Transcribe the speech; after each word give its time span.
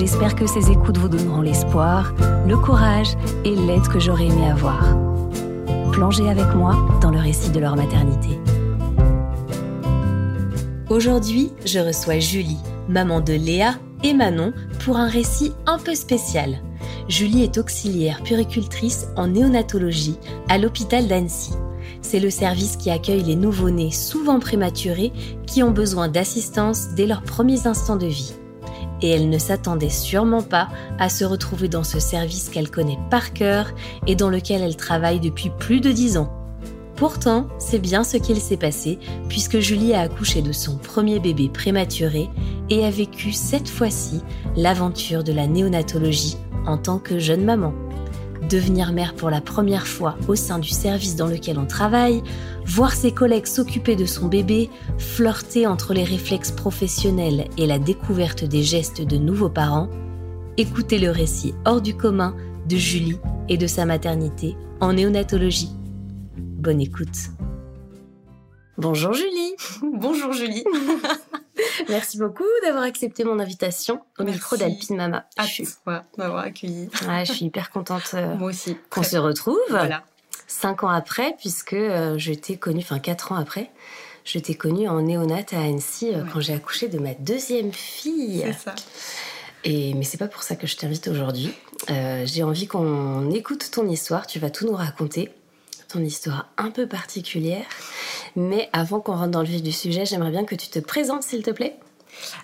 J'espère 0.00 0.34
que 0.34 0.46
ces 0.46 0.70
écoutes 0.70 0.96
vous 0.96 1.10
donneront 1.10 1.42
l'espoir, 1.42 2.14
le 2.48 2.56
courage 2.56 3.18
et 3.44 3.54
l'aide 3.54 3.86
que 3.86 4.00
j'aurais 4.00 4.28
aimé 4.28 4.50
avoir. 4.50 4.96
Plongez 5.92 6.26
avec 6.30 6.54
moi 6.54 6.74
dans 7.02 7.10
le 7.10 7.18
récit 7.18 7.50
de 7.50 7.60
leur 7.60 7.76
maternité. 7.76 8.40
Aujourd'hui, 10.88 11.52
je 11.66 11.80
reçois 11.80 12.18
Julie, 12.18 12.56
maman 12.88 13.20
de 13.20 13.34
Léa 13.34 13.74
et 14.02 14.14
Manon, 14.14 14.54
pour 14.82 14.96
un 14.96 15.06
récit 15.06 15.52
un 15.66 15.76
peu 15.76 15.94
spécial. 15.94 16.62
Julie 17.08 17.42
est 17.42 17.58
auxiliaire 17.58 18.22
puricultrice 18.22 19.06
en 19.16 19.26
néonatologie 19.26 20.16
à 20.48 20.56
l'hôpital 20.56 21.08
d'Annecy. 21.08 21.52
C'est 22.00 22.20
le 22.20 22.30
service 22.30 22.78
qui 22.78 22.90
accueille 22.90 23.24
les 23.24 23.36
nouveau-nés 23.36 23.90
souvent 23.90 24.40
prématurés 24.40 25.12
qui 25.46 25.62
ont 25.62 25.72
besoin 25.72 26.08
d'assistance 26.08 26.88
dès 26.96 27.04
leurs 27.04 27.22
premiers 27.22 27.66
instants 27.66 27.96
de 27.96 28.06
vie 28.06 28.32
et 29.02 29.10
elle 29.10 29.28
ne 29.28 29.38
s'attendait 29.38 29.90
sûrement 29.90 30.42
pas 30.42 30.68
à 30.98 31.08
se 31.08 31.24
retrouver 31.24 31.68
dans 31.68 31.84
ce 31.84 32.00
service 32.00 32.48
qu'elle 32.48 32.70
connaît 32.70 32.98
par 33.10 33.32
cœur 33.32 33.72
et 34.06 34.14
dans 34.14 34.30
lequel 34.30 34.62
elle 34.62 34.76
travaille 34.76 35.20
depuis 35.20 35.50
plus 35.58 35.80
de 35.80 35.92
dix 35.92 36.16
ans. 36.16 36.32
Pourtant, 36.96 37.48
c'est 37.58 37.78
bien 37.78 38.04
ce 38.04 38.18
qu'il 38.18 38.38
s'est 38.40 38.58
passé 38.58 38.98
puisque 39.28 39.58
Julie 39.58 39.94
a 39.94 40.00
accouché 40.00 40.42
de 40.42 40.52
son 40.52 40.76
premier 40.76 41.18
bébé 41.18 41.48
prématuré 41.48 42.28
et 42.68 42.84
a 42.84 42.90
vécu 42.90 43.32
cette 43.32 43.68
fois-ci 43.68 44.20
l'aventure 44.54 45.24
de 45.24 45.32
la 45.32 45.46
néonatologie 45.46 46.36
en 46.66 46.76
tant 46.76 46.98
que 46.98 47.18
jeune 47.18 47.44
maman 47.44 47.72
devenir 48.50 48.92
mère 48.92 49.14
pour 49.14 49.30
la 49.30 49.40
première 49.40 49.86
fois 49.86 50.16
au 50.28 50.34
sein 50.34 50.58
du 50.58 50.68
service 50.68 51.16
dans 51.16 51.28
lequel 51.28 51.58
on 51.58 51.66
travaille, 51.66 52.22
voir 52.66 52.92
ses 52.92 53.12
collègues 53.12 53.46
s'occuper 53.46 53.96
de 53.96 54.04
son 54.04 54.26
bébé, 54.26 54.68
flirter 54.98 55.66
entre 55.66 55.94
les 55.94 56.04
réflexes 56.04 56.50
professionnels 56.50 57.48
et 57.56 57.66
la 57.66 57.78
découverte 57.78 58.44
des 58.44 58.62
gestes 58.62 59.02
de 59.02 59.16
nouveaux 59.16 59.48
parents, 59.48 59.88
écouter 60.56 60.98
le 60.98 61.10
récit 61.10 61.54
hors 61.64 61.80
du 61.80 61.96
commun 61.96 62.34
de 62.68 62.76
Julie 62.76 63.18
et 63.48 63.56
de 63.56 63.66
sa 63.66 63.86
maternité 63.86 64.56
en 64.80 64.92
néonatologie. 64.92 65.70
Bonne 66.36 66.80
écoute. 66.80 67.30
Bonjour 68.76 69.12
Julie. 69.12 69.54
Bonjour 69.82 70.32
Julie. 70.32 70.64
Merci 71.88 72.18
beaucoup 72.18 72.44
d'avoir 72.62 72.84
accepté 72.84 73.24
mon 73.24 73.38
invitation 73.38 74.00
au 74.18 74.24
micro 74.24 74.56
d'Alpine 74.56 74.96
Mama. 74.96 75.26
À 75.36 75.46
toi 75.84 76.04
m'avoir 76.18 76.44
accueilli. 76.44 76.88
je 77.24 77.32
suis 77.32 77.46
hyper 77.46 77.70
contente 77.70 78.10
euh, 78.14 78.34
Moi 78.36 78.50
aussi, 78.50 78.76
qu'on 78.88 79.02
se 79.02 79.16
retrouve. 79.16 79.58
Voilà. 79.68 80.04
Cinq 80.46 80.82
ans 80.82 80.88
après, 80.88 81.34
puisque 81.38 81.74
euh, 81.74 82.18
je 82.18 82.32
t'ai 82.32 82.56
connue, 82.56 82.80
enfin 82.80 82.98
quatre 82.98 83.32
ans 83.32 83.36
après, 83.36 83.70
je 84.24 84.38
t'ai 84.38 84.54
connue 84.54 84.88
en 84.88 85.02
néonate 85.02 85.52
à 85.52 85.60
Annecy 85.60 86.12
euh, 86.12 86.24
quand 86.32 86.40
j'ai 86.40 86.54
accouché 86.54 86.88
de 86.88 86.98
ma 86.98 87.14
deuxième 87.14 87.72
fille. 87.72 88.42
C'est 88.44 88.64
ça. 88.64 88.74
Et, 89.62 89.94
mais 89.94 90.04
c'est 90.04 90.18
pas 90.18 90.28
pour 90.28 90.42
ça 90.42 90.56
que 90.56 90.66
je 90.66 90.76
t'invite 90.76 91.06
aujourd'hui. 91.08 91.52
j'ai 91.88 92.42
envie 92.42 92.66
qu'on 92.66 93.30
écoute 93.30 93.70
ton 93.70 93.86
histoire. 93.88 94.26
Tu 94.26 94.38
vas 94.38 94.50
tout 94.50 94.66
nous 94.66 94.74
raconter. 94.74 95.30
Ton 95.88 96.00
histoire 96.00 96.48
un 96.56 96.70
peu 96.70 96.86
particulière. 96.86 97.66
Mais 98.36 98.68
avant 98.72 99.00
qu'on 99.00 99.16
rentre 99.16 99.30
dans 99.30 99.40
le 99.40 99.46
vif 99.46 99.62
du 99.62 99.72
sujet, 99.72 100.04
j'aimerais 100.04 100.30
bien 100.30 100.44
que 100.44 100.54
tu 100.54 100.68
te 100.68 100.78
présentes, 100.78 101.22
s'il 101.22 101.42
te 101.42 101.50
plaît. 101.50 101.76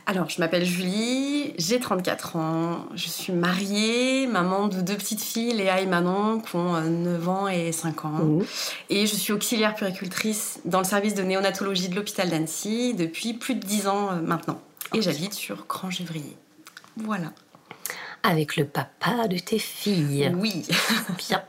Alors, 0.06 0.28
je 0.28 0.38
m'appelle 0.40 0.64
Julie, 0.64 1.54
j'ai 1.58 1.80
34 1.80 2.36
ans, 2.36 2.86
je 2.94 3.08
suis 3.08 3.32
mariée, 3.32 4.26
maman 4.26 4.68
de 4.68 4.80
deux 4.80 4.96
petites 4.96 5.22
filles, 5.22 5.52
Léa 5.52 5.80
et 5.80 5.86
Manon, 5.86 6.40
qui 6.40 6.56
ont 6.56 6.80
9 6.80 7.28
euh, 7.28 7.30
ans 7.30 7.48
et 7.48 7.72
5 7.72 8.04
ans. 8.04 8.08
Mmh. 8.08 8.44
Et 8.90 9.06
je 9.06 9.14
suis 9.14 9.32
auxiliaire 9.32 9.74
puricultrice 9.74 10.60
dans 10.64 10.78
le 10.78 10.84
service 10.84 11.14
de 11.14 11.22
néonatologie 11.22 11.88
de 11.88 11.96
l'hôpital 11.96 12.30
d'Annecy 12.30 12.94
depuis 12.94 13.34
plus 13.34 13.54
de 13.54 13.66
10 13.66 13.88
ans 13.88 14.10
euh, 14.10 14.20
maintenant. 14.20 14.60
Et 14.94 15.02
j'habite 15.02 15.34
sur 15.34 15.66
Grand-Gévrier. 15.66 16.36
Voilà. 16.96 17.32
Avec 18.22 18.56
le 18.56 18.64
papa 18.64 19.28
de 19.28 19.38
tes 19.38 19.58
filles. 19.58 20.32
Oui. 20.36 20.64
Bien. 21.18 21.42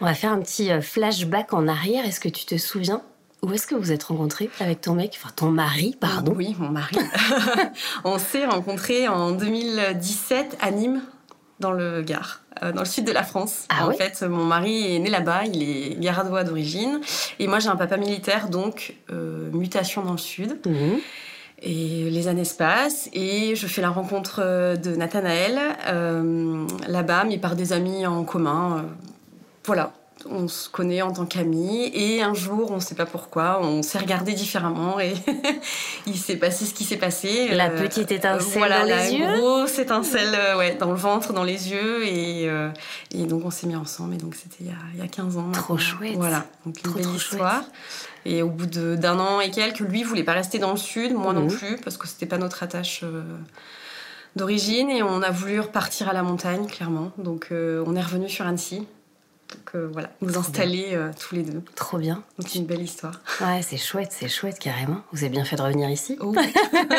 On 0.00 0.04
va 0.04 0.14
faire 0.14 0.32
un 0.32 0.40
petit 0.40 0.70
euh, 0.70 0.80
flashback 0.80 1.52
en 1.52 1.66
arrière. 1.66 2.04
Est-ce 2.04 2.20
que 2.20 2.28
tu 2.28 2.44
te 2.44 2.56
souviens 2.56 3.02
où 3.44 3.52
est-ce 3.52 3.66
que 3.66 3.74
vous 3.74 3.92
êtes 3.92 4.04
rencontrés 4.04 4.50
avec 4.60 4.80
ton 4.80 4.94
mec, 4.94 5.18
enfin 5.20 5.32
ton 5.34 5.50
mari, 5.50 5.96
pardon 6.00 6.32
Oui, 6.34 6.56
mon 6.58 6.70
mari. 6.70 6.96
on 8.04 8.18
s'est 8.18 8.46
rencontrés 8.46 9.08
en 9.08 9.32
2017 9.32 10.56
à 10.60 10.70
Nîmes, 10.70 11.02
dans 11.60 11.72
le 11.72 12.02
Gard, 12.02 12.40
euh, 12.62 12.72
dans 12.72 12.80
le 12.80 12.86
sud 12.86 13.04
de 13.04 13.12
la 13.12 13.22
France. 13.22 13.66
Ah 13.68 13.86
en 13.86 13.92
fait, 13.92 14.22
mon 14.22 14.44
mari 14.44 14.96
est 14.96 14.98
né 14.98 15.10
là-bas, 15.10 15.44
il 15.44 15.62
est 15.62 16.00
garadois 16.00 16.44
d'origine, 16.44 17.00
et 17.38 17.46
moi 17.46 17.58
j'ai 17.58 17.68
un 17.68 17.76
papa 17.76 17.96
militaire, 17.96 18.48
donc 18.48 18.96
euh, 19.12 19.50
mutation 19.52 20.02
dans 20.02 20.12
le 20.12 20.18
sud. 20.18 20.58
Mhm. 20.66 20.98
Et 21.66 22.10
les 22.10 22.28
années 22.28 22.44
se 22.44 22.56
passent 22.56 23.08
et 23.14 23.54
je 23.56 23.66
fais 23.66 23.80
la 23.80 23.88
rencontre 23.88 24.40
euh, 24.42 24.76
de 24.76 24.96
Nathanaël 24.96 25.58
là-bas, 26.88 27.24
mais 27.24 27.38
par 27.38 27.56
des 27.56 27.72
amis 27.72 28.06
en 28.06 28.24
commun. 28.24 28.84
voilà, 29.64 29.92
on 30.30 30.48
se 30.48 30.68
connaît 30.68 31.02
en 31.02 31.12
tant 31.12 31.26
qu'amis 31.26 31.90
et 31.94 32.22
un 32.22 32.34
jour, 32.34 32.70
on 32.70 32.76
ne 32.76 32.80
sait 32.80 32.94
pas 32.94 33.06
pourquoi, 33.06 33.60
on 33.62 33.82
s'est 33.82 33.98
regardé 33.98 34.32
différemment 34.32 34.98
et 35.00 35.14
il 36.06 36.16
s'est 36.16 36.36
passé 36.36 36.64
ce 36.64 36.74
qui 36.74 36.84
s'est 36.84 36.96
passé. 36.96 37.48
La 37.54 37.70
euh, 37.70 37.78
petite 37.78 38.10
étincelle 38.10 38.70
dans 38.70 38.82
les 38.84 38.90
la 38.90 39.10
yeux. 39.10 39.38
grosse 39.38 39.78
étincelle 39.78 40.34
euh, 40.34 40.56
ouais, 40.56 40.74
dans 40.74 40.90
le 40.90 40.96
ventre, 40.96 41.32
dans 41.32 41.44
les 41.44 41.70
yeux 41.70 42.06
et, 42.06 42.48
euh, 42.48 42.70
et 43.12 43.24
donc 43.24 43.44
on 43.44 43.50
s'est 43.50 43.66
mis 43.66 43.76
ensemble 43.76 44.14
et 44.14 44.18
donc 44.18 44.34
c'était 44.34 44.64
il, 44.94 44.98
y 44.98 45.02
a 45.02 45.08
15 45.08 45.36
ans. 45.36 45.50
Trop 45.52 45.78
chouette. 45.78 46.16
Voilà, 46.16 46.44
donc 46.64 46.76
une 46.84 46.92
belle 46.92 47.14
histoire. 47.14 47.62
Et 48.26 48.42
au 48.42 48.48
bout 48.48 48.66
d'un 48.66 49.18
an 49.18 49.40
et 49.40 49.50
quelques, 49.50 49.80
lui 49.80 50.02
voulait 50.02 50.24
pas 50.24 50.32
rester 50.32 50.58
dans 50.58 50.70
le 50.70 50.78
sud, 50.78 51.12
moi 51.12 51.32
non 51.32 51.42
mhm. 51.42 51.56
plus 51.56 51.76
parce 51.76 51.96
que 51.96 52.08
c'était 52.08 52.26
pas 52.26 52.38
notre 52.38 52.62
attache. 52.62 53.04
d'origine 54.36 54.90
et 54.90 55.02
on 55.02 55.22
a 55.22 55.30
voulu 55.30 55.60
repartir 55.60 56.08
à 56.08 56.12
la 56.12 56.22
montagne 56.22 56.66
clairement 56.66 57.12
donc 57.18 57.48
on 57.52 57.94
est 57.94 58.02
revenu 58.02 58.28
sur 58.28 58.46
Annecy 58.46 58.86
donc 59.50 59.74
euh, 59.74 59.88
voilà, 59.92 60.10
nous 60.20 60.36
installer 60.38 60.90
euh, 60.92 61.10
tous 61.18 61.34
les 61.34 61.42
deux. 61.42 61.62
Trop 61.74 61.98
bien. 61.98 62.22
C'est 62.38 62.58
une 62.58 62.66
belle 62.66 62.82
histoire. 62.82 63.20
Ouais, 63.40 63.60
c'est 63.62 63.76
chouette, 63.76 64.10
c'est 64.10 64.28
chouette 64.28 64.58
carrément. 64.58 65.02
Vous 65.12 65.24
avez 65.24 65.30
bien 65.30 65.44
fait 65.44 65.56
de 65.56 65.62
revenir 65.62 65.88
ici. 65.90 66.16
Oh. 66.20 66.34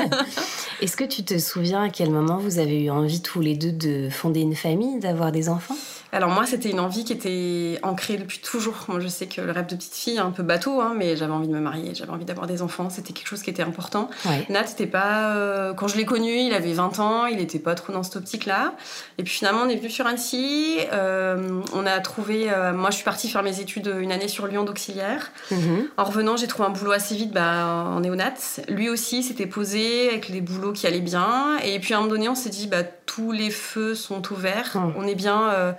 Est-ce 0.81 0.95
que 0.95 1.03
tu 1.03 1.23
te 1.23 1.38
souviens 1.38 1.83
à 1.83 1.89
quel 1.89 2.11
moment 2.11 2.38
vous 2.38 2.59
avez 2.59 2.83
eu 2.83 2.89
envie 2.89 3.22
tous 3.22 3.41
les 3.41 3.56
deux 3.56 3.72
de 3.72 4.09
fonder 4.09 4.41
une 4.41 4.56
famille, 4.56 5.00
d'avoir 5.00 5.31
des 5.31 5.50
enfants? 5.50 5.75
Alors 6.12 6.30
moi, 6.30 6.46
c'était 6.46 6.70
une 6.70 6.80
envie 6.80 7.04
qui 7.04 7.14
était 7.14 7.80
ancrée 7.84 8.18
depuis 8.18 8.40
toujours. 8.40 8.86
Moi, 8.88 9.00
je 9.00 9.08
sais 9.08 9.28
que 9.28 9.42
le 9.42 9.52
rêve 9.52 9.66
de 9.66 9.76
petite 9.76 9.94
fille 9.94 10.16
est 10.16 10.20
un 10.20 10.32
peu 10.32 10.44
bateau, 10.44 10.82
hein, 10.82 10.94
mais 10.96 11.16
j'avais 11.16 11.34
envie 11.34 11.48
de 11.48 11.54
me 11.54 11.60
marier, 11.60 11.94
j'avais 11.94 12.12
envie 12.12 12.26
d'avoir 12.26 12.48
des 12.48 12.62
enfants. 12.62 12.90
C'était 12.90 13.14
quelque 13.14 13.28
chose 13.28 13.42
qui 13.42 13.50
était 13.50 13.64
important. 13.64 14.10
Nat, 14.50 14.68
c'était 14.68 14.88
pas... 14.88 15.36
Euh, 15.36 15.74
quand 15.74 15.88
je 15.88 15.98
l'ai 15.98 16.06
connu, 16.06 16.32
il 16.32 16.54
avait 16.54 16.74
20 16.74 17.00
ans, 17.00 17.26
il 17.26 17.40
était 17.40 17.60
pas 17.60 17.76
trop 17.76 17.94
dans 17.94 18.04
cette 18.04 18.18
optique-là. 18.18 18.74
Et 19.18 19.24
puis 19.24 19.34
finalement, 19.34 19.62
on 19.64 19.70
est 19.70 19.76
venu 19.76 19.90
sur 19.90 20.08
Annecy. 20.08 20.78
Euh, 20.94 21.62
on 21.74 21.86
a 21.86 22.00
trouvé... 22.00 22.50
Euh, 22.50 22.74
moi, 22.74 22.92
je 22.92 22.96
suis 22.96 23.06
partie 23.06 23.28
faire 23.28 23.44
mes 23.44 23.60
études 23.60 23.94
une 24.00 24.12
année 24.12 24.28
sur 24.28 24.48
Lyon 24.48 24.64
d'auxiliaire. 24.64 25.32
Mhm. 25.52 25.88
En 25.98 26.04
revenant, 26.04 26.38
j'ai 26.38 26.48
trouvé 26.48 26.68
un 26.68 26.72
boulot 26.72 26.92
assez 26.92 27.16
vite 27.16 27.32
bah, 27.32 27.66
en 27.68 28.00
néonat. 28.00 28.34
Lui 28.70 28.90
aussi 28.90 29.24
s'était 29.24 29.48
posé 29.48 30.10
avec 30.10 30.30
les 30.30 30.42
boulots 30.42 30.74
qui 30.74 30.88
allaient 30.88 31.00
bien. 31.00 31.58
Et 31.63 31.80
puis 31.80 31.94
à 31.94 31.98
un 31.98 32.01
moment 32.01 32.12
donné, 32.12 32.30
on 32.30 32.36
s'est 32.36 32.50
dit, 32.50 32.68
bah, 32.68 32.84
tous 33.15 33.31
les 33.31 33.50
feux 33.50 33.95
sont 33.95 34.31
ouverts. 34.31 34.75
Mhm. 34.75 34.94
On 34.97 35.07
est 35.07 35.15
bien 35.15 35.75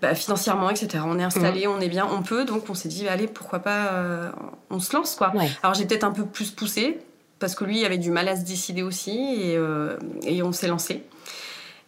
bah, 0.00 0.14
financièrement, 0.14 0.70
etc. 0.70 1.02
On 1.04 1.18
est 1.18 1.24
installé, 1.24 1.66
mm. 1.66 1.70
on 1.70 1.80
est 1.80 1.88
bien, 1.88 2.06
on 2.10 2.22
peut. 2.22 2.44
Donc 2.44 2.70
on 2.70 2.74
s'est 2.74 2.88
dit, 2.88 3.08
allez, 3.08 3.26
pourquoi 3.26 3.58
pas, 3.58 3.88
euh, 3.92 4.30
on 4.70 4.78
se 4.78 4.94
lance, 4.94 5.16
quoi. 5.16 5.32
Alors 5.62 5.74
j'ai 5.74 5.86
peut-être 5.86 6.04
un 6.04 6.12
peu 6.12 6.24
plus 6.24 6.50
poussé, 6.50 6.98
parce 7.40 7.54
que 7.54 7.64
lui 7.64 7.84
avait 7.84 7.98
du 7.98 8.10
mal 8.10 8.28
à 8.28 8.36
se 8.36 8.44
décider 8.44 8.82
aussi, 8.82 9.18
et, 9.40 9.56
euh, 9.56 9.96
et 10.22 10.42
on 10.42 10.52
s'est 10.52 10.68
lancé. 10.68 11.02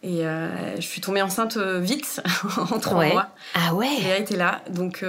Et 0.03 0.25
euh, 0.25 0.75
je 0.77 0.81
suis 0.81 0.99
tombée 0.99 1.21
enceinte 1.21 1.57
vite, 1.57 2.21
en 2.57 2.79
trois 2.79 3.05
mois. 3.05 3.27
Ah 3.53 3.75
ouais 3.75 3.87
Léa 4.01 4.17
était 4.17 4.35
là. 4.35 4.61
Donc, 4.71 5.05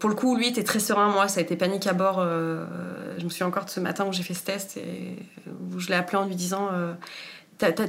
pour 0.00 0.08
le 0.08 0.16
coup, 0.16 0.34
lui 0.34 0.48
était 0.48 0.64
très 0.64 0.80
serein. 0.80 1.10
Moi, 1.10 1.28
ça 1.28 1.38
a 1.38 1.42
été 1.42 1.56
panique 1.56 1.86
à 1.86 1.92
bord. 1.92 2.24
je 2.24 3.22
me 3.22 3.28
souviens 3.28 3.46
encore 3.46 3.66
de 3.66 3.70
ce 3.70 3.78
matin 3.78 4.06
où 4.06 4.12
j'ai 4.12 4.22
fait 4.22 4.34
ce 4.34 4.42
test 4.42 4.76
et 4.78 5.18
où 5.72 5.78
je 5.78 5.88
l'ai 5.88 5.94
appelé 5.94 6.16
en 6.16 6.24
lui 6.24 6.36
disant 6.36 6.70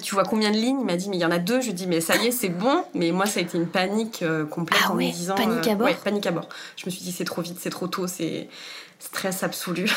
tu 0.01 0.13
vois 0.13 0.23
combien 0.23 0.51
de 0.51 0.57
lignes? 0.57 0.79
Il 0.79 0.85
m'a 0.85 0.95
dit, 0.95 1.09
mais 1.09 1.18
il 1.18 1.21
y 1.21 1.25
en 1.25 1.31
a 1.31 1.39
deux. 1.39 1.62
Je 1.62 1.65
lui 1.65 1.71
ai 1.71 1.73
dit, 1.73 1.88
mais 1.88 2.01
ça 2.01 2.15
y 2.18 2.27
est, 2.27 2.31
c'est 2.31 2.50
bon. 2.50 2.83
Mais 2.94 3.12
moi, 3.12 3.25
ça 3.25 3.39
a 3.39 3.44
été 3.44 3.57
une 3.57 3.68
panique 3.68 4.21
euh, 4.23 4.45
complète 4.45 4.81
ah 4.85 4.91
en 4.91 4.95
me 4.95 5.12
disant. 5.12 5.35
Panique 5.35 5.68
à 5.68 5.71
euh, 5.71 5.75
bord 5.75 5.88
ouais, 5.88 5.97
panique 6.03 6.25
à 6.27 6.31
bord. 6.31 6.50
Je 6.77 6.85
me 6.85 6.91
suis 6.91 7.01
dit, 7.01 7.12
c'est 7.12 7.23
trop 7.23 7.41
vite, 7.41 7.57
c'est 7.59 7.69
trop 7.69 7.88
tôt, 7.88 8.07
c'est. 8.07 8.47
stress 9.00 9.44
absolu. 9.44 9.89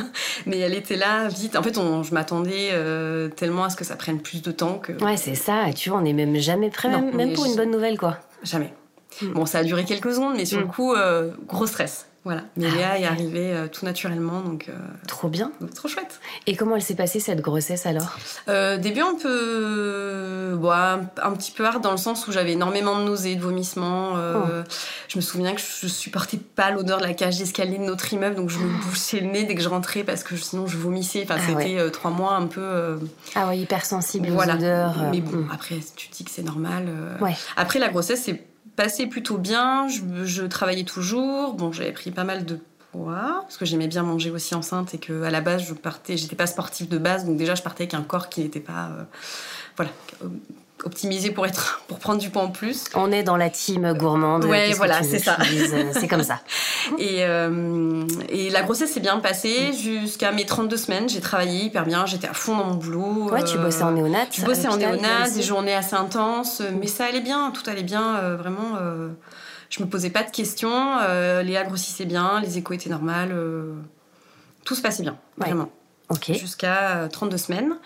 Mais 0.46 0.58
elle 0.58 0.74
était 0.74 0.96
là 0.96 1.28
vite. 1.28 1.56
En 1.56 1.62
fait, 1.62 1.74
je 1.74 2.14
m'attendais 2.14 2.70
euh, 2.72 3.28
tellement 3.28 3.64
à 3.64 3.70
ce 3.70 3.76
que 3.76 3.84
ça 3.84 3.96
prenne 3.96 4.20
plus 4.20 4.42
de 4.42 4.50
temps 4.50 4.78
que. 4.78 4.92
Ouais, 5.04 5.16
c'est 5.16 5.34
ça. 5.34 5.68
Et 5.68 5.74
tu 5.74 5.90
vois, 5.90 5.98
on 5.98 6.02
n'est 6.02 6.12
même 6.12 6.36
jamais 6.36 6.70
prêt, 6.70 6.88
même, 6.88 7.32
pour 7.32 7.46
une 7.46 7.56
bonne 7.56 7.70
nouvelle, 7.70 7.98
quoi. 7.98 8.18
Jamais. 8.42 8.72
Hmm. 9.22 9.32
Bon, 9.32 9.46
ça 9.46 9.58
a 9.58 9.64
duré 9.64 9.84
quelques 9.84 10.12
secondes, 10.12 10.34
mais 10.36 10.44
sur 10.44 10.58
le 10.58 10.66
hmm. 10.66 10.70
coup, 10.70 10.94
euh, 10.94 11.32
gros 11.46 11.66
stress. 11.66 12.06
Voilà. 12.24 12.42
Mais 12.56 12.66
ah 12.70 12.74
Léa 12.74 12.98
est 12.98 13.06
arrivée 13.06 13.52
euh, 13.54 13.66
tout 13.66 13.86
naturellement, 13.86 14.42
donc. 14.42 14.66
Euh, 14.68 14.72
trop 15.08 15.28
bien. 15.28 15.52
trop 15.74 15.88
chouette. 15.88 16.20
Et 16.46 16.54
comment 16.54 16.76
elle 16.76 16.82
s'est 16.82 16.94
passée 16.94 17.18
cette 17.18 17.40
grossesse 17.40 17.86
alors? 17.86 18.18
Euh, 18.48 18.76
Début 18.76 19.00
un 19.00 19.14
peu, 19.14 20.54
bon, 20.60 20.70
un, 20.70 21.32
petit 21.32 21.50
peu 21.50 21.64
hard 21.64 21.82
dans 21.82 21.92
le 21.92 21.96
sens 21.96 22.28
où 22.28 22.32
j'avais 22.32 22.52
énormément 22.52 22.98
de 22.98 23.04
nausées, 23.04 23.36
de 23.36 23.40
vomissements. 23.40 24.12
Oh. 24.12 24.42
Je 25.08 25.16
me 25.16 25.22
souviens 25.22 25.54
que 25.54 25.62
je 25.62 25.86
supportais 25.86 26.36
pas 26.36 26.70
l'odeur 26.70 26.98
de 26.98 27.04
la 27.04 27.14
cage 27.14 27.38
d'escalier 27.38 27.78
de 27.78 27.84
notre 27.84 28.12
immeuble, 28.12 28.36
donc 28.36 28.50
je 28.50 28.58
me 28.58 28.68
bouchais 28.82 29.20
le 29.20 29.28
nez 29.28 29.44
dès 29.44 29.54
que 29.54 29.62
je 29.62 29.68
rentrais 29.70 30.04
parce 30.04 30.22
que 30.22 30.36
sinon 30.36 30.66
je 30.66 30.76
vomissais. 30.76 31.22
Enfin, 31.24 31.36
ah 31.38 31.46
c'était 31.46 31.90
trois 31.90 32.10
mois 32.10 32.34
un 32.34 32.46
peu. 32.46 32.98
Ah 33.34 33.48
ouais, 33.48 33.58
hypersensible 33.58 34.28
voilà. 34.28 34.54
aux 34.54 34.58
odeurs. 34.58 34.94
Mais 35.10 35.22
bon, 35.22 35.46
après 35.50 35.76
tu 35.96 36.10
te 36.10 36.16
dis 36.16 36.24
que 36.24 36.30
c'est 36.30 36.42
normal. 36.42 36.86
Ouais. 37.22 37.34
Après 37.56 37.78
la 37.78 37.88
grossesse, 37.88 38.24
c'est 38.24 38.49
passé 38.76 39.06
plutôt 39.06 39.38
bien. 39.38 39.88
Je, 39.88 40.44
travaillais 40.44 40.84
toujours. 40.84 41.54
Bon, 41.54 41.72
j'avais 41.72 41.92
pris 41.92 42.10
pas 42.10 42.24
mal 42.24 42.44
de 42.44 42.58
poids 42.92 43.40
parce 43.42 43.56
que 43.56 43.64
j'aimais 43.64 43.88
bien 43.88 44.02
manger 44.02 44.30
aussi 44.30 44.54
enceinte 44.54 44.94
et 44.94 44.98
que 44.98 45.22
à 45.22 45.30
la 45.30 45.40
base 45.40 45.62
je 45.62 45.74
partais, 45.74 46.16
j'étais 46.16 46.36
pas 46.36 46.46
sportive 46.46 46.88
de 46.88 46.98
base, 46.98 47.24
donc 47.24 47.36
déjà 47.36 47.54
je 47.54 47.62
partais 47.62 47.84
avec 47.84 47.94
un 47.94 48.02
corps 48.02 48.28
qui 48.28 48.40
n'était 48.40 48.60
pas, 48.60 48.90
euh, 48.90 49.04
voilà, 49.76 49.92
optimisé 50.84 51.30
pour 51.30 51.46
être 51.46 51.82
pour 51.88 51.98
prendre 51.98 52.20
du 52.20 52.30
poids 52.30 52.42
en 52.42 52.50
plus. 52.50 52.84
On 52.94 53.12
est 53.12 53.22
dans 53.22 53.36
la 53.36 53.50
team 53.50 53.92
gourmande. 53.94 54.44
Ouais, 54.44 54.72
voilà, 54.72 55.02
c'est 55.02 55.18
ça. 55.18 55.36
c'est 55.92 56.08
comme 56.08 56.22
ça. 56.22 56.40
et, 56.98 57.24
euh, 57.24 58.04
et 58.28 58.50
la 58.50 58.62
grossesse 58.62 58.92
s'est 58.92 59.00
bien 59.00 59.18
passée 59.18 59.72
jusqu'à 59.72 60.32
mes 60.32 60.46
32 60.46 60.76
semaines. 60.76 61.08
J'ai 61.08 61.20
travaillé 61.20 61.64
hyper 61.64 61.84
bien, 61.84 62.06
j'étais 62.06 62.28
à 62.28 62.34
fond 62.34 62.56
dans 62.56 62.64
mon 62.64 62.74
boulot. 62.74 63.30
Ouais, 63.30 63.44
tu 63.44 63.58
bossais 63.58 63.82
en 63.82 63.92
néonat. 63.92 64.26
Je 64.30 64.44
bossais 64.44 64.68
en 64.68 64.76
néonat, 64.76 65.30
des 65.30 65.42
journées 65.42 65.74
assez 65.74 65.96
intenses, 65.96 66.62
mais 66.80 66.86
ça 66.86 67.06
allait 67.06 67.20
bien, 67.20 67.50
tout 67.50 67.68
allait 67.68 67.82
bien, 67.82 68.16
euh, 68.16 68.36
vraiment. 68.36 68.76
Euh, 68.80 69.08
je 69.68 69.82
me 69.82 69.88
posais 69.88 70.10
pas 70.10 70.22
de 70.22 70.30
questions. 70.30 70.98
Léa 71.42 71.64
grossissait 71.64 72.04
bien, 72.04 72.40
les 72.40 72.58
échos 72.58 72.74
étaient 72.74 72.90
normales, 72.90 73.34
tout 74.64 74.74
se 74.74 74.82
passait 74.82 75.02
bien, 75.02 75.16
vraiment. 75.36 75.70
Jusqu'à 76.34 77.08
32 77.10 77.36
semaines 77.36 77.76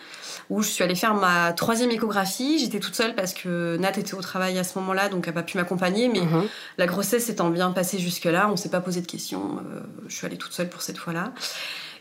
où 0.50 0.62
je 0.62 0.69
suis 0.69 0.85
allée 0.85 0.94
faire 0.94 1.15
ma 1.15 1.53
troisième 1.53 1.91
échographie. 1.91 2.59
J'étais 2.59 2.81
toute 2.81 2.94
seule 2.94 3.15
parce 3.15 3.32
que 3.32 3.76
Nat 3.79 3.97
était 3.97 4.15
au 4.15 4.21
travail 4.21 4.59
à 4.59 4.65
ce 4.65 4.79
moment-là, 4.79 5.09
donc 5.09 5.26
elle 5.26 5.35
n'a 5.35 5.41
pas 5.41 5.47
pu 5.47 5.56
m'accompagner. 5.56 6.09
Mais 6.09 6.21
mhm. 6.21 6.47
la 6.79 6.87
grossesse 6.87 7.29
étant 7.29 7.50
bien 7.50 7.71
passée 7.71 7.99
jusque-là, 7.99 8.47
on 8.49 8.53
ne 8.53 8.56
s'est 8.56 8.71
pas 8.71 8.81
posé 8.81 9.00
de 9.00 9.06
questions. 9.06 9.59
Euh, 9.59 9.81
je 10.09 10.15
suis 10.15 10.26
allée 10.26 10.37
toute 10.37 10.53
seule 10.53 10.69
pour 10.69 10.82
cette 10.82 10.99
fois-là. 10.99 11.32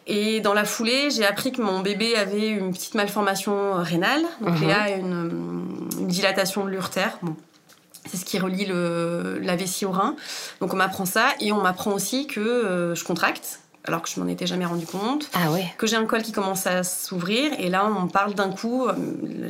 Et 0.05 0.41
dans 0.41 0.53
la 0.53 0.65
foulée, 0.65 1.09
j'ai 1.11 1.25
appris 1.25 1.53
que 1.53 1.61
mon 1.61 1.79
bébé 1.79 2.15
avait 2.17 2.49
une 2.49 2.73
petite 2.73 2.95
malformation 2.95 3.75
rénale. 3.75 4.23
Donc 4.41 4.55
il 4.61 4.67
y 4.67 4.71
a 4.71 4.89
une, 4.89 5.87
dilatation 6.01 6.65
de 6.65 6.69
l'urtère. 6.69 7.17
Bon, 7.21 7.37
c'est 8.05 8.17
ce 8.17 8.25
qui 8.25 8.37
relie 8.37 8.65
le, 8.65 9.39
la 9.41 9.55
vessie 9.55 9.85
au 9.85 9.91
rein. 9.91 10.17
Donc 10.59 10.73
on 10.73 10.75
m'apprend 10.77 11.05
ça 11.05 11.27
et 11.39 11.53
on 11.53 11.61
m'apprend 11.61 11.93
aussi 11.93 12.27
que 12.27 12.41
euh, 12.41 12.95
je 12.95 13.05
contracte 13.05 13.61
alors 13.85 14.01
que 14.01 14.09
je 14.09 14.19
m'en 14.19 14.27
étais 14.27 14.47
jamais 14.47 14.65
rendu 14.65 14.85
compte. 14.85 15.29
Ah 15.33 15.51
ouais. 15.51 15.65
Que 15.77 15.87
j'ai 15.87 15.97
un 15.97 16.05
col 16.05 16.21
qui 16.21 16.31
commence 16.31 16.65
à 16.67 16.83
s'ouvrir 16.83 17.51
et 17.59 17.69
là 17.69 17.85
on 17.85 18.07
parle 18.07 18.33
d'un 18.33 18.49
coup, 18.49 18.87
euh, 18.87 18.93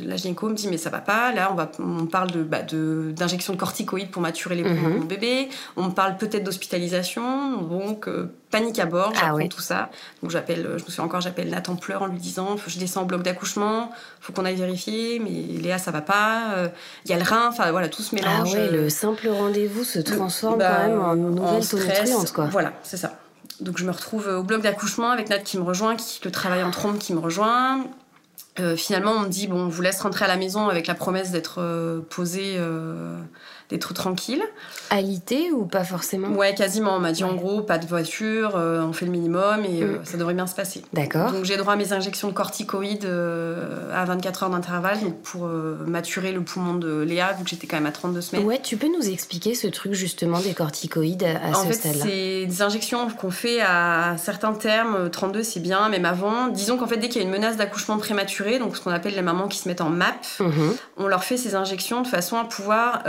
la 0.04 0.16
gynéco 0.16 0.48
me 0.48 0.54
dit 0.54 0.68
mais 0.68 0.76
ça 0.76 0.90
va 0.90 0.98
pas. 0.98 1.32
Là 1.32 1.50
on 1.52 1.54
va, 1.54 1.70
on 1.78 2.06
parle 2.06 2.30
de 2.32 2.42
bah, 2.42 2.62
d'injection 2.62 3.52
de, 3.52 3.58
corticoïdes 3.58 4.10
pour 4.10 4.22
maturer 4.22 4.56
les 4.56 4.62
poumons 4.62 4.88
de 4.88 4.94
mon 4.94 5.00
mhm. 5.00 5.06
bébé. 5.06 5.48
On 5.76 5.84
me 5.84 5.90
parle 5.90 6.16
peut-être 6.16 6.42
d'hospitalisation. 6.42 7.62
Donc 7.62 8.08
euh, 8.08 8.32
panique 8.50 8.78
à 8.80 8.86
bord, 8.86 9.12
ah 9.16 9.20
j'apprends 9.20 9.48
tout 9.48 9.60
ça. 9.60 9.90
Donc 10.22 10.30
j'appelle, 10.30 10.64
je 10.78 10.84
me 10.84 10.88
souviens 10.88 11.04
encore, 11.04 11.20
j'appelle 11.20 11.50
Nathan 11.50 11.76
pleur 11.76 12.02
en 12.02 12.06
lui 12.06 12.18
disant 12.18 12.56
je 12.66 12.78
descends 12.78 13.02
au 13.02 13.06
bloc 13.06 13.22
d'accouchement, 13.22 13.90
faut 14.20 14.32
qu'on 14.32 14.44
aille 14.44 14.56
vérifier, 14.56 15.20
mais 15.20 15.30
Léa 15.60 15.78
ça 15.78 15.92
va 15.92 16.00
pas. 16.00 16.54
Euh, 16.56 16.68
il 17.04 17.10
y 17.10 17.14
a 17.14 17.18
le 17.18 17.24
rein, 17.24 17.48
enfin 17.48 17.70
voilà 17.70 17.88
tout 17.88 18.02
se 18.02 18.14
mélange. 18.16 18.50
Ah 18.52 18.58
ouais, 18.58 18.70
le 18.70 18.90
simple 18.90 19.28
rendez-vous 19.28 19.84
se 19.84 20.00
transforme 20.00 20.58
bah, 20.58 20.76
quand 20.76 20.88
même 20.88 21.00
en 21.00 21.14
nouvelle 21.14 21.62
stress, 21.62 22.32
quoi. 22.32 22.46
Voilà, 22.46 22.72
c'est 22.82 22.96
ça. 22.96 23.12
Donc 23.60 23.78
je 23.78 23.84
me 23.84 23.90
retrouve 23.90 24.26
au 24.26 24.42
bloc 24.42 24.62
d'accouchement 24.62 25.10
avec 25.10 25.28
Nat 25.28 25.38
qui 25.38 25.58
me 25.58 25.62
rejoint, 25.62 25.96
qui, 25.96 26.20
le 26.24 26.30
travail 26.30 26.62
en 26.62 26.70
trompe 26.70 26.98
qui 26.98 27.14
me 27.14 27.20
rejoint. 27.20 27.84
Euh, 28.60 28.76
finalement, 28.76 29.12
on 29.12 29.20
me 29.20 29.28
dit 29.28 29.48
bon, 29.48 29.62
on 29.62 29.68
vous 29.68 29.82
laisse 29.82 30.00
rentrer 30.00 30.24
à 30.24 30.28
la 30.28 30.36
maison 30.36 30.68
avec 30.68 30.86
la 30.86 30.94
promesse 30.94 31.30
d'être 31.30 31.60
euh, 31.60 32.00
posé 32.08 32.54
euh, 32.56 33.20
d'être 33.70 33.94
tranquille. 33.94 34.42
Alité 34.90 35.50
ou 35.52 35.64
pas 35.64 35.84
forcément? 35.84 36.28
Ouais, 36.28 36.54
quasiment. 36.54 36.96
On 36.96 37.00
m'a 37.00 37.12
dit 37.12 37.24
en 37.24 37.34
gros, 37.34 37.62
pas 37.62 37.78
de 37.78 37.86
voiture, 37.86 38.56
euh, 38.56 38.82
on 38.82 38.92
fait 38.92 39.06
le 39.06 39.10
minimum 39.10 39.64
et 39.64 39.82
euh, 39.82 39.98
mm. 39.98 40.04
ça 40.04 40.18
devrait 40.18 40.34
bien 40.34 40.46
se 40.46 40.54
passer. 40.54 40.82
D'accord. 40.92 41.32
Donc 41.32 41.44
j'ai 41.44 41.56
droit 41.56 41.72
à 41.72 41.76
mes 41.76 41.92
injections 41.92 42.28
de 42.28 42.34
corticoïdes 42.34 43.06
euh, 43.06 43.90
à 43.94 44.04
24 44.04 44.44
heures 44.44 44.50
d'intervalle 44.50 44.98
pour 45.22 45.48
maturer 45.86 46.32
le 46.32 46.42
poumon 46.42 46.74
de 46.74 47.00
Léa, 47.00 47.32
vu 47.32 47.44
que 47.44 47.50
j'étais 47.50 47.66
quand 47.66 47.76
même 47.76 47.86
à 47.86 47.92
32 47.92 48.20
semaines. 48.20 48.44
Ouais, 48.44 48.60
tu 48.62 48.76
peux 48.76 48.88
nous 48.88 49.08
expliquer 49.08 49.54
ce 49.54 49.66
truc 49.66 49.94
justement 49.94 50.40
des 50.40 50.54
corticoïdes 50.54 51.24
à, 51.24 51.54
ce 51.54 51.72
stade-là 51.72 52.00
En 52.00 52.04
fait, 52.04 52.10
c'est 52.10 52.46
des 52.46 52.62
injections 52.62 53.08
qu'on 53.08 53.30
fait 53.30 53.60
à 53.60 54.16
certains 54.18 54.52
termes. 54.52 55.10
32, 55.10 55.42
c'est 55.42 55.60
bien, 55.60 55.88
même 55.88 56.04
avant. 56.04 56.48
Disons 56.48 56.76
qu'en 56.76 56.86
fait, 56.86 56.96
dès 56.96 57.08
qu'il 57.08 57.22
y 57.22 57.24
a 57.24 57.26
une 57.26 57.32
menace 57.32 57.56
d'accouchement 57.56 57.98
prématuré, 57.98 58.58
donc 58.58 58.76
ce 58.76 58.82
qu'on 58.82 58.90
appelle 58.90 59.14
les 59.14 59.22
mamans 59.22 59.48
qui 59.48 59.58
se 59.58 59.68
mettent 59.68 59.80
en 59.80 59.90
MAP, 59.90 60.24
mm-hmm. 60.38 60.76
on 60.98 61.06
leur 61.06 61.24
fait 61.24 61.36
ces 61.36 61.54
injections 61.54 62.02
de 62.02 62.06
façon 62.06 62.36
à 62.36 62.44
pouvoir 62.44 63.02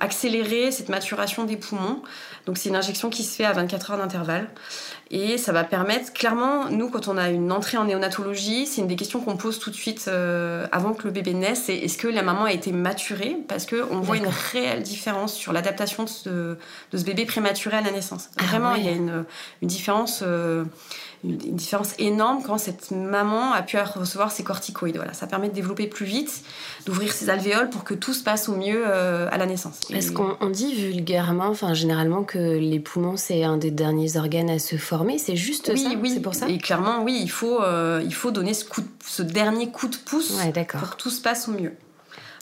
accélérer 0.00 0.70
cette 0.70 0.88
maturation 0.88 1.44
des 1.44 1.56
poumons. 1.56 2.02
Donc 2.46 2.58
c'est 2.58 2.68
une 2.68 2.76
injection 2.76 3.10
qui 3.10 3.22
se 3.22 3.36
fait 3.36 3.44
à 3.44 3.52
24 3.52 3.92
heures 3.92 3.98
d'intervalle. 3.98 4.48
Et 5.10 5.38
ça 5.38 5.52
va 5.52 5.64
permettre, 5.64 6.12
clairement, 6.12 6.70
nous, 6.70 6.90
quand 6.90 7.08
on 7.08 7.16
a 7.16 7.28
une 7.28 7.52
entrée 7.52 7.76
en 7.76 7.84
néonatologie, 7.84 8.66
c'est 8.66 8.80
une 8.80 8.88
des 8.88 8.96
questions 8.96 9.20
qu'on 9.20 9.36
pose 9.36 9.58
tout 9.58 9.70
de 9.70 9.76
suite 9.76 10.06
euh, 10.08 10.66
avant 10.72 10.94
que 10.94 11.04
le 11.04 11.10
bébé 11.10 11.34
naisse, 11.34 11.64
c'est 11.66 11.76
est-ce 11.76 11.98
que 11.98 12.08
la 12.08 12.22
maman 12.22 12.44
a 12.44 12.52
été 12.52 12.72
maturée? 12.72 13.36
Parce 13.46 13.66
qu'on 13.66 14.00
voit 14.00 14.16
une 14.16 14.30
réelle 14.52 14.82
différence 14.82 15.34
sur 15.34 15.52
l'adaptation 15.52 16.04
de 16.04 16.08
ce, 16.08 16.28
de 16.28 16.58
ce, 16.96 17.04
bébé 17.04 17.26
prématuré 17.26 17.76
à 17.76 17.80
la 17.82 17.90
naissance. 17.90 18.30
Ah 18.38 18.44
Vraiment, 18.44 18.74
il 18.74 18.84
y 18.84 18.88
a 18.88 18.92
une, 18.92 19.24
une 19.62 19.68
différence... 19.68 20.22
Euh, 20.26 20.64
une, 21.24 21.36
différence 21.56 21.94
énorme 21.98 22.42
quand 22.44 22.58
cette 22.58 22.90
maman 22.90 23.52
a 23.52 23.62
pu 23.62 23.76
recevoir 23.78 24.30
ses 24.30 24.44
corticoïdes. 24.44 24.96
Voilà, 24.96 25.12
ça 25.12 25.26
permet 25.26 25.48
de 25.48 25.54
développer 25.54 25.86
plus 25.86 26.06
vite, 26.06 26.42
d'ouvrir 26.86 27.12
ses 27.12 27.30
alvéoles 27.30 27.70
pour 27.70 27.84
que 27.84 27.94
tout 27.94 28.12
se 28.12 28.22
passe 28.22 28.48
au 28.48 28.56
mieux 28.56 28.84
euh, 28.86 29.28
à 29.30 29.38
la 29.38 29.46
naissance. 29.46 29.80
Est-ce 29.90 30.12
qu'on 30.12 30.50
dit 30.50 30.74
vulgairement, 30.74 31.46
enfin 31.46 31.74
généralement, 31.74 32.24
que 32.24 32.38
les 32.38 32.80
poumons 32.80 33.16
c'est 33.16 33.44
un 33.44 33.56
des 33.56 33.70
derniers 33.70 34.16
organes 34.16 34.50
à 34.50 34.58
se 34.58 34.76
former? 34.76 35.18
C'est 35.18 35.36
juste 35.36 35.70
oui, 35.72 35.82
ça? 35.82 35.90
Oui, 36.00 36.10
c'est 36.10 36.20
pour 36.20 36.34
ça? 36.34 36.48
Et 36.48 36.58
clairement, 36.58 37.02
oui, 37.02 37.18
il 37.22 37.30
faut, 37.30 37.62
euh, 37.62 38.02
il 38.04 38.14
faut 38.14 38.30
donner 38.30 38.54
ce, 38.54 38.64
coup 38.64 38.82
ce 39.04 39.22
dernier 39.22 39.70
coup 39.70 39.88
de 39.88 39.96
pouce 39.96 40.36
pour 40.68 40.90
que 40.90 40.96
tout 40.96 41.10
se 41.10 41.20
passe 41.20 41.48
au 41.48 41.52
mieux. 41.52 41.72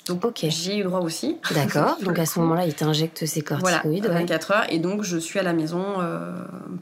Donc 0.07 0.25
okay. 0.25 0.51
j'y 0.51 0.73
ai 0.73 0.79
eu 0.79 0.83
droit 0.85 1.01
aussi. 1.01 1.39
D'accord. 1.55 1.97
donc 2.03 2.19
à 2.19 2.27
ce 2.27 2.39
moment-là, 2.41 2.67
il 2.67 2.75
t'injecte 2.75 3.25
ses 3.25 3.43
corticoïdes. 3.43 4.05
Voilà, 4.05 4.21
24 4.21 4.51
heures. 4.51 4.65
Et 4.69 4.79
donc 4.79 5.03
je 5.03 5.17
suis 5.17 5.39
à 5.39 5.43
la 5.43 5.53
maison 5.53 6.01
euh, 6.01 6.33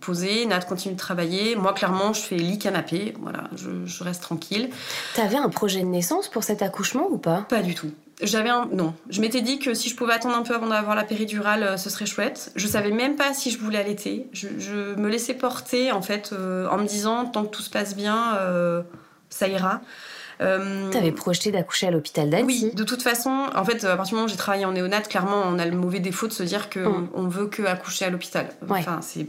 posée. 0.00 0.46
Nat 0.46 0.60
continue 0.60 0.94
de 0.94 0.98
travailler. 0.98 1.56
Moi, 1.56 1.72
clairement, 1.72 2.12
je 2.12 2.20
fais 2.20 2.36
lit 2.36 2.58
canapé. 2.58 3.14
Voilà, 3.20 3.44
je, 3.56 4.02
reste 4.02 4.22
tranquille. 4.22 4.70
T'avais 5.14 5.36
un 5.36 5.50
projet 5.50 5.80
de 5.80 5.86
naissance 5.86 6.28
pour 6.28 6.44
cet 6.44 6.62
accouchement 6.62 7.08
ou 7.10 7.18
pas? 7.18 7.44
Pas 7.48 7.62
du 7.62 7.74
tout. 7.74 7.90
J'avais 8.22 8.50
un 8.50 8.68
non. 8.72 8.94
Je 9.08 9.20
m'étais 9.20 9.40
dit 9.40 9.58
que 9.58 9.72
si 9.74 9.88
je 9.88 9.96
pouvais 9.96 10.12
attendre 10.12 10.36
un 10.36 10.42
peu 10.42 10.54
avant 10.54 10.66
d'avoir 10.68 10.94
la 10.94 11.04
péridurale, 11.04 11.62
euh, 11.62 11.76
ce 11.76 11.90
serait 11.90 12.06
chouette. 12.06 12.52
Je 12.56 12.66
savais 12.66 12.90
même 12.90 13.16
pas 13.16 13.34
si 13.34 13.50
je 13.50 13.58
voulais 13.58 13.78
allaiter. 13.78 14.28
Je, 14.32 14.48
je 14.58 14.94
me 14.94 15.08
laissais 15.08 15.34
porter 15.34 15.92
en 15.92 16.02
fait 16.02 16.30
euh, 16.32 16.68
en 16.68 16.78
me 16.78 16.86
disant 16.86 17.26
tant 17.26 17.44
que 17.44 17.50
tout 17.50 17.62
se 17.62 17.70
passe 17.70 17.94
bien, 17.94 18.38
ça 19.28 19.48
ira. 19.48 19.80
Euh, 20.40 20.90
T'avais 20.90 21.12
projeté 21.12 21.50
d'accoucher 21.52 21.88
à 21.88 21.90
l'hôpital 21.90 22.30
d'Annecy 22.30 22.66
Oui, 22.66 22.74
de 22.74 22.84
toute 22.84 23.02
façon, 23.02 23.46
en 23.54 23.64
fait, 23.64 23.84
à 23.84 23.96
partir 23.96 24.10
du 24.10 24.14
moment 24.14 24.26
où 24.26 24.28
j'ai 24.28 24.36
travaillé 24.36 24.64
en 24.64 24.72
néonat, 24.72 25.02
clairement, 25.02 25.42
on 25.46 25.58
a 25.58 25.66
le 25.66 25.76
mauvais 25.76 26.00
défaut 26.00 26.28
de 26.28 26.32
se 26.32 26.42
dire 26.42 26.70
qu'on 26.70 26.88
mm. 26.88 27.08
on 27.14 27.28
veut 27.28 27.46
que 27.46 27.62
accoucher 27.62 28.06
à 28.06 28.10
l'hôpital. 28.10 28.48
Enfin, 28.68 29.00
c'est, 29.02 29.26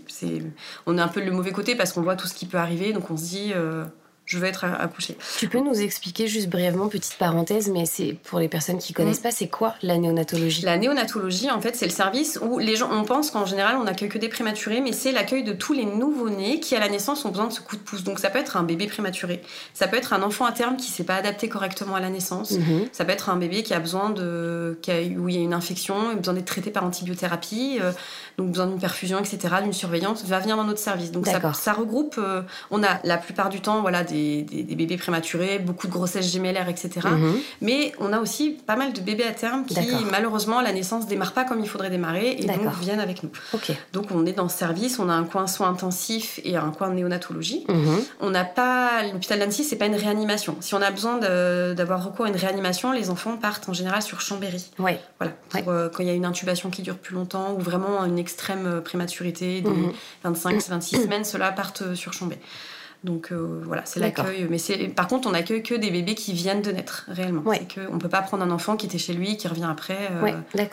on 0.86 0.98
a 0.98 1.04
un 1.04 1.08
peu 1.08 1.22
le 1.24 1.32
mauvais 1.32 1.52
côté 1.52 1.76
parce 1.76 1.92
qu'on 1.92 2.02
voit 2.02 2.16
tout 2.16 2.28
ce 2.28 2.34
qui 2.34 2.46
peut 2.46 2.58
arriver, 2.58 2.94
donc 2.94 3.12
on 3.12 3.18
se 3.18 3.24
dit, 3.24 3.52
euh, 3.54 3.84
je 4.26 4.38
vais 4.38 4.48
être 4.48 4.64
accouchée. 4.64 5.18
Tu 5.40 5.50
peux 5.50 5.60
nous 5.60 5.82
expliquer 5.82 6.28
juste 6.28 6.48
brièvement, 6.48 6.88
petite 6.88 7.18
parenthèse, 7.18 7.70
mais 7.70 7.86
c'est 7.86 8.16
pour 8.24 8.40
les 8.40 8.48
personnes 8.48 8.78
qui 8.78 8.94
connaissent 8.94 9.20
mm. 9.20 9.24
pas, 9.24 9.32
c'est 9.32 9.48
quoi 9.48 9.76
la 9.82 9.98
néonatologie? 9.98 10.62
La 10.62 10.78
néonatologie, 10.78 11.50
en 11.50 11.60
fait, 11.60 11.76
c'est 11.76 11.86
le 11.86 11.92
service 11.92 12.40
où 12.42 12.60
les 12.60 12.76
gens, 12.76 12.90
on 12.92 13.04
pense 13.04 13.32
qu'en 13.32 13.46
général, 13.46 13.76
on 13.78 13.84
n'accueille 13.84 14.10
que 14.10 14.18
des 14.18 14.30
prématurés, 14.30 14.80
mais 14.80 14.94
c'est 14.94 15.12
l'accueil 15.12 15.44
de 15.44 15.54
tous 15.54 15.74
les 15.74 15.86
nouveau-nés 15.86 16.60
qui, 16.60 16.76
à 16.76 16.80
la 16.80 16.88
naissance, 16.88 17.26
ont 17.26 17.30
besoin 17.30 17.48
de 17.48 17.54
ce 17.54 17.62
coup 17.62 17.76
de 17.76 17.82
pouce. 17.82 18.04
Donc, 18.04 18.20
ça 18.20 18.30
peut 18.30 18.40
être 18.40 18.56
un 18.56 18.64
bébé 18.64 18.88
prématuré, 18.88 19.42
ça 19.74 19.88
peut 19.88 19.98
être 19.98 20.14
un 20.14 20.22
enfant 20.22 20.46
à 20.46 20.52
terme 20.52 20.78
qui 20.78 20.92
s'est 20.92 21.04
pas 21.04 21.16
adapté 21.16 21.50
correctement 21.50 21.96
à 21.96 22.00
la 22.00 22.10
naissance, 22.10 22.54
mm-hmm. 22.54 22.88
ça 22.92 23.04
peut 23.04 23.12
être 23.12 23.30
un 23.30 23.38
bébé 23.38 23.64
qui 23.64 23.74
a 23.74 23.80
besoin 23.80 24.12
de, 24.12 24.78
qui 24.82 24.92
a, 24.92 25.02
où 25.02 25.28
il 25.28 25.36
y 25.36 25.38
a 25.38 25.42
une 25.42 25.54
infection, 25.54 26.12
il 26.12 26.14
a 26.14 26.16
besoin 26.16 26.36
d'être 26.36 26.46
traité 26.46 26.72
par 26.72 26.86
antibiothérapie, 26.86 27.80
euh, 27.82 27.92
donc 28.38 28.50
besoin 28.50 28.68
d'une 28.68 28.80
perfusion, 28.80 29.20
etc., 29.20 29.56
d'une 29.64 29.74
surveillance, 29.74 30.26
va 30.26 30.40
venir 30.40 30.58
dans 30.58 30.64
notre 30.64 30.80
service. 30.80 31.12
Donc, 31.12 31.28
ça, 31.28 31.40
ça, 31.54 31.74
regroupe, 31.74 32.16
euh, 32.18 32.42
on 32.70 32.84
a 32.84 33.00
la 33.04 33.18
plupart 33.18 33.50
du 33.50 33.62
temps, 33.62 33.82
voilà, 33.82 34.04
des, 34.04 34.44
bébés 34.44 34.98
prématurés, 34.98 35.60
beaucoup 35.60 35.88
de 35.88 35.92
grossesses 35.92 36.32
gémellaires, 36.32 36.70
etc. 36.70 37.08
Mhm. 37.10 37.36
Mais 37.62 37.92
on 38.00 38.14
a 38.14 38.20
aussi 38.20 38.58
pas 38.66 38.76
mal 38.76 38.94
de 38.94 39.02
bébés 39.02 39.24
à 39.24 39.32
terme 39.32 39.66
qui, 39.66 39.80
malheureusement, 40.10 40.60
à 40.60 40.64
la 40.64 40.74
naissance, 40.74 41.08
démarrent 41.08 41.34
pas 41.34 41.44
comme 41.44 41.60
il 41.60 41.70
faudrait 41.70 41.90
démarrer 41.90 42.38
et 42.40 42.46
donc 42.46 42.74
viennent 42.82 43.00
avec 43.00 43.24
nous. 43.24 43.32
Donc 43.94 44.08
on 44.12 44.26
est 44.26 44.34
dans 44.34 44.50
ce 44.50 44.58
service, 44.58 45.00
on 45.00 45.10
a 45.10 45.14
un 45.14 45.24
coin 45.24 45.48
soins 45.48 45.70
intensifs 45.70 46.40
et 46.44 46.58
un 46.58 46.72
coin 46.72 46.90
néonatologie. 46.90 47.66
Mhm. 47.68 48.02
On 48.20 48.30
n'a 48.30 48.46
pas 48.46 49.04
l'hôpital 49.04 49.40
d'Annecy, 49.40 49.64
c'est 49.64 49.76
pas 49.76 49.86
une 49.86 49.96
réanimation. 49.96 50.56
Si 50.60 50.74
on 50.76 50.82
a 50.82 50.92
besoin 50.92 51.18
d'avoir 51.18 52.04
recours 52.04 52.26
à 52.26 52.30
une 52.30 52.36
réanimation, 52.36 52.92
les 52.92 53.10
enfants 53.10 53.38
partent 53.38 53.68
en 53.70 53.74
général 53.74 54.02
sur 54.02 54.22
Chambéry. 54.22 54.72
Ouais. 54.80 55.00
Voilà. 55.20 55.34
Euh, 55.68 55.90
quand 55.90 56.04
il 56.04 56.08
y 56.08 56.10
a 56.10 56.14
une 56.14 56.26
intubation 56.26 56.70
qui 56.70 56.82
dure 56.82 56.98
plus 56.98 57.16
longtemps 57.16 57.54
ou 57.54 57.60
vraiment 57.60 58.06
une 58.06 58.20
extrême 58.22 58.66
euh, 58.66 58.82
prématurité, 58.82 59.62
des 59.62 59.70
25-26 60.26 60.74
mhm. 60.74 60.82
semaines, 61.04 61.24
ceux-là 61.26 61.52
partent 61.52 61.82
euh, 61.82 61.96
sur 61.96 62.14
Chambéry. 62.14 62.40
Donc 63.04 63.32
voilà, 63.32 63.82
c'est 63.86 64.00
l'accueil. 64.00 64.46
Mais 64.48 64.60
c'est 64.60 64.78
par 64.90 65.08
contre, 65.08 65.28
on 65.28 65.34
accueille 65.34 65.64
que 65.64 65.74
des 65.74 65.90
bébés 65.90 66.14
qui 66.14 66.34
viennent 66.34 66.62
de 66.62 66.70
naître 66.70 67.06
réellement. 67.08 67.42
Ouais. 67.42 67.58
C'est 67.62 67.82
que 67.82 67.92
on 67.92 67.98
peut 67.98 68.10
pas 68.10 68.22
prendre 68.22 68.44
un 68.44 68.52
enfant 68.52 68.78
qui 68.78 68.86
était 68.86 69.00
chez 69.00 69.14
lui, 69.14 69.38
qui 69.38 69.48
revient 69.48 69.68
après 69.68 70.12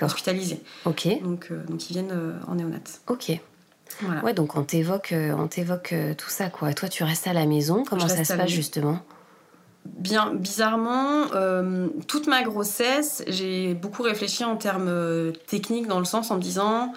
hospitalisé. 0.03 0.61
Ok. 0.85 1.09
Donc 1.23 1.51
donc 1.67 1.89
ils 1.89 1.95
viennent 1.95 2.13
en 2.47 2.57
néonat. 2.57 2.77
Ok. 3.07 3.33
Voilà. 4.03 4.23
Ouais, 4.23 4.35
donc 4.35 4.57
on 4.57 4.63
t'évoque, 4.63 5.15
on 5.15 5.47
t'évoque 5.47 5.95
tout 6.19 6.29
ça 6.29 6.51
quoi. 6.51 6.75
Toi, 6.75 6.91
tu 6.91 7.03
restes 7.03 7.27
à 7.27 7.33
la 7.33 7.47
maison. 7.47 7.83
Comment 7.89 8.09
ça 8.09 8.23
se 8.23 8.35
passe 8.35 8.51
justement? 8.51 9.03
Bien, 9.97 10.33
bizarrement, 10.35 11.27
euh, 11.35 11.89
toute 12.07 12.27
ma 12.27 12.43
grossesse, 12.43 13.25
j'ai 13.27 13.75
beaucoup 13.75 14.03
réfléchi 14.03 14.45
en 14.45 14.57
termes 14.57 14.89
euh, 14.89 15.33
techniques, 15.47 15.87
dans 15.87 15.99
le 15.99 16.05
sens 16.05 16.31
en 16.31 16.37
me 16.37 16.41
disant, 16.41 16.93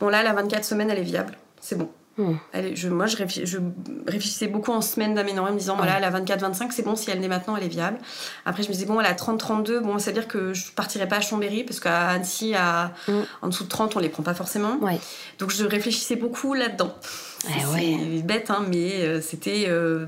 bon 0.00 0.08
là, 0.08 0.22
la 0.22 0.32
24 0.32 0.64
semaines, 0.64 0.90
elle 0.90 0.98
est 0.98 1.02
viable, 1.02 1.36
c'est 1.60 1.76
bon. 1.76 1.90
Hmm. 2.18 2.34
je, 2.74 2.88
moi, 2.88 3.06
je, 3.06 3.16
réfléchissais 3.16 4.48
beaucoup 4.48 4.72
en 4.72 4.82
semaine 4.82 5.14
d'aménorrhée 5.14 5.50
en 5.50 5.54
me 5.54 5.58
disant, 5.58 5.76
voilà, 5.76 6.00
la 6.00 6.10
24-25, 6.10 6.70
c'est 6.70 6.82
bon, 6.82 6.96
si 6.96 7.10
elle 7.10 7.20
naît 7.20 7.28
maintenant, 7.28 7.56
elle 7.56 7.64
est 7.64 7.68
viable. 7.68 7.98
Après, 8.44 8.62
je 8.62 8.68
me 8.68 8.74
disais, 8.74 8.84
bon, 8.84 9.00
elle 9.00 9.06
a 9.06 9.14
30-32, 9.14 9.78
bon, 9.78 9.98
c'est-à-dire 9.98 10.28
que 10.28 10.52
je 10.52 10.70
partirais 10.72 11.08
pas 11.08 11.16
à 11.16 11.20
Chambéry, 11.20 11.64
parce 11.64 11.80
qu'à 11.80 12.08
Annecy, 12.08 12.54
à, 12.54 12.92
hmm. 13.08 13.20
en 13.42 13.48
dessous 13.48 13.64
de 13.64 13.68
30, 13.68 13.96
on 13.96 14.00
les 14.00 14.08
prend 14.08 14.22
pas 14.22 14.34
forcément. 14.34 14.78
Donc, 15.38 15.50
je 15.50 15.64
réfléchissais 15.64 16.16
beaucoup 16.16 16.52
là-dedans. 16.52 16.94
Eh 17.48 17.60
c'est 17.74 18.22
bête, 18.22 18.50
hein, 18.50 18.64
mais 18.68 19.00
euh, 19.00 19.20
c'était 19.20 19.64
euh, 19.68 20.06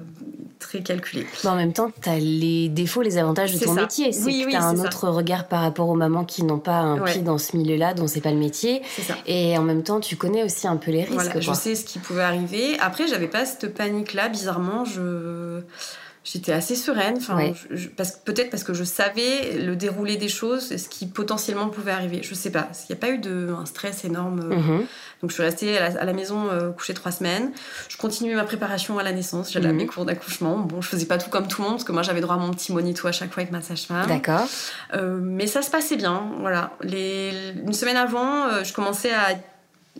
très 0.59 0.81
calculé. 0.81 1.27
en 1.45 1.57
même 1.57 1.73
temps, 1.73 1.91
tu 2.03 2.09
as 2.09 2.19
les 2.19 2.69
défauts, 2.69 3.03
les 3.03 3.19
avantages 3.19 3.55
de 3.55 3.65
ton 3.65 3.75
métier. 3.75 4.13
C'est 4.13 4.31
que 4.31 4.51
tu 4.51 4.57
as 4.57 4.65
un 4.65 4.79
autre 4.79 5.09
regard 5.09 5.49
par 5.49 5.63
rapport 5.63 5.89
aux 5.89 5.95
mamans 5.95 6.25
qui 6.25 6.45
n'ont 6.45 6.59
pas 6.59 6.79
un 6.79 6.99
pied 6.99 7.23
dans 7.23 7.39
ce 7.39 7.57
milieu-là, 7.57 7.95
dont 7.95 8.07
c'est 8.07 8.21
pas 8.21 8.33
le 8.33 8.39
métier. 8.39 8.83
Et 9.27 9.57
en 9.57 9.63
même 9.63 9.83
temps, 9.83 10.01
tu 10.01 10.17
connais 10.17 10.43
aussi 10.43 10.67
un 10.67 10.77
peu 10.77 10.91
les 10.91 11.05
risques. 11.05 11.41
je 11.41 11.53
sais 11.53 11.75
ce 11.75 11.85
qui 11.85 11.99
pouvait 11.99 12.23
arriver. 12.23 12.79
Après, 12.81 13.07
j'avais 13.07 13.29
pas 13.29 13.45
cette 13.45 13.75
panique-là. 13.75 14.29
Bizarrement, 14.29 14.85
je 14.85 15.61
j'étais 16.25 16.53
assez 16.53 16.77
sereine, 16.77 17.17
enfin, 17.17 17.53
parce, 17.97 18.13
peut-être 18.13 18.51
parce 18.51 18.63
que 18.63 18.75
je 18.75 18.85
savais 18.85 19.59
le 19.59 19.75
déroulé 19.75 20.17
des 20.17 20.29
choses, 20.29 20.77
ce 20.77 20.89
qui 20.89 21.07
potentiellement 21.07 21.69
pouvait 21.69 21.91
arriver. 21.91 22.21
Je 22.23 22.35
sais 22.35 22.51
pas, 22.51 22.69
il 22.89 22.93
n'y 22.93 22.99
a 22.99 23.01
pas 23.01 23.11
eu 23.11 23.19
de, 23.19 23.53
un 23.59 23.67
stress 23.67 24.05
énorme. 24.05 24.41
Euh, 24.41 24.57
mhm. 24.57 24.87
Donc 25.21 25.31
je 25.31 25.35
suis 25.35 25.43
restée 25.43 25.79
à 25.79 26.05
la, 26.05 26.13
maison 26.13 26.49
euh, 26.51 26.71
couchée 26.71 26.95
trois 26.95 27.13
semaines. 27.13 27.53
Je 27.89 27.97
continuais 27.97 28.35
ma 28.35 28.45
préparation 28.45 28.99
à 28.99 29.03
la 29.03 29.13
naissance, 29.13 29.53
j'allais 29.53 29.69
à 29.69 29.73
mes 29.73 29.85
mhm. 29.85 29.91
cours 29.91 30.05
d'accouchement. 30.05 30.59
Bon, 30.59 30.81
je 30.81 30.89
faisais 30.89 31.07
pas 31.07 31.19
tout 31.19 31.31
comme 31.31 31.49
tout 31.49 31.63
le 31.63 31.69
monde, 31.69 31.77
parce 31.77 31.85
que 31.85 31.93
moi 31.93 32.03
j'avais 32.03 32.21
droit 32.21 32.37
à 32.37 32.39
mon 32.39 32.51
petit 32.53 32.73
monito 32.73 33.07
à 33.09 33.13
chaque 33.13 33.33
fois 33.33 33.43
avec 33.43 33.53
ma 33.53 33.63
sage-femme. 33.63 34.07
D'accord. 34.07 34.47
Euh, 34.95 35.19
mais 35.21 35.47
ça 35.47 35.63
se 35.63 35.71
passait 35.71 35.97
bien, 35.97 36.31
voilà. 36.41 36.73
Les, 36.83 37.33
une 37.65 37.73
semaine 37.73 37.97
avant, 37.97 38.63
je 38.63 38.73
commençais 38.73 39.13
à 39.13 39.35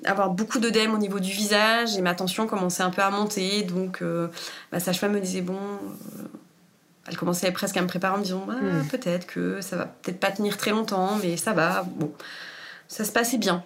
avoir 0.05 0.31
beaucoup 0.31 0.59
d'œdème 0.59 0.95
au 0.95 0.99
niveau 0.99 1.21
du 1.21 1.31
visage 1.31 1.97
et 1.97 2.03
ma 2.03 2.15
tension 2.15 2.47
commençait 2.47 2.83
un 2.83 2.91
peu 2.91 3.03
à 3.03 3.11
monter. 3.11 3.63
Donc 3.63 4.03
euh, 4.03 4.29
ma 4.73 4.81
sage-femme 4.81 5.13
me 5.13 5.21
disait 5.21 5.43
bon, 5.43 5.55
euh, 5.55 6.23
elle 7.07 7.17
commençait 7.17 7.51
presque 7.53 7.77
à 7.77 7.83
me 7.83 7.87
préparer 7.87 8.15
en 8.15 8.19
me 8.19 8.25
disant 8.25 8.47
ah, 8.51 8.55
hmm. 8.55 8.89
peut-être 8.89 9.27
que 9.27 9.61
ça 9.61 9.77
va 9.77 9.87
peut-être 9.87 10.21
pas 10.21 10.31
tenir 10.31 10.57
très 10.57 10.71
longtemps, 10.71 11.19
mais 11.23 11.37
ça 11.37 11.53
va. 11.53 11.85
Bon, 11.97 12.13
ça 12.93 13.05
se 13.07 13.11
passait 13.11 13.39
bien. 13.39 13.65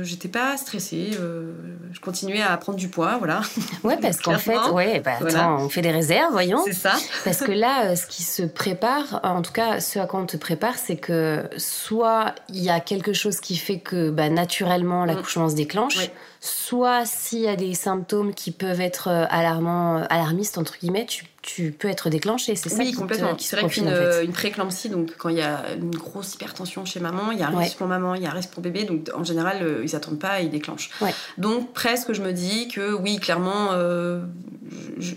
J'étais 0.00 0.28
pas 0.28 0.56
stressée. 0.56 1.10
Euh, 1.20 1.52
je 1.92 2.00
continuais 2.00 2.40
à 2.40 2.56
prendre 2.56 2.78
du 2.78 2.88
poids, 2.88 3.18
voilà. 3.18 3.42
Ouais, 3.84 3.98
parce 4.00 4.18
qu'en 4.18 4.38
fait, 4.38 4.56
ouais, 4.72 5.00
bah, 5.00 5.18
attends, 5.20 5.56
on 5.58 5.68
fait 5.68 5.82
des 5.82 5.90
réserves, 5.90 6.32
voyons. 6.32 6.62
C'est 6.64 6.72
ça. 6.72 6.94
parce 7.24 7.40
que 7.40 7.52
là, 7.52 7.90
euh, 7.90 7.96
ce 7.96 8.06
qui 8.06 8.22
se 8.22 8.42
prépare, 8.42 9.20
en 9.24 9.42
tout 9.42 9.52
cas, 9.52 9.78
ce 9.80 9.98
à 9.98 10.06
quoi 10.06 10.20
on 10.20 10.26
te 10.26 10.38
prépare, 10.38 10.78
c'est 10.78 10.96
que 10.96 11.50
soit 11.58 12.34
il 12.48 12.62
y 12.62 12.70
a 12.70 12.80
quelque 12.80 13.12
chose 13.12 13.40
qui 13.40 13.58
fait 13.58 13.78
que 13.78 14.08
bah, 14.08 14.30
naturellement 14.30 15.04
l'accouchement 15.04 15.50
se 15.50 15.54
déclenche, 15.54 16.10
soit 16.40 17.04
s'il 17.04 17.40
y 17.40 17.48
a 17.48 17.56
des 17.56 17.74
symptômes 17.74 18.32
qui 18.32 18.52
peuvent 18.52 18.80
être 18.80 19.08
euh, 19.08 19.26
alarmants, 19.28 20.02
alarmistes 20.08 20.56
entre 20.56 20.78
guillemets, 20.78 21.04
tu 21.06 21.26
tu 21.42 21.72
peux 21.72 21.88
être 21.88 22.08
déclenché, 22.08 22.54
c'est 22.54 22.68
ça 22.68 22.76
Oui, 22.78 22.92
complètement. 22.92 23.36
C'est 23.36 23.56
vrai 23.56 23.68
qu'une 23.68 23.88
euh, 23.88 24.22
une 24.22 24.32
préclampsie, 24.32 24.88
donc 24.88 25.16
quand 25.18 25.28
il 25.28 25.38
y 25.38 25.42
a 25.42 25.74
une 25.76 25.90
grosse 25.90 26.34
hypertension 26.34 26.84
chez 26.84 27.00
maman, 27.00 27.32
il 27.32 27.38
y 27.38 27.42
a 27.42 27.48
un 27.48 27.58
risque 27.58 27.78
pour 27.78 27.88
maman, 27.88 28.14
il 28.14 28.22
y 28.22 28.26
a 28.26 28.30
un 28.30 28.34
risque 28.34 28.50
pour 28.50 28.62
bébé, 28.62 28.84
donc 28.84 29.10
en 29.12 29.24
général, 29.24 29.58
euh, 29.60 29.82
ils 29.82 29.96
attendent 29.96 30.20
pas 30.20 30.40
et 30.40 30.44
ils 30.44 30.50
déclenchent. 30.50 30.90
Donc 31.38 31.72
presque, 31.72 32.12
je 32.12 32.22
me 32.22 32.32
dis 32.32 32.68
que 32.68 32.94
oui, 32.94 33.18
clairement, 33.18 33.70
euh, 33.72 34.22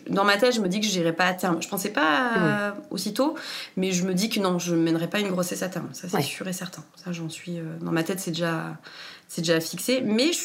dans 0.09 0.23
ma 0.23 0.37
tête, 0.37 0.55
je 0.55 0.61
me 0.61 0.67
dis 0.67 0.79
que 0.81 0.87
je 0.87 0.97
n'irai 0.97 1.13
pas 1.13 1.27
à 1.27 1.33
terme. 1.33 1.61
Je 1.61 1.67
pensais 1.67 1.89
pas 1.89 2.73
aussitôt, 2.89 3.35
mais 3.77 3.91
je 3.91 4.03
me 4.03 4.15
dis 4.15 4.29
que 4.29 4.39
non, 4.39 4.57
je 4.57 4.73
ne 4.73 4.81
mènerai 4.81 5.07
pas 5.07 5.19
une 5.19 5.29
grossesse 5.29 5.61
à 5.61 5.69
terme. 5.69 5.89
Ça, 5.93 6.07
c'est 6.09 6.23
sûr 6.23 6.47
et 6.47 6.53
certain. 6.53 6.83
Ça, 7.03 7.11
j'en 7.11 7.29
suis. 7.29 7.59
dans 7.81 7.91
ma 7.91 8.03
tête, 8.03 8.19
c'est 8.19 8.31
déjà, 8.31 8.77
c'est 9.27 9.41
déjà 9.41 9.59
fixé. 9.59 10.01
Mais 10.01 10.33
je 10.33 10.39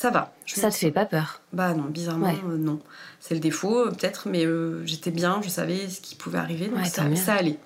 ça 0.00 0.08
va. 0.08 0.32
ça 0.46 0.70
te 0.70 0.76
fait 0.76 0.90
pas 0.90 1.04
peur 1.04 1.42
Bah 1.52 1.74
non, 1.74 1.84
bizarrement, 1.84 2.32
euh, 2.48 2.56
non. 2.56 2.80
C'est 3.18 3.34
le 3.34 3.40
défaut, 3.40 3.80
euh, 3.80 3.90
peut-être, 3.90 4.28
mais 4.30 4.46
euh, 4.46 4.82
j'étais 4.86 5.10
bien, 5.10 5.42
je 5.42 5.50
savais 5.50 5.90
ce 5.90 6.00
qui 6.00 6.14
pouvait 6.14 6.38
arriver, 6.38 6.68
donc 6.68 6.86
ça, 6.86 7.34
allait. 7.34 7.58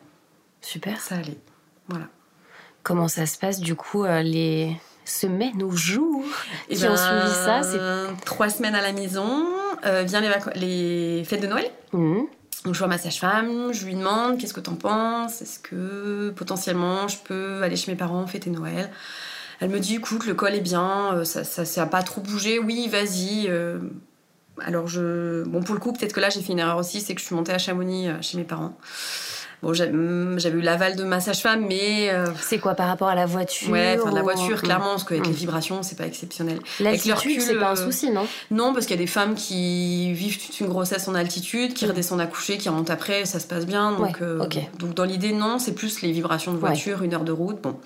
Super. 0.60 1.00
Ça 1.00 1.14
allait. 1.14 1.38
Voilà. 1.88 2.06
Comment 2.82 3.06
ça 3.06 3.26
se 3.26 3.38
passe, 3.38 3.60
du 3.60 3.76
coup, 3.76 4.04
les 4.04 4.76
semaines 5.04 5.62
ou 5.62 5.76
jours 5.76 6.24
Et 6.68 6.72
eh 6.72 6.74
qui 6.74 6.84
ont 6.86 6.94
ben, 6.94 6.96
suivi 6.96 7.34
ça 7.34 7.62
c'est 7.62 8.24
Trois 8.24 8.48
semaines 8.48 8.74
à 8.74 8.82
la 8.82 8.92
maison, 8.92 9.46
vient 9.84 10.20
les, 10.20 10.30
les, 10.56 11.24
fêtes 11.24 11.42
de 11.42 11.46
Noël. 11.46 11.70
Mmh. 11.92 12.22
Donc 12.64 12.74
je 12.74 12.78
vois 12.80 12.88
ma 12.88 12.98
sage-femme, 12.98 13.72
je 13.72 13.86
lui 13.86 13.94
demande 13.94 14.38
qu'est-ce 14.38 14.54
que 14.54 14.60
t'en 14.60 14.74
penses, 14.74 15.40
est-ce 15.40 15.60
que 15.60 16.32
potentiellement 16.34 17.06
je 17.06 17.18
peux 17.18 17.62
aller 17.62 17.76
chez 17.76 17.92
mes 17.92 17.96
parents 17.96 18.26
fêter 18.26 18.50
Noël? 18.50 18.90
Elle 19.64 19.70
me 19.70 19.80
dit 19.80 19.94
écoute, 19.94 20.26
le 20.26 20.34
col 20.34 20.54
est 20.54 20.60
bien, 20.60 21.14
euh, 21.14 21.24
ça, 21.24 21.42
ça, 21.42 21.64
ça 21.64 21.86
pas 21.86 22.02
trop 22.02 22.20
bougé, 22.20 22.58
oui, 22.58 22.86
vas-y. 22.86 23.46
Euh. 23.48 23.78
alors, 24.60 24.88
je... 24.88 25.42
bon, 25.44 25.62
pour 25.62 25.74
le 25.74 25.80
coup, 25.80 25.94
peut-être 25.94 26.12
que 26.12 26.20
là, 26.20 26.28
j'ai 26.28 26.42
fait 26.42 26.52
une 26.52 26.58
erreur 26.58 26.76
aussi, 26.76 27.00
c'est 27.00 27.14
que 27.14 27.20
je 27.22 27.24
suis 27.24 27.34
montée 27.34 27.52
à 27.52 27.56
Chamonix 27.56 28.08
euh, 28.08 28.20
chez 28.20 28.36
mes 28.36 28.44
parents. 28.44 28.76
Bon, 29.64 29.72
mm, 29.72 30.38
j'avais 30.38 30.58
eu 30.58 30.60
l'aval 30.60 30.94
de 30.94 31.02
ma 31.02 31.20
sage-femme, 31.20 31.66
mais. 31.66 32.12
C'est 32.40 32.58
quoi 32.58 32.74
par 32.74 32.86
rapport 32.86 33.08
à 33.08 33.14
la 33.14 33.26
voiture 33.26 33.70
Ouais, 33.70 33.98
enfin, 34.00 34.14
la 34.14 34.22
voiture, 34.22 34.62
clairement, 34.62 34.90
parce 34.90 35.04
qu'avec 35.04 35.26
les 35.26 35.32
mm. 35.32 35.36
vibrations, 35.36 35.82
c'est 35.82 35.98
pas 35.98 36.06
exceptionnel. 36.06 36.58
L'altitude, 36.80 37.40
c'est 37.40 37.56
pas 37.56 37.72
un 37.72 37.76
souci, 37.76 38.10
non? 38.10 38.26
Non, 38.50 38.72
parce 38.72 38.86
qu'il 38.86 38.96
y 38.96 38.98
a 38.98 39.02
des 39.02 39.10
femmes 39.10 39.34
qui 39.34 40.12
vivent 40.12 40.38
toute 40.38 40.60
une 40.60 40.68
grossesse 40.68 41.08
en 41.08 41.14
altitude, 41.14 41.74
qui 41.74 41.86
mm. 41.86 41.88
redescendent 41.88 42.20
à 42.20 42.26
coucher, 42.26 42.58
qui 42.58 42.68
remontent 42.68 42.92
après, 42.92 43.24
ça 43.24 43.40
se 43.40 43.46
passe 43.46 43.66
bien. 43.66 43.92
Donc, 43.92 44.22
donc 44.78 44.94
dans 44.94 45.04
l'idée, 45.04 45.32
non, 45.32 45.58
c'est 45.58 45.74
plus 45.74 46.02
les 46.02 46.12
vibrations 46.12 46.52
de 46.52 46.58
voiture, 46.58 47.02
une 47.02 47.14
heure 47.14 47.24
de 47.24 47.32
route. 47.32 47.60
Bon. 47.60 47.76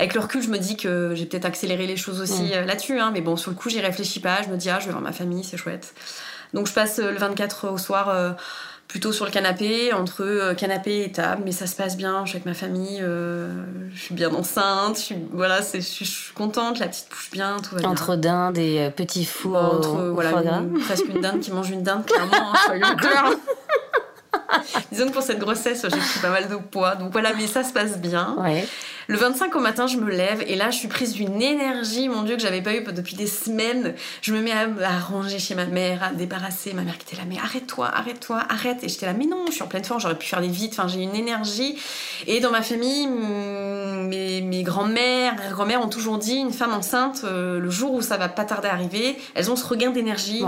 Avec 0.00 0.14
le 0.14 0.20
recul, 0.20 0.42
je 0.42 0.48
me 0.48 0.56
dis 0.56 0.78
que 0.78 1.14
j'ai 1.14 1.26
peut-être 1.26 1.44
accéléré 1.44 1.86
les 1.86 1.98
choses 1.98 2.22
aussi 2.22 2.54
euh, 2.54 2.64
là-dessus. 2.64 2.98
Hein, 2.98 3.10
mais 3.12 3.20
bon, 3.20 3.36
sur 3.36 3.50
le 3.50 3.56
coup, 3.56 3.68
j'y 3.68 3.80
réfléchis 3.80 4.18
pas. 4.18 4.40
Je 4.40 4.48
me 4.48 4.56
dis, 4.56 4.70
ah, 4.70 4.78
je 4.80 4.86
vais 4.86 4.92
voir 4.92 5.02
ma 5.02 5.12
famille, 5.12 5.44
c'est 5.44 5.58
chouette. 5.58 5.92
Donc, 6.54 6.66
je 6.66 6.72
passe 6.72 7.00
euh, 7.00 7.10
le 7.10 7.18
24 7.18 7.68
au 7.70 7.76
soir 7.76 8.08
euh, 8.08 8.30
plutôt 8.90 9.12
sur 9.12 9.24
le 9.24 9.30
canapé, 9.30 9.92
entre 9.92 10.52
canapé 10.54 11.04
et 11.04 11.12
table, 11.12 11.42
mais 11.44 11.52
ça 11.52 11.68
se 11.68 11.76
passe 11.76 11.96
bien, 11.96 12.24
je 12.24 12.30
suis 12.30 12.36
avec 12.36 12.46
ma 12.46 12.54
famille, 12.54 12.98
je 13.00 14.00
suis 14.00 14.14
bien 14.14 14.34
enceinte, 14.34 14.96
je 14.96 15.02
suis, 15.02 15.16
voilà, 15.32 15.60
je 15.60 15.80
suis 15.80 16.34
contente, 16.34 16.80
la 16.80 16.88
petite 16.88 17.08
bouge 17.08 17.30
bien, 17.30 17.58
tout 17.60 17.76
va 17.76 17.82
bien. 17.82 17.90
Entre 17.90 18.16
dinde 18.16 18.58
et 18.58 18.90
petit 18.96 19.24
four, 19.24 19.56
entre, 19.56 20.10
voilà, 20.12 20.62
presque 20.86 21.06
une 21.08 21.20
dinde 21.20 21.38
qui 21.38 21.52
mange 21.52 21.70
une 21.70 21.84
dinde, 21.84 22.04
clairement, 22.04 22.52
hein. 22.52 23.36
Disons 24.92 25.08
que 25.08 25.12
pour 25.12 25.22
cette 25.22 25.38
grossesse, 25.38 25.82
j'ai 25.82 25.98
pris 25.98 26.18
pas 26.20 26.30
mal 26.30 26.48
de 26.48 26.56
poids. 26.56 26.96
Donc 26.96 27.12
voilà, 27.12 27.32
mais 27.34 27.46
ça 27.46 27.64
se 27.64 27.72
passe 27.72 27.98
bien. 27.98 28.36
Le 29.08 29.16
25 29.16 29.54
au 29.56 29.60
matin, 29.60 29.86
je 29.88 29.96
me 29.96 30.08
lève 30.08 30.44
et 30.46 30.54
là, 30.54 30.70
je 30.70 30.76
suis 30.76 30.88
prise 30.88 31.14
d'une 31.14 31.42
énergie, 31.42 32.08
mon 32.08 32.22
Dieu, 32.22 32.36
que 32.36 32.42
j'avais 32.42 32.62
pas 32.62 32.74
eu 32.74 32.84
depuis 32.84 33.16
des 33.16 33.26
semaines. 33.26 33.94
Je 34.22 34.32
me 34.32 34.40
mets 34.40 34.52
à, 34.52 34.98
ranger 35.00 35.38
chez 35.38 35.56
ma 35.56 35.66
mère, 35.66 36.02
à 36.02 36.10
débarrasser. 36.12 36.72
Ma 36.74 36.82
mère 36.82 36.96
qui 36.96 37.06
était 37.08 37.16
là, 37.16 37.28
mais 37.28 37.38
arrête-toi, 37.38 37.90
arrête-toi, 37.92 38.40
arrête. 38.48 38.84
Et 38.84 38.88
j'étais 38.88 39.06
là, 39.06 39.12
mais 39.12 39.26
non, 39.26 39.46
je 39.48 39.54
suis 39.54 39.62
en 39.62 39.66
pleine 39.66 39.84
forme, 39.84 40.00
j'aurais 40.00 40.18
pu 40.18 40.28
faire 40.28 40.40
des 40.40 40.48
vite. 40.48 40.74
Enfin, 40.74 40.86
j'ai 40.86 41.02
une 41.02 41.16
énergie. 41.16 41.76
Et 42.26 42.40
dans 42.40 42.50
ma 42.52 42.62
famille, 42.62 43.08
mes, 43.08 44.42
mes 44.42 44.62
grands-mères, 44.62 45.34
grand-mères 45.50 45.82
ont 45.82 45.88
toujours 45.88 46.18
dit, 46.18 46.36
une 46.36 46.52
femme 46.52 46.72
enceinte, 46.72 47.22
euh, 47.24 47.58
le 47.58 47.70
jour 47.70 47.92
où 47.92 48.02
ça 48.02 48.16
va 48.16 48.28
pas 48.28 48.44
tarder 48.44 48.68
à 48.68 48.72
arriver, 48.72 49.16
elles 49.34 49.50
ont 49.50 49.56
ce 49.56 49.66
regain 49.66 49.90
d'énergie. 49.90 50.44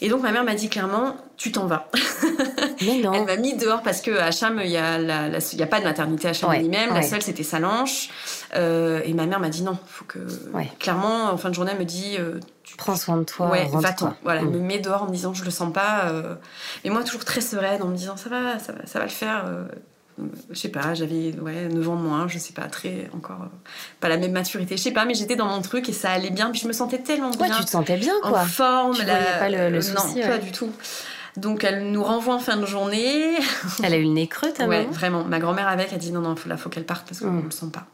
Et 0.00 0.08
donc 0.08 0.22
ma 0.22 0.32
mère 0.32 0.44
m'a 0.44 0.54
dit 0.54 0.68
clairement, 0.68 1.16
tu 1.36 1.52
t'en 1.52 1.66
vas. 1.66 1.88
Mais 2.82 2.98
non. 2.98 3.12
Elle 3.12 3.24
m'a 3.24 3.36
mis 3.36 3.56
dehors 3.56 3.82
parce 3.82 4.00
que 4.00 4.16
à 4.18 4.30
Cham, 4.30 4.60
il 4.62 4.70
n'y 4.70 4.76
a, 4.76 4.94
a 4.94 5.66
pas 5.66 5.80
de 5.80 5.84
maternité 5.84 6.28
à 6.28 6.32
Cham 6.32 6.52
lui-même. 6.52 6.94
La 6.94 7.02
seule, 7.02 7.22
c'était 7.22 7.42
Salanche. 7.42 8.10
Euh, 8.54 9.00
et 9.04 9.12
ma 9.12 9.26
mère 9.26 9.40
m'a 9.40 9.48
dit 9.48 9.62
non, 9.62 9.76
faut 9.86 10.04
que. 10.04 10.18
Clairement, 10.78 11.30
en 11.30 11.36
fin 11.36 11.50
de 11.50 11.54
journée, 11.54 11.72
elle 11.72 11.78
me 11.78 11.84
dit. 11.84 12.16
Euh, 12.18 12.40
tu... 12.62 12.76
Prends 12.76 12.96
soin 12.96 13.16
de 13.16 13.24
toi. 13.24 13.50
Ouais, 13.50 13.68
va-t'en. 13.72 14.14
Voilà, 14.22 14.40
elle 14.40 14.48
mm. 14.48 14.52
me 14.52 14.58
met 14.58 14.78
dehors 14.78 15.02
en 15.02 15.06
me 15.06 15.12
disant 15.12 15.34
je 15.34 15.44
le 15.44 15.50
sens 15.50 15.72
pas. 15.72 16.06
Euh... 16.06 16.34
Mais 16.84 16.90
moi, 16.90 17.02
toujours 17.02 17.24
très 17.24 17.40
sereine, 17.40 17.82
en 17.82 17.88
me 17.88 17.96
disant 17.96 18.16
ça 18.16 18.28
va, 18.28 18.58
ça 18.58 18.72
va, 18.72 18.86
ça 18.86 18.98
va 18.98 19.04
le 19.04 19.10
faire. 19.10 19.44
Euh, 20.18 20.22
je 20.50 20.58
sais 20.58 20.68
pas, 20.68 20.94
j'avais 20.94 21.34
ouais, 21.40 21.68
9 21.68 21.88
ans 21.88 21.96
de 21.96 22.02
moins, 22.02 22.28
je 22.28 22.38
sais 22.38 22.52
pas, 22.52 22.66
très 22.66 23.08
encore 23.14 23.48
pas 24.00 24.08
la 24.08 24.16
même 24.16 24.32
maturité, 24.32 24.76
je 24.76 24.82
sais 24.82 24.92
pas, 24.92 25.04
mais 25.04 25.14
j'étais 25.14 25.36
dans 25.36 25.46
mon 25.46 25.62
truc 25.62 25.88
et 25.88 25.92
ça 25.92 26.10
allait 26.10 26.30
bien, 26.30 26.50
puis 26.50 26.60
je 26.60 26.68
me 26.68 26.72
sentais 26.72 26.98
tellement 26.98 27.30
bien. 27.30 27.48
Ouais, 27.48 27.56
tu 27.56 27.64
te 27.64 27.70
sentais 27.70 27.96
bien 27.96 28.14
quoi. 28.22 28.40
En 28.40 28.46
forme, 28.46 28.94
tu 28.94 29.04
pas 29.04 29.48
le, 29.48 29.80
souci, 29.80 30.20
non, 30.20 30.26
pas 30.26 30.38
du 30.38 30.52
tout. 30.52 30.70
Donc 31.38 31.64
elle 31.64 31.90
nous 31.90 32.02
renvoie 32.02 32.34
en 32.34 32.40
fin 32.40 32.56
de 32.56 32.66
journée. 32.66 33.36
Elle 33.82 33.94
a 33.94 33.96
eu 33.96 34.02
le 34.02 34.10
nez 34.10 34.26
creux, 34.26 34.52
ta 34.52 34.66
Ouais, 34.66 34.86
vraiment. 34.90 35.24
Ma 35.24 35.38
grand-mère 35.38 35.68
avec, 35.68 35.92
a 35.92 35.96
dit 35.96 36.10
non, 36.10 36.20
non, 36.20 36.34
il 36.34 36.56
faut 36.56 36.68
qu'elle 36.68 36.84
parte 36.84 37.06
parce 37.06 37.20
qu'on 37.20 37.30
ne 37.30 37.42
mm. 37.42 37.44
le 37.44 37.50
sent 37.50 37.66
pas. 37.72 37.86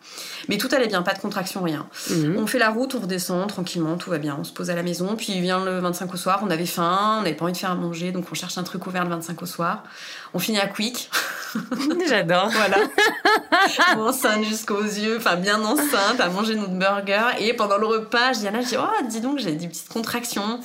Mais 0.49 0.57
tout 0.57 0.69
allait 0.73 0.87
bien, 0.87 1.03
pas 1.03 1.13
de 1.13 1.19
contraction, 1.19 1.63
rien. 1.63 1.87
Mm. 2.11 2.37
On 2.39 2.47
fait 2.47 2.59
la 2.59 2.71
route, 2.71 2.95
on 2.95 3.01
redescend 3.01 3.47
tranquillement, 3.49 3.97
tout 3.97 4.11
va 4.11 4.19
bien. 4.19 4.37
On 4.39 4.45
se 4.45 4.53
pose 4.53 4.71
à 4.71 4.75
la 4.75 4.83
maison, 4.83 5.15
puis 5.17 5.33
il 5.35 5.43
vient 5.43 5.65
le 5.65 5.79
25 5.79 6.13
au 6.13 6.17
soir, 6.17 6.41
on 6.43 6.51
avait 6.51 6.67
faim, 6.67 7.19
on 7.19 7.23
n'avait 7.23 7.35
pas 7.35 7.45
envie 7.45 7.53
de 7.53 7.59
faire 7.59 7.71
à 7.71 7.75
manger, 7.75 8.13
donc 8.13 8.27
on 8.31 8.35
cherche 8.35 8.57
un 8.57 8.63
truc 8.63 8.87
ouvert 8.87 9.05
le 9.05 9.11
25 9.11 9.43
au 9.43 9.47
soir. 9.47 9.85
On 10.35 10.39
finit 10.39 10.59
à 10.59 10.67
Quick. 10.67 11.11
J'adore. 12.09 12.51
voilà. 12.51 12.79
enceinte 13.97 14.45
jusqu'aux 14.45 14.83
yeux, 14.83 15.17
enfin 15.17 15.37
bien 15.37 15.63
enceinte, 15.65 16.21
à 16.21 16.29
manger 16.29 16.57
notre 16.57 16.75
burger. 16.75 17.27
Et 17.39 17.55
pendant 17.55 17.79
le 17.79 17.87
repas, 17.87 18.33
je 18.33 18.41
dis 18.41 18.47
je 18.47 18.69
dis, 18.69 18.77
oh, 18.77 19.07
dis 19.09 19.21
donc, 19.21 19.39
j'ai 19.39 19.53
des 19.53 19.69
petites 19.69 19.89
contractions. 19.89 20.61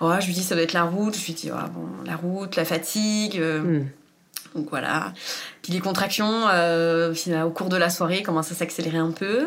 Oh, 0.00 0.12
je 0.20 0.26
lui 0.26 0.32
dis, 0.32 0.42
ça 0.42 0.54
doit 0.54 0.64
être 0.64 0.72
la 0.72 0.84
route. 0.84 1.16
Je 1.16 1.26
lui 1.26 1.34
dis, 1.34 1.50
oh, 1.52 1.68
bon, 1.72 1.88
la 2.04 2.16
route, 2.16 2.56
la 2.56 2.64
fatigue. 2.64 3.38
Euh, 3.38 3.60
hmm. 3.60 3.88
Donc 4.54 4.68
voilà. 4.70 5.12
Puis 5.62 5.72
les 5.72 5.80
contractions, 5.80 6.48
euh, 6.52 7.14
au 7.44 7.50
cours 7.50 7.68
de 7.68 7.76
la 7.76 7.88
soirée, 7.88 8.22
commencent 8.22 8.52
à 8.52 8.54
s'accélérer 8.54 8.98
un 8.98 9.12
peu. 9.12 9.46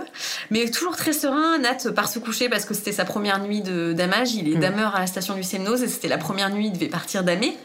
Mais 0.50 0.70
toujours 0.70 0.96
très 0.96 1.14
serein. 1.14 1.58
Nat 1.60 1.92
part 1.94 2.08
se 2.08 2.20
coucher 2.20 2.50
parce 2.50 2.66
que 2.66 2.74
c'était 2.74 2.92
sa 2.92 3.06
première 3.06 3.40
nuit 3.40 3.62
de 3.62 3.94
damage. 3.94 4.34
Il 4.34 4.52
est 4.52 4.56
mmh. 4.56 4.60
dameur 4.60 4.96
à 4.96 5.02
la 5.02 5.08
station 5.08 5.36
du 5.36 5.44
Semnose 5.44 5.84
et 5.84 5.88
c'était 5.88 6.08
la 6.08 6.18
première 6.18 6.50
nuit, 6.50 6.68
il 6.68 6.74
devait 6.74 6.88
partir 6.88 7.24
damer. 7.24 7.58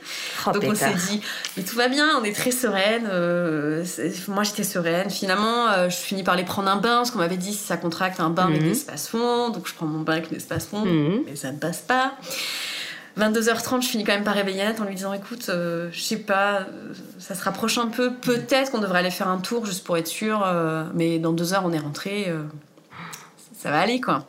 Oh, 0.47 0.51
Donc 0.53 0.65
on 0.67 0.75
s'est 0.75 0.95
dit, 1.09 1.21
mais 1.57 1.63
tout 1.63 1.77
va 1.77 1.89
bien, 1.89 2.09
on 2.21 2.25
est 2.25 2.35
très 2.35 2.51
sereine. 2.51 3.09
Euh, 3.11 3.85
moi 4.29 4.43
j'étais 4.43 4.65
sereine. 4.65 5.11
Finalement, 5.11 5.69
euh, 5.69 5.89
je 5.89 5.97
finis 5.97 6.25
par 6.25 6.37
les 6.37 6.45
prendre 6.45 6.69
un 6.69 6.77
bain 6.77 6.97
parce 6.97 7.11
qu'on 7.11 7.19
m'avait 7.19 7.37
dit 7.37 7.55
si 7.55 7.65
ça 7.65 7.77
contracte 7.77 8.21
un 8.21 8.31
bain 8.31 8.49
avec 8.49 8.63
mmh. 8.63 8.71
espace 8.71 9.09
fond. 9.09 9.51
Donc 9.51 9.69
je 9.69 9.75
prends 9.75 9.87
mon 9.87 10.01
bain 10.01 10.15
avec 10.15 10.31
l'espace 10.31 10.67
fond, 10.67 10.85
mmh. 10.85 11.23
mais 11.27 11.37
ça 11.37 11.53
ne 11.53 11.59
passe 11.59 11.79
pas. 11.79 12.15
22h30, 13.21 13.83
je 13.83 13.89
finis 13.89 14.05
quand 14.05 14.13
même 14.13 14.25
par 14.25 14.35
réveiller 14.35 14.63
Annette 14.63 14.81
en 14.81 14.85
lui 14.85 14.95
disant 14.95 15.13
écoute, 15.13 15.47
euh, 15.49 15.89
je 15.93 16.01
sais 16.01 16.17
pas, 16.17 16.61
euh, 16.61 16.93
ça 17.19 17.35
se 17.35 17.45
rapproche 17.45 17.79
un 17.79 17.87
peu, 17.87 18.15
peut-être 18.15 18.71
qu'on 18.71 18.81
devrait 18.81 19.01
aller 19.01 19.11
faire 19.11 19.29
un 19.29 19.39
tour 19.39 19.67
juste 19.67 19.85
pour 19.85 19.97
être 19.97 20.07
sûr, 20.07 20.43
euh, 20.45 20.85
mais 20.95 21.19
dans 21.19 21.33
deux 21.33 21.55
heures 21.55 21.65
on 21.65 21.73
est 21.73 21.79
rentré, 21.79 22.33
ça 23.57 23.71
va 23.71 23.81
aller 23.81 24.01
quoi. 24.01 24.27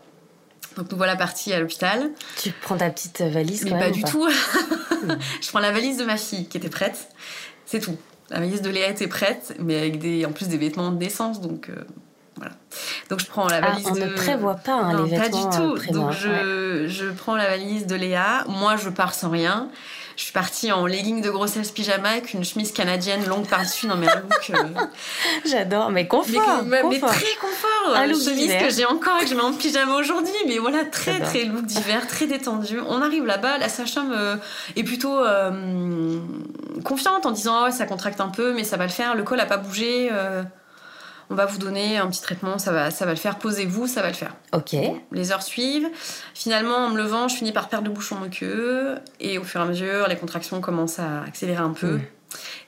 Donc 0.78 0.92
nous 0.92 0.98
voilà 0.98 1.16
partis 1.16 1.52
à 1.54 1.60
l'hôpital. 1.60 2.12
Tu 2.38 2.52
prends 2.52 2.78
ta 2.78 2.90
petite 2.90 3.22
valise 3.22 3.66
Mais 3.66 3.72
pas 3.72 3.90
du 3.90 4.04
tout. 4.04 4.28
je 5.42 5.50
prends 5.50 5.60
la 5.60 5.72
valise 5.72 5.98
de 5.98 6.06
ma 6.06 6.18
fille 6.18 6.48
qui 6.48 6.58
était 6.58 6.70
prête, 6.70 7.10
c'est 7.66 7.80
tout. 7.80 7.98
La 8.30 8.40
valise 8.40 8.62
de 8.62 8.70
Léa 8.70 8.90
était 8.90 9.08
prête, 9.08 9.56
mais 9.60 9.78
avec 9.78 10.00
des, 10.00 10.26
en 10.26 10.32
plus 10.32 10.48
des 10.48 10.58
vêtements 10.58 10.92
de 10.92 10.98
naissance, 10.98 11.42
donc 11.42 11.70
voilà. 12.36 12.54
Donc 13.10 13.20
je 13.20 13.26
prends 13.26 13.48
la 13.48 13.58
ah, 13.58 13.72
valise 13.72 13.88
on 13.88 13.94
de... 13.94 14.00
ne 14.00 14.08
prévoit 14.08 14.56
pas 14.56 14.74
hein, 14.74 15.04
les 15.04 15.18
vêtements. 15.18 15.50
Pas 15.50 15.50
du 15.50 15.58
tout. 15.58 15.90
Euh, 15.90 15.94
Donc 15.94 16.12
je, 16.12 16.88
je, 16.88 17.10
prends 17.10 17.36
la 17.36 17.50
valise 17.50 17.86
de 17.86 17.96
Léa. 17.96 18.46
Moi, 18.48 18.78
je 18.78 18.90
pars 18.90 19.14
sans 19.14 19.30
rien. 19.30 19.70
Je 20.16 20.24
suis 20.24 20.34
partie 20.34 20.72
en 20.72 20.86
legging 20.86 21.22
de 21.22 21.30
grossesse 21.30 21.72
pyjama 21.72 22.10
avec 22.10 22.34
une 22.34 22.44
chemise 22.44 22.72
canadienne 22.72 23.26
longue 23.26 23.48
par-dessus. 23.48 23.88
Non 23.88 23.96
mais 23.96 24.08
un 24.08 24.18
look. 24.18 24.52
Euh, 24.52 24.82
J'adore, 25.46 25.90
mais 25.90 26.08
confort. 26.08 26.64
Mais, 26.66 26.84
mais, 26.84 27.00
très 27.00 27.36
confort. 27.40 27.96
Un 27.96 28.08
look 28.08 28.22
chemise 28.22 28.54
que 28.56 28.70
j'ai 28.70 28.86
encore 28.86 29.18
et 29.20 29.24
que 29.24 29.30
je 29.30 29.36
mets 29.36 29.42
en 29.42 29.54
pyjama 29.54 29.96
aujourd'hui. 29.96 30.34
Mais 30.48 30.60
voilà, 30.60 30.86
très 30.86 31.20
très 31.20 31.46
look 31.46 31.66
d'hiver, 31.66 32.08
très 32.08 32.28
détendu. 32.28 32.80
On 32.88 33.02
arrive 33.02 33.26
là-bas, 33.26 33.58
la 33.58 33.68
sage-femme 33.68 34.14
euh, 34.16 34.36
est 34.76 34.84
plutôt 34.84 35.20
confiante 36.84 37.26
en 37.26 37.32
disant 37.32 37.66
ah 37.66 37.72
ça 37.72 37.86
contracte 37.86 38.22
un 38.22 38.30
peu, 38.30 38.54
mais 38.54 38.64
ça 38.64 38.78
va 38.78 38.86
le 38.86 38.92
faire. 38.92 39.16
Le 39.16 39.24
col 39.24 39.40
a 39.40 39.46
pas 39.46 39.58
bougé 39.58 40.12
on 41.32 41.36
va 41.36 41.46
vous 41.46 41.58
donner 41.58 41.98
un 41.98 42.08
petit 42.08 42.22
traitement, 42.22 42.60
ça 42.60 42.74
va, 42.74 42.92
ça 42.92 43.06
va 43.06 43.12
le 43.12 43.18
faire, 43.18 43.40
posez-vous, 43.40 43.88
ça 43.88 44.02
va 44.02 44.10
le 44.10 44.14
faire. 44.14 44.36
Ok. 44.52 44.76
Les 45.14 45.32
heures 45.32 45.42
suivent. 45.42 45.88
Finalement, 46.34 46.76
en 46.76 46.90
me 46.90 46.98
levant, 46.98 47.30
je 47.30 47.38
finis 47.38 47.54
par 47.54 47.70
perdre 47.70 47.88
le 47.88 47.94
bouchon 47.94 48.18
queue 48.30 48.96
et 49.22 49.38
au 49.38 49.44
fur 49.44 49.62
et 49.62 49.64
à 49.64 49.66
mesure, 49.66 50.10
les 50.10 50.18
contractions 50.18 50.60
commencent 50.60 51.00
à 51.00 51.24
accélérer 51.24 51.64
un 51.64 51.72
peu. 51.72 51.96
Hmm. 51.96 52.02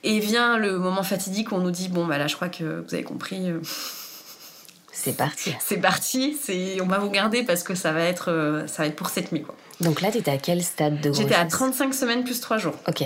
Et 0.02 0.18
vient 0.18 0.56
le 0.56 0.78
moment 0.78 1.02
fatidique 1.02 1.52
où 1.52 1.56
on 1.56 1.58
nous 1.58 1.70
dit 1.70 1.88
bon, 1.88 2.06
bah 2.06 2.16
là, 2.16 2.26
je 2.26 2.36
crois 2.36 2.48
que 2.48 2.82
vous 2.86 2.94
avez 2.94 3.04
compris. 3.04 3.50
Euh, 3.50 3.60
c'est 4.92 5.16
parti. 5.16 5.54
C'est 5.60 5.76
parti, 5.76 6.38
c'est 6.40 6.80
on 6.80 6.86
va 6.86 6.98
vous 6.98 7.10
garder 7.10 7.42
parce 7.42 7.62
que 7.62 7.74
ça 7.74 7.92
va 7.92 8.02
être, 8.02 8.30
euh, 8.30 8.66
ça 8.66 8.82
va 8.82 8.86
être 8.86 8.96
pour 8.96 9.10
cette 9.10 9.32
nuit. 9.32 9.42
Quoi. 9.42 9.54
Donc 9.80 10.00
là, 10.00 10.10
tu 10.10 10.18
étais 10.18 10.30
à 10.30 10.38
quel 10.38 10.62
stade 10.62 11.00
de 11.00 11.10
grossesse 11.10 11.26
J'étais 11.26 11.34
à 11.34 11.44
35 11.44 11.92
semaines 11.92 12.24
plus 12.24 12.40
3 12.40 12.56
jours. 12.56 12.74
Ok. 12.88 13.04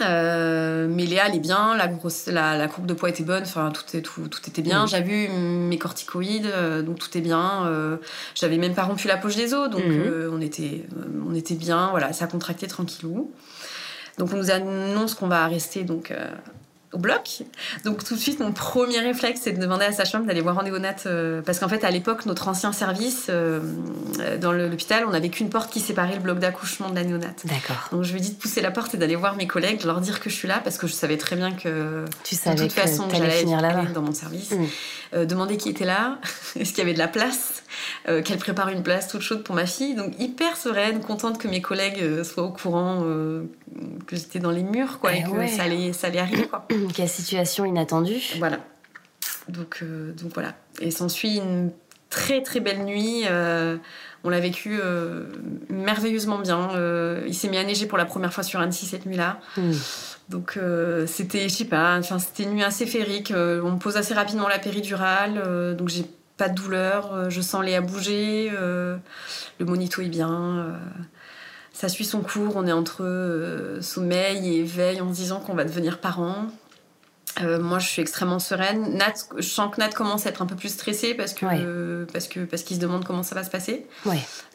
Euh, 0.00 0.86
mais 0.88 1.04
Léa 1.04 1.28
elle 1.28 1.36
est 1.36 1.40
bien, 1.40 1.76
la, 1.76 1.88
grosse, 1.88 2.26
la, 2.26 2.68
courbe 2.68 2.86
de 2.86 2.94
poids 2.94 3.08
était 3.08 3.22
bonne, 3.22 3.42
enfin 3.42 3.70
tout, 3.70 4.00
tout, 4.00 4.28
tout 4.28 4.40
était 4.48 4.62
bien. 4.62 4.86
J'avais 4.86 5.26
eu 5.26 5.28
mes 5.28 5.78
corticoïdes, 5.78 6.46
euh, 6.46 6.82
donc 6.82 6.98
tout 6.98 7.16
est 7.16 7.20
bien. 7.20 7.66
Euh, 7.66 7.96
j'avais 8.34 8.58
même 8.58 8.74
pas 8.74 8.84
rompu 8.84 9.08
la 9.08 9.16
poche 9.16 9.36
des 9.36 9.54
os, 9.54 9.68
donc 9.70 9.84
mhm. 9.84 10.30
on, 10.32 10.40
était, 10.40 10.86
on 11.28 11.34
était 11.34 11.54
bien. 11.54 11.88
Voilà, 11.90 12.12
ça 12.12 12.26
a 12.26 12.28
contracté 12.28 12.66
tranquillou. 12.66 13.32
Donc 14.18 14.32
on 14.32 14.36
nous 14.36 14.50
annonce 14.50 15.14
qu'on 15.14 15.28
va 15.28 15.46
rester 15.46 15.84
donc 15.84 16.12
au 16.92 16.98
bloc. 16.98 17.42
Donc 17.84 18.02
tout 18.02 18.14
de 18.14 18.20
suite, 18.20 18.40
mon 18.40 18.52
premier 18.52 18.98
réflexe, 18.98 19.42
c'est 19.44 19.52
de 19.52 19.60
demander 19.60 19.84
à 19.84 19.92
sa 19.92 20.04
femme 20.04 20.26
d'aller 20.26 20.40
voir 20.40 20.58
en 20.58 20.64
néonate. 20.64 21.04
Euh, 21.06 21.40
parce 21.40 21.60
qu'en 21.60 21.68
fait, 21.68 21.84
à 21.84 21.90
l'époque, 21.90 22.26
notre 22.26 22.48
ancien 22.48 22.72
service, 22.72 23.26
euh, 23.28 23.60
dans 24.40 24.52
l'hôpital, 24.52 25.04
on 25.06 25.10
n'avait 25.10 25.28
qu'une 25.28 25.50
porte 25.50 25.72
qui 25.72 25.78
séparait 25.78 26.14
le 26.14 26.20
bloc 26.20 26.40
d'accouchement 26.40 26.90
de 26.90 26.96
la 26.96 27.04
néonate. 27.04 27.42
D'accord. 27.44 27.88
Donc 27.92 28.02
je 28.02 28.12
lui 28.12 28.18
ai 28.18 28.22
dit 28.22 28.32
de 28.32 28.36
pousser 28.36 28.60
la 28.60 28.72
porte 28.72 28.94
et 28.94 28.98
d'aller 28.98 29.14
voir 29.14 29.36
mes 29.36 29.46
collègues, 29.46 29.84
leur 29.84 30.00
dire 30.00 30.18
que 30.18 30.30
je 30.30 30.34
suis 30.34 30.48
là, 30.48 30.60
parce 30.62 30.78
que 30.78 30.88
je 30.88 30.92
savais 30.92 31.16
très 31.16 31.36
bien 31.36 31.52
que 31.52 32.04
tu 32.24 32.34
savais 32.34 32.56
de 32.56 32.62
toute 32.62 32.72
façon, 32.72 33.08
j'allais 33.10 33.30
finir 33.30 33.60
là 33.60 33.84
dans 33.94 34.02
mon 34.02 34.12
service. 34.12 34.50
Mm. 34.50 34.64
Euh, 35.12 35.24
demander 35.24 35.56
qui 35.56 35.68
était 35.68 35.84
là, 35.84 36.18
est-ce 36.56 36.70
qu'il 36.70 36.78
y 36.78 36.82
avait 36.82 36.94
de 36.94 36.98
la 36.98 37.08
place, 37.08 37.62
qu'elle 38.06 38.38
prépare 38.38 38.68
une 38.70 38.82
place 38.82 39.06
toute 39.06 39.20
chaude 39.20 39.44
pour 39.44 39.54
ma 39.54 39.66
fille. 39.66 39.94
Donc 39.94 40.14
hyper 40.18 40.56
sereine, 40.56 41.00
contente 41.00 41.38
que 41.38 41.46
mes 41.46 41.62
collègues 41.62 42.24
soient 42.24 42.44
au 42.44 42.50
courant 42.50 43.04
que 44.06 44.16
j'étais 44.16 44.40
dans 44.40 44.50
les 44.50 44.62
murs, 44.62 44.98
quoi, 44.98 45.14
et, 45.14 45.24
eh 45.24 45.30
que 45.30 45.46
ça, 45.48 45.62
allait, 45.62 45.92
ça 45.92 46.08
allait 46.08 46.18
arriver, 46.18 46.48
quoi. 46.48 46.66
Quelle 46.94 47.08
situation 47.08 47.64
inattendue. 47.64 48.34
Voilà. 48.38 48.58
Donc, 49.50 49.80
euh, 49.82 50.12
donc 50.12 50.32
voilà. 50.34 50.54
Et 50.80 50.90
s'ensuit 50.90 51.36
une 51.36 51.70
très 52.08 52.42
très 52.42 52.60
belle 52.60 52.84
nuit. 52.84 53.24
Euh, 53.28 53.76
on 54.24 54.30
l'a 54.30 54.40
vécu 54.40 54.78
euh, 54.82 55.26
merveilleusement 55.68 56.38
bien. 56.38 56.70
il 57.26 57.34
s'est 57.34 57.48
mis 57.48 57.56
à 57.56 57.64
neiger 57.64 57.86
pour 57.86 57.98
la 57.98 58.04
première 58.04 58.32
fois 58.32 58.44
sur 58.44 58.60
Annecy 58.60 58.86
cette 58.86 59.06
nuit-là. 59.06 59.40
Hmm. 59.56 59.72
Donc 60.28 60.58
c'était, 61.06 61.48
je 61.48 61.54
sais 61.54 61.64
pas, 61.64 61.98
enfin 61.98 62.20
c'était 62.20 62.44
une 62.44 62.50
nuit 62.50 62.62
assez 62.62 62.86
féerique. 62.86 63.32
on 63.34 63.72
me 63.72 63.78
pose 63.78 63.96
assez 63.96 64.14
rapidement 64.14 64.46
la 64.46 64.60
péridurale, 64.60 65.74
donc 65.76 65.88
j'ai 65.88 66.04
pas 66.36 66.48
de 66.48 66.54
douleur. 66.54 67.30
je 67.30 67.40
sens 67.40 67.64
Léa 67.64 67.80
bouger. 67.80 68.50
le 68.50 69.64
monito 69.64 70.02
est 70.02 70.08
bien 70.08 70.78
ça 71.72 71.88
suit 71.88 72.04
son 72.04 72.20
cours, 72.20 72.56
on 72.56 72.66
est 72.66 72.72
entre 72.72 73.78
sommeil 73.80 74.54
et 74.54 74.60
éveil 74.60 75.00
en 75.00 75.10
se 75.10 75.16
disant 75.16 75.40
qu'on 75.40 75.54
va 75.54 75.64
devenir 75.64 75.98
parents. 75.98 76.46
Euh, 77.42 77.60
moi, 77.60 77.78
je 77.78 77.86
suis 77.86 78.02
extrêmement 78.02 78.38
sereine. 78.38 78.96
Nat, 78.96 79.14
je 79.36 79.42
sens 79.42 79.74
que 79.74 79.80
Nat 79.80 79.90
commence 79.90 80.26
à 80.26 80.30
être 80.30 80.42
un 80.42 80.46
peu 80.46 80.56
plus 80.56 80.70
stressé 80.70 81.14
parce 81.14 81.32
que 81.32 82.06
parce 82.12 82.28
que 82.28 82.40
parce 82.40 82.62
qu'il 82.62 82.76
se 82.76 82.80
demande 82.80 83.04
comment 83.04 83.22
ça 83.22 83.34
va 83.34 83.44
se 83.44 83.50
passer. 83.50 83.86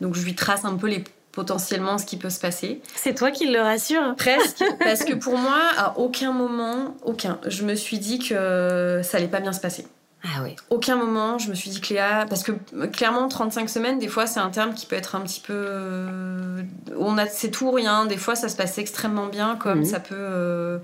Donc, 0.01 0.15
je 0.15 0.23
lui 0.23 0.35
trace 0.35 0.65
un 0.65 0.75
peu 0.75 0.87
les 0.87 1.03
potentiellement 1.31 1.97
ce 1.97 2.05
qui 2.05 2.17
peut 2.17 2.29
se 2.29 2.39
passer. 2.39 2.81
C'est 2.95 3.13
toi 3.13 3.29
qui 3.29 3.51
le 3.51 3.59
rassure 3.59 4.15
Presque, 4.15 4.63
parce 4.79 5.03
que 5.03 5.13
pour 5.13 5.37
moi, 5.37 5.59
à 5.77 5.97
aucun 5.99 6.31
moment, 6.31 6.95
aucun, 7.03 7.39
je 7.45 7.63
me 7.63 7.75
suis 7.75 7.99
dit 7.99 8.19
que 8.19 9.01
ça 9.03 9.17
allait 9.17 9.27
pas 9.27 9.41
bien 9.41 9.51
se 9.51 9.59
passer. 9.59 9.85
Ah 10.23 10.41
oui. 10.41 10.55
Aucun 10.71 10.95
moment, 10.95 11.37
je 11.37 11.49
me 11.49 11.53
suis 11.53 11.69
dit 11.69 11.81
Cléa, 11.81 12.25
parce 12.27 12.41
que 12.41 12.53
clairement 12.87 13.27
35 13.27 13.69
semaines, 13.69 13.99
des 13.99 14.07
fois 14.07 14.25
c'est 14.25 14.39
un 14.39 14.49
terme 14.49 14.73
qui 14.73 14.87
peut 14.87 14.95
être 14.95 15.15
un 15.15 15.21
petit 15.21 15.41
peu, 15.41 16.63
on 16.97 17.17
a 17.19 17.27
c'est 17.27 17.51
tout 17.51 17.67
ou 17.67 17.71
rien. 17.71 18.05
Des 18.07 18.17
fois 18.17 18.35
ça 18.35 18.49
se 18.49 18.55
passe 18.55 18.79
extrêmement 18.79 19.27
bien, 19.27 19.55
comme 19.55 19.79
mhm. 19.79 19.85
ça 19.85 19.99
peut. 19.99 20.15
Euh, 20.17 20.79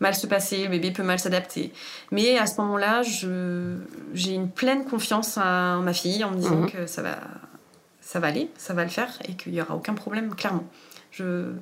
mal 0.00 0.14
se 0.14 0.26
passer, 0.26 0.64
le 0.64 0.68
bébé 0.68 0.90
peut 0.90 1.02
mal 1.02 1.18
s'adapter. 1.18 1.72
Mais 2.10 2.38
à 2.38 2.46
ce 2.46 2.60
moment-là, 2.60 3.02
j'ai 3.02 4.32
une 4.32 4.50
pleine 4.50 4.84
confiance 4.84 5.38
en 5.38 5.80
ma 5.80 5.92
fille 5.92 6.24
en 6.24 6.30
me 6.30 6.36
disant 6.36 6.56
mhm. 6.56 6.70
que 6.70 6.86
ça 6.86 7.02
va, 7.02 7.18
ça 8.00 8.20
va 8.20 8.28
aller, 8.28 8.50
ça 8.56 8.74
va 8.74 8.84
le 8.84 8.90
faire 8.90 9.10
et 9.28 9.34
qu'il 9.34 9.52
n'y 9.52 9.60
aura 9.60 9.74
aucun 9.74 9.94
problème, 9.94 10.34
clairement. 10.34 10.64
Je, 11.10 11.52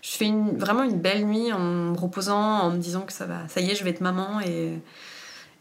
je 0.00 0.10
fais 0.10 0.24
une, 0.24 0.56
vraiment 0.56 0.84
une 0.84 0.98
belle 0.98 1.26
nuit 1.26 1.52
en 1.52 1.58
me 1.58 1.98
reposant, 1.98 2.60
en 2.60 2.70
me 2.70 2.78
disant 2.78 3.02
que 3.02 3.12
ça 3.12 3.26
va, 3.26 3.46
ça 3.48 3.60
y 3.60 3.70
est, 3.70 3.74
je 3.74 3.84
vais 3.84 3.90
être 3.90 4.00
maman 4.00 4.40
et, 4.40 4.78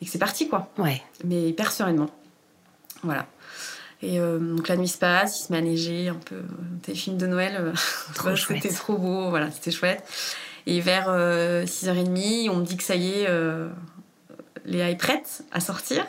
et 0.01 0.05
que 0.05 0.11
c'est 0.11 0.19
parti, 0.19 0.47
quoi. 0.47 0.69
Ouais. 0.77 1.01
Mais 1.25 1.49
hyper 1.49 1.71
sereinement. 1.71 2.09
Voilà. 3.03 3.27
Et 4.03 4.17
donc 4.19 4.67
la 4.67 4.77
nuit 4.77 4.87
se 4.87 4.97
passe, 4.97 5.41
il 5.41 5.43
se 5.43 5.51
met 5.51 5.59
à 5.59 5.61
neiger, 5.61 6.09
un 6.09 6.15
peu 6.15 6.41
des 6.87 6.95
films 6.95 7.17
de 7.17 7.27
Noël. 7.27 7.73
c'était 8.35 8.69
trop 8.69 8.97
beau, 8.97 9.29
voilà, 9.29 9.51
c'était 9.51 9.71
chouette. 9.71 10.03
Et 10.67 10.79
vers 10.79 11.09
6h30, 11.09 12.49
on 12.49 12.57
me 12.57 12.65
dit 12.65 12.77
que 12.77 12.83
ça 12.83 12.95
y 12.95 13.09
est, 13.09 13.27
Léa 14.65 14.89
est 14.89 14.95
prête 14.95 15.43
à 15.51 15.59
sortir. 15.59 16.05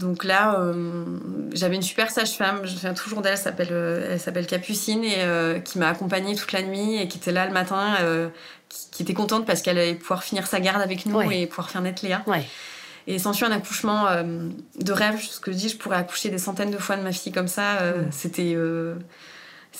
Donc 0.00 0.24
là, 0.24 0.58
euh, 0.58 1.04
j'avais 1.52 1.76
une 1.76 1.82
super 1.82 2.10
sage-femme, 2.10 2.60
je 2.64 2.70
me 2.70 2.76
souviens 2.76 2.94
toujours 2.94 3.20
d'elle, 3.20 3.32
elle 3.32 3.38
s'appelle, 3.38 3.68
euh, 3.70 4.12
elle 4.12 4.20
s'appelle 4.20 4.46
Capucine, 4.46 5.04
et 5.04 5.18
euh, 5.18 5.58
qui 5.60 5.78
m'a 5.78 5.88
accompagnée 5.90 6.34
toute 6.34 6.52
la 6.52 6.62
nuit 6.62 6.96
et 6.96 7.06
qui 7.06 7.18
était 7.18 7.32
là 7.32 7.46
le 7.46 7.52
matin, 7.52 7.96
qui, 8.68 9.02
était 9.02 9.14
contente 9.14 9.46
parce 9.46 9.60
qu'elle 9.60 9.78
allait 9.78 9.94
pouvoir 9.94 10.24
finir 10.24 10.46
sa 10.46 10.58
garde 10.58 10.80
avec 10.80 11.04
nous 11.06 11.20
et 11.30 11.46
pouvoir 11.46 11.70
faire 11.70 11.82
naître 11.82 12.04
Léa. 12.04 12.24
Et 13.06 13.18
sans 13.18 13.32
suit 13.32 13.44
un 13.44 13.52
accouchement 13.52 14.06
de 14.78 14.92
rêve, 14.92 15.20
ce 15.20 15.38
que 15.38 15.52
je 15.52 15.56
dis, 15.56 15.68
je 15.68 15.76
pourrais 15.76 15.96
accoucher 15.96 16.30
des 16.30 16.38
centaines 16.38 16.70
de 16.70 16.78
fois 16.78 16.96
de 16.96 17.02
ma 17.02 17.12
fille 17.12 17.32
comme 17.32 17.48
ça. 17.48 17.78
C'était 18.10 18.56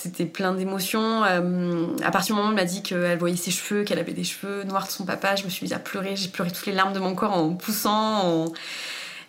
c'était 0.03 0.25
plein 0.25 0.55
d'émotions. 0.55 1.23
à 1.23 2.11
partir 2.11 2.35
du 2.35 2.39
moment 2.39 2.49
où 2.49 2.53
elle 2.53 2.57
m'a 2.57 2.65
dit 2.65 2.83
qu'elle 2.83 3.19
voyait 3.19 3.37
ses 3.37 3.51
cheveux, 3.51 3.85
qu'elle 3.85 3.99
avait 3.99 4.13
des 4.13 4.25
cheveux 4.25 4.65
noirs 4.65 4.87
de 4.87 4.91
son 4.91 5.05
papa, 5.05 5.37
je 5.37 5.45
me 5.45 5.51
suis 5.51 5.65
mise 5.65 5.75
à 5.75 5.79
pleurer. 5.79 6.17
J'ai 6.17 6.29
pleuré 6.29 6.51
toutes 6.51 6.67
les 6.67 6.73
larmes 6.73 6.95
de 6.95 6.99
mon 6.99 7.15
corps 7.15 7.37
en 7.37 7.53
poussant. 7.55 8.23
En... 8.25 8.53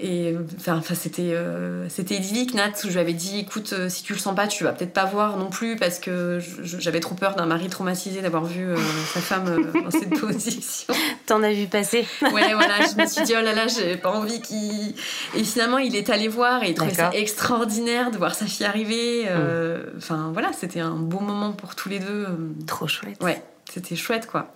Et 0.04 0.36
enfin, 0.60 0.82
c'était 0.96 1.34
euh, 1.34 1.88
c'était 1.88 2.16
idyllique. 2.16 2.56
Nat, 2.56 2.72
je 2.84 2.90
lui 2.90 2.98
avais 2.98 3.14
dit, 3.14 3.40
écoute, 3.40 3.74
euh, 3.74 3.88
si 3.88 4.02
tu 4.02 4.14
le 4.14 4.20
sens 4.20 4.36
pas, 4.36 4.48
tu 4.48 4.64
vas 4.64 4.72
peut-être 4.72 4.94
pas 4.94 5.06
voir 5.06 5.38
non 5.38 5.52
plus 5.52 5.76
parce 5.76 6.00
que 6.00 6.40
j'avais 6.64 7.00
trop 7.00 7.14
peur 7.14 7.36
d'un 7.36 7.46
mari 7.46 7.68
traumatisé 7.68 8.22
d'avoir 8.22 8.46
vu 8.46 8.66
euh, 8.66 8.78
sa 9.14 9.20
femme 9.20 9.72
dans 9.74 9.92
cette 9.92 10.20
position. 10.20 10.92
T'en 11.28 11.44
as 11.44 11.54
vu 11.54 11.68
passer. 11.68 12.08
ouais, 12.22 12.54
voilà. 12.56 12.78
Je 12.82 13.00
me 13.00 13.06
suis 13.06 13.22
dit, 13.24 13.34
oh 13.38 13.44
là 13.44 13.54
là, 13.54 13.68
j'ai 13.68 13.96
pas 13.96 14.12
envie 14.12 14.42
qu'il. 14.42 14.96
Et 15.36 15.44
finalement, 15.44 15.78
il 15.78 15.96
est 15.96 16.10
allé 16.10 16.28
voir 16.28 16.64
et 16.64 16.70
il 16.70 16.74
trouvait 16.74 16.96
ça 16.96 17.12
extraordinaire 17.14 18.10
de 18.10 18.18
voir 18.18 18.34
sa 18.34 18.48
fille 18.48 18.66
arriver. 18.66 19.26
Mm. 19.26 19.98
Enfin, 19.98 20.32
voilà, 20.34 20.52
c'était 20.52 20.80
un 20.80 20.96
beau 20.96 21.20
moment 21.20 21.52
pour 21.52 21.76
tous 21.76 21.90
les 21.90 22.00
deux. 22.00 22.26
Trop 22.66 22.88
chouette. 22.88 23.22
Ouais, 23.22 23.44
c'était 23.72 23.96
chouette, 23.96 24.26
quoi. 24.26 24.52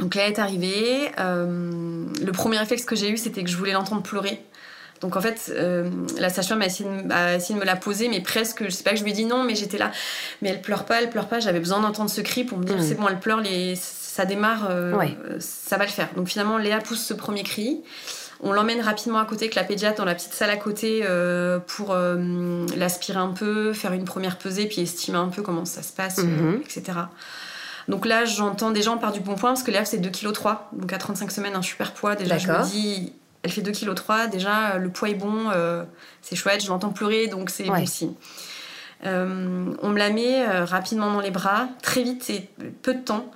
Donc 0.00 0.14
là 0.14 0.26
est 0.26 0.38
arrivée. 0.38 1.10
Euh, 1.18 2.04
le 2.24 2.32
premier 2.32 2.58
réflexe 2.58 2.84
que 2.84 2.96
j'ai 2.96 3.10
eu, 3.10 3.16
c'était 3.16 3.42
que 3.42 3.50
je 3.50 3.56
voulais 3.56 3.72
l'entendre 3.72 4.02
pleurer. 4.02 4.40
Donc 5.00 5.16
en 5.16 5.20
fait, 5.20 5.52
euh, 5.54 5.90
la 6.18 6.30
sage-femme 6.30 6.62
a, 6.62 6.66
essayé 6.66 7.54
de 7.54 7.60
me 7.60 7.64
la 7.64 7.76
poser, 7.76 8.08
mais 8.08 8.20
presque, 8.20 8.64
je 8.64 8.70
sais 8.70 8.82
pas 8.82 8.90
que 8.90 8.96
je 8.96 9.04
lui 9.04 9.10
ai 9.10 9.14
dit 9.14 9.26
non, 9.26 9.44
mais 9.44 9.54
j'étais 9.54 9.78
là. 9.78 9.90
Mais 10.42 10.48
elle 10.48 10.60
pleure 10.60 10.84
pas, 10.84 11.00
elle 11.02 11.10
pleure 11.10 11.28
pas. 11.28 11.40
J'avais 11.40 11.60
besoin 11.60 11.80
d'entendre 11.80 12.10
ce 12.10 12.20
cri 12.20 12.44
pour 12.44 12.58
me 12.58 12.64
dire 12.64 12.76
mm. 12.76 12.82
c'est 12.82 12.94
bon, 12.94 13.08
elle 13.08 13.20
pleure, 13.20 13.40
les... 13.40 13.74
ça 13.76 14.24
démarre, 14.24 14.68
euh, 14.70 15.12
ça 15.38 15.76
va 15.76 15.84
le 15.84 15.90
faire. 15.90 16.08
Donc 16.16 16.28
finalement, 16.28 16.58
Léa 16.58 16.78
pousse 16.80 17.04
ce 17.04 17.14
premier 17.14 17.42
cri. 17.42 17.82
On 18.40 18.52
l'emmène 18.52 18.82
rapidement 18.82 19.18
à 19.18 19.24
côté 19.24 19.46
avec 19.46 19.54
la 19.54 19.64
pédiatre 19.64 19.96
dans 19.96 20.04
la 20.04 20.14
petite 20.14 20.34
salle 20.34 20.50
à 20.50 20.58
côté 20.58 21.06
pour 21.66 21.96
l'aspirer 22.76 23.18
un 23.18 23.30
peu, 23.30 23.72
faire 23.72 23.94
une 23.94 24.04
première 24.04 24.36
pesée, 24.36 24.66
puis 24.66 24.82
estimer 24.82 25.16
un 25.16 25.28
peu 25.28 25.40
comment 25.40 25.64
ça 25.64 25.82
se 25.82 25.92
passe, 25.92 26.18
mm-hmm. 26.18 26.60
etc. 26.60 26.98
Donc 27.88 28.04
là, 28.04 28.24
j'entends 28.24 28.70
déjà, 28.70 28.90
on 28.90 28.98
part 28.98 29.12
du 29.12 29.20
bon 29.20 29.34
point, 29.34 29.50
parce 29.50 29.62
que 29.62 29.70
Léa, 29.70 29.84
c'est 29.84 29.98
2,3 29.98 30.32
kg. 30.32 30.48
Donc 30.72 30.92
à 30.92 30.98
35 30.98 31.30
semaines, 31.30 31.54
un 31.54 31.62
super 31.62 31.92
poids. 31.92 32.16
Déjà, 32.16 32.38
je 32.38 32.48
me 32.48 32.64
dis, 32.64 33.12
elle 33.42 33.50
fait 33.50 33.62
2,3 33.62 34.26
kg. 34.26 34.30
Déjà, 34.30 34.72
euh, 34.72 34.78
le 34.78 34.90
poids 34.90 35.08
est 35.08 35.14
bon, 35.14 35.50
euh, 35.54 35.84
c'est 36.22 36.36
chouette. 36.36 36.62
Je 36.62 36.68
l'entends 36.68 36.90
pleurer, 36.90 37.28
donc 37.28 37.50
c'est 37.50 37.64
bon 37.64 37.86
signe. 37.86 38.14
Euh, 39.04 39.74
on 39.82 39.90
me 39.90 39.98
la 39.98 40.10
met 40.10 40.46
rapidement 40.46 41.12
dans 41.12 41.20
les 41.20 41.30
bras, 41.30 41.68
très 41.82 42.02
vite 42.02 42.28
et 42.30 42.48
peu 42.82 42.94
de 42.94 43.00
temps. 43.00 43.30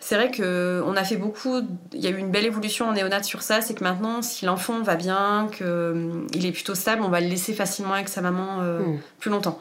C'est 0.00 0.14
vrai 0.14 0.30
qu'on 0.30 0.96
a 0.96 1.04
fait 1.04 1.16
beaucoup, 1.16 1.60
il 1.92 2.00
y 2.00 2.06
a 2.06 2.10
eu 2.10 2.18
une 2.18 2.30
belle 2.30 2.44
évolution 2.44 2.88
en 2.88 2.92
néonat 2.92 3.24
sur 3.24 3.42
ça, 3.42 3.60
c'est 3.60 3.74
que 3.74 3.82
maintenant, 3.82 4.22
si 4.22 4.44
l'enfant 4.44 4.80
va 4.82 4.94
bien, 4.94 5.48
qu'il 5.56 6.46
est 6.46 6.52
plutôt 6.52 6.76
stable, 6.76 7.02
on 7.02 7.08
va 7.08 7.20
le 7.20 7.26
laisser 7.26 7.54
facilement 7.54 7.94
avec 7.94 8.08
sa 8.08 8.20
maman 8.20 8.60
hmm. 8.60 8.98
plus 9.18 9.30
longtemps. 9.30 9.58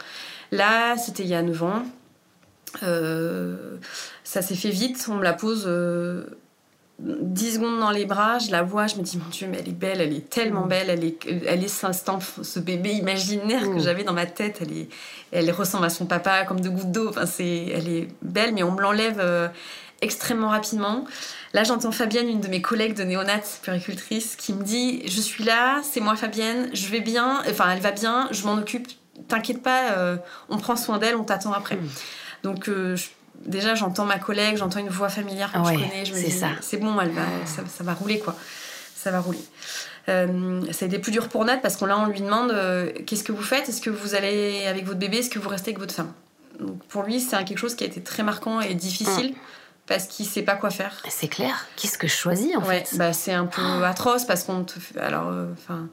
Là, 0.51 0.97
c'était 0.97 1.23
il 1.23 1.29
y 1.29 1.35
a 1.35 1.41
9 1.41 1.63
ans. 1.63 1.83
Ça 4.35 4.41
s'est 4.41 4.55
fait 4.55 4.69
vite, 4.69 5.07
on 5.09 5.15
me 5.15 5.23
la 5.23 5.31
pose 5.31 5.61
10 5.61 5.65
euh, 5.69 6.25
secondes 6.99 7.79
dans 7.79 7.91
les 7.91 8.05
bras, 8.05 8.37
je 8.37 8.51
la 8.51 8.63
vois, 8.63 8.85
je 8.85 8.97
me 8.97 9.01
dis 9.01 9.17
mon 9.17 9.29
Dieu, 9.29 9.47
mais 9.49 9.59
elle 9.59 9.69
est 9.69 9.71
belle, 9.71 10.01
elle 10.01 10.11
est 10.11 10.29
tellement 10.29 10.65
mm. 10.65 10.67
belle, 10.67 10.89
elle 10.89 11.05
est, 11.05 11.25
elle 11.47 11.63
est 11.63 11.69
ce, 11.69 11.87
ce 12.43 12.59
bébé 12.59 12.91
imaginaire 12.91 13.61
que 13.61 13.75
mm. 13.75 13.79
j'avais 13.79 14.03
dans 14.03 14.11
ma 14.11 14.25
tête, 14.25 14.57
elle, 14.59 14.77
est, 14.77 14.89
elle 15.31 15.49
ressemble 15.51 15.85
à 15.85 15.89
son 15.89 16.05
papa 16.05 16.43
comme 16.43 16.59
de 16.59 16.67
gouttes 16.67 16.91
d'eau, 16.91 17.07
enfin, 17.07 17.25
c'est, 17.25 17.67
elle 17.67 17.87
est 17.87 18.09
belle, 18.21 18.53
mais 18.53 18.61
on 18.63 18.73
me 18.73 18.81
l'enlève 18.81 19.21
euh, 19.21 19.47
extrêmement 20.01 20.49
rapidement. 20.49 21.05
Là, 21.53 21.63
j'entends 21.63 21.93
Fabienne, 21.93 22.27
une 22.27 22.41
de 22.41 22.49
mes 22.49 22.61
collègues 22.61 22.97
de 22.97 23.03
néonat, 23.03 23.39
puricultrice, 23.61 24.35
qui 24.35 24.51
me 24.51 24.63
dit 24.63 25.01
Je 25.07 25.21
suis 25.21 25.45
là, 25.45 25.79
c'est 25.81 26.01
moi 26.01 26.17
Fabienne, 26.17 26.71
je 26.73 26.89
vais 26.89 26.99
bien, 26.99 27.41
enfin, 27.49 27.71
elle 27.71 27.79
va 27.79 27.91
bien, 27.91 28.27
je 28.31 28.43
m'en 28.43 28.55
occupe, 28.55 28.89
t'inquiète 29.29 29.63
pas, 29.63 29.93
euh, 29.93 30.17
on 30.49 30.57
prend 30.57 30.75
soin 30.75 30.97
d'elle, 30.97 31.15
on 31.15 31.23
t'attend 31.23 31.53
après. 31.53 31.77
Mm. 31.77 31.89
Donc, 32.43 32.65
je 32.67 33.05
déjà 33.45 33.75
j'entends 33.75 34.05
ma 34.05 34.19
collègue, 34.19 34.57
j'entends 34.57 34.79
une 34.79 34.89
voix 34.89 35.09
familière 35.09 35.51
que 35.51 35.59
je 35.59 35.63
connais, 35.63 36.05
je 36.05 36.13
me 36.13 36.19
dis 36.19 36.43
c'est 36.61 36.77
bon, 36.77 36.99
elle 36.99 37.11
va, 37.11 37.23
ça, 37.45 37.83
va 37.83 37.93
rouler 37.93 38.19
quoi, 38.19 38.35
ça 38.95 39.11
va 39.11 39.19
rouler. 39.19 39.43
Euh, 40.07 40.61
ça 40.71 40.85
a 40.85 40.87
été 40.87 40.99
plus 40.99 41.11
dur 41.11 41.29
pour 41.29 41.45
Nat 41.45 41.57
parce 41.57 41.77
qu'on 41.77 41.87
là 41.87 41.97
on 41.97 42.05
lui 42.05 42.21
demande 42.21 42.51
euh, 42.51 42.91
qu'est-ce 43.07 43.23
que 43.23 43.31
vous 43.31 43.41
faites, 43.41 43.69
est-ce 43.69 43.81
que 43.81 43.89
vous 43.89 44.13
allez 44.13 44.67
avec 44.67 44.85
votre 44.85 44.99
bébé, 44.99 45.17
est-ce 45.17 45.29
que 45.29 45.39
vous 45.39 45.49
restez 45.49 45.71
avec 45.71 45.79
votre 45.79 45.95
femme? 45.95 46.13
Donc 46.59 46.83
pour 46.85 47.03
lui 47.03 47.19
c'est 47.19 47.35
quelque 47.43 47.57
chose 47.57 47.75
qui 47.75 47.83
a 47.83 47.87
été 47.87 48.01
très 48.01 48.23
marquant 48.23 48.61
et 48.61 48.75
difficile. 48.75 49.31
Mm. 49.31 49.35
Parce 49.87 50.07
qu'il 50.07 50.25
sait 50.25 50.41
pas 50.41 50.55
quoi 50.55 50.71
faire. 50.71 51.03
C'est 51.09 51.27
clair. 51.27 51.67
Qu'est-ce 51.75 51.99
que 51.99 52.07
je 52.07 52.15
choisis 52.15 52.55
en 52.55 52.61
fait? 52.61 52.89
bah, 52.95 53.13
C'est 53.13 53.33
un 53.33 53.45
peu 53.45 53.61
atroce 53.83 54.25
parce 54.25 54.43
qu'on 54.43 54.63
te 54.63 54.79
fait. 54.79 54.99
Alors, 54.99 55.27
euh, 55.27 55.45
enfin 55.53 55.89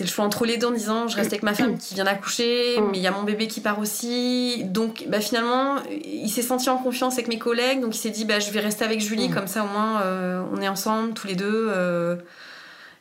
c'est 0.00 0.06
le 0.06 0.10
choix 0.10 0.24
entre 0.24 0.46
les 0.46 0.56
deux 0.56 0.68
en 0.68 0.70
disant 0.70 1.08
je 1.08 1.16
reste 1.16 1.30
avec 1.30 1.42
ma 1.42 1.52
femme 1.52 1.76
qui 1.76 1.92
vient 1.92 2.04
d'accoucher, 2.04 2.80
mm. 2.80 2.84
mais 2.90 2.96
il 2.96 3.02
y 3.02 3.06
a 3.06 3.10
mon 3.10 3.22
bébé 3.22 3.48
qui 3.48 3.60
part 3.60 3.78
aussi. 3.78 4.64
Donc 4.64 5.04
bah, 5.08 5.20
finalement, 5.20 5.76
il 5.90 6.30
s'est 6.30 6.40
senti 6.40 6.70
en 6.70 6.78
confiance 6.78 7.14
avec 7.14 7.28
mes 7.28 7.38
collègues, 7.38 7.82
donc 7.82 7.94
il 7.94 7.98
s'est 7.98 8.08
dit 8.08 8.24
bah, 8.24 8.38
je 8.38 8.50
vais 8.50 8.60
rester 8.60 8.82
avec 8.82 9.02
Julie, 9.02 9.28
mm. 9.28 9.34
comme 9.34 9.46
ça 9.46 9.62
au 9.62 9.66
moins 9.66 10.00
euh, 10.00 10.42
on 10.54 10.62
est 10.62 10.68
ensemble 10.68 11.12
tous 11.12 11.26
les 11.26 11.34
deux. 11.34 11.68
Euh. 11.68 12.16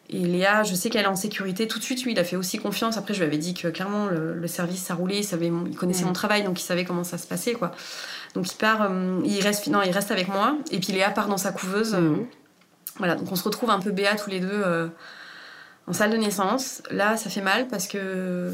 et 0.10 0.20
Léa, 0.20 0.64
je 0.64 0.76
sais 0.76 0.90
qu'elle 0.90 1.06
est 1.06 1.08
en 1.08 1.16
sécurité 1.16 1.70
tout 1.70 1.80
de 1.80 1.86
suite, 1.86 2.04
lui 2.04 2.12
il 2.12 2.20
a 2.20 2.26
fait 2.26 2.36
aussi 2.36 2.58
confiance. 2.58 2.98
Après, 2.98 3.14
je 3.14 3.20
lui 3.20 3.28
avais 3.28 3.38
dit 3.38 3.54
que 3.54 3.70
clairement 3.70 4.08
le, 4.08 4.48
service 4.48 4.84
ça 4.84 4.94
roulait, 4.94 5.20
il, 5.20 5.24
savait, 5.24 5.50
il 5.70 5.78
connaissait 5.78 6.04
mm. 6.04 6.08
mon 6.08 6.14
travail, 6.14 6.44
donc 6.44 6.60
il 6.60 6.66
savait 6.66 6.84
comment 6.84 7.06
ça 7.06 7.18
se 7.18 7.28
passait. 7.28 7.54
quoi. 7.54 7.72
Donc 8.34 8.52
il 8.52 8.58
part, 8.58 8.82
euh, 8.82 9.22
il, 9.24 9.40
reste, 9.40 9.68
non, 9.68 9.84
il 9.84 9.92
reste 9.92 10.12
avec 10.12 10.28
moi, 10.28 10.58
et 10.70 10.80
puis 10.80 10.92
Léa 10.92 11.12
part 11.12 11.30
dans 11.30 11.38
sa 11.38 11.54
couveuse. 11.54 11.96
Voilà, 12.98 13.16
donc 13.16 13.32
on 13.32 13.38
se 13.38 13.44
retrouve 13.46 13.70
un 13.70 13.80
peu 13.80 13.92
béat 13.92 14.18
tous 14.18 14.30
les 14.30 14.42
deux 14.42 14.90
en 15.90 15.94
salle 15.94 16.12
de 16.12 16.18
naissance. 16.18 16.82
Là, 16.92 17.18
ça 17.18 17.30
fait 17.30 17.42
mal 17.42 17.68
parce 17.68 17.88
que 17.88 18.54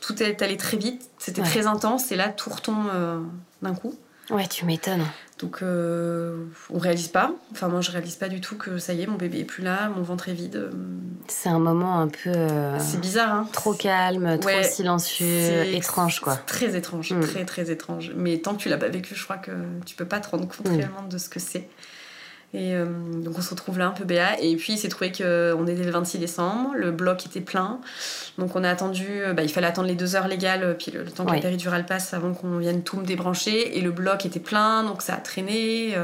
tout 0.00 0.22
est 0.22 0.42
allé 0.42 0.56
très 0.56 0.76
vite, 0.76 1.10
c'était 1.18 1.42
très 1.42 1.66
intense 1.66 2.12
et 2.12 2.16
là, 2.16 2.28
tout 2.28 2.50
retombe 2.50 2.86
euh, 2.92 3.20
d'un 3.62 3.74
coup. 3.74 3.94
Ouais, 4.30 4.46
tu 4.46 4.64
m'étonnes. 4.64 5.04
Donc, 5.38 5.58
euh, 5.62 6.44
on 6.70 6.78
réalise 6.78 7.08
pas. 7.08 7.32
Enfin, 7.50 7.68
moi, 7.68 7.80
je 7.80 7.90
réalise 7.90 8.14
pas 8.14 8.28
du 8.28 8.40
tout 8.40 8.56
que 8.56 8.78
ça 8.78 8.92
y 8.92 9.02
est, 9.02 9.06
mon 9.06 9.16
bébé 9.16 9.40
est 9.40 9.44
plus 9.44 9.64
là, 9.64 9.88
mon 9.88 10.02
ventre 10.02 10.28
est 10.28 10.34
vide. 10.34 10.70
C'est 11.26 11.48
un 11.48 11.58
moment 11.58 11.98
un 11.98 12.06
peu. 12.06 12.30
Euh, 12.30 12.78
c'est 12.78 13.00
bizarre, 13.00 13.34
hein. 13.34 13.48
Trop 13.52 13.74
calme, 13.74 14.38
trop 14.38 14.62
silencieux, 14.62 15.64
étrange, 15.74 16.20
quoi. 16.20 16.36
Très 16.36 16.76
étrange, 16.76 17.12
mm. 17.12 17.20
très, 17.20 17.44
très 17.44 17.70
étrange. 17.70 18.12
Mais 18.14 18.38
tant 18.38 18.54
que 18.54 18.60
tu 18.60 18.68
l'as 18.68 18.78
pas 18.78 18.88
vécu, 18.88 19.14
je 19.16 19.24
crois 19.24 19.38
que 19.38 19.50
tu 19.84 19.96
peux 19.96 20.04
pas 20.04 20.20
te 20.20 20.28
rendre 20.28 20.46
compte 20.46 20.68
mm. 20.68 20.76
réellement 20.76 21.02
de 21.02 21.18
ce 21.18 21.28
que 21.28 21.40
c'est. 21.40 21.68
Et 22.54 22.74
euh, 22.74 22.84
donc 22.84 23.38
on 23.38 23.40
se 23.40 23.50
retrouve 23.50 23.78
là 23.78 23.86
un 23.86 23.92
peu 23.92 24.04
béat. 24.04 24.40
Et 24.40 24.56
puis 24.56 24.74
il 24.74 24.78
s'est 24.78 24.88
trouvé 24.88 25.10
qu'on 25.10 25.66
était 25.66 25.82
le 25.82 25.90
26 25.90 26.18
décembre, 26.18 26.72
le 26.74 26.90
bloc 26.90 27.24
était 27.24 27.40
plein. 27.40 27.80
Donc 28.38 28.54
on 28.56 28.64
a 28.64 28.68
attendu, 28.68 29.06
euh, 29.08 29.32
bah, 29.32 29.42
il 29.42 29.48
fallait 29.48 29.66
attendre 29.66 29.88
les 29.88 29.94
deux 29.94 30.16
heures 30.16 30.28
légales, 30.28 30.62
euh, 30.62 30.74
puis 30.74 30.90
le, 30.92 31.04
temps 31.04 31.24
que 31.24 31.34
la 31.34 31.40
péridurale 31.40 31.86
passe 31.86 32.12
avant 32.12 32.34
qu'on 32.34 32.58
vienne 32.58 32.82
tout 32.82 32.98
me 32.98 33.06
débrancher. 33.06 33.78
Et 33.78 33.80
le 33.80 33.90
bloc 33.90 34.26
était 34.26 34.40
plein, 34.40 34.84
donc 34.84 35.00
ça 35.00 35.14
a 35.14 35.18
traîné. 35.18 35.94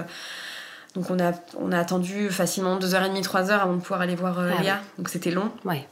donc 0.95 1.11
on 1.11 1.21
a, 1.21 1.33
on 1.59 1.71
a 1.71 1.79
attendu 1.79 2.31
facilement 2.31 2.77
deux 2.77 2.95
heures 2.95 3.05
et 3.05 3.09
demie, 3.09 3.23
trois 3.23 3.51
heures 3.51 3.63
avant 3.63 3.75
de 3.75 3.81
pouvoir 3.81 4.01
aller 4.01 4.15
voir 4.15 4.39
ah 4.39 4.63
Léa. 4.63 4.81
Donc 4.97 5.11
c'était 5.11 5.31
long. 5.31 5.51
Ouais. 5.65 5.87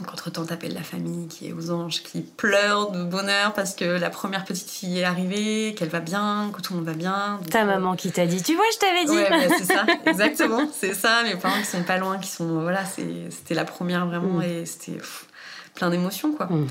Donc 0.00 0.12
entre-temps, 0.12 0.44
t'appelles 0.44 0.74
la 0.74 0.82
famille 0.82 1.28
qui 1.28 1.48
est 1.48 1.52
aux 1.52 1.70
anges, 1.70 2.02
qui 2.02 2.22
pleure 2.22 2.90
de 2.90 3.04
bonheur 3.04 3.52
parce 3.54 3.76
que 3.76 3.84
la 3.84 4.10
première 4.10 4.44
petite 4.44 4.68
fille 4.68 4.98
est 4.98 5.04
arrivée, 5.04 5.74
qu'elle 5.76 5.88
va 5.88 6.00
bien, 6.00 6.50
que 6.52 6.60
tout 6.60 6.72
le 6.72 6.80
monde 6.80 6.88
va 6.88 6.94
bien. 6.94 7.38
Ta 7.50 7.62
euh, 7.62 7.64
maman 7.64 7.94
qui 7.94 8.10
t'a 8.10 8.26
dit, 8.26 8.42
tu 8.42 8.56
vois, 8.56 8.64
je 8.72 8.78
t'avais 8.78 9.04
dit. 9.04 9.32
Ouais, 9.32 9.48
c'est 9.56 9.72
ça, 9.72 9.86
exactement, 10.06 10.68
c'est 10.72 10.94
ça. 10.94 11.22
Mes 11.22 11.36
parents 11.36 11.60
qui 11.60 11.66
sont 11.66 11.84
pas 11.84 11.98
loin, 11.98 12.18
qui 12.18 12.28
sont, 12.28 12.62
voilà, 12.62 12.84
c'était 12.84 13.54
la 13.54 13.64
première 13.64 14.06
vraiment 14.06 14.38
mm. 14.38 14.42
et 14.42 14.66
c'était 14.66 14.98
plein 15.74 15.90
d'émotions, 15.90 16.32
quoi. 16.32 16.46
Mm. 16.46 16.66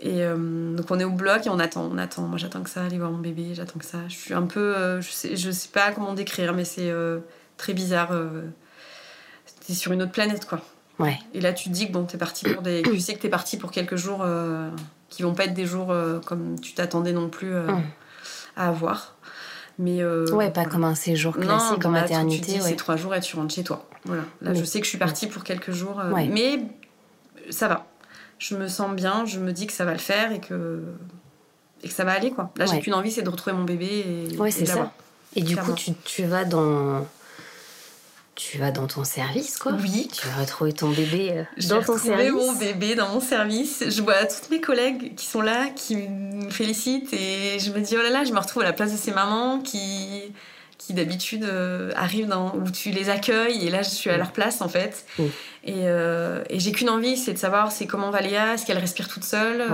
Et 0.00 0.24
euh, 0.24 0.74
donc 0.74 0.90
on 0.90 0.98
est 0.98 1.04
au 1.04 1.10
bloc 1.10 1.46
et 1.46 1.50
on 1.50 1.60
attend, 1.60 1.88
on 1.90 1.98
attend. 1.98 2.22
Moi 2.22 2.36
j'attends 2.36 2.62
que 2.62 2.68
ça, 2.70 2.84
aller 2.84 2.98
voir 2.98 3.12
mon 3.12 3.18
bébé, 3.18 3.54
j'attends 3.54 3.78
que 3.78 3.86
ça. 3.86 3.98
Je 4.08 4.16
suis 4.16 4.34
un 4.34 4.42
peu, 4.42 4.74
euh, 4.76 5.00
je 5.00 5.10
sais, 5.10 5.36
je 5.36 5.50
sais 5.52 5.68
pas 5.68 5.92
comment 5.92 6.14
décrire, 6.14 6.52
mais 6.52 6.64
c'est 6.64 6.92
très 7.58 7.74
bizarre. 7.74 8.10
c'est 9.60 9.74
sur 9.74 9.92
une 9.92 10.02
autre 10.02 10.12
planète, 10.12 10.46
quoi. 10.46 10.60
Et 11.34 11.40
là, 11.40 11.52
tu 11.52 11.68
te 11.68 11.74
dis 11.74 11.88
que 11.88 11.92
bon, 11.92 12.04
t'es 12.04 12.18
parti 12.18 12.48
pour 12.48 12.62
des. 12.62 12.82
tu 12.82 13.00
sais 13.00 13.14
que 13.14 13.20
t'es 13.20 13.28
parti 13.28 13.56
pour 13.56 13.70
quelques 13.70 13.96
jours 13.96 14.20
euh, 14.22 14.70
qui 15.08 15.22
vont 15.22 15.34
pas 15.34 15.44
être 15.44 15.54
des 15.54 15.66
jours 15.66 15.90
euh, 15.90 16.20
comme 16.20 16.58
tu 16.60 16.72
t'attendais 16.74 17.12
non 17.12 17.28
plus 17.28 17.54
euh, 17.54 17.66
mm. 17.66 17.82
à 18.56 18.68
avoir. 18.68 19.14
Mais 19.78 20.02
ouais, 20.04 20.50
pas 20.50 20.64
comme 20.64 20.84
un 20.84 20.94
séjour 20.94 21.36
classique 21.36 21.84
en 21.84 21.90
maternité. 21.90 22.46
Tu 22.46 22.58
dis, 22.58 22.62
c'est 22.62 22.76
trois 22.76 22.96
jours 22.96 23.14
et 23.14 23.20
tu 23.20 23.36
rentres 23.36 23.54
chez 23.54 23.64
toi. 23.64 23.86
Voilà. 24.04 24.22
Là, 24.40 24.54
je 24.54 24.64
sais 24.64 24.78
que 24.78 24.84
je 24.84 24.90
suis 24.90 24.98
partie 24.98 25.26
pour 25.26 25.44
quelques 25.44 25.72
jours, 25.72 26.00
mais 26.14 26.60
ça 27.50 27.68
va. 27.68 27.86
je 28.38 28.56
me 28.56 28.68
sens 28.68 28.94
bien, 28.94 29.26
je 29.26 29.38
me 29.38 29.52
dis 29.52 29.66
que 29.66 29.74
ça 29.74 29.84
va 29.84 29.92
le 29.92 29.98
faire 29.98 30.32
et 30.32 30.40
que, 30.40 30.82
et 31.82 31.88
que 31.88 31.94
ça 31.94 32.04
va 32.04 32.12
aller. 32.12 32.30
quoi. 32.30 32.50
Là, 32.56 32.64
j'ai 32.64 32.80
qu'une 32.80 32.94
envie, 32.94 33.12
c'est 33.12 33.22
de 33.22 33.28
retrouver 33.28 33.54
mon 33.54 33.64
bébé 33.64 34.30
et, 34.32 34.36
ouais, 34.38 34.50
c'est 34.50 34.64
ça. 34.64 34.92
Et 35.34 35.42
du 35.42 35.58
coup, 35.58 35.74
tu, 35.74 35.92
tu, 36.04 36.24
vas 36.24 36.46
dans. 36.46 37.06
Tu 38.36 38.58
vas 38.58 38.70
dans 38.70 38.86
ton 38.86 39.02
service, 39.02 39.56
quoi. 39.56 39.72
Oui. 39.72 40.08
Tu 40.12 40.26
vas 40.28 40.42
retrouver 40.42 40.72
ton 40.74 40.90
bébé 40.90 41.32
euh, 41.32 41.68
dans 41.68 41.82
ton 41.82 41.98
service. 41.98 42.32
mon 42.32 42.52
bébé 42.52 42.94
dans 42.94 43.08
mon 43.08 43.20
service. 43.20 43.82
Je 43.88 44.02
vois 44.02 44.26
toutes 44.26 44.50
mes 44.50 44.60
collègues 44.60 45.14
qui 45.16 45.26
sont 45.26 45.40
là, 45.40 45.68
qui 45.74 45.96
me 45.96 46.50
félicitent 46.50 47.12
et 47.14 47.58
je 47.58 47.70
me 47.72 47.80
dis, 47.80 47.96
oh 47.98 48.02
là 48.02 48.10
là, 48.10 48.24
je 48.24 48.32
me 48.32 48.38
retrouve 48.38 48.62
à 48.62 48.66
la 48.66 48.74
place 48.74 48.92
de 48.92 48.98
ces 48.98 49.10
mamans 49.10 49.60
qui 49.60 50.32
qui 50.78 50.92
d'habitude 50.92 51.42
euh, 51.44 51.90
arrivent 51.96 52.28
dans, 52.28 52.54
où 52.54 52.70
tu 52.70 52.90
les 52.90 53.08
accueilles 53.08 53.66
et 53.66 53.70
là 53.70 53.82
je 53.82 53.88
suis 53.88 54.10
à 54.10 54.16
leur 54.18 54.30
place 54.30 54.60
en 54.60 54.68
fait. 54.68 55.06
Et, 55.64 55.88
euh, 55.88 56.44
et 56.48 56.60
j'ai 56.60 56.70
qu'une 56.70 56.90
envie, 56.90 57.16
c'est 57.16 57.32
de 57.32 57.38
savoir 57.38 57.72
c'est 57.72 57.86
comment 57.86 58.10
va 58.10 58.20
Léa, 58.20 58.54
est-ce 58.54 58.66
qu'elle 58.66 58.78
respire 58.78 59.08
toute 59.08 59.24
seule. 59.24 59.64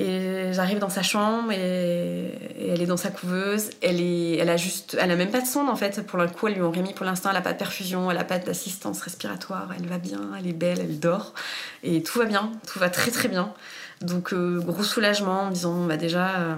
Et 0.00 0.52
j'arrive 0.52 0.78
dans 0.78 0.88
sa 0.88 1.02
chambre 1.02 1.52
et, 1.52 2.32
elle 2.68 2.80
est 2.80 2.86
dans 2.86 2.96
sa 2.96 3.10
couveuse. 3.10 3.70
Elle, 3.82 4.00
est, 4.00 4.36
elle 4.36 4.48
a 4.48 4.56
juste, 4.56 4.96
elle 5.00 5.10
a 5.10 5.16
même 5.16 5.30
pas 5.30 5.40
de 5.40 5.46
sonde 5.46 5.68
en 5.68 5.76
fait. 5.76 6.04
Pour 6.06 6.18
le 6.18 6.28
coup, 6.28 6.48
elle 6.48 6.54
lui 6.54 6.62
ont 6.62 6.70
remis 6.70 6.94
pour 6.94 7.06
l'instant, 7.06 7.30
elle 7.30 7.36
a 7.36 7.42
pas 7.42 7.52
de 7.52 7.58
perfusion, 7.58 8.10
elle 8.10 8.18
a 8.18 8.24
pas 8.24 8.38
d'assistance 8.38 9.00
respiratoire. 9.02 9.68
Elle 9.78 9.86
va 9.86 9.98
bien, 9.98 10.20
elle 10.38 10.46
est 10.46 10.52
belle, 10.52 10.78
elle 10.80 10.98
dort 10.98 11.34
et 11.82 12.02
tout 12.02 12.18
va 12.18 12.24
bien, 12.24 12.52
tout 12.66 12.78
va 12.78 12.90
très 12.90 13.10
très 13.10 13.28
bien. 13.28 13.52
Donc 14.00 14.34
gros 14.34 14.82
soulagement 14.82 15.42
en 15.42 15.46
me 15.46 15.54
disant 15.54 15.84
bah 15.86 15.96
déjà, 15.96 16.56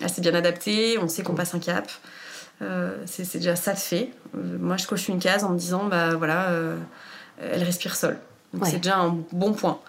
elle 0.00 0.10
s'est 0.10 0.22
bien 0.22 0.34
adaptée, 0.34 0.98
on 0.98 1.08
sait 1.08 1.22
qu'on 1.22 1.34
passe 1.34 1.54
un 1.54 1.60
cap. 1.60 1.90
Euh, 2.62 2.96
c'est 3.06 3.38
déjà 3.38 3.56
ça 3.56 3.72
de 3.72 3.78
fait. 3.78 4.10
Euh, 4.36 4.58
moi, 4.58 4.76
je 4.76 4.86
coche 4.86 5.08
une 5.08 5.18
case 5.18 5.44
en 5.44 5.50
me 5.50 5.58
disant, 5.58 5.86
bah 5.86 6.14
voilà, 6.14 6.50
euh, 6.50 6.76
elle 7.40 7.62
respire 7.62 7.96
seule. 7.96 8.18
c'est 8.64 8.78
déjà 8.78 8.98
un 8.98 9.18
bon 9.32 9.52
point. 9.52 9.80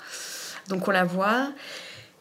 Donc 0.70 0.88
on 0.88 0.92
la 0.92 1.04
voit. 1.04 1.50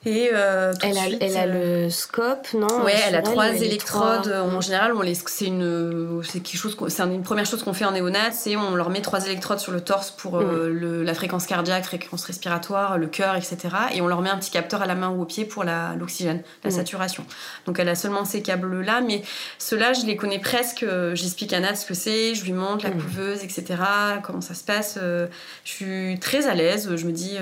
Et 0.04 0.30
euh, 0.32 0.72
elle, 0.82 0.98
a, 0.98 1.06
elle 1.20 1.36
a 1.36 1.46
le 1.46 1.88
scope, 1.88 2.48
non 2.54 2.82
Ouais, 2.82 2.94
elle 3.06 3.14
a 3.14 3.22
trois 3.22 3.50
électrodes. 3.50 4.26
En 4.28 4.60
général, 4.60 4.92
on 4.96 5.00
les, 5.00 5.14
c'est 5.14 5.46
une, 5.46 6.22
c'est 6.24 6.40
quelque 6.40 6.58
chose, 6.58 6.76
c'est 6.88 7.02
une 7.04 7.22
première 7.22 7.46
chose 7.46 7.62
qu'on 7.62 7.72
fait 7.72 7.84
en 7.84 7.92
néonat, 7.92 8.32
c'est 8.32 8.56
on 8.56 8.74
leur 8.74 8.90
met 8.90 9.00
trois 9.00 9.24
électrodes 9.26 9.60
sur 9.60 9.70
le 9.70 9.80
torse 9.80 10.10
pour 10.10 10.38
euh, 10.38 10.68
mm. 10.68 10.72
le, 10.72 11.02
la 11.04 11.14
fréquence 11.14 11.46
cardiaque, 11.46 11.84
fréquence 11.84 12.24
respiratoire, 12.24 12.98
le 12.98 13.06
cœur, 13.06 13.36
etc. 13.36 13.58
Et 13.94 14.00
on 14.00 14.08
leur 14.08 14.22
met 14.22 14.30
un 14.30 14.38
petit 14.38 14.50
capteur 14.50 14.82
à 14.82 14.86
la 14.86 14.96
main 14.96 15.10
ou 15.10 15.22
au 15.22 15.24
pied 15.24 15.44
pour 15.44 15.62
la, 15.62 15.94
l'oxygène, 15.96 16.42
la 16.64 16.70
mm. 16.70 16.74
saturation. 16.74 17.24
Donc 17.66 17.78
elle 17.78 17.88
a 17.88 17.94
seulement 17.94 18.24
ces 18.24 18.42
câbles-là, 18.42 19.02
mais 19.02 19.22
ceux-là, 19.58 19.92
je 19.92 20.04
les 20.04 20.16
connais 20.16 20.40
presque. 20.40 20.84
J'explique 21.14 21.52
à 21.52 21.60
Nat 21.60 21.76
ce 21.76 21.86
que 21.86 21.94
c'est, 21.94 22.34
je 22.34 22.44
lui 22.44 22.52
montre 22.52 22.84
la 22.84 22.90
mm. 22.90 23.00
couveuse, 23.00 23.44
etc. 23.44 23.76
Comment 24.24 24.40
ça 24.40 24.54
se 24.54 24.64
passe. 24.64 24.98
Euh, 25.00 25.28
je 25.64 25.70
suis 25.70 26.18
très 26.18 26.48
à 26.48 26.54
l'aise. 26.54 26.96
Je 26.96 27.06
me 27.06 27.12
dis 27.12 27.36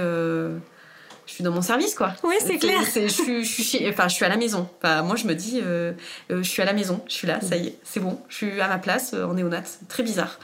je 1.30 1.36
suis 1.36 1.44
dans 1.44 1.52
mon 1.52 1.62
service, 1.62 1.94
quoi. 1.94 2.12
Oui, 2.24 2.34
c'est 2.44 2.58
clair. 2.58 2.80
je, 2.92 3.06
suis, 3.06 3.44
je, 3.44 3.62
suis, 3.62 3.88
enfin, 3.88 4.08
je 4.08 4.14
suis 4.16 4.24
à 4.24 4.28
la 4.28 4.36
maison. 4.36 4.68
Enfin, 4.82 5.02
moi, 5.02 5.14
je 5.14 5.28
me 5.28 5.34
dis, 5.34 5.60
euh, 5.64 5.92
euh, 6.32 6.42
je 6.42 6.48
suis 6.48 6.60
à 6.60 6.64
la 6.64 6.72
maison, 6.72 7.00
je 7.06 7.12
suis 7.12 7.28
là, 7.28 7.40
ça 7.40 7.56
y 7.56 7.68
est, 7.68 7.78
c'est 7.84 8.00
bon, 8.00 8.20
je 8.28 8.34
suis 8.34 8.60
à 8.60 8.66
ma 8.66 8.78
place 8.78 9.12
euh, 9.14 9.26
en 9.26 9.34
néonat. 9.34 9.62
Très 9.88 10.02
bizarre. 10.02 10.40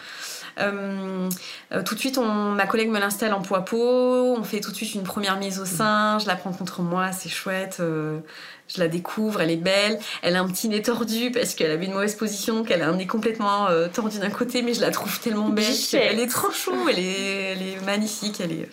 tout 0.56 1.94
de 1.94 1.98
suite, 1.98 2.18
on, 2.18 2.52
ma 2.52 2.68
collègue 2.68 2.88
me 2.88 3.00
l'installe 3.00 3.34
en 3.34 3.42
poids 3.42 3.64
peau. 3.64 4.36
On 4.38 4.44
fait 4.44 4.60
tout 4.60 4.70
de 4.70 4.76
suite 4.76 4.94
une 4.94 5.02
première 5.02 5.38
mise 5.38 5.58
au 5.58 5.64
sein. 5.64 6.20
Je 6.20 6.28
la 6.28 6.36
prends 6.36 6.52
contre 6.52 6.82
moi, 6.82 7.10
c'est 7.10 7.30
chouette. 7.30 7.78
je 7.80 8.78
la 8.80 8.86
découvre, 8.86 9.40
elle 9.40 9.50
est 9.50 9.56
belle. 9.56 9.98
Elle 10.22 10.36
a 10.36 10.40
un 10.40 10.46
petit 10.46 10.68
nez 10.68 10.82
tordu 10.82 11.32
parce 11.32 11.56
qu'elle 11.56 11.72
avait 11.72 11.86
une 11.86 11.94
mauvaise 11.94 12.14
position, 12.14 12.54
donc 12.54 12.70
elle 12.70 12.82
a 12.82 12.88
un 12.88 12.94
nez 12.94 13.08
complètement 13.08 13.66
tordu 13.92 14.20
d'un 14.20 14.30
côté, 14.30 14.62
mais 14.62 14.72
je 14.72 14.82
la 14.82 14.92
trouve 14.92 15.18
tellement 15.18 15.48
belle. 15.48 15.64
Elle 15.94 16.20
est 16.20 16.28
trop 16.28 16.52
chou, 16.52 16.88
elle 16.88 17.00
est, 17.00 17.52
elle 17.52 17.62
est 17.62 17.84
magnifique, 17.84 18.40
elle 18.40 18.52
est. 18.52 18.68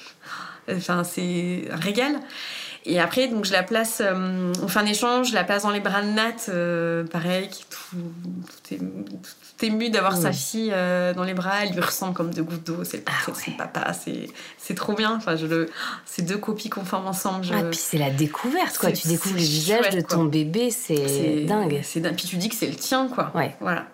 Enfin, 0.69 1.03
c'est 1.03 1.65
un 1.71 1.77
régal. 1.77 2.19
Et 2.85 2.99
après, 2.99 3.27
donc, 3.27 3.45
je 3.45 3.53
la 3.53 3.63
place, 3.63 4.01
euh, 4.03 4.51
on 4.61 4.67
fait 4.67 4.79
un 4.79 4.85
échange, 4.85 5.29
je 5.29 5.33
la 5.33 5.45
place 5.45 5.63
dans 5.63 5.71
les 5.71 5.79
bras 5.79 6.01
de 6.01 6.09
Nat, 6.09 6.49
euh, 6.49 7.05
pareil, 7.05 7.47
qui 7.47 7.63
tout, 7.69 7.97
tout, 7.97 8.73
est, 8.73 8.77
tout 8.77 9.65
ému 9.65 9.89
d'avoir 9.89 10.17
sa 10.17 10.33
fille 10.33 10.71
euh, 10.73 11.13
dans 11.13 11.23
les 11.23 11.33
bras, 11.33 11.63
elle 11.63 11.73
lui 11.73 11.79
ressemble 11.79 12.13
comme 12.13 12.33
deux 12.33 12.43
gouttes 12.43 12.65
d'eau, 12.65 12.83
c'est 12.83 12.97
le 12.97 13.03
ah 13.07 13.57
papa, 13.57 13.93
c'est 13.93 14.75
trop 14.75 14.93
bien. 14.93 15.15
Enfin, 15.15 15.37
je 15.37 15.45
le, 15.45 15.69
c'est 16.05 16.23
deux 16.23 16.37
copies 16.37 16.69
qu'on 16.69 16.83
forme 16.83 17.07
ensemble. 17.07 17.45
Je... 17.45 17.53
Ah, 17.53 17.63
puis 17.63 17.79
c'est 17.81 17.97
la 17.97 18.09
découverte, 18.09 18.77
quoi. 18.77 18.91
Tu 18.91 19.07
découvres 19.07 19.35
le 19.35 19.41
visage 19.41 19.89
de 19.91 20.01
ton 20.01 20.25
bébé, 20.25 20.69
c'est 20.69 21.45
dingue. 21.45 21.79
C'est 21.83 22.01
Puis 22.15 22.27
tu 22.27 22.35
dis 22.35 22.49
que 22.49 22.55
c'est 22.55 22.67
le 22.67 22.75
tien, 22.75 23.07
quoi. 23.07 23.31
Ouais. 23.33 23.55
Voilà. 23.61 23.85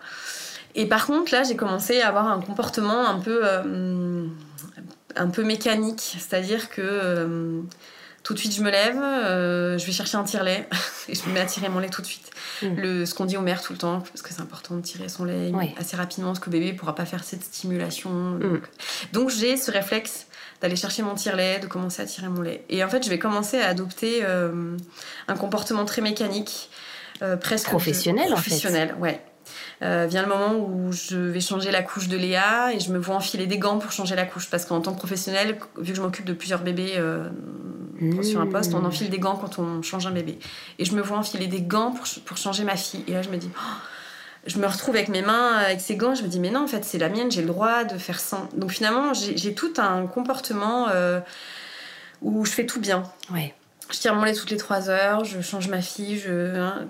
Et 0.74 0.86
par 0.86 1.06
contre, 1.06 1.32
là, 1.32 1.44
j'ai 1.44 1.56
commencé 1.56 2.00
à 2.00 2.08
avoir 2.08 2.26
un 2.26 2.40
comportement 2.40 3.06
un 3.06 3.20
peu 3.20 3.42
un 5.16 5.28
peu 5.28 5.42
mécanique, 5.44 6.16
c'est-à-dire 6.18 6.70
que 6.70 6.80
euh, 6.82 7.60
tout 8.22 8.34
de 8.34 8.38
suite 8.38 8.54
je 8.54 8.62
me 8.62 8.70
lève, 8.70 8.98
euh, 8.98 9.78
je 9.78 9.86
vais 9.86 9.92
chercher 9.92 10.16
un 10.16 10.24
tire-lait 10.24 10.68
et 11.08 11.14
je 11.14 11.26
me 11.28 11.32
mets 11.32 11.40
à 11.40 11.46
tirer 11.46 11.68
mon 11.68 11.78
lait 11.78 11.88
tout 11.88 12.02
de 12.02 12.06
suite. 12.06 12.30
Mm. 12.62 12.74
Le, 12.76 13.06
ce 13.06 13.14
qu'on 13.14 13.24
dit 13.24 13.36
aux 13.36 13.42
mères 13.42 13.62
tout 13.62 13.72
le 13.72 13.78
temps, 13.78 14.00
parce 14.00 14.22
que 14.22 14.32
c'est 14.32 14.40
important 14.40 14.76
de 14.76 14.82
tirer 14.82 15.08
son 15.08 15.24
lait 15.24 15.52
assez 15.78 15.96
rapidement, 15.96 16.28
parce 16.28 16.40
que 16.40 16.50
le 16.50 16.58
bébé 16.58 16.72
ne 16.72 16.78
pourra 16.78 16.94
pas 16.94 17.06
faire 17.06 17.24
cette 17.24 17.44
stimulation. 17.44 18.10
Mm. 18.10 18.60
Donc, 19.12 19.30
j'ai 19.30 19.56
ce 19.56 19.70
réflexe 19.70 20.26
d'aller 20.60 20.76
chercher 20.76 21.02
mon 21.02 21.14
tire-lait, 21.14 21.58
de 21.58 21.66
commencer 21.66 22.02
à 22.02 22.04
tirer 22.04 22.28
mon 22.28 22.42
lait. 22.42 22.64
Et 22.68 22.84
en 22.84 22.88
fait, 22.88 23.02
je 23.02 23.08
vais 23.08 23.18
commencer 23.18 23.58
à 23.58 23.68
adopter 23.68 24.20
euh, 24.22 24.76
un 25.26 25.36
comportement 25.36 25.86
très 25.86 26.02
mécanique. 26.02 26.70
presque 27.40 27.68
professionnel, 27.68 28.30
professionnel 28.30 28.90
en 28.92 28.94
fait. 28.96 29.00
ouais 29.00 29.29
euh, 29.82 30.06
vient 30.06 30.22
le 30.22 30.28
moment 30.28 30.58
où 30.58 30.92
je 30.92 31.16
vais 31.16 31.40
changer 31.40 31.70
la 31.70 31.82
couche 31.82 32.08
de 32.08 32.16
Léa 32.16 32.72
et 32.74 32.80
je 32.80 32.92
me 32.92 32.98
vois 32.98 33.14
enfiler 33.14 33.46
des 33.46 33.58
gants 33.58 33.78
pour 33.78 33.92
changer 33.92 34.14
la 34.14 34.26
couche 34.26 34.50
parce 34.50 34.66
qu'en 34.66 34.80
tant 34.80 34.92
que 34.92 34.98
professionnel, 34.98 35.58
vu 35.78 35.92
que 35.92 35.96
je 35.96 36.02
m'occupe 36.02 36.26
de 36.26 36.34
plusieurs 36.34 36.60
bébés 36.60 36.94
euh, 36.96 37.28
sur 38.22 38.40
un 38.40 38.46
poste, 38.46 38.74
on 38.74 38.84
enfile 38.84 39.08
des 39.08 39.18
gants 39.18 39.36
quand 39.36 39.58
on 39.58 39.80
change 39.80 40.06
un 40.06 40.10
bébé. 40.10 40.38
Et 40.78 40.84
je 40.84 40.94
me 40.94 41.00
vois 41.00 41.16
enfiler 41.16 41.46
des 41.46 41.62
gants 41.62 41.92
pour, 41.92 42.04
pour 42.24 42.36
changer 42.36 42.64
ma 42.64 42.76
fille. 42.76 43.04
Et 43.08 43.12
là, 43.12 43.22
je 43.22 43.30
me 43.30 43.38
dis, 43.38 43.48
oh, 43.56 44.46
je 44.46 44.58
me 44.58 44.66
retrouve 44.66 44.96
avec 44.96 45.08
mes 45.08 45.22
mains, 45.22 45.54
avec 45.54 45.80
ces 45.80 45.96
gants, 45.96 46.14
je 46.14 46.22
me 46.22 46.28
dis, 46.28 46.40
mais 46.40 46.50
non, 46.50 46.64
en 46.64 46.66
fait, 46.66 46.84
c'est 46.84 46.98
la 46.98 47.08
mienne, 47.08 47.30
j'ai 47.30 47.42
le 47.42 47.48
droit 47.48 47.84
de 47.84 47.96
faire 47.96 48.20
sans. 48.20 48.48
Donc 48.54 48.72
finalement, 48.72 49.14
j'ai 49.14 49.54
tout 49.54 49.72
un 49.78 50.06
comportement 50.06 50.88
euh, 50.90 51.20
où 52.20 52.44
je 52.44 52.50
fais 52.50 52.66
tout 52.66 52.80
bien. 52.80 53.02
Ouais 53.32 53.54
je 53.92 53.98
tire 53.98 54.14
mon 54.14 54.24
lait 54.24 54.34
toutes 54.34 54.50
les 54.50 54.56
3 54.56 54.88
heures, 54.88 55.24
je 55.24 55.40
change 55.40 55.68
ma 55.68 55.80
fille, 55.80 56.18
je, 56.18 56.56
hein, 56.56 56.86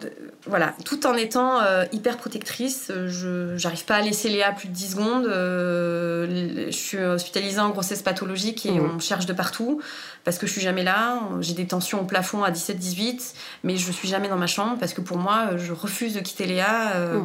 voilà, 0.46 0.74
tout 0.84 1.06
en 1.06 1.14
étant 1.14 1.60
euh, 1.60 1.84
hyper 1.92 2.16
protectrice. 2.16 2.90
Je 3.06 3.62
n'arrive 3.62 3.84
pas 3.84 3.96
à 3.96 4.00
laisser 4.00 4.28
Léa 4.28 4.52
plus 4.52 4.68
de 4.68 4.74
10 4.74 4.90
secondes. 4.90 5.26
Euh, 5.26 6.66
je 6.66 6.76
suis 6.76 6.98
hospitalisée 6.98 7.60
en 7.60 7.70
grossesse 7.70 8.02
pathologique 8.02 8.66
et 8.66 8.72
mmh. 8.72 8.92
on 8.96 8.98
cherche 8.98 9.26
de 9.26 9.32
partout 9.32 9.80
parce 10.24 10.38
que 10.38 10.46
je 10.46 10.52
suis 10.52 10.60
jamais 10.60 10.84
là. 10.84 11.20
J'ai 11.40 11.54
des 11.54 11.66
tensions 11.66 12.00
au 12.00 12.04
plafond 12.04 12.42
à 12.42 12.50
17-18, 12.50 13.34
mais 13.64 13.76
je 13.76 13.92
suis 13.92 14.08
jamais 14.08 14.28
dans 14.28 14.36
ma 14.36 14.46
chambre 14.46 14.76
parce 14.78 14.94
que 14.94 15.00
pour 15.00 15.18
moi, 15.18 15.56
je 15.56 15.72
refuse 15.72 16.14
de 16.14 16.20
quitter 16.20 16.46
Léa. 16.46 16.92
Euh, 16.94 17.20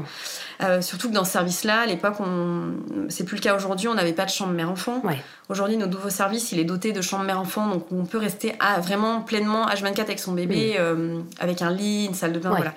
mmh. 0.61 0.81
surtout 0.81 1.09
que 1.09 1.13
dans 1.13 1.25
ce 1.25 1.31
service-là, 1.31 1.81
à 1.81 1.85
l'époque, 1.85 2.15
on... 2.19 2.73
c'est 3.09 3.23
plus 3.23 3.35
le 3.35 3.41
cas 3.41 3.55
aujourd'hui, 3.55 3.87
on 3.87 3.93
n'avait 3.93 4.13
pas 4.13 4.25
de 4.25 4.29
chambre 4.29 4.53
mère-enfant. 4.53 5.01
Aujourd'hui, 5.49 5.77
notre 5.77 5.91
nouveau 5.91 6.09
service, 6.09 6.51
il 6.51 6.59
est 6.59 6.63
doté 6.65 6.91
de 6.91 7.01
chambre 7.01 7.23
mère-enfant, 7.23 7.67
donc 7.67 7.85
on 7.91 8.05
peut 8.05 8.17
rester 8.17 8.55
à, 8.59 8.79
vraiment 8.79 9.21
pleinement 9.21 9.67
H24 9.67 10.01
avec 10.01 10.19
son 10.19 10.33
bébé, 10.33 10.75
euh, 10.79 11.19
avec 11.39 11.61
un 11.61 11.71
lit, 11.71 12.05
une 12.05 12.15
salle 12.15 12.33
de 12.33 12.39
bain, 12.39 12.49
voilà. 12.49 12.73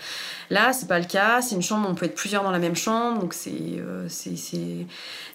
Là, 0.50 0.72
c'est 0.72 0.88
pas 0.88 0.98
le 0.98 1.04
cas. 1.04 1.42
C'est 1.42 1.54
une 1.54 1.62
chambre 1.62 1.88
où 1.88 1.92
on 1.92 1.94
peut 1.94 2.06
être 2.06 2.14
plusieurs 2.14 2.42
dans 2.42 2.50
la 2.50 2.58
même 2.58 2.76
chambre, 2.76 3.20
donc 3.20 3.34
c'est, 3.34 3.50
euh, 3.50 4.06
c'est, 4.08 4.86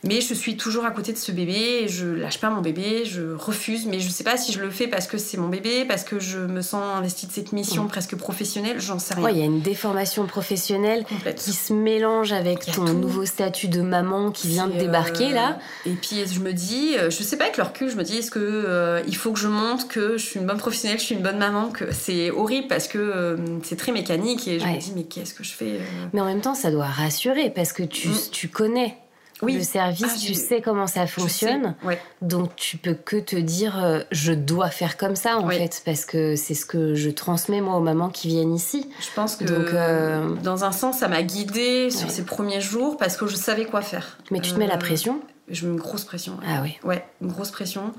Mais 0.04 0.22
je 0.22 0.34
suis 0.34 0.58
toujours 0.58 0.86
à 0.86 0.92
côté 0.92 1.14
de 1.14 1.18
ce 1.18 1.32
bébé. 1.32 1.88
Je 1.88 2.08
lâche 2.08 2.40
pas 2.40 2.50
mon 2.50 2.62
bébé. 2.62 3.06
Je 3.06 3.34
refuse, 3.34 3.86
mais 3.86 4.00
je 4.00 4.10
sais 4.10 4.24
pas 4.24 4.38
si 4.38 4.52
je 4.52 4.60
le 4.60 4.70
fais 4.74 4.88
parce 4.88 5.08
que 5.08 5.18
c'est 5.18 5.38
mon 5.38 5.48
bébé, 5.48 5.86
parce 5.86 6.04
que 6.04 6.20
je 6.20 6.40
me 6.40 6.62
sens 6.62 6.84
investie 6.98 7.28
de 7.28 7.32
cette 7.32 7.54
mission 7.54 7.88
presque 7.88 8.16
professionnelle. 8.16 8.80
J'en 8.80 9.00
sais 9.00 9.14
rien. 9.14 9.30
il 9.30 9.38
y 9.38 9.42
a 9.42 9.46
une 9.46 9.62
déformation 9.62 10.26
professionnelle 10.26 11.06
qui 11.36 11.54
se 11.54 11.74
mélange 11.74 12.32
avec 12.34 12.72
ton 12.72 12.84
nouveau 12.84 13.26
statut 13.26 13.68
de 13.68 13.82
maman 13.82 14.32
qui 14.32 14.48
vient 14.48 14.68
de 14.68 14.78
débarquer 14.78 15.32
là. 15.32 15.58
Euh, 15.88 15.92
et 15.92 15.94
puis 15.94 16.26
je 16.26 16.40
me 16.40 16.54
dis, 16.54 16.96
je 16.96 17.24
sais 17.24 17.38
pas 17.38 17.46
avec 17.46 17.58
le 17.58 17.64
recul, 17.64 17.90
je 17.90 17.96
me 17.96 18.04
dis 18.04 18.18
est-ce 18.18 18.32
que 18.32 19.04
il 19.08 19.16
faut 19.16 19.32
que 19.32 19.40
je 19.40 19.48
montre 19.48 19.88
que 19.88 20.18
je 20.18 20.26
suis 20.26 20.40
une 20.40 20.46
bonne 20.46 20.58
professionnelle, 20.58 21.00
je 21.00 21.06
suis 21.06 21.16
une 21.16 21.24
bonne 21.24 21.38
maman, 21.38 21.70
que 21.70 21.94
c'est 21.94 22.32
horrible 22.32 22.68
parce 22.68 22.88
que 22.88 23.38
c'est 23.64 23.78
très 23.78 23.92
mécanique 23.92 24.48
et 24.48 24.60
je 24.60 24.66
me 24.66 24.80
dis 24.80 24.94
mais 24.96 25.04
qu'est-ce 25.04 25.34
que 25.34 25.44
je 25.44 25.52
fais 25.52 25.74
euh 25.74 26.08
Mais 26.14 26.22
en 26.22 26.26
même 26.26 26.42
temps, 26.42 26.56
ça 26.56 26.72
doit 26.72 26.86
rassurer 26.86 27.50
parce 27.50 27.74
que 27.74 27.84
tu, 27.84 28.10
mm. 28.10 28.18
tu 28.32 28.48
connais 28.50 28.98
oui. 29.44 29.56
le 29.56 29.64
service, 29.64 30.06
ah, 30.16 30.20
tu 30.20 30.34
sais 30.34 30.62
comment 30.62 30.88
ça 30.88 31.08
fonctionne. 31.08 31.76
Donc 32.22 32.56
tu 32.56 32.78
peux 32.78 32.94
que 32.94 33.18
te 33.18 33.36
dire 33.36 33.84
euh, 33.84 34.02
je 34.12 34.34
dois 34.34 34.70
faire 34.70 34.98
comme 34.98 35.16
ça 35.16 35.38
en 35.38 35.50
fait 35.50 35.82
parce 35.86 36.06
que 36.06 36.36
c'est 36.36 36.54
ce 36.54 36.66
que 36.66 36.96
je 36.96 37.10
transmets 37.10 37.62
moi 37.62 37.76
aux 37.76 37.82
mamans 37.82 38.10
qui 38.10 38.28
viennent 38.28 38.54
ici. 38.54 38.90
Je 39.00 39.14
pense 39.16 39.36
que 39.36 39.46
Donc, 39.46 39.74
euh, 39.74 40.36
dans 40.44 40.64
un 40.64 40.72
sens 40.72 41.00
ça 41.00 41.08
m'a 41.08 41.24
guidée 41.24 41.90
sur 41.90 42.10
ces 42.10 42.24
premiers 42.24 42.62
jours 42.62 42.98
parce 42.98 43.18
que 43.18 43.28
je 43.28 43.36
savais 43.36 43.66
quoi 43.66 43.82
faire. 43.82 44.18
Mais 44.32 44.40
tu 44.40 44.52
te 44.52 44.60
mets 44.60 44.68
la 44.68 44.78
pression 44.78 45.22
Je 45.50 45.66
mets 45.66 45.74
une 45.74 45.80
grosse 45.80 46.06
pression. 46.06 46.38
Ah 46.46 46.62
oui. 46.62 46.78
Ouais, 46.84 47.06
une 47.22 47.32
grosse 47.32 47.52
pression. 47.52 47.94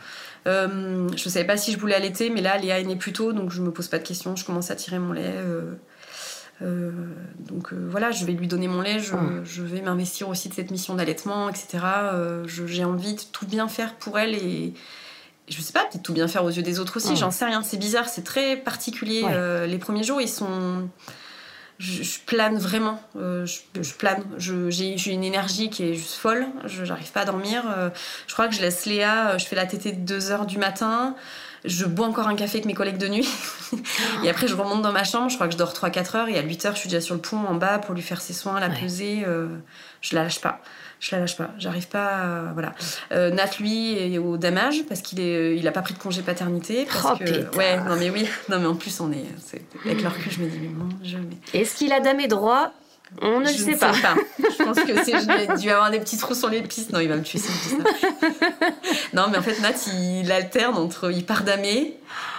Euh, 0.47 1.09
je 1.17 1.29
savais 1.29 1.47
pas 1.47 1.57
si 1.57 1.73
je 1.73 1.79
voulais 1.79 1.95
allaiter 1.95 2.31
mais 2.31 2.41
là 2.41 2.59
Léa 2.59 2.81
est 2.81 2.85
née 2.85 2.97
plus 2.97 3.13
tôt 3.13 3.33
donc 3.33 3.51
je 3.51 3.63
me 3.63 3.71
pose 3.71 3.89
pas 3.89 3.99
de 3.99 4.07
questions. 4.07 4.37
Je 4.37 4.45
commence 4.45 4.71
à 4.71 4.77
tirer 4.77 4.99
mon 4.99 5.13
lait. 5.13 5.23
Euh, 5.25 5.75
donc 6.65 7.73
euh, 7.73 7.87
voilà, 7.91 8.11
je 8.11 8.25
vais 8.25 8.33
lui 8.33 8.47
donner 8.47 8.69
mon 8.69 8.81
lait, 8.81 8.99
je, 8.99 9.15
ah. 9.15 9.63
vais 9.63 9.81
m'investir 9.81 10.29
aussi 10.29 10.49
de 10.49 10.55
cette 10.55 10.71
mission 10.71 10.95
d'allaitement, 10.95 11.49
etc. 11.49 11.85
Euh, 11.85 12.45
j'ai 12.47 12.85
envie 12.85 13.15
de 13.15 13.23
tout 13.33 13.47
bien 13.47 13.69
faire 13.69 13.95
pour 13.95 14.19
elle 14.19 14.35
et, 14.35 14.75
je 15.49 15.61
sais 15.61 15.73
pas, 15.73 15.85
peut-être 15.85 16.03
tout 16.03 16.15
bien 16.15 16.29
faire 16.29 16.45
aux 16.45 16.51
yeux 16.51 16.63
des 16.63 16.81
autres 16.81 16.97
aussi, 16.97 17.17
j'en 17.17 17.31
sais 17.31 17.45
rien. 17.45 17.63
C'est 17.63 17.77
bizarre, 17.77 18.09
c'est 18.09 18.25
très 18.25 18.57
particulier. 18.57 19.25
Euh, 19.25 19.67
les 19.67 19.79
premiers 19.79 20.03
jours, 20.03 20.21
ils 20.21 20.29
sont. 20.29 20.89
Je, 21.79 22.19
plane 22.25 22.57
vraiment. 22.57 23.03
Euh, 23.17 23.45
je, 23.47 23.93
plane. 23.95 24.23
J'ai 24.39 25.13
une 25.13 25.25
énergie 25.25 25.69
qui 25.69 25.83
est 25.83 25.95
juste 25.95 26.15
folle. 26.15 26.47
Je 26.65 26.85
n'arrive 26.85 27.13
pas 27.13 27.23
à 27.23 27.25
dormir. 27.25 27.65
Euh, 27.77 27.91
je 28.27 28.33
crois 28.33 28.49
que 28.49 28.55
je 28.55 28.63
laisse 28.63 28.87
Léa. 28.87 29.37
Je 29.37 29.45
fais 29.45 29.57
la 29.57 29.67
tétée 29.67 29.93
de 29.93 30.01
2 30.01 30.19
h 30.19 30.47
du 30.47 30.57
matin. 30.57 31.15
Je 31.65 31.85
bois 31.87 32.07
encore 32.07 32.29
un 32.29 32.37
café 32.37 32.59
avec 32.59 32.67
mes 32.67 32.75
collègues 32.75 32.99
de 32.99 33.09
nuit. 33.09 33.29
et 34.25 34.31
après, 34.31 34.49
je 34.49 34.55
remonte 34.55 34.83
dans 34.83 34.93
ma 34.93 35.05
chambre. 35.05 35.31
Je 35.31 35.35
crois 35.37 35.47
que 35.47 35.53
je 35.53 35.59
dors 35.59 35.73
3-4 35.73 36.17
heures. 36.17 36.29
Et 36.29 36.39
à 36.39 36.43
8 36.43 36.67
heures, 36.67 36.75
je 36.75 36.81
suis 36.81 36.89
déjà 36.89 37.01
sur 37.01 37.15
le 37.15 37.21
pont 37.21 37.39
en 37.39 37.55
bas 37.55 37.79
pour 37.79 37.95
lui 37.95 38.03
faire 38.03 38.21
ses 38.21 38.33
soins, 38.33 38.61
la 38.61 38.69
peser. 38.69 39.25
je 40.01 40.15
la 40.15 40.25
lâche 40.25 40.41
pas 40.41 40.61
je 41.05 41.15
la 41.15 41.21
lâche 41.21 41.37
pas. 41.37 41.51
J'arrive 41.59 41.89
pas. 41.89 42.51
voilà. 42.53 42.75
Euh, 43.13 43.31
Nat, 43.31 43.51
lui, 43.61 43.93
est 43.99 44.19
au 44.19 44.37
damage 44.37 44.85
parce 44.89 45.03
qu'il 45.03 45.21
est, 45.21 45.37
euh, 45.37 45.55
il 45.55 45.69
a 45.69 45.73
pas 45.73 45.83
pris 45.83 45.95
de 45.95 45.99
congé 45.99 46.23
paternité. 46.23 46.87
Parce 46.87 47.19
oh, 47.21 47.25
que, 47.25 47.57
ouais, 47.57 47.77
non 47.77 47.97
mais 47.99 48.11
oui, 48.11 48.27
non 48.49 48.59
mais 48.59 48.67
en 48.67 48.75
plus 48.75 49.01
on 49.01 49.13
est, 49.13 49.25
avec 49.85 50.03
leur 50.03 50.17
cul, 50.17 50.31
je 50.31 50.41
me 50.41 50.49
dis 50.49 50.59
mais 50.61 50.69
mon 50.69 50.89
Dieu, 51.03 51.19
mais. 51.29 51.61
Est-ce 51.61 51.77
qu'il 51.77 51.93
a 51.93 52.01
damé 52.01 52.27
droit 52.27 52.73
on 53.23 53.41
ne 53.41 53.47
le 53.47 53.53
sait 53.53 53.77
pas. 53.77 53.93
Je 54.39 54.65
pense 54.65 54.81
que 54.81 55.05
c'est, 55.05 55.13
je 55.13 55.61
dû 55.61 55.71
avoir 55.71 55.91
des 55.91 56.01
petits 56.01 56.17
trous 56.17 56.35
sur 56.35 56.49
les 56.49 56.63
pistes. 56.63 56.93
Non, 56.93 57.01
il 57.01 57.09
va 57.09 57.17
me 57.17 57.23
tuer 57.23 57.39
si 57.39 57.49
je 57.49 57.77
dis 57.77 57.83
ça. 57.83 58.69
non, 59.13 59.29
mais 59.31 59.39
en 59.39 59.43
fait, 59.43 59.61
Nat, 59.61 59.75
il 59.93 60.31
alterne 60.33 60.77
entre, 60.77 61.13
il 61.13 61.25
part 61.25 61.45
damer, 61.45 61.95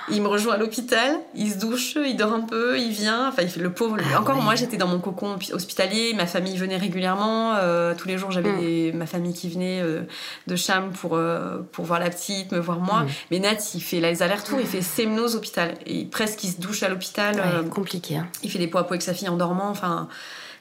il 0.09 0.21
me 0.21 0.27
rejoint 0.27 0.53
à 0.53 0.57
l'hôpital, 0.57 1.19
il 1.33 1.51
se 1.51 1.57
douche, 1.57 1.95
il 1.95 2.15
dort 2.15 2.33
un 2.33 2.41
peu, 2.41 2.77
il 2.79 2.91
vient. 2.91 3.27
Enfin, 3.27 3.41
il 3.41 3.49
fait 3.49 3.59
le 3.59 3.71
pauvre. 3.71 3.97
Ah 4.13 4.19
Encore, 4.19 4.41
moi, 4.41 4.55
j'étais 4.55 4.77
dans 4.77 4.87
mon 4.87 4.99
cocon 4.99 5.37
hospitalier, 5.51 6.13
ma 6.13 6.27
famille 6.27 6.57
venait 6.57 6.77
régulièrement. 6.77 7.55
Euh, 7.55 7.93
tous 7.95 8.07
les 8.07 8.17
jours, 8.17 8.31
j'avais 8.31 8.91
mm. 8.91 8.97
ma 8.97 9.05
famille 9.05 9.33
qui 9.33 9.49
venait 9.49 9.81
euh, 9.81 10.01
de 10.47 10.55
Cham 10.55 10.91
pour, 10.91 11.15
euh, 11.15 11.59
pour 11.71 11.85
voir 11.85 11.99
la 11.99 12.09
petite, 12.09 12.51
me 12.51 12.59
voir 12.59 12.79
moi. 12.79 13.03
Mm. 13.03 13.07
Mais 13.31 13.39
Nat, 13.39 13.57
il 13.73 13.81
fait 13.81 13.99
les 13.99 14.21
allers-retours, 14.21 14.59
il 14.59 14.67
fait 14.67 14.81
sémnose 14.81 15.35
hôpital. 15.35 15.73
Et 15.85 16.05
presque, 16.05 16.43
il 16.43 16.51
se 16.51 16.61
douche 16.61 16.83
à 16.83 16.89
l'hôpital. 16.89 17.41
compliqué. 17.69 18.17
Hein. 18.17 18.27
Il 18.43 18.51
fait 18.51 18.59
des 18.59 18.67
poids 18.67 18.81
à 18.81 18.83
poids 18.83 18.95
avec 18.95 19.01
sa 19.01 19.13
fille 19.13 19.29
en 19.29 19.37
dormant. 19.37 19.69
Enfin, 19.69 20.07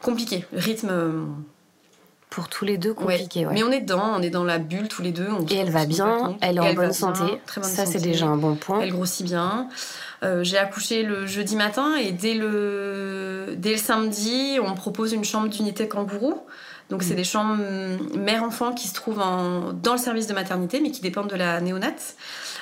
compliqué. 0.00 0.44
Rythme 0.52 1.26
pour 2.35 2.49
tous 2.49 2.64
les 2.64 2.79
deux 2.79 2.94
compliqué. 2.94 3.47
Mais 3.53 3.62
on 3.62 3.70
est 3.70 3.81
dedans, 3.81 4.12
on 4.16 4.20
est 4.20 4.31
dans 4.31 4.42
la 4.42 4.59
bulle 4.59 4.88
tous 4.88 5.03
les 5.03 5.12
deux. 5.12 5.29
et 5.51 5.57
elle 5.57 5.70
va 5.70 5.87
bien, 5.87 6.37
elle 6.40 6.57
est 6.57 6.61
en 6.61 6.75
bonne 6.75 6.92
santé. 6.92 7.23
Ça, 7.62 7.87
c'est 7.87 8.01
déjà 8.01 8.27
un 8.27 8.37
bon 8.37 8.57
point. 8.57 8.81
Elle 8.81 8.90
grossit 8.90 9.25
bien. 9.25 9.68
Euh, 10.25 10.42
j'ai 10.42 10.59
accouché 10.59 11.05
le 11.05 11.27
jeudi 11.27 11.55
matin 11.55 11.94
et 11.97 12.11
dès 12.11 12.35
le, 12.35 13.55
dès 13.57 13.73
le 13.73 13.77
samedi, 13.77 14.59
on 14.61 14.75
propose 14.75 15.12
une 15.12 15.25
chambre 15.25 15.49
d'unité 15.49 15.87
kangourou. 15.87 16.40
Donc, 16.90 17.05
c'est 17.05 17.12
mm. 17.12 17.16
des 17.16 17.25
chambres 17.25 17.62
mère-enfant 18.16 18.73
qui 18.73 18.88
se 18.88 18.94
trouvent 18.94 19.20
en, 19.20 19.73
dans 19.73 19.92
le 19.92 19.99
service 19.99 20.27
de 20.27 20.35
maternité, 20.35 20.81
mais 20.81 20.90
qui 20.90 21.03
dépendent 21.03 21.31
de 21.31 21.37
la 21.37 21.61
néonate. 21.61 22.16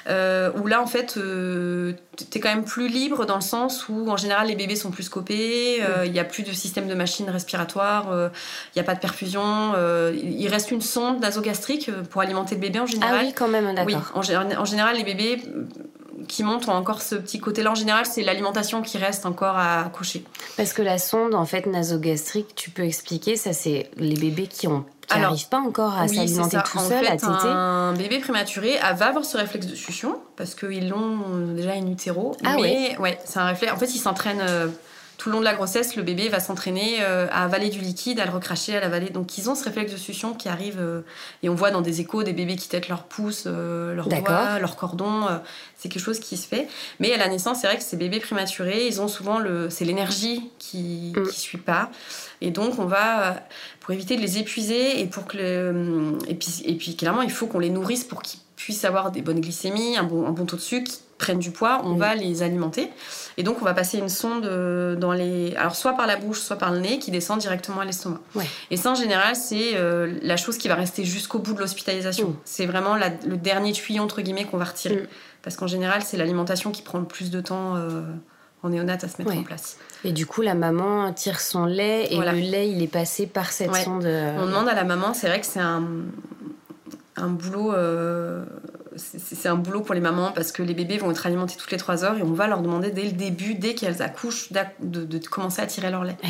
Euh, 0.08 0.50
où 0.56 0.66
là, 0.66 0.82
en 0.82 0.86
fait, 0.86 1.16
euh, 1.16 1.92
tu 2.16 2.38
es 2.38 2.40
quand 2.40 2.48
même 2.48 2.64
plus 2.64 2.88
libre 2.88 3.24
dans 3.24 3.36
le 3.36 3.40
sens 3.42 3.88
où, 3.88 4.10
en 4.10 4.16
général, 4.16 4.48
les 4.48 4.56
bébés 4.56 4.76
sont 4.76 4.90
plus 4.90 5.08
copés, 5.08 5.82
euh, 5.82 6.04
il 6.04 6.12
n'y 6.12 6.18
a 6.18 6.24
plus 6.24 6.42
de 6.42 6.52
système 6.52 6.88
de 6.88 6.94
machine 6.94 7.28
respiratoire, 7.30 8.06
il 8.12 8.76
n'y 8.76 8.80
a 8.80 8.84
pas 8.84 8.94
de 8.94 9.00
perfusion, 9.00 9.74
il 10.14 10.48
reste 10.48 10.70
une 10.70 10.80
sonde 10.80 11.20
nasogastrique 11.20 11.90
pour 12.10 12.20
alimenter 12.20 12.54
le 12.54 12.60
bébé 12.60 12.80
en 12.80 12.86
général. 12.86 13.16
Ah 13.18 13.24
oui, 13.24 13.32
quand 13.32 13.48
même, 13.48 13.74
d'accord. 13.74 14.22
Oui, 14.28 14.36
en, 14.36 14.60
en 14.60 14.64
général, 14.64 14.96
les 14.96 15.04
bébés 15.04 15.42
qui 16.28 16.44
montent 16.44 16.68
ont 16.68 16.72
encore 16.72 17.02
ce 17.02 17.14
petit 17.14 17.38
côté-là. 17.38 17.72
En 17.72 17.74
général, 17.74 18.06
c'est 18.06 18.22
l'alimentation 18.22 18.82
qui 18.82 18.98
reste 18.98 19.26
encore 19.26 19.56
à 19.56 19.90
coucher. 19.92 20.24
Parce 20.56 20.72
que 20.72 20.82
la 20.82 20.98
sonde, 20.98 21.34
en 21.34 21.44
fait, 21.44 21.66
nasogastrique, 21.66 22.54
tu 22.54 22.70
peux 22.70 22.84
expliquer, 22.84 23.36
ça 23.36 23.52
c'est 23.52 23.90
les 23.96 24.14
bébés 24.14 24.46
qui 24.46 24.66
ont 24.68 24.84
n'arrivent 25.10 25.48
pas 25.48 25.60
encore 25.60 25.98
à 25.98 26.08
s'alimenter 26.08 26.58
tout 26.64 26.78
seul, 26.78 27.06
à 27.06 27.16
téter. 27.16 27.26
Un 27.26 27.92
bébé 27.94 28.18
prématuré 28.18 28.78
va 28.94 29.06
avoir 29.06 29.24
ce 29.24 29.36
réflexe 29.36 29.66
de 29.66 29.74
succion 29.74 30.18
parce 30.36 30.54
qu'ils 30.54 30.92
ont 30.92 31.52
déjà 31.54 31.72
in 31.72 31.86
utero. 31.86 32.36
Ah 32.44 32.56
mais 32.60 32.96
ouais, 32.98 33.18
c'est 33.24 33.38
un 33.38 33.46
réflexe. 33.46 33.72
En 33.72 33.76
fait, 33.76 33.94
ils 33.94 33.98
s'entraînent 33.98 34.40
euh, 34.40 34.68
tout 35.18 35.28
le 35.28 35.34
long 35.34 35.40
de 35.40 35.44
la 35.44 35.54
grossesse, 35.54 35.94
le 35.94 36.02
bébé 36.02 36.28
va 36.28 36.40
s'entraîner 36.40 36.96
euh, 37.00 37.28
à 37.30 37.44
avaler 37.44 37.68
du 37.68 37.78
liquide, 37.78 38.18
à 38.18 38.24
le 38.24 38.32
recracher, 38.32 38.76
à 38.76 38.80
l'avaler. 38.80 39.10
Donc 39.10 39.38
ils 39.38 39.48
ont 39.48 39.54
ce 39.54 39.64
réflexe 39.64 39.92
de 39.92 39.96
succion 39.96 40.34
qui 40.34 40.48
arrive, 40.48 40.78
euh, 40.80 41.02
et 41.42 41.48
on 41.48 41.54
voit 41.54 41.70
dans 41.70 41.80
des 41.80 42.00
échos 42.00 42.22
des 42.24 42.32
bébés 42.32 42.56
qui 42.56 42.68
têtent 42.68 42.88
leur 42.88 43.04
pouce, 43.04 43.46
leur 43.46 44.08
doigt, 44.08 44.58
leur 44.58 44.74
cordon. 44.76 45.28
c'est 45.76 45.88
quelque 45.88 46.02
chose 46.02 46.18
qui 46.18 46.36
se 46.36 46.48
fait. 46.48 46.66
Mais 46.98 47.12
à 47.12 47.18
la 47.18 47.28
naissance, 47.28 47.58
c'est 47.60 47.66
vrai 47.66 47.76
que 47.76 47.84
ces 47.84 47.96
bébés 47.96 48.20
prématurés, 48.20 48.86
ils 48.86 49.00
ont 49.00 49.08
souvent 49.08 49.38
le, 49.38 49.70
c'est 49.70 49.84
l'énergie 49.84 50.50
qui, 50.58 51.12
mm. 51.14 51.28
qui 51.28 51.38
suit 51.38 51.58
pas. 51.58 51.90
Et 52.40 52.50
donc 52.50 52.78
on 52.78 52.86
va, 52.86 53.36
pour 53.82 53.92
éviter 53.92 54.16
de 54.16 54.20
les 54.20 54.38
épuiser 54.38 55.00
et 55.00 55.06
pour 55.06 55.26
que 55.26 55.36
le, 55.36 56.18
et 56.28 56.34
puis, 56.34 56.62
et 56.64 56.74
puis 56.76 56.96
clairement 56.96 57.22
il 57.22 57.30
faut 57.30 57.46
qu'on 57.46 57.58
les 57.58 57.70
nourrisse 57.70 58.04
pour 58.04 58.22
qu'ils 58.22 58.40
puissent 58.56 58.84
avoir 58.84 59.10
des 59.10 59.22
bonnes 59.22 59.40
glycémies, 59.40 59.96
un 59.96 60.04
bon, 60.04 60.26
un 60.26 60.30
bon 60.30 60.46
taux 60.46 60.56
de 60.56 60.60
sucre, 60.60 60.92
prennent 61.22 61.38
du 61.38 61.52
poids, 61.52 61.80
on 61.84 61.94
va 61.94 62.14
les 62.14 62.42
alimenter. 62.42 62.90
Et 63.36 63.44
donc, 63.44 63.58
on 63.62 63.64
va 63.64 63.74
passer 63.74 63.98
une 63.98 64.08
sonde 64.08 64.44
euh, 64.44 64.96
dans 64.96 65.12
les. 65.12 65.54
Alors, 65.56 65.76
soit 65.76 65.92
par 65.92 66.06
la 66.06 66.16
bouche, 66.16 66.40
soit 66.40 66.56
par 66.56 66.72
le 66.72 66.80
nez, 66.80 66.98
qui 66.98 67.10
descend 67.10 67.38
directement 67.38 67.80
à 67.80 67.84
l'estomac. 67.84 68.20
Et 68.70 68.76
ça, 68.76 68.90
en 68.90 68.94
général, 68.94 69.36
c'est 69.36 69.76
euh, 69.76 70.18
la 70.22 70.36
chose 70.36 70.58
qui 70.58 70.68
va 70.68 70.74
rester 70.74 71.04
jusqu'au 71.04 71.38
bout 71.38 71.54
de 71.54 71.60
l'hospitalisation. 71.60 72.30
Mm. 72.30 72.36
C'est 72.44 72.66
vraiment 72.66 72.96
le 72.96 73.36
dernier 73.36 73.72
tuyau, 73.72 74.02
entre 74.02 74.20
guillemets, 74.20 74.44
qu'on 74.44 74.58
va 74.58 74.64
retirer. 74.64 74.96
Mm. 74.96 75.06
Parce 75.42 75.56
qu'en 75.56 75.68
général, 75.68 76.02
c'est 76.02 76.16
l'alimentation 76.16 76.72
qui 76.72 76.82
prend 76.82 76.98
le 76.98 77.06
plus 77.06 77.30
de 77.30 77.40
temps 77.40 77.76
euh, 77.76 78.02
en 78.62 78.70
néonat 78.70 78.98
à 79.00 79.08
se 79.08 79.22
mettre 79.22 79.36
en 79.36 79.42
place. 79.44 79.78
Et 80.04 80.12
du 80.12 80.26
coup, 80.26 80.42
la 80.42 80.54
maman 80.54 81.12
tire 81.12 81.40
son 81.40 81.64
lait 81.64 82.12
et 82.12 82.18
le 82.18 82.32
lait, 82.32 82.70
il 82.70 82.82
est 82.82 82.92
passé 82.92 83.26
par 83.26 83.52
cette 83.52 83.74
sonde. 83.74 84.06
On 84.06 84.46
demande 84.46 84.68
à 84.68 84.74
la 84.74 84.84
maman, 84.84 85.14
c'est 85.14 85.28
vrai 85.28 85.40
que 85.40 85.46
c'est 85.46 85.60
un, 85.60 85.84
un 87.16 87.28
boulot 87.28 87.72
c'est 88.96 89.48
un 89.48 89.56
boulot 89.56 89.80
pour 89.80 89.94
les 89.94 90.00
mamans 90.00 90.32
parce 90.32 90.52
que 90.52 90.62
les 90.62 90.74
bébés 90.74 90.98
vont 90.98 91.10
être 91.10 91.26
alimentés 91.26 91.56
toutes 91.56 91.70
les 91.70 91.78
3 91.78 92.04
heures 92.04 92.18
et 92.18 92.22
on 92.22 92.32
va 92.32 92.46
leur 92.46 92.62
demander 92.62 92.90
dès 92.90 93.04
le 93.04 93.12
début, 93.12 93.54
dès 93.54 93.74
qu'elles 93.74 94.02
accouchent, 94.02 94.52
de, 94.52 95.18
commencer 95.28 95.62
à 95.62 95.66
tirer 95.66 95.90
leur 95.90 96.04
lait. 96.04 96.16
Eh 96.24 96.28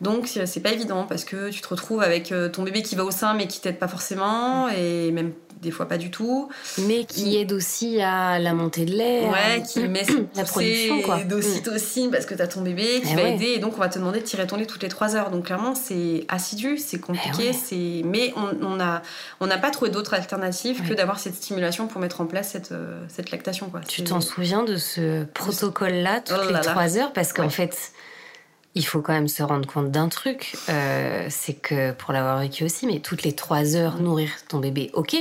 Donc 0.00 0.26
c'est 0.26 0.60
pas 0.60 0.72
évident 0.72 1.04
parce 1.08 1.24
que 1.24 1.50
tu 1.50 1.60
te 1.60 1.68
retrouves 1.68 2.02
avec 2.02 2.32
euh, 2.32 2.48
ton 2.48 2.62
bébé 2.62 2.82
qui 2.82 2.96
va 2.96 3.04
au 3.04 3.10
sein 3.10 3.34
mais 3.34 3.46
qui 3.46 3.60
t'aide 3.60 3.78
pas 3.78 3.88
forcément 3.88 4.68
et 4.68 5.10
même 5.12 5.32
des 5.62 5.70
fois 5.70 5.86
pas 5.86 5.96
du 5.96 6.10
tout. 6.10 6.48
Mais 6.86 7.04
qui 7.04 7.36
aide 7.36 7.52
aussi 7.52 8.02
à 8.02 8.38
la 8.38 8.52
montée 8.52 8.84
de 8.84 8.92
lait. 8.92 9.26
Ouais, 9.26 9.62
qui 9.62 9.80
met 9.88 10.04
la 10.36 10.44
production 10.44 11.00
quoi. 11.02 11.22
d'ocytocine 11.24 12.10
parce 12.10 12.26
que 12.26 12.34
tu 12.34 12.42
as 12.42 12.48
ton 12.48 12.62
bébé 12.62 13.00
qui 13.02 13.12
eh 13.12 13.16
va 13.16 13.22
aider 13.22 13.46
et 13.46 13.58
donc 13.58 13.74
on 13.76 13.80
va 13.80 13.88
te 13.88 13.98
demander 13.98 14.20
de 14.20 14.24
tirer 14.24 14.46
ton 14.46 14.56
lait 14.56 14.66
toutes 14.66 14.82
les 14.82 14.88
3 14.88 15.16
heures. 15.16 15.30
Donc 15.30 15.46
clairement 15.46 15.74
c'est 15.74 16.26
assidu, 16.28 16.76
c'est 16.78 16.98
compliqué, 16.98 17.50
eh 17.50 17.52
c'est 17.52 18.02
mais 18.04 18.34
on 18.36 18.76
n'a 18.76 19.02
on 19.40 19.48
pas 19.48 19.70
trouvé 19.70 19.90
d'autres 19.90 20.14
alternatives 20.14 20.82
que 20.86 20.94
d'avoir 20.94 21.20
cette 21.20 21.36
stimulation 21.36 21.86
pour 21.86 22.00
mettre 22.00 22.20
en 22.20 22.26
place 22.26 22.50
cette, 22.50 22.72
euh, 22.72 23.00
cette 23.08 23.30
lactation. 23.30 23.70
Quoi. 23.70 23.80
Tu 23.86 24.02
t'en 24.02 24.20
souviens 24.20 24.64
de 24.64 24.76
ce 24.76 25.24
protocole-là 25.24 26.20
toutes 26.20 26.38
oh 26.48 26.52
les 26.52 26.60
3 26.60 26.98
heures? 26.98 27.12
Parce 27.12 27.32
qu'en 27.32 27.50
fait 27.50 27.92
il 28.74 28.86
faut 28.86 29.02
quand 29.02 29.12
même 29.12 29.28
se 29.28 29.42
rendre 29.42 29.66
compte 29.66 29.90
d'un 29.90 30.08
truc, 30.08 30.56
euh, 30.68 31.26
c'est 31.28 31.54
que 31.54 31.92
pour 31.92 32.12
l'avoir 32.12 32.40
vécu 32.40 32.64
aussi, 32.64 32.86
mais 32.86 33.00
toutes 33.00 33.22
les 33.22 33.34
trois 33.34 33.76
heures 33.76 34.00
nourrir 34.00 34.30
ton 34.48 34.58
bébé, 34.58 34.90
ok, 34.94 35.16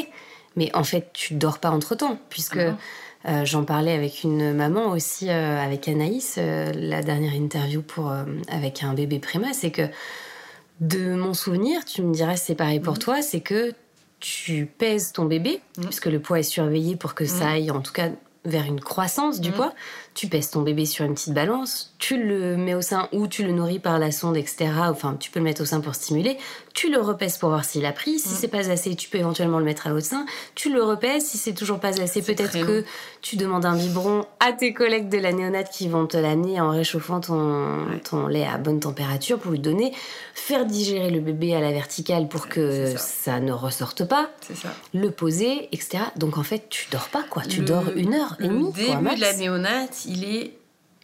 mais 0.55 0.69
en 0.75 0.83
fait, 0.83 1.09
tu 1.13 1.35
dors 1.35 1.59
pas 1.59 1.71
entre 1.71 1.95
temps, 1.95 2.17
puisque 2.29 2.57
ah 2.57 2.75
euh, 3.27 3.45
j'en 3.45 3.63
parlais 3.63 3.93
avec 3.93 4.23
une 4.23 4.53
maman 4.53 4.87
aussi, 4.87 5.29
euh, 5.29 5.63
avec 5.63 5.87
Anaïs, 5.87 6.35
euh, 6.37 6.71
la 6.73 7.03
dernière 7.03 7.33
interview 7.33 7.81
pour, 7.81 8.13
avec 8.47 8.83
un 8.83 8.93
bébé 8.93 9.19
préma, 9.19 9.53
c'est 9.53 9.71
que 9.71 9.83
de 10.79 11.13
mon 11.13 11.35
souvenir, 11.35 11.85
tu 11.85 12.01
me 12.01 12.13
dirais 12.13 12.37
c'est 12.37 12.55
pareil 12.55 12.79
pour 12.79 12.93
mhm. 12.93 12.99
toi, 12.99 13.21
c'est 13.21 13.41
que 13.41 13.73
tu 14.19 14.65
pèses 14.65 15.11
ton 15.11 15.25
bébé, 15.25 15.61
mhm. 15.77 15.85
puisque 15.85 16.07
le 16.07 16.19
poids 16.19 16.39
est 16.39 16.43
surveillé 16.43 16.95
pour 16.95 17.13
que 17.13 17.25
ça 17.25 17.45
mhm. 17.45 17.51
aille 17.51 17.71
en 17.71 17.81
tout 17.81 17.93
cas 17.93 18.09
vers 18.43 18.65
une 18.65 18.79
croissance 18.79 19.39
du 19.39 19.51
poids. 19.51 19.73
Tu 20.13 20.28
pèses 20.28 20.52
ton 20.52 20.62
bébé 20.62 20.86
sur 20.86 21.06
une 21.06 21.13
petite 21.13 21.34
balance, 21.34 21.91
tu 22.02 22.17
le 22.17 22.58
mets 22.58 22.74
au 22.74 22.82
sein 22.82 23.08
ou 23.13 23.28
tu 23.28 23.43
le 23.43 23.52
nourris 23.52 23.80
par 23.80 24.00
la 24.00 24.12
sonde, 24.12 24.36
etc. 24.36 24.71
Enfin, 24.89 25.15
tu 25.19 25.30
peux 25.32 25.39
le 25.39 25.45
mettre 25.45 25.62
au 25.62 25.65
sein 25.65 25.82
pour 25.82 25.95
stimuler. 25.95 26.38
Tu 26.74 26.91
le 26.91 27.00
repèses 27.00 27.38
pour 27.38 27.50
voir 27.50 27.63
s'il 27.63 27.86
a 27.86 27.91
pris. 27.91 28.17
Si 28.17 28.30
mm. 28.30 28.38
c'est 28.39 28.47
pas 28.47 28.69
assez, 28.71 28.95
tu 28.95 29.08
peux 29.10 29.19
éventuellement 29.19 29.60
le 29.60 29.65
mettre 29.65 29.88
à 29.88 29.91
l'autre 29.91 30.08
sein. 30.08 30.26
Tu 30.56 30.74
le 30.74 30.84
repèses. 30.84 31.26
Si 31.26 31.38
c'est 31.38 31.54
toujours 31.54 31.80
pas 31.80 32.02
assez, 32.02 32.21
peut-être 32.21 32.65
que 32.65 32.84
tu 33.21 33.36
demandes 33.36 33.65
un 33.65 33.76
biberon 33.76 34.26
à 34.39 34.52
tes 34.52 34.74
collègues 34.74 35.10
de 35.10 35.17
la 35.19 35.32
néonate 35.32 35.69
qui 35.69 35.88
vont 35.88 36.08
te 36.08 36.17
l'amener 36.17 36.60
en 36.60 36.71
réchauffant 36.71 37.19
ton, 37.19 37.86
ton 38.04 38.28
lait 38.28 38.47
à 38.47 38.58
bonne 38.58 38.80
température 38.80 39.38
pour 39.38 39.52
lui 39.52 39.60
donner. 39.60 39.93
Faire 40.34 40.65
digérer 40.65 41.12
le 41.12 41.19
bébé 41.19 41.56
à 41.56 41.62
la 41.62 41.71
verticale 41.71 42.28
pour 42.28 42.47
que 42.47 42.95
ça. 42.97 43.39
ne 43.39 43.52
ressorte 43.52 44.06
pas. 44.06 44.32
Ça. 44.54 44.69
Le 44.93 45.12
poser, 45.12 45.69
etc. 45.71 46.04
Donc 46.15 46.38
en 46.38 46.43
fait, 46.43 46.67
tu 46.69 46.88
dors 46.89 47.10
pas 47.10 47.24
quoi. 47.30 47.43
Tu 47.43 47.62
dors 47.62 47.84
une 47.95 48.15
heure 48.15 48.38
et 48.39 48.47
demie. 48.47 48.71
Début 48.71 49.15
de 49.15 49.21
la 49.21 49.34
néonate, 49.34 50.00
il 50.05 50.23
est 50.23 50.53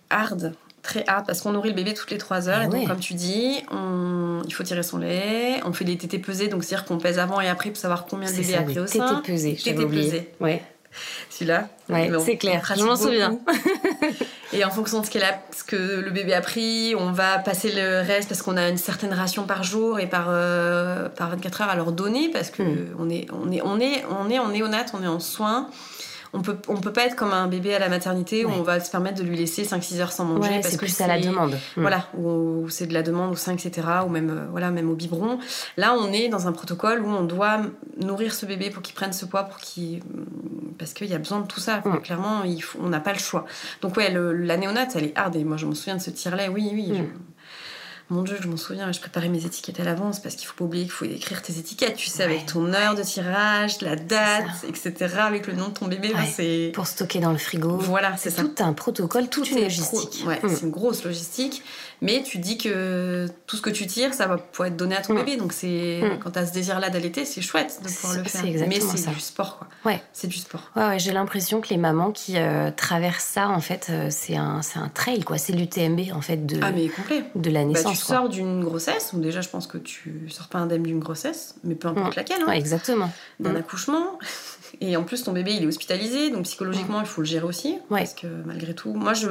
hard, 0.10 0.54
très 0.84 1.04
hard, 1.08 1.26
parce 1.26 1.42
qu'on 1.42 1.52
nourrit 1.52 1.70
le 1.70 1.76
bébé 1.76 1.94
toutes 1.94 2.12
les 2.12 2.18
3 2.18 2.50
heures. 2.50 2.62
Eh 2.64 2.66
et, 2.66 2.70
donc, 2.70 2.88
comme 2.88 3.00
tu 3.00 3.14
dis, 3.14 3.62
il 3.72 4.54
faut 4.54 4.64
tirer 4.64 4.84
son 4.84 4.98
lait. 5.00 5.62
On 5.66 5.74
fait 5.74 5.86
des 5.86 5.98
tétés 5.98 6.20
pesés, 6.20 6.48
donc 6.48 6.64
c'est-à-dire 6.64 6.86
qu'on 6.86 6.98
pèse 6.98 7.20
avant 7.20 7.42
et 7.42 7.48
après 7.48 7.70
pour 7.70 7.78
savoir 7.78 8.06
combien 8.06 8.30
de 8.30 8.36
bébé 8.36 8.56
a 8.56 8.62
pris 8.62 8.80
au 8.80 8.88
sein. 8.88 9.22
Tétés 9.22 9.34
pesés, 9.34 9.56
tétés 9.56 9.86
pesés. 9.86 10.30
Ouais. 10.40 10.62
Celui-là. 11.30 11.68
Ouais, 11.90 12.10
c'est 12.26 12.38
clair. 12.38 12.74
Je 12.76 12.84
m'en 12.84 12.96
souviens. 12.96 13.38
et 14.54 14.64
en 14.66 14.70
fonction 14.70 15.02
de 15.02 15.06
ce, 15.06 15.18
a, 15.20 15.40
ce, 15.56 15.64
que 15.64 15.76
le 15.76 16.10
bébé 16.10 16.34
a 16.34 16.42
pris, 16.42 16.96
on 16.98 17.12
va 17.12 17.38
passer 17.40 17.72
le 17.72 18.02
reste 18.02 18.30
parce 18.30 18.42
qu'on 18.42 18.58
a 18.58 18.68
une 18.70 18.78
certaine 18.78 19.14
ration 19.14 19.44
par 19.44 19.64
jour 19.64 20.00
et 20.00 20.08
par, 20.08 20.28
euh, 20.30 21.10
par 21.10 21.30
24 21.30 21.62
heures 21.62 21.70
à 21.70 21.76
leur 21.76 21.92
donner 21.92 22.30
parce 22.30 22.50
que 22.50 22.64
hmm. 22.64 22.96
on, 23.00 23.10
est, 23.10 23.28
on, 23.32 23.52
est, 23.52 23.62
on, 23.64 23.80
est, 23.80 24.04
on 24.10 24.30
est 24.30 24.40
en 24.40 24.50
néonate, 24.50 24.92
on 24.98 25.04
est 25.04 25.08
en 25.08 25.20
soins 25.20 25.70
on 26.34 26.42
peut, 26.42 26.58
on 26.68 26.78
peut 26.78 26.94
pas 26.94 27.06
être 27.06 27.16
comme 27.16 27.32
un 27.32 27.48
bébé 27.48 27.74
à 27.76 27.80
la 27.80 27.90
maternité 27.90 28.46
où 28.46 28.50
on 28.50 28.62
va 28.62 28.80
se 28.80 28.92
permettre 28.92 29.22
de 29.22 29.24
lui 29.24 29.38
laisser 29.38 29.64
5-6 29.64 30.00
heures 30.00 30.12
sans 30.12 30.26
manger. 30.26 30.60
parce 30.62 30.78
que 30.78 30.88
c'est 30.88 31.04
à 31.04 31.08
la 31.08 31.20
demande. 31.20 31.54
Mm. 31.76 31.82
Voilà, 31.82 32.08
ou 32.18 32.70
c'est 32.70 32.88
de 32.88 32.94
la 32.94 33.04
demande 33.04 33.32
au 33.32 33.36
sein, 33.36 33.54
etc. 33.54 33.88
Ou 34.06 34.10
même, 34.10 34.30
euh, 34.30 34.46
voilà, 34.52 34.72
même 34.72 34.90
au 34.90 34.96
biberon. 34.96 35.40
Là, 35.78 35.96
on 35.98 36.12
est 36.12 36.30
dans 36.30 36.48
un 36.48 36.52
protocole 36.52 37.02
où 37.02 37.10
on 37.10 37.24
doit 37.24 37.62
nourrir 38.02 38.34
ce 38.34 38.46
bébé 38.46 38.70
pour 38.70 38.82
qu'il 38.82 38.96
prenne 38.96 39.14
ce 39.14 39.26
poids, 39.26 39.44
pour 39.44 39.58
qu'il 39.58 40.02
parce 40.78 40.94
qu'il 40.94 41.08
y 41.08 41.16
a 41.16 41.18
besoin 41.18 41.40
de 41.40 41.48
tout 41.48 41.60
ça. 41.60 41.82
Mm. 41.84 42.02
Clairement, 42.02 42.44
il 42.44 42.62
faut, 42.62 42.80
on 42.82 42.90
n'a 42.90 43.00
pas 43.00 43.14
le 43.14 43.20
choix. 43.20 43.46
Donc 43.82 43.98
ouais, 43.98 44.12
la 44.12 44.58
néonate, 44.58 44.96
elle 44.96 45.06
est 45.06 45.18
hard. 45.18 45.36
Et 45.36 45.44
moi, 45.44 45.58
je 45.58 45.66
me 45.66 45.74
souviens 45.74 45.96
de 45.96 46.02
ce 46.02 46.10
tire-lait. 46.10 46.50
Oui, 46.50 46.70
oui. 46.74 47.04
Mon 48.10 48.22
Dieu, 48.22 48.38
je 48.40 48.48
m'en 48.48 48.56
souviens, 48.56 48.90
je 48.94 49.02
préparais 49.02 49.28
mes 49.28 49.46
étiquettes 49.46 49.82
à 49.82 49.84
l'avance 49.84 50.22
parce 50.22 50.36
qu'il 50.36 50.48
faut 50.48 50.56
pas 50.56 50.64
oublier 50.64 50.84
qu'il 50.84 50.94
faut 50.94 51.04
écrire 51.04 51.42
tes 51.42 51.60
étiquettes, 51.60 51.98
tu 51.98 52.08
sais, 52.08 52.24
avec 52.24 52.46
ton 52.46 52.74
heure 52.74 52.96
de 52.96 53.04
tirage, 53.04 53.82
la 53.82 53.98
date, 53.98 54.64
etc., 54.66 54.94
avec 55.20 55.46
le 55.46 55.54
nom 55.54 55.68
de 55.68 55.74
ton 55.74 55.88
bébé. 55.88 56.14
Pour 56.74 56.88
stocker 56.88 57.20
dans 57.20 57.34
le 57.34 57.38
frigo. 57.38 57.78
Voilà, 57.78 58.16
c'est 58.16 58.34
tout 58.34 58.64
un 58.64 58.72
protocole, 58.72 59.28
toute 59.28 59.52
une 59.52 59.62
logistique. 59.62 60.26
Mm. 60.26 60.48
c'est 60.48 60.62
une 60.62 60.72
grosse 60.72 61.04
logistique. 61.04 61.64
Mais 62.02 62.22
tu 62.24 62.38
dis 62.38 62.58
que 62.58 63.28
tout 63.48 63.58
ce 63.58 63.62
que 63.62 63.70
tu 63.70 63.88
tires, 63.88 64.14
ça 64.14 64.28
va 64.28 64.38
pouvoir 64.38 64.70
être 64.70 64.78
donné 64.78 64.96
à 64.96 65.02
ton 65.02 65.14
mm. 65.14 65.18
bébé. 65.18 65.38
Donc 65.38 65.54
c'est 65.54 66.02
mm. 66.04 66.20
quand 66.20 66.32
tu 66.32 66.40
as 66.40 66.46
ce 66.46 66.54
désir-là 66.54 66.90
d'allaiter, 66.90 67.26
c'est 67.26 67.42
chouette 67.42 67.80
de 67.84 67.90
pouvoir 67.90 68.18
le 68.18 68.24
faire. 68.24 68.44
Mais 68.68 68.80
c'est 68.80 69.10
du 69.10 69.20
sport, 69.20 69.58
quoi. 69.58 69.68
Ouais. 69.86 70.02
C'est 70.14 70.28
du 70.28 70.38
sport. 70.38 70.72
Ouais, 70.76 70.86
ouais 70.86 71.00
j'ai 71.00 71.12
l'impression 71.12 71.62
que 71.62 71.70
les 71.70 71.78
mamans 71.78 72.12
qui 72.12 72.38
euh, 72.38 72.72
traversent 72.76 73.24
ça, 73.24 73.50
en 73.50 73.62
fait, 73.62 73.88
euh, 73.90 74.08
c'est 74.10 74.36
un, 74.36 74.62
un 74.76 74.90
trail, 74.90 75.24
quoi. 75.24 75.38
C'est 75.38 75.54
l'UTMB, 75.54 76.14
en 76.14 76.22
fait, 76.22 76.46
de, 76.46 76.60
ah, 76.62 76.72
mais 76.72 76.90
complet. 76.90 77.24
de 77.36 77.50
la 77.50 77.66
naissance. 77.66 77.84
Bah, 77.84 77.92
tu 77.92 77.98
sors 77.98 78.30
d'une 78.30 78.64
grossesse, 78.64 79.14
donc 79.14 79.22
déjà, 79.22 79.42
je 79.42 79.50
pense 79.50 79.68
que 79.68 79.78
tu 79.78 80.28
sors 80.30 80.48
pas 80.48 80.60
indemne 80.60 80.84
d'une 80.84 81.00
grossesse, 81.00 81.56
mais 81.64 81.76
peu 81.76 81.88
importe 81.88 82.16
mm. 82.16 82.18
laquelle. 82.18 82.42
Hein. 82.48 82.52
exactement. 82.52 83.12
D'un 83.40 83.56
accouchement. 83.56 84.20
Et 84.82 84.98
en 84.98 85.04
plus, 85.04 85.24
ton 85.24 85.32
bébé, 85.32 85.54
il 85.54 85.64
est 85.64 85.68
hospitalisé, 85.68 86.30
donc 86.30 86.44
psychologiquement, 86.44 87.00
il 87.00 87.08
faut 87.08 87.22
le 87.22 87.28
gérer 87.28 87.46
aussi. 87.46 87.80
Parce 87.90 88.14
que 88.14 88.28
malgré 88.46 88.76
tout, 88.76 88.94
moi, 88.94 89.14
je, 89.14 89.28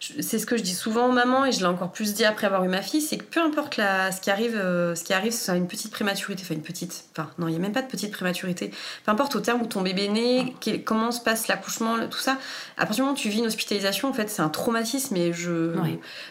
c'est 0.00 0.38
ce 0.38 0.46
que 0.46 0.56
je 0.56 0.62
dis 0.62 0.74
souvent 0.74 1.08
aux 1.08 1.12
mamans, 1.12 1.44
et 1.44 1.52
je 1.52 1.58
l'ai 1.58 1.66
encore 1.66 1.92
plus 1.92 2.14
dit 2.14 2.24
après 2.24 2.46
avoir 2.46 2.64
eu 2.64 2.68
ma 2.68 2.80
fille, 2.80 3.02
c'est 3.02 3.18
que 3.18 3.24
peu 3.24 3.40
importe 3.40 3.76
la, 3.76 4.10
ce 4.10 4.22
qui 4.22 4.30
arrive, 4.30 4.56
euh, 4.56 4.94
ce 4.94 5.04
qui 5.04 5.12
arrive, 5.12 5.32
c'est 5.32 5.54
une 5.54 5.68
petite 5.68 5.90
prématurité, 5.90 6.42
enfin 6.42 6.54
une 6.54 6.62
petite, 6.62 7.04
enfin 7.12 7.30
non, 7.38 7.48
il 7.48 7.50
n'y 7.50 7.56
a 7.58 7.60
même 7.60 7.72
pas 7.72 7.82
de 7.82 7.86
petite 7.86 8.10
prématurité. 8.10 8.70
Peu 9.04 9.12
importe 9.12 9.36
au 9.36 9.40
terme 9.40 9.60
où 9.60 9.66
ton 9.66 9.82
bébé 9.82 10.06
est 10.06 10.08
né, 10.08 10.54
comment 10.86 11.12
se 11.12 11.20
passe 11.20 11.48
l'accouchement, 11.48 11.98
tout 12.08 12.18
ça. 12.18 12.38
À 12.78 12.86
partir 12.86 12.96
du 12.96 13.00
moment 13.02 13.12
où 13.12 13.16
tu 13.18 13.28
vis 13.28 13.40
une 13.40 13.46
hospitalisation, 13.46 14.08
en 14.08 14.14
fait, 14.14 14.30
c'est 14.30 14.42
un 14.42 14.48
traumatisme, 14.48 15.14
et 15.16 15.34
je, 15.34 15.74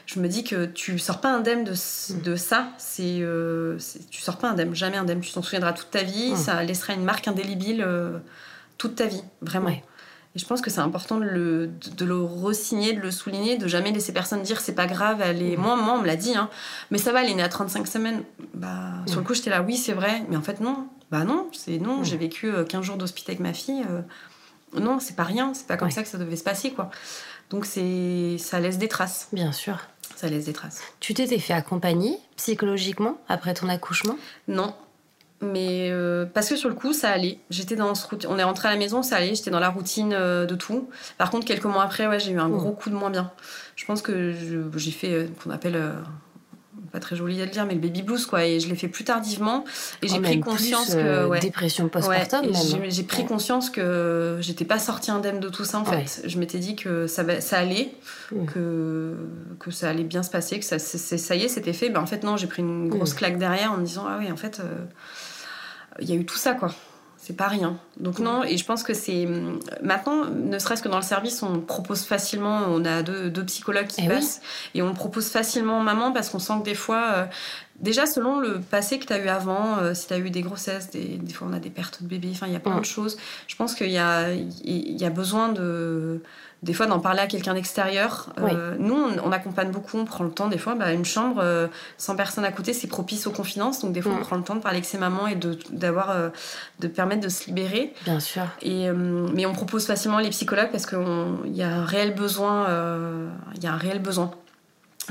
je 0.08 0.20
me 0.20 0.28
dis 0.28 0.44
que 0.44 0.66
tu 0.66 0.98
sors 0.98 1.22
pas 1.22 1.30
indemne 1.30 1.64
de, 1.64 1.74
mm. 1.74 2.22
de 2.24 2.36
ça. 2.36 2.70
Euh, 3.00 3.76
c'est, 3.78 4.10
tu 4.10 4.22
sors 4.22 4.38
pas 4.38 4.50
indemne, 4.50 4.74
jamais 4.74 4.98
indemne. 4.98 5.22
Tu 5.22 5.32
t'en 5.32 5.44
souviendras 5.44 5.74
toute 5.74 5.92
ta 5.92 6.02
vie, 6.02 6.32
mm. 6.32 6.38
ça 6.38 6.64
laissera 6.64 6.94
une 6.94 7.04
marque 7.04 7.28
indélébile. 7.28 7.84
Euh, 7.86 8.18
toute 8.80 8.96
ta 8.96 9.06
vie, 9.06 9.22
vraiment. 9.42 9.76
Et 10.36 10.40
je 10.40 10.46
pense 10.46 10.62
que 10.62 10.70
c'est 10.70 10.80
important 10.80 11.18
de 11.18 11.26
le, 11.26 11.72
de, 11.98 12.06
le 12.06 12.22
re-signer, 12.22 12.94
de 12.94 13.00
le 13.00 13.10
souligner, 13.10 13.58
de 13.58 13.68
jamais 13.68 13.92
laisser 13.92 14.14
personne 14.14 14.44
dire 14.44 14.62
c'est 14.62 14.76
pas 14.76 14.86
grave, 14.86 15.22
elle 15.22 15.42
est. 15.42 15.58
Moi, 15.58 15.76
moi, 15.76 15.96
on 15.96 16.02
me 16.02 16.06
l'a 16.06 16.16
dit, 16.16 16.36
hein. 16.36 16.50
mais 16.92 17.00
ça 17.00 17.12
va, 17.12 17.24
elle 17.24 17.32
est 17.32 17.36
née 17.36 17.44
à 17.44 17.50
35 17.50 17.88
semaines. 17.88 18.24
Bah, 18.54 18.94
Sur 19.08 19.20
le 19.20 19.26
coup, 19.26 19.34
j'étais 19.34 19.50
là, 19.50 19.64
oui, 19.64 19.76
c'est 19.76 19.94
vrai, 19.94 20.24
mais 20.30 20.38
en 20.38 20.42
fait, 20.42 20.60
non. 20.60 20.88
Bah 21.10 21.24
non, 21.24 21.50
c'est 21.52 21.80
non, 21.80 22.04
j'ai 22.04 22.18
vécu 22.18 22.52
15 22.52 22.80
euh, 22.80 22.84
jours 22.84 22.98
d'hospital 22.98 23.34
avec 23.34 23.40
ma 23.40 23.54
fille. 23.54 23.84
Euh, 23.90 24.02
non, 24.80 25.00
c'est 25.00 25.16
pas 25.16 25.24
rien, 25.24 25.56
c'est 25.56 25.66
pas 25.66 25.78
comme 25.78 25.90
ça 25.90 26.04
que 26.04 26.08
ça 26.08 26.20
devait 26.20 26.36
se 26.36 26.44
passer, 26.44 26.72
quoi. 26.72 26.92
Donc, 27.50 27.66
c'est 27.66 28.38
ça 28.38 28.60
laisse 28.60 28.78
des 28.78 28.88
traces. 28.88 29.30
Bien 29.34 29.52
sûr. 29.52 29.80
Ça 30.16 30.28
laisse 30.28 30.46
des 30.46 30.54
traces. 30.54 30.82
Tu 31.00 31.16
t'étais 31.16 31.40
fait 31.40 31.54
accompagner 31.54 32.20
psychologiquement 32.36 33.18
après 33.28 33.56
ton 33.56 33.68
accouchement? 33.70 34.18
Non, 34.48 34.76
mais 35.42 35.90
euh, 35.90 36.26
parce 36.26 36.50
que 36.50 36.56
sur 36.56 36.70
le 36.70 36.76
coup 36.76 36.94
ça 36.94 37.10
allait. 37.10 37.40
J'étais 37.50 37.76
dans 37.76 37.96
ce 37.96 38.06
on 38.28 38.38
est 38.38 38.44
rentré 38.44 38.68
à 38.68 38.72
la 38.72 38.78
maison 38.78 39.04
ça 39.04 39.18
allait. 39.18 39.36
J'étais 39.36 39.52
dans 39.52 39.60
la 39.60 39.70
routine 39.70 40.14
euh, 40.14 40.46
de 40.46 40.56
tout. 40.56 40.90
Par 41.18 41.32
contre 41.32 41.46
quelques 41.46 41.66
mois 41.66 41.84
après 41.84 42.08
ouais 42.08 42.20
j'ai 42.20 42.32
eu 42.32 42.40
un 42.40 42.50
gros 42.50 42.72
coup 42.72 42.90
de 42.90 42.96
moins 42.96 43.10
bien. 43.10 43.32
Je 43.76 43.86
pense 43.86 44.02
que 44.02 44.34
j'ai 44.76 44.92
fait 44.92 45.14
euh, 45.14 45.28
qu'on 45.42 45.52
appelle 45.52 45.82
pas 46.92 47.00
très 47.00 47.16
joli 47.16 47.40
à 47.42 47.46
le 47.46 47.52
dire 47.52 47.66
mais 47.66 47.76
le 47.76 47.80
baby 47.80 48.02
blues 48.02 48.26
quoi. 48.26 48.46
Et 48.46 48.60
je 48.60 48.68
l'ai 48.68 48.76
fait 48.76 48.90
plus 48.90 49.06
tardivement. 49.06 49.64
Et 50.02 50.10
j'ai 50.10 50.18
oh, 50.18 50.22
pris 50.22 50.42
conscience 50.42 50.94
que 50.94 51.26
ouais, 51.28 51.40
dépression 51.40 51.88
postpartum 51.88 52.52
j'ai 52.90 53.04
pris 53.04 53.26
conscience 53.26 53.70
que 53.70 54.40
j'étais 54.42 54.66
pas 54.66 54.80
sortie 54.80 55.12
indemne 55.12 55.40
de 55.40 55.48
tout 55.48 55.64
ça 55.64 55.80
en 55.80 55.86
fait. 55.86 56.22
Je 56.26 56.38
m'étais 56.38 56.60
dit 56.60 56.76
que 56.76 57.08
ça, 57.08 57.40
ça 57.40 57.60
allait 57.60 57.94
que 58.48 59.16
que 59.58 59.72
ça 59.72 59.90
allait 59.90 60.04
bien 60.04 60.22
se 60.22 60.32
passer 60.32 60.60
que 60.60 60.66
ça 60.66 60.80
ça 60.80 61.36
y 61.36 61.44
est 61.44 61.48
c'était 61.48 61.72
fait. 61.72 61.90
Ben 61.90 62.02
en 62.02 62.08
fait 62.08 62.24
non 62.26 62.36
j'ai 62.36 62.48
pris 62.48 62.62
une 62.62 62.90
grosse 62.90 63.14
claque 63.14 63.38
derrière 63.38 63.72
en 63.72 63.78
me 63.78 63.86
disant 63.86 64.04
ah 64.06 64.18
oui 64.20 64.30
en 64.30 64.38
fait 64.38 64.62
il 66.02 66.10
y 66.10 66.14
a 66.14 66.16
eu 66.16 66.26
tout 66.26 66.38
ça, 66.38 66.54
quoi. 66.54 66.74
C'est 67.18 67.36
pas 67.36 67.48
rien. 67.48 67.78
Donc 67.98 68.20
non, 68.20 68.44
et 68.44 68.56
je 68.56 68.64
pense 68.64 68.82
que 68.82 68.94
c'est... 68.94 69.28
Maintenant, 69.84 70.26
ne 70.26 70.58
serait-ce 70.58 70.82
que 70.82 70.88
dans 70.88 70.98
le 70.98 71.04
service, 71.04 71.44
on 71.44 71.60
propose 71.60 72.04
facilement, 72.04 72.62
on 72.70 72.86
a 72.86 73.04
deux, 73.04 73.30
deux 73.30 73.44
psychologues 73.44 73.88
qui 73.88 74.04
eh 74.06 74.08
passent, 74.08 74.42
et 74.74 74.82
on 74.82 74.94
propose 74.94 75.30
facilement 75.30 75.82
maman 75.82 76.14
parce 76.14 76.30
qu'on 76.30 76.40
sent 76.40 76.54
que 76.60 76.64
des 76.64 76.76
fois... 76.76 77.12
Euh, 77.14 77.26
déjà, 77.82 78.06
selon 78.06 78.40
le 78.40 78.62
passé 78.62 79.00
que 79.00 79.06
tu 79.06 79.14
as 79.14 79.20
eu 79.20 79.28
avant, 79.28 79.80
euh, 79.80 79.94
si 79.94 80.08
tu 80.08 80.14
as 80.14 80.18
eu 80.18 80.30
des 80.30 80.42
grossesses, 80.42 80.92
des, 80.92 81.18
des, 81.18 81.34
fois 81.34 81.48
on 81.50 81.54
a 81.54 81.60
des 81.60 81.70
pertes 81.70 82.02
de 82.02 82.08
bébés, 82.08 82.30
enfin 82.32 82.48
il 82.48 82.54
y 82.54 82.56
a 82.56 82.60
plein 82.60 82.80
de 82.80 82.86
choses. 82.86 83.18
Je 83.48 83.56
pense 83.58 83.76
qu'il 83.76 83.92
y 83.92 83.98
a, 83.98 84.32
il 84.32 84.98
y 84.98 85.06
a 85.06 85.10
besoin 85.10 85.50
de 85.50 86.22
des 86.62 86.74
fois 86.74 86.88
d'en 86.88 87.00
parler 87.00 87.22
à 87.22 87.28
quelqu'un 87.28 87.54
d'extérieur. 87.54 88.34
Euh, 88.40 88.76
nous, 88.80 88.96
on, 88.96 89.32
accompagne 89.32 89.72
beaucoup, 89.72 89.98
on 89.98 90.06
prend 90.06 90.26
le 90.26 90.32
temps. 90.32 90.48
Des 90.50 90.58
fois, 90.58 90.76
bah, 90.76 90.92
une 90.92 91.06
chambre 91.06 91.40
euh, 91.42 91.68
sans 91.98 92.16
personne 92.16 92.44
à 92.44 92.52
côté, 92.52 92.74
c'est 92.74 92.88
propice 92.88 93.28
aux 93.28 93.32
confidences. 93.32 93.82
Donc 93.82 93.94
des 93.94 94.02
fois, 94.02 94.12
on 94.12 94.20
mm. 94.20 94.22
prend 94.22 94.36
le 94.36 94.44
temps 94.44 94.56
de 94.56 94.60
parler 94.60 94.78
avec 94.78 94.86
ses 94.86 94.98
mamans 94.98 95.28
et 95.28 95.36
de 95.36 95.58
d'avoir 95.72 96.10
euh, 96.10 96.30
de 96.80 96.88
permettre 96.88 97.22
de 97.22 97.30
se 97.30 97.46
libérer. 97.48 97.94
Bien 98.04 98.20
sûr. 98.20 98.44
Et 98.62 98.90
mais 98.92 99.46
on 99.46 99.54
propose 99.54 99.86
facilement 99.86 100.20
les 100.20 100.30
psychologues 100.30 100.70
parce 100.72 100.86
qu'il 100.86 100.98
y 101.54 101.64
a 101.64 101.70
un 101.70 101.86
réel 101.86 102.14
besoin. 102.14 102.68
Il 103.56 103.64
y 103.64 103.68
a 103.68 103.74
un 103.74 103.78
réel 103.78 104.00
besoin. 104.00 104.32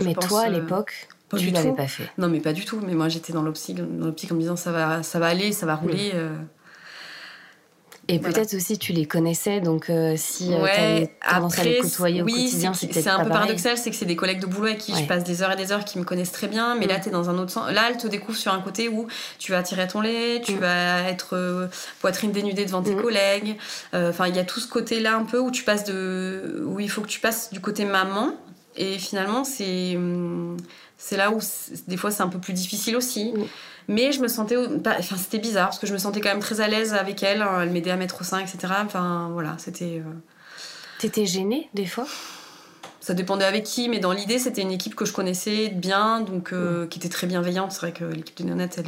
Mais 0.02 0.14
toi, 0.14 0.42
à 0.42 0.48
l'époque. 0.48 1.08
tu 1.36 1.50
l'avais 1.50 1.72
pas 1.72 1.86
fait. 1.86 2.10
Non, 2.18 2.28
mais 2.28 2.40
pas 2.40 2.52
du 2.52 2.64
tout. 2.64 2.80
Mais 2.84 2.94
moi, 2.94 3.08
j'étais 3.08 3.32
dans 3.32 3.42
l'optique, 3.42 3.76
dans 3.76 4.08
en 4.08 4.34
me 4.34 4.40
disant 4.40 4.56
ça 4.56 4.70
va, 4.70 5.02
ça 5.02 5.18
va 5.18 5.26
aller, 5.28 5.52
ça 5.52 5.64
va 5.64 5.76
rouler. 5.76 6.12
Et 8.10 8.18
peut-être 8.18 8.54
aussi 8.54 8.78
tu 8.78 8.94
les 8.94 9.04
connaissais, 9.04 9.60
donc 9.60 9.90
euh, 9.90 10.14
si 10.16 10.54
euh, 10.54 10.62
ouais, 10.62 11.10
tendance 11.28 11.58
à 11.58 11.64
les 11.64 11.78
côtoyer 11.78 12.22
oui, 12.22 12.32
au 12.32 12.36
quotidien, 12.36 12.72
c'est 12.72 12.90
C'est 12.90 13.08
un 13.10 13.22
peu 13.22 13.28
paradoxal, 13.28 13.76
c'est 13.76 13.90
que 13.90 13.96
c'est 13.96 14.06
des 14.06 14.16
collègues 14.16 14.40
de 14.40 14.46
boulot 14.46 14.68
avec 14.68 14.78
qui 14.78 14.94
je 14.94 15.04
passe 15.04 15.24
des 15.24 15.42
heures 15.42 15.52
et 15.52 15.56
des 15.56 15.72
heures 15.72 15.84
qui 15.84 15.98
me 15.98 16.04
connaissent 16.04 16.32
très 16.32 16.48
bien, 16.48 16.74
mais 16.74 16.86
là 16.86 16.96
mm. 16.96 17.02
tu 17.02 17.08
es 17.10 17.12
dans 17.12 17.28
un 17.28 17.36
autre 17.36 17.50
sens. 17.50 17.70
Là, 17.70 17.82
elle 17.90 17.98
te 17.98 18.06
découvre 18.06 18.38
sur 18.38 18.50
un 18.52 18.60
côté 18.60 18.88
où 18.88 19.06
tu 19.38 19.52
vas 19.52 19.62
tirer 19.62 19.86
ton 19.86 20.00
lait, 20.00 20.40
tu 20.42 20.54
mm. 20.54 20.58
vas 20.58 21.02
être 21.02 21.36
euh, 21.36 21.66
poitrine 22.00 22.32
dénudée 22.32 22.64
devant 22.64 22.82
tes 22.82 22.94
mm. 22.94 23.02
collègues. 23.02 23.56
Enfin, 23.92 24.26
il 24.26 24.34
y 24.34 24.38
a 24.38 24.44
tout 24.44 24.60
ce 24.60 24.68
côté-là 24.68 25.14
un 25.14 25.24
peu 25.24 25.38
où 25.38 25.50
tu 25.50 25.64
passes 25.64 25.84
de. 25.84 26.64
où 26.66 26.80
il 26.80 26.90
faut 26.90 27.02
que 27.02 27.08
tu 27.08 27.20
passes 27.20 27.52
du 27.52 27.60
côté 27.60 27.84
maman, 27.84 28.32
et 28.76 28.98
finalement, 28.98 29.44
c'est. 29.44 29.96
Hum, 29.96 30.56
c'est 30.98 31.16
là 31.16 31.30
où 31.30 31.38
des 31.86 31.96
fois 31.96 32.10
c'est 32.10 32.24
un 32.24 32.28
peu 32.28 32.40
plus 32.40 32.52
difficile 32.52 32.96
aussi. 32.96 33.32
Mais 33.88 34.12
je 34.12 34.20
me 34.20 34.28
sentais. 34.28 34.56
Enfin, 34.56 35.16
c'était 35.16 35.38
bizarre 35.38 35.68
parce 35.68 35.78
que 35.78 35.86
je 35.86 35.94
me 35.94 35.98
sentais 35.98 36.20
quand 36.20 36.28
même 36.28 36.40
très 36.40 36.60
à 36.60 36.68
l'aise 36.68 36.92
avec 36.92 37.22
elle. 37.22 37.40
Hein. 37.42 37.60
Elle 37.62 37.70
m'aidait 37.70 37.90
à 37.90 37.96
mettre 37.96 38.20
au 38.20 38.24
sein, 38.24 38.38
etc. 38.38 38.58
Enfin, 38.84 39.30
voilà, 39.32 39.56
c'était. 39.58 40.02
Euh, 40.04 40.12
T'étais 40.98 41.26
gênée 41.26 41.68
des 41.74 41.86
fois? 41.86 42.06
Ça 43.08 43.14
dépendait 43.14 43.46
avec 43.46 43.64
qui, 43.64 43.88
mais 43.88 44.00
dans 44.00 44.12
l'idée, 44.12 44.38
c'était 44.38 44.60
une 44.60 44.70
équipe 44.70 44.94
que 44.94 45.06
je 45.06 45.14
connaissais 45.14 45.68
bien, 45.68 46.20
donc 46.20 46.52
euh, 46.52 46.86
qui 46.88 46.98
était 46.98 47.08
très 47.08 47.26
bienveillante. 47.26 47.72
C'est 47.72 47.80
vrai 47.80 47.92
que 47.92 48.04
l'équipe 48.04 48.36
de 48.36 48.44
néonates, 48.44 48.80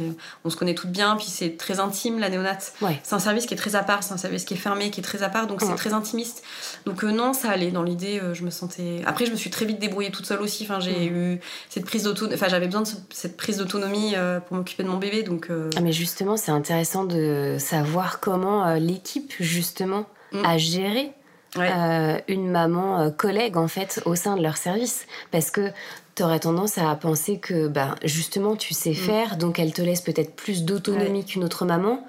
on 0.45 0.51
se 0.51 0.55
connaît 0.55 0.75
toutes 0.75 0.91
bien, 0.91 1.15
puis 1.15 1.25
c'est 1.27 1.57
très 1.57 1.79
intime, 1.79 2.19
la 2.19 2.29
néonate. 2.29 2.73
C'est 3.01 3.15
un 3.15 3.19
service 3.19 3.47
qui 3.47 3.55
est 3.55 3.57
très 3.57 3.75
à 3.75 3.81
part, 3.81 4.03
c'est 4.03 4.13
un 4.13 4.17
service 4.17 4.45
qui 4.45 4.53
est 4.53 4.57
fermé, 4.57 4.91
qui 4.91 4.99
est 4.99 5.03
très 5.03 5.23
à 5.23 5.29
part, 5.29 5.47
donc 5.47 5.61
c'est 5.61 5.73
très 5.73 5.93
intimiste. 5.93 6.43
Donc 6.85 7.03
euh, 7.03 7.09
non, 7.09 7.33
ça 7.33 7.49
allait. 7.49 7.71
Dans 7.71 7.81
l'idée, 7.81 8.19
euh, 8.21 8.35
je 8.35 8.43
me 8.43 8.51
sentais. 8.51 9.01
Après, 9.07 9.25
je 9.25 9.31
me 9.31 9.35
suis 9.35 9.49
très 9.49 9.65
vite 9.65 9.79
débrouillée 9.79 10.11
toute 10.11 10.27
seule 10.27 10.41
aussi. 10.41 10.65
Enfin, 10.65 10.79
j'ai 10.79 11.07
eu 11.07 11.39
cette 11.69 11.85
prise 11.85 12.03
d'autonomie. 12.03 12.35
Enfin, 12.35 12.47
j'avais 12.47 12.67
besoin 12.67 12.81
de 12.81 12.89
cette 13.09 13.37
prise 13.37 13.57
d'autonomie 13.57 14.13
pour 14.47 14.55
m'occuper 14.55 14.83
de 14.83 14.89
mon 14.89 14.97
bébé, 14.97 15.23
donc. 15.23 15.49
Ah, 15.49 15.81
mais 15.81 15.93
justement, 15.93 16.37
c'est 16.37 16.51
intéressant 16.51 17.05
de 17.05 17.55
savoir 17.57 18.19
comment 18.19 18.75
l'équipe 18.75 19.33
justement 19.39 20.05
mm. 20.31 20.45
a 20.45 20.57
géré 20.59 21.11
euh, 21.57 22.17
une 22.27 22.49
maman 22.49 23.01
euh, 23.01 23.09
collègue 23.09 23.57
en 23.57 23.67
fait 23.67 24.01
au 24.05 24.15
sein 24.15 24.37
de 24.37 24.41
leur 24.41 24.55
service 24.55 25.05
parce 25.31 25.51
que 25.51 25.71
tu 26.15 26.23
aurais 26.23 26.39
tendance 26.39 26.77
à 26.77 26.95
penser 26.95 27.39
que 27.39 27.67
bah, 27.67 27.95
justement 28.05 28.55
tu 28.55 28.73
sais 28.73 28.91
mm. 28.91 28.95
faire 28.95 29.37
donc 29.37 29.59
elle 29.59 29.73
te 29.73 29.81
laisse 29.81 30.01
peut-être 30.01 30.33
plus 30.35 30.63
d'autonomie 30.63 31.25
qu'une 31.25 31.43
autre 31.43 31.65
maman 31.65 32.05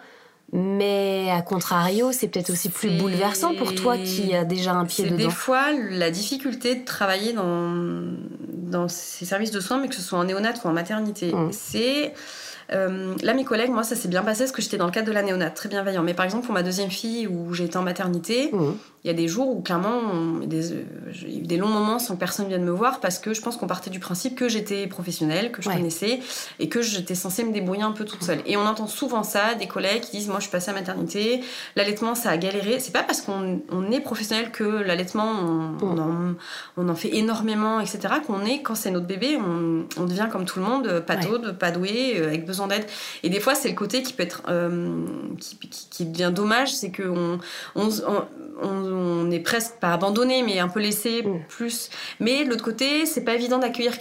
mais 0.54 1.30
à 1.30 1.40
contrario, 1.40 2.12
c'est 2.12 2.28
peut-être 2.28 2.50
aussi 2.50 2.68
plus 2.68 2.90
bouleversant 2.90 3.54
pour 3.54 3.74
toi 3.74 3.96
qui 3.96 4.34
a 4.34 4.44
déjà 4.44 4.74
un 4.74 4.84
pied 4.84 5.04
dedans. 5.06 5.16
Des 5.16 5.30
fois, 5.30 5.72
la 5.72 6.10
difficulté 6.10 6.74
de 6.74 6.84
travailler 6.84 7.32
dans, 7.32 7.72
dans 8.50 8.86
ces 8.86 9.24
services 9.24 9.50
de 9.50 9.60
soins, 9.60 9.80
mais 9.80 9.88
que 9.88 9.94
ce 9.94 10.02
soit 10.02 10.18
en 10.18 10.24
néonat 10.24 10.52
ou 10.62 10.68
en 10.68 10.72
maternité, 10.72 11.32
mm. 11.32 11.52
c'est 11.52 12.12
là, 13.22 13.34
mes 13.34 13.44
collègues, 13.44 13.70
moi, 13.70 13.82
ça 13.82 13.96
s'est 13.96 14.08
bien 14.08 14.22
passé 14.22 14.44
parce 14.44 14.52
que 14.52 14.62
j'étais 14.62 14.76
dans 14.76 14.86
le 14.86 14.92
cadre 14.92 15.06
de 15.06 15.12
la 15.12 15.22
néonate, 15.22 15.54
très 15.54 15.68
bienveillant. 15.68 16.02
Mais 16.02 16.14
par 16.14 16.24
exemple, 16.24 16.44
pour 16.46 16.54
ma 16.54 16.62
deuxième 16.62 16.90
fille, 16.90 17.26
où 17.26 17.52
j'ai 17.54 17.64
été 17.64 17.76
en 17.76 17.82
maternité, 17.82 18.50
mmh 18.52 18.72
il 19.04 19.08
y 19.08 19.10
a 19.10 19.14
des 19.14 19.26
jours 19.26 19.48
où 19.48 19.60
clairement, 19.62 20.00
des, 20.46 20.72
euh, 20.72 20.84
il 21.22 21.34
y 21.34 21.36
a 21.38 21.40
eu 21.40 21.46
des 21.46 21.56
longs 21.56 21.68
moments 21.68 21.98
sans 21.98 22.14
que 22.14 22.20
personne 22.20 22.46
vienne 22.46 22.62
me 22.64 22.70
voir 22.70 23.00
parce 23.00 23.18
que 23.18 23.34
je 23.34 23.40
pense 23.40 23.56
qu'on 23.56 23.66
partait 23.66 23.90
du 23.90 23.98
principe 23.98 24.36
que 24.36 24.48
j'étais 24.48 24.86
professionnelle, 24.86 25.50
que 25.50 25.60
je 25.60 25.68
connaissais 25.68 26.20
et 26.60 26.68
que 26.68 26.82
j'étais 26.82 27.16
censée 27.16 27.42
me 27.42 27.52
débrouiller 27.52 27.82
un 27.82 27.90
peu 27.90 28.04
toute 28.04 28.22
seule. 28.22 28.38
Et 28.46 28.56
on 28.56 28.64
entend 28.64 28.86
souvent 28.86 29.24
ça, 29.24 29.54
des 29.54 29.66
collègues 29.66 30.02
qui 30.02 30.18
disent 30.18 30.28
Moi, 30.28 30.36
je 30.36 30.42
suis 30.42 30.52
passée 30.52 30.70
à 30.70 30.74
maternité, 30.74 31.40
l'allaitement, 31.74 32.14
ça 32.14 32.30
a 32.30 32.36
galéré. 32.36 32.78
C'est 32.78 32.92
pas 32.92 33.02
parce 33.02 33.22
qu'on 33.22 33.90
est 33.90 34.00
professionnel 34.00 34.52
que 34.52 34.62
l'allaitement, 34.62 35.32
on, 35.82 35.98
en, 35.98 36.34
on, 36.76 36.88
en, 36.88 36.94
fait 36.94 37.16
énormément, 37.16 37.80
etc., 37.80 38.14
qu'on 38.24 38.44
est, 38.44 38.62
quand 38.62 38.76
c'est 38.76 38.92
notre 38.92 39.06
bébé, 39.06 39.36
on, 39.36 40.04
devient 40.04 40.28
comme 40.30 40.44
tout 40.44 40.60
le 40.60 40.64
monde, 40.64 41.00
pas 41.00 41.16
ouais. 41.16 41.52
pas 41.58 41.70
doué, 41.70 42.14
euh, 42.18 42.28
avec 42.28 42.46
besoin 42.46 42.61
d'aide. 42.66 42.86
Et 43.22 43.30
des 43.30 43.40
fois, 43.40 43.54
c'est 43.54 43.68
le 43.68 43.74
côté 43.74 44.02
qui 44.02 44.12
peut 44.12 44.22
être. 44.22 44.42
Euh, 44.48 45.04
qui, 45.38 45.56
qui, 45.58 46.04
devient 46.06 46.32
dommage, 46.34 46.74
c'est 46.74 46.92
qu'on. 46.92 47.38
on, 47.74 47.88
on 48.60 49.30
est 49.30 49.40
presque 49.40 49.74
pas 49.80 49.92
abandonné, 49.92 50.42
mais 50.42 50.58
un 50.58 50.68
peu 50.68 50.80
laissé 50.80 51.22
mm. 51.22 51.44
plus. 51.48 51.90
Mais 52.20 52.44
de 52.44 52.50
l'autre 52.50 52.64
côté, 52.64 53.06
c'est 53.06 53.22
pas 53.24 53.34
évident 53.34 53.58
d'accueillir 53.58 53.94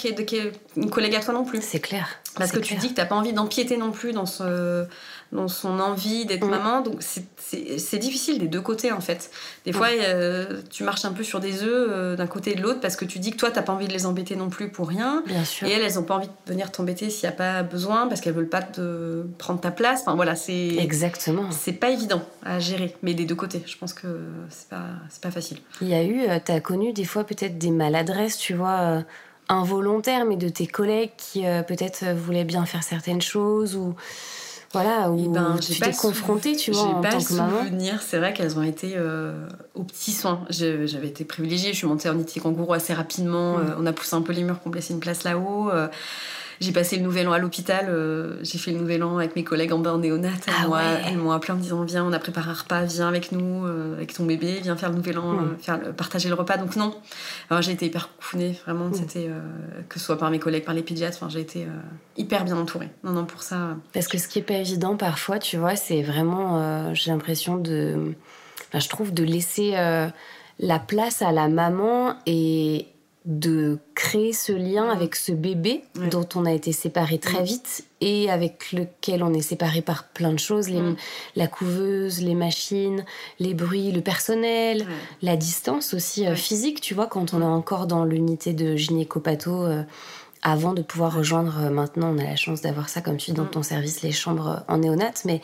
une 0.77 0.89
collègue 0.89 1.15
à 1.15 1.19
toi 1.19 1.33
non 1.33 1.43
plus. 1.43 1.59
C'est 1.61 1.79
clair. 1.79 2.07
Parce 2.37 2.51
que 2.51 2.59
tu 2.59 2.75
dis 2.75 2.89
que 2.89 2.95
t'as 2.95 3.05
pas 3.05 3.15
envie 3.15 3.33
d'empiéter 3.33 3.77
non 3.77 3.91
plus 3.91 4.13
dans 4.13 4.25
ce 4.25 4.85
dans 5.31 5.47
son 5.47 5.79
envie 5.79 6.25
d'être 6.25 6.45
mm. 6.45 6.49
maman. 6.49 6.81
Donc 6.81 7.01
c'est 7.01 7.97
difficile 7.97 8.39
des 8.39 8.47
deux 8.47 8.61
côtés 8.61 8.91
en 8.91 9.01
fait. 9.01 9.31
Des 9.65 9.73
fois, 9.73 9.87
euh, 9.87 10.61
tu 10.69 10.83
marches 10.83 11.05
un 11.05 11.13
peu 11.13 11.23
sur 11.23 11.39
des 11.39 11.63
œufs 11.63 11.87
euh, 11.89 12.15
d'un 12.15 12.27
côté 12.27 12.51
et 12.51 12.55
de 12.55 12.61
l'autre 12.61 12.79
parce 12.79 12.95
que 12.95 13.05
tu 13.05 13.19
dis 13.19 13.31
que 13.31 13.37
toi, 13.37 13.51
t'as 13.51 13.61
pas 13.61 13.73
envie 13.73 13.87
de 13.87 13.93
les 13.93 14.05
embêter 14.05 14.35
non 14.35 14.49
plus 14.49 14.69
pour 14.69 14.87
rien. 14.87 15.23
Bien 15.25 15.45
sûr. 15.45 15.67
Et 15.67 15.71
elles, 15.71 15.81
elles 15.81 15.99
ont 15.99 16.03
pas 16.03 16.15
envie 16.15 16.27
de 16.27 16.51
venir 16.51 16.71
t'embêter 16.71 17.09
s'il 17.09 17.27
n'y 17.27 17.33
a 17.33 17.37
pas 17.37 17.63
besoin 17.63 18.07
parce 18.07 18.21
qu'elles 18.21 18.33
veulent 18.33 18.49
pas 18.49 18.61
te 18.61 19.23
prendre 19.37 19.59
ta 19.59 19.71
place. 19.71 20.01
Enfin 20.01 20.15
voilà, 20.15 20.35
c'est. 20.35 20.75
Exactement. 20.77 21.49
C'est 21.51 21.73
pas 21.73 21.89
évident 21.89 22.21
à 22.43 22.59
gérer, 22.59 22.95
mais 23.01 23.13
des 23.13 23.25
deux 23.25 23.35
côtés. 23.35 23.63
Je 23.65 23.77
pense 23.77 23.93
que 23.93 24.07
c'est 24.49 24.69
pas, 24.69 24.85
pas 25.21 25.31
facile. 25.31 25.59
Il 25.81 25.87
y 25.87 25.93
a 25.93 26.03
eu, 26.03 26.27
euh, 26.27 26.39
tu 26.43 26.51
as 26.51 26.59
connu 26.59 26.93
des 26.93 27.05
fois 27.05 27.23
peut-être 27.23 27.57
des 27.57 27.71
maladresses, 27.71 28.37
tu 28.37 28.53
vois 28.53 29.03
involontaires, 29.49 30.25
mais 30.25 30.37
de 30.37 30.47
tes 30.47 30.65
collègues 30.65 31.11
qui 31.17 31.41
peut-être 31.67 32.05
voulaient 32.13 32.45
bien 32.45 32.65
faire 32.65 32.83
certaines 32.83 33.21
choses 33.21 33.75
ou 33.75 33.95
voilà, 34.73 35.11
où 35.11 35.19
eh 35.19 35.27
ben, 35.27 35.57
tu 35.59 35.77
t'es 35.77 35.91
confrontée, 35.91 36.55
tu 36.55 36.71
vois, 36.71 36.83
en 36.83 37.01
pas 37.01 37.09
tant 37.09 37.17
que 37.17 37.23
souvenir, 37.23 38.01
c'est 38.01 38.17
vrai 38.17 38.33
qu'elles 38.33 38.57
ont 38.57 38.63
été 38.63 38.93
euh, 38.95 39.47
aux 39.75 39.83
petits 39.83 40.13
soins. 40.13 40.45
J'avais 40.49 41.07
été 41.07 41.25
privilégiée, 41.25 41.73
je 41.73 41.77
suis 41.77 41.87
montée 41.87 42.09
en 42.09 42.17
Iti 42.17 42.39
Kangourou 42.39 42.73
assez 42.73 42.93
rapidement, 42.93 43.57
mm. 43.57 43.61
euh, 43.61 43.75
on 43.79 43.85
a 43.85 43.91
poussé 43.91 44.15
un 44.15 44.21
peu 44.21 44.31
les 44.31 44.43
murs 44.43 44.59
pour 44.59 44.71
me 44.71 44.75
laisser 44.75 44.93
une 44.93 45.01
place 45.01 45.23
là-haut. 45.23 45.69
Euh, 45.71 45.89
j'ai 46.61 46.71
passé 46.71 46.95
le 46.95 47.01
nouvel 47.01 47.27
an 47.27 47.31
à 47.31 47.39
l'hôpital. 47.39 47.87
Euh, 47.89 48.37
j'ai 48.43 48.59
fait 48.59 48.71
le 48.71 48.77
nouvel 48.77 49.03
an 49.03 49.17
avec 49.17 49.35
mes 49.35 49.43
collègues 49.43 49.73
en 49.73 49.79
bain 49.79 49.97
néonat. 49.97 50.29
Ah 50.47 50.67
elles 51.07 51.17
m'ont 51.17 51.31
appelé 51.31 51.53
en 51.53 51.55
me 51.55 51.61
disant 51.61 51.83
Viens, 51.83 52.05
on 52.05 52.13
a 52.13 52.19
préparé 52.19 52.51
un 52.51 52.53
repas, 52.53 52.83
viens 52.83 53.07
avec 53.07 53.31
nous, 53.31 53.65
euh, 53.65 53.95
avec 53.95 54.13
ton 54.13 54.25
bébé, 54.25 54.59
viens 54.61 54.77
faire 54.77 54.91
le 54.91 54.97
nouvel 54.97 55.17
an, 55.17 55.33
hmm. 55.33 55.39
euh, 55.39 55.57
faire 55.59 55.93
partager 55.95 56.29
le 56.29 56.35
repas. 56.35 56.57
Donc, 56.57 56.75
non. 56.75 56.95
J'ai 57.61 57.71
été 57.71 57.87
hyper 57.87 58.15
coufounée, 58.15 58.55
vraiment. 58.63 58.89
Hmm. 58.89 58.93
C'était 58.93 59.29
que 59.89 59.99
ce 59.99 60.05
soit 60.05 60.19
par 60.19 60.29
mes 60.29 60.37
collègues, 60.37 60.63
par 60.63 60.75
les 60.75 60.83
pédiatres. 60.83 61.17
Enfin, 61.17 61.29
j'ai 61.29 61.41
été 61.41 61.65
hyper 62.15 62.45
bien 62.45 62.57
entourée. 62.57 62.89
Non, 63.03 63.11
non, 63.11 63.25
pour 63.25 63.41
ça. 63.41 63.75
Parce 63.91 64.07
que 64.07 64.19
ce 64.19 64.27
qui 64.27 64.37
est 64.37 64.43
pas 64.43 64.53
évident 64.53 64.95
parfois, 64.95 65.39
tu 65.39 65.57
vois, 65.57 65.75
c'est 65.75 66.03
vraiment. 66.03 66.93
j'ai 66.93 67.09
l'impression 67.09 67.57
de. 67.57 68.13
je 68.73 68.87
trouve 68.87 69.13
de 69.13 69.23
laisser 69.23 69.73
la 70.59 70.79
place 70.79 71.23
à 71.23 71.31
la 71.31 71.47
maman 71.47 72.15
et 72.27 72.85
de 73.25 73.77
créer 73.93 74.33
ce 74.33 74.51
lien 74.51 74.89
avec 74.89 75.15
ce 75.15 75.31
bébé 75.31 75.83
dont 76.09 76.27
on 76.33 76.45
a 76.45 76.51
été 76.51 76.71
séparé 76.71 77.19
très 77.19 77.43
vite 77.43 77.85
et 77.99 78.31
avec 78.31 78.71
lequel 78.71 79.21
on 79.21 79.31
est 79.31 79.43
séparé 79.43 79.83
par 79.83 80.07
plein 80.07 80.33
de 80.33 80.39
choses, 80.39 80.69
la 81.35 81.47
couveuse, 81.47 82.21
les 82.21 82.33
machines, 82.33 83.05
les 83.39 83.53
bruits, 83.53 83.91
le 83.91 84.01
personnel, 84.01 84.87
la 85.21 85.37
distance 85.37 85.93
aussi 85.93 86.25
euh, 86.25 86.35
physique, 86.35 86.81
tu 86.81 86.95
vois, 86.95 87.05
quand 87.05 87.35
on 87.35 87.41
est 87.41 87.45
encore 87.45 87.85
dans 87.85 88.05
l'unité 88.05 88.53
de 88.53 88.75
gynécopato. 88.75 89.65
Euh, 89.65 89.83
avant 90.43 90.73
de 90.73 90.81
pouvoir 90.81 91.15
rejoindre, 91.15 91.59
euh, 91.59 91.69
maintenant 91.69 92.15
on 92.15 92.17
a 92.17 92.23
la 92.23 92.35
chance 92.35 92.61
d'avoir 92.61 92.89
ça 92.89 93.01
comme 93.01 93.17
tu 93.17 93.29
dis 93.29 93.37
dans 93.37 93.45
ton 93.45 93.61
service, 93.61 94.01
les 94.01 94.11
chambres 94.11 94.63
en 94.67 94.79
néonat, 94.79 95.13
mais 95.25 95.41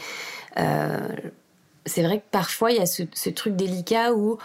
c'est 1.85 2.01
vrai 2.01 2.17
que 2.17 2.25
parfois 2.31 2.71
il 2.71 2.77
y 2.77 2.81
a 2.81 2.87
ce, 2.87 3.03
ce 3.13 3.29
truc 3.29 3.55
délicat 3.55 4.13
où 4.13 4.39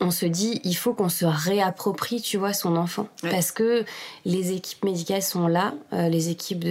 on 0.00 0.10
se 0.10 0.26
dit 0.26 0.60
il 0.64 0.74
faut 0.74 0.94
qu'on 0.94 1.08
se 1.08 1.24
réapproprie 1.24 2.20
tu 2.20 2.36
vois 2.38 2.52
son 2.52 2.76
enfant. 2.76 3.08
Parce 3.22 3.52
que 3.52 3.84
les 4.24 4.52
équipes 4.52 4.84
médicales 4.84 5.22
sont 5.22 5.46
là 5.46 5.74
euh, 5.92 6.08
les 6.08 6.30
équipes 6.30 6.64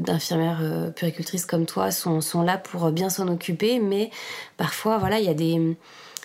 d'infirmières 0.00 0.60
euh, 0.62 0.90
puricultrices 0.90 1.46
comme 1.46 1.66
toi 1.66 1.90
sont, 1.90 2.20
sont 2.20 2.42
là 2.42 2.58
pour 2.58 2.90
bien 2.90 3.08
s'en 3.08 3.28
occuper. 3.28 3.78
Mais 3.78 4.10
parfois 4.56 4.98
voilà 4.98 5.20
il 5.20 5.24
y 5.24 5.30
a 5.30 5.34
des 5.34 5.76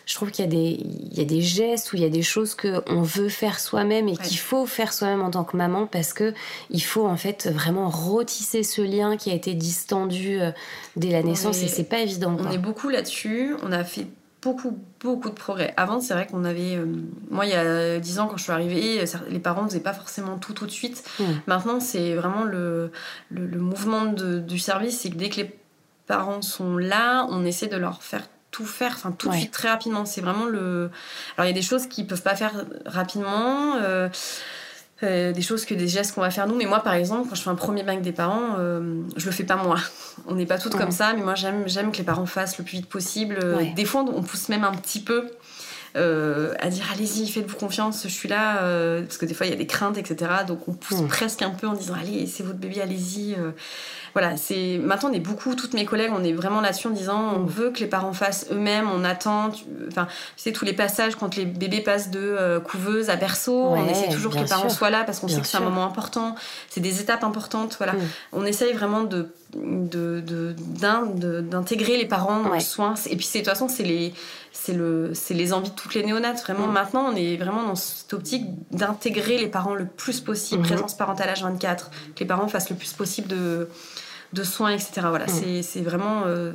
je 0.05 0.15
trouve 0.15 0.31
qu'il 0.31 0.45
y 0.45 0.47
a 0.47 0.51
des 0.51 0.79
il 1.11 1.17
y 1.17 1.21
a 1.21 1.25
des 1.25 1.41
gestes 1.41 1.93
ou 1.93 1.97
il 1.97 2.01
y 2.01 2.05
a 2.05 2.09
des 2.09 2.23
choses 2.23 2.55
que 2.55 2.81
on 2.87 3.01
veut 3.01 3.29
faire 3.29 3.59
soi-même 3.59 4.07
et 4.07 4.17
qu'il 4.17 4.39
faut 4.39 4.65
faire 4.65 4.93
soi-même 4.93 5.21
en 5.21 5.29
tant 5.29 5.43
que 5.43 5.55
maman 5.57 5.85
parce 5.85 6.13
que 6.13 6.33
il 6.69 6.81
faut 6.81 7.05
en 7.05 7.17
fait 7.17 7.47
vraiment 7.47 7.89
retisser 7.89 8.63
ce 8.63 8.81
lien 8.81 9.17
qui 9.17 9.29
a 9.29 9.33
été 9.33 9.53
distendu 9.53 10.39
euh, 10.39 10.51
dès 10.95 11.09
la 11.11 11.23
naissance 11.23 11.61
et 11.61 11.67
c'est 11.67 11.83
pas 11.83 11.99
évident 11.99 12.35
on 12.39 12.51
est 12.51 12.57
beaucoup 12.57 12.89
là-dessus. 12.89 13.55
On 13.63 13.71
a 13.71 13.83
fait 13.83 14.07
beaucoup, 14.41 14.77
beaucoup 14.99 15.29
de 15.29 15.35
progrès. 15.35 15.73
Avant, 15.77 15.99
c'est 15.99 16.13
vrai 16.13 16.27
qu'on 16.27 16.43
avait. 16.45 16.75
Euh, 16.75 16.85
moi, 17.29 17.45
il 17.45 17.51
y 17.51 17.55
a 17.55 17.99
10 17.99 18.19
ans, 18.19 18.27
quand 18.27 18.37
je 18.37 18.43
suis 18.43 18.51
arrivée, 18.51 19.03
les 19.29 19.39
parents 19.39 19.63
ne 19.63 19.67
faisaient 19.67 19.79
pas 19.79 19.93
forcément 19.93 20.37
tout 20.37 20.53
tout 20.53 20.65
de 20.65 20.71
suite. 20.71 21.03
Hmm. 21.19 21.23
Maintenant, 21.47 21.79
c'est 21.79 22.15
vraiment 22.15 22.43
le, 22.43 22.91
le, 23.31 23.59
mouvement 23.59 24.05
du 24.05 24.59
service 24.59 24.99
c'est 24.99 25.09
que 25.09 25.15
dès 25.15 25.29
que 25.29 25.37
les 25.37 25.59
parents 26.05 26.41
sont 26.41 26.77
là, 26.77 27.27
on 27.29 27.45
essaie 27.45 27.67
de 27.67 27.77
leur 27.77 28.03
faire 28.03 28.23
tout 28.51 28.65
faire, 28.65 28.93
enfin 28.95 29.11
tout 29.11 29.29
de 29.29 29.35
suite 29.35 29.51
très 29.51 29.69
rapidement. 29.69 30.05
C'est 30.05 30.21
vraiment 30.21 30.45
le. 30.45 30.89
Alors, 31.37 31.45
il 31.45 31.47
y 31.47 31.51
a 31.51 31.59
des 31.59 31.61
choses 31.61 31.87
qu'ils 31.87 32.07
peuvent 32.07 32.23
pas 32.23 32.35
faire 32.35 32.65
rapidement. 32.85 33.75
Euh, 33.75 34.09
euh, 35.03 35.31
des 35.31 35.43
choses 35.43 35.65
que 35.65 35.75
des 35.75 35.87
gestes 35.87 36.15
qu'on 36.15 36.21
va 36.21 36.31
faire 36.31 36.47
nous. 36.47 36.55
Mais 36.55 36.65
moi, 36.65 36.79
par 36.79 36.95
exemple, 36.95 37.29
quand 37.29 37.35
je 37.35 37.43
fais 37.43 37.49
un 37.49 37.55
premier 37.55 37.83
bain 37.83 37.93
avec 37.93 38.03
des 38.03 38.11
parents, 38.11 38.55
euh, 38.57 39.01
je 39.15 39.25
le 39.25 39.31
fais 39.31 39.43
pas 39.43 39.55
moi. 39.55 39.77
On 40.27 40.33
n'est 40.33 40.47
pas 40.47 40.57
toutes 40.57 40.75
comme 40.75 40.91
ça, 40.91 41.13
mais 41.13 41.21
moi, 41.21 41.35
j'aime, 41.35 41.67
j'aime 41.67 41.91
que 41.91 41.97
les 41.97 42.03
parents 42.03 42.25
fassent 42.25 42.57
le 42.57 42.63
plus 42.63 42.77
vite 42.77 42.89
possible. 42.89 43.37
Euh, 43.43 43.63
des 43.75 43.85
fois, 43.85 44.01
on 44.01 44.23
pousse 44.23 44.49
même 44.49 44.63
un 44.63 44.71
petit 44.71 44.99
peu. 44.99 45.29
À 45.97 46.69
dire 46.69 46.85
allez-y, 46.93 47.27
faites-vous 47.27 47.57
confiance, 47.57 48.03
je 48.03 48.09
suis 48.09 48.29
là, 48.29 48.59
parce 49.01 49.17
que 49.17 49.25
des 49.25 49.33
fois 49.33 49.45
il 49.45 49.49
y 49.49 49.53
a 49.53 49.57
des 49.57 49.67
craintes, 49.67 49.97
etc. 49.97 50.31
Donc 50.47 50.67
on 50.67 50.73
pousse 50.73 51.01
presque 51.07 51.41
un 51.41 51.51
peu 51.51 51.67
en 51.67 51.73
disant 51.73 51.95
allez, 51.99 52.27
c'est 52.27 52.43
votre 52.43 52.59
bébé, 52.59 52.81
allez-y 52.81 53.35
voilà, 54.19 54.35
c'est 54.35 54.79
maintenant 54.81 55.11
on 55.11 55.13
est 55.13 55.19
beaucoup, 55.19 55.53
toutes 55.53 55.75
mes 55.75 55.85
collègues, 55.85 56.09
on 56.11 56.23
est 56.23 56.33
vraiment 56.33 56.59
là-dessus 56.59 56.87
en 56.87 56.91
disant 56.91 57.33
on 57.35 57.41
mm. 57.41 57.49
veut 57.49 57.69
que 57.69 57.81
les 57.81 57.85
parents 57.85 58.13
fassent 58.13 58.47
eux-mêmes, 58.51 58.89
on 58.91 59.03
attend, 59.03 59.51
enfin, 59.87 60.07
tu 60.35 60.37
sais 60.37 60.51
tous 60.51 60.65
les 60.65 60.73
passages 60.73 61.15
quand 61.15 61.35
les 61.35 61.45
bébés 61.45 61.81
passent 61.81 62.09
de 62.09 62.19
euh, 62.19 62.59
couveuse 62.59 63.11
à 63.11 63.15
berceau, 63.15 63.55
on 63.55 63.87
essaie 63.87 64.09
toujours 64.09 64.33
que 64.33 64.39
les 64.39 64.45
parents 64.45 64.69
soient 64.69 64.89
là 64.89 65.03
parce 65.03 65.19
qu'on 65.19 65.27
sait 65.27 65.39
que 65.39 65.45
c'est 65.45 65.57
un 65.57 65.61
moment 65.61 65.85
important, 65.85 66.33
c'est 66.67 66.81
des 66.81 66.99
étapes 66.99 67.23
importantes, 67.23 67.75
voilà. 67.77 67.93
Mm. 67.93 67.99
On 68.33 68.45
essaye 68.45 68.73
vraiment 68.73 69.03
de 69.03 69.29
d'intégrer 69.53 71.93
de, 71.93 71.99
les 71.99 72.05
parents 72.05 72.41
dans 72.41 72.53
le 72.53 72.59
soin 72.59 72.95
et 73.09 73.15
puis 73.15 73.29
de 73.31 73.37
toute 73.37 73.45
façon 73.45 73.69
c'est 73.69 73.83
les 73.83 74.13
c'est 74.59 74.73
le 74.73 75.11
c'est 75.13 75.33
les 75.33 75.53
envies 75.53 75.69
de 75.69 75.75
toutes 75.75 75.93
les 75.93 76.03
néonates 76.03 76.41
vraiment 76.41 76.67
mm. 76.67 76.71
maintenant 76.71 77.11
on 77.11 77.15
est 77.15 77.37
vraiment 77.37 77.63
dans 77.63 77.75
cette 77.75 78.13
optique 78.13 78.45
d'intégrer 78.71 79.37
les 79.37 79.47
parents 79.47 79.75
le 79.75 79.85
plus 79.85 80.19
possible 80.19 80.63
mm-hmm. 80.63 80.67
présence 80.67 80.97
parentale 80.97 81.29
H24 81.33 81.85
que 82.15 82.19
les 82.19 82.25
parents 82.25 82.47
fassent 82.47 82.69
le 82.69 82.75
plus 82.75 82.93
possible 82.93 83.27
de 83.27 83.69
de 84.33 84.43
soins, 84.43 84.71
etc. 84.71 84.91
Voilà, 85.03 85.25
mm. 85.25 85.63
c'est 85.63 85.81
vraiment. 85.81 86.23
Euh, 86.25 86.51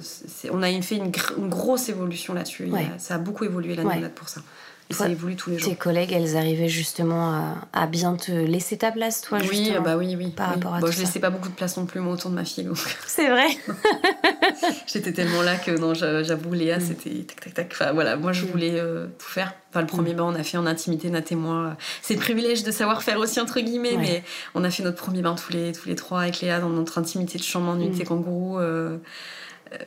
on 0.50 0.62
a 0.62 0.82
fait 0.82 0.96
une, 0.96 1.10
grosse 1.48 1.88
évolution 1.88 2.34
là-dessus. 2.34 2.70
Ça 2.98 3.14
a 3.14 3.18
beaucoup 3.18 3.44
évolué 3.44 3.74
la 3.74 3.84
ouais. 3.84 4.08
pour 4.14 4.28
ça. 4.28 4.42
Et 4.90 4.94
ça 4.94 5.08
évolue 5.08 5.36
tous 5.36 5.48
les 5.48 5.58
jours. 5.58 5.70
Tes 5.70 5.76
collègues, 5.76 6.12
elles 6.12 6.36
arrivaient 6.36 6.68
justement 6.68 7.56
à, 7.72 7.86
bien 7.86 8.14
te 8.16 8.30
laisser 8.30 8.76
ta 8.76 8.92
place, 8.92 9.22
toi, 9.22 9.38
Oui, 9.48 9.72
bah 9.82 9.96
oui, 9.96 10.14
oui. 10.16 10.30
Par 10.30 10.50
rapport 10.50 10.74
à 10.74 10.80
bon, 10.80 10.90
Je 10.90 11.00
laissais 11.00 11.20
pas 11.20 11.30
beaucoup 11.30 11.48
de 11.48 11.54
place 11.54 11.78
non 11.78 11.86
plus, 11.86 12.00
moi, 12.00 12.12
autour 12.12 12.30
de 12.30 12.34
ma 12.34 12.44
fille. 12.44 12.68
C'est 13.06 13.30
vrai. 13.30 13.46
J'étais 14.86 15.12
tellement 15.12 15.42
là 15.42 15.56
que, 15.56 15.70
non, 15.70 15.94
j'avoue, 15.94 16.52
Léa, 16.52 16.78
mm. 16.78 16.80
c'était 16.80 17.10
tac, 17.24 17.40
tac, 17.40 17.54
tac. 17.54 17.68
Enfin, 17.72 17.92
voilà, 17.92 18.16
moi, 18.16 18.32
je 18.32 18.44
mm. 18.44 18.48
voulais 18.48 18.80
euh, 18.80 19.06
tout 19.18 19.28
faire. 19.28 19.54
Enfin, 19.70 19.80
le 19.80 19.86
premier 19.86 20.14
bain, 20.14 20.24
on 20.24 20.34
a 20.34 20.42
fait 20.42 20.58
en 20.58 20.66
intimité, 20.66 21.08
Nat 21.10 21.22
et 21.30 21.34
moi. 21.34 21.76
C'est 22.02 22.14
le 22.14 22.20
privilège 22.20 22.62
de 22.62 22.70
savoir 22.70 23.02
faire 23.02 23.18
aussi, 23.18 23.40
entre 23.40 23.60
guillemets, 23.60 23.96
mais 23.96 24.22
on 24.54 24.64
a 24.64 24.70
fait 24.70 24.82
notre 24.82 25.02
premier 25.02 25.22
bain 25.22 25.34
tous 25.34 25.52
les, 25.52 25.72
tous 25.72 25.88
les 25.88 25.96
trois 25.96 26.22
avec 26.22 26.40
Léa 26.40 26.60
dans 26.60 26.68
notre 26.68 26.98
intimité 26.98 27.38
de 27.38 27.42
chambre 27.42 27.70
en 27.70 27.80
unité 27.80 28.04
kangourou. 28.04 28.58
Euh, 28.58 28.62
euh, 28.62 28.98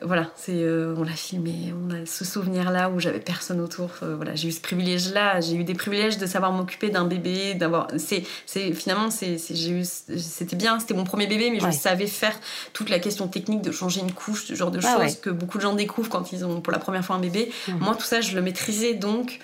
voilà, 0.02 0.30
c'est 0.36 0.62
euh, 0.62 0.94
on 0.96 1.02
l'a 1.02 1.12
filmé, 1.12 1.72
on 1.74 1.94
a 1.94 2.06
ce 2.06 2.24
souvenir 2.24 2.70
là 2.70 2.90
où 2.90 2.98
j'avais 3.00 3.20
personne 3.20 3.60
autour. 3.60 3.90
Euh, 4.02 4.16
voilà, 4.16 4.34
j'ai 4.34 4.48
eu 4.48 4.52
ce 4.52 4.60
privilège 4.60 5.12
là, 5.12 5.40
j'ai 5.40 5.54
eu 5.54 5.64
des 5.64 5.74
privilèges 5.74 6.18
de 6.18 6.26
savoir 6.26 6.52
m'occuper 6.52 6.90
d'un 6.90 7.04
bébé, 7.04 7.54
d'avoir. 7.54 7.88
C'est, 7.98 8.24
c'est 8.46 8.72
finalement 8.72 9.10
c'est, 9.10 9.38
j'ai 9.50 9.70
eu, 9.70 9.84
c'était 9.84 10.56
bien, 10.56 10.78
c'était 10.80 10.94
mon 10.94 11.04
premier 11.04 11.26
bébé, 11.26 11.50
mais 11.50 11.60
je 11.60 11.70
savais 11.70 12.06
faire 12.06 12.38
toute 12.72 12.90
la 12.90 12.98
question 12.98 13.28
technique 13.28 13.62
de 13.62 13.72
changer 13.72 14.00
une 14.00 14.12
couche, 14.12 14.46
ce 14.46 14.54
genre 14.54 14.70
de 14.70 14.80
choses 14.80 15.16
que 15.20 15.30
beaucoup 15.30 15.58
de 15.58 15.62
gens 15.62 15.74
découvrent 15.74 16.10
quand 16.10 16.32
ils 16.32 16.44
ont 16.44 16.60
pour 16.60 16.72
la 16.72 16.78
première 16.78 17.04
fois 17.04 17.16
un 17.16 17.20
bébé. 17.20 17.50
Moi, 17.68 17.94
tout 17.94 18.04
ça, 18.04 18.20
je 18.20 18.34
le 18.34 18.42
maîtrisais 18.42 18.94
donc. 18.94 19.40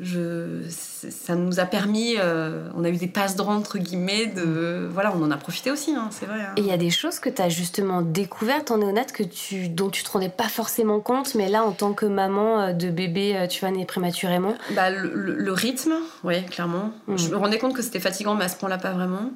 Je, 0.00 0.62
ça 0.68 1.34
nous 1.34 1.58
a 1.58 1.64
permis, 1.64 2.14
euh, 2.18 2.68
on 2.76 2.84
a 2.84 2.88
eu 2.88 2.96
des 2.96 3.08
passes 3.08 3.34
droits 3.34 3.54
entre 3.54 3.78
guillemets, 3.78 4.26
de, 4.26 4.88
voilà, 4.92 5.12
on 5.14 5.22
en 5.22 5.30
a 5.32 5.36
profité 5.36 5.72
aussi, 5.72 5.92
hein, 5.92 6.08
c'est 6.12 6.26
vrai. 6.26 6.40
Hein. 6.40 6.52
Et 6.56 6.60
il 6.60 6.66
y 6.66 6.72
a 6.72 6.76
des 6.76 6.90
choses 6.90 7.18
que 7.18 7.28
tu 7.28 7.42
as 7.42 7.48
justement 7.48 8.02
découvertes 8.02 8.70
en 8.70 8.78
néonate 8.78 9.10
que 9.10 9.24
tu, 9.24 9.68
dont 9.68 9.90
tu 9.90 10.04
te 10.04 10.10
rendais 10.10 10.28
pas 10.28 10.48
forcément 10.48 11.00
compte, 11.00 11.34
mais 11.34 11.48
là, 11.48 11.64
en 11.64 11.72
tant 11.72 11.94
que 11.94 12.06
maman 12.06 12.60
euh, 12.60 12.72
de 12.72 12.90
bébé, 12.90 13.36
euh, 13.36 13.46
tu 13.48 13.60
vas 13.64 13.72
né 13.72 13.84
prématurément 13.84 14.54
bah, 14.70 14.90
le, 14.90 15.52
rythme, 15.52 15.94
oui, 16.22 16.44
clairement. 16.46 16.92
Mmh. 17.08 17.18
Je 17.18 17.28
me 17.30 17.36
rendais 17.36 17.58
compte 17.58 17.74
que 17.74 17.82
c'était 17.82 18.00
fatigant, 18.00 18.36
mais 18.36 18.44
à 18.44 18.48
ce 18.48 18.56
point-là, 18.56 18.78
pas 18.78 18.92
vraiment. 18.92 19.32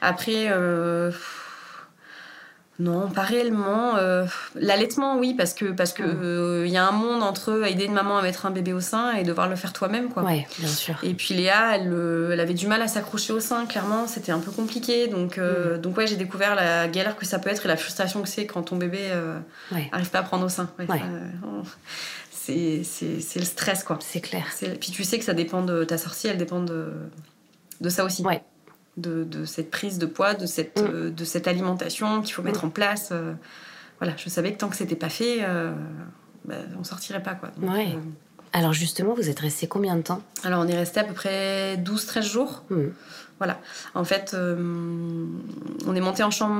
Après, 0.00 0.48
non, 2.80 3.08
pas 3.08 3.22
réellement. 3.22 3.96
Euh, 3.96 4.26
l'allaitement, 4.56 5.16
oui, 5.16 5.34
parce 5.34 5.54
que 5.54 5.66
parce 5.66 5.92
que 5.92 6.02
il 6.02 6.08
mmh. 6.08 6.22
euh, 6.22 6.66
y 6.66 6.76
a 6.76 6.86
un 6.86 6.90
monde 6.92 7.22
entre 7.22 7.64
aider 7.68 7.84
une 7.84 7.92
maman 7.92 8.18
à 8.18 8.22
mettre 8.22 8.46
un 8.46 8.50
bébé 8.50 8.72
au 8.72 8.80
sein 8.80 9.12
et 9.12 9.22
devoir 9.22 9.48
le 9.48 9.54
faire 9.54 9.72
toi-même, 9.72 10.08
quoi. 10.08 10.24
Ouais, 10.24 10.46
bien 10.58 10.68
sûr. 10.68 10.96
Et 11.04 11.14
puis 11.14 11.34
Léa, 11.34 11.76
elle, 11.76 11.92
euh, 11.92 12.32
elle 12.32 12.40
avait 12.40 12.54
du 12.54 12.66
mal 12.66 12.82
à 12.82 12.88
s'accrocher 12.88 13.32
au 13.32 13.38
sein, 13.38 13.66
clairement, 13.66 14.08
c'était 14.08 14.32
un 14.32 14.40
peu 14.40 14.50
compliqué. 14.50 15.06
Donc 15.06 15.38
mmh. 15.38 15.78
donc 15.78 15.96
ouais, 15.96 16.08
j'ai 16.08 16.16
découvert 16.16 16.56
la 16.56 16.88
galère 16.88 17.16
que 17.16 17.26
ça 17.26 17.38
peut 17.38 17.50
être 17.50 17.64
et 17.64 17.68
la 17.68 17.76
frustration 17.76 18.22
que 18.22 18.28
c'est 18.28 18.46
quand 18.46 18.62
ton 18.62 18.76
bébé 18.76 19.10
n'arrive 19.70 20.10
pas 20.10 20.18
à 20.18 20.22
prendre 20.22 20.44
au 20.44 20.48
sein. 20.48 20.68
c'est 22.32 22.82
c'est 22.82 23.38
le 23.38 23.46
stress, 23.46 23.84
quoi. 23.84 24.00
C'est 24.00 24.20
clair. 24.20 24.46
Puis 24.80 24.90
tu 24.90 25.04
sais 25.04 25.18
que 25.18 25.24
ça 25.24 25.34
dépend 25.34 25.62
de 25.62 25.84
ta 25.84 25.96
sortie, 25.96 26.26
elle 26.26 26.38
dépend 26.38 26.60
de 26.60 26.92
de 27.80 27.88
ça 27.88 28.04
aussi. 28.04 28.22
Ouais 28.22 28.42
de, 28.96 29.44
cette 29.44 29.70
prise 29.70 29.98
de 29.98 30.06
poids, 30.06 30.34
de 30.34 30.46
cette, 30.46 30.80
mm. 30.80 30.86
euh, 30.86 31.10
de 31.10 31.24
cette 31.24 31.48
alimentation 31.48 32.22
qu'il 32.22 32.34
faut 32.34 32.42
mettre 32.42 32.64
mm. 32.64 32.68
en 32.68 32.70
place. 32.70 33.08
Euh, 33.12 33.34
voilà, 34.00 34.14
je 34.16 34.28
savais 34.28 34.52
que 34.52 34.58
tant 34.58 34.68
que 34.68 34.76
c'était 34.76 34.96
pas 34.96 35.08
fait, 35.08 35.38
euh, 35.40 35.72
bah, 36.44 36.56
on 36.78 36.84
sortirait 36.84 37.22
pas. 37.22 37.34
Quoi. 37.34 37.50
Alors 38.52 38.72
justement, 38.72 39.14
vous 39.14 39.28
êtes 39.28 39.40
resté 39.40 39.66
combien 39.66 39.96
de 39.96 40.02
temps? 40.02 40.22
Alors 40.44 40.60
on 40.60 40.68
est 40.68 40.76
resté 40.76 41.00
à 41.00 41.04
peu 41.04 41.14
près 41.14 41.76
12-13 41.76 42.22
jours. 42.22 42.64
Mm. 42.70 42.88
Voilà. 43.38 43.58
En 43.94 44.04
fait, 44.04 44.32
euh, 44.34 44.56
on 45.86 45.94
est 45.94 46.00
monté 46.00 46.22
en 46.22 46.30
chambre, 46.30 46.54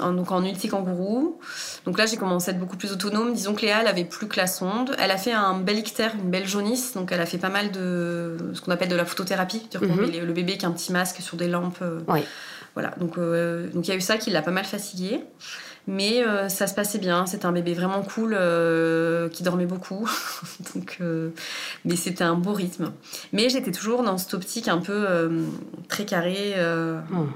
en, 0.00 0.12
donc 0.12 0.30
en 0.30 0.44
ulti 0.44 0.68
kangourou. 0.68 1.40
Donc 1.86 1.98
là, 1.98 2.06
j'ai 2.06 2.16
commencé 2.16 2.50
à 2.50 2.54
être 2.54 2.60
beaucoup 2.60 2.76
plus 2.76 2.92
autonome. 2.92 3.34
Disons 3.34 3.54
que 3.54 3.62
Léa, 3.62 3.80
elle 3.80 3.88
avait 3.88 4.04
plus 4.04 4.28
que 4.28 4.36
la 4.36 4.46
sonde. 4.46 4.94
Elle 4.98 5.10
a 5.10 5.16
fait 5.16 5.32
un 5.32 5.58
bel 5.58 5.78
ictère, 5.78 6.14
une 6.14 6.30
belle 6.30 6.46
jaunisse. 6.46 6.94
Donc 6.94 7.10
elle 7.12 7.20
a 7.20 7.26
fait 7.26 7.38
pas 7.38 7.48
mal 7.48 7.72
de 7.72 8.36
ce 8.54 8.60
qu'on 8.60 8.70
appelle 8.70 8.88
de 8.88 8.96
la 8.96 9.04
photothérapie. 9.04 9.68
Mhm. 9.80 10.26
le 10.26 10.32
bébé 10.32 10.56
qui 10.56 10.64
a 10.64 10.68
un 10.68 10.72
petit 10.72 10.92
masque 10.92 11.20
sur 11.20 11.36
des 11.36 11.48
lampes. 11.48 11.78
Euh, 11.82 12.00
oui. 12.08 12.20
Voilà. 12.74 12.90
Donc 12.98 13.18
euh, 13.18 13.68
donc 13.68 13.86
il 13.86 13.90
y 13.90 13.92
a 13.92 13.96
eu 13.96 14.00
ça 14.00 14.16
qui 14.16 14.30
l'a 14.30 14.42
pas 14.42 14.50
mal 14.50 14.64
fatigué. 14.64 15.20
Mais 15.86 16.24
euh, 16.24 16.48
ça 16.48 16.66
se 16.66 16.74
passait 16.74 16.98
bien, 16.98 17.26
c'était 17.26 17.44
un 17.44 17.52
bébé 17.52 17.74
vraiment 17.74 18.02
cool 18.02 18.34
euh, 18.38 19.28
qui 19.28 19.42
dormait 19.42 19.66
beaucoup. 19.66 20.08
Donc, 20.74 20.96
euh, 21.00 21.30
mais 21.84 21.96
c'était 21.96 22.24
un 22.24 22.36
beau 22.36 22.54
rythme. 22.54 22.92
Mais 23.32 23.50
j'étais 23.50 23.70
toujours 23.70 24.02
dans 24.02 24.16
cette 24.16 24.32
optique 24.32 24.68
un 24.68 24.78
peu 24.78 25.06
très 25.88 26.04
carrée. 26.04 26.54
Hmm. 27.10 27.26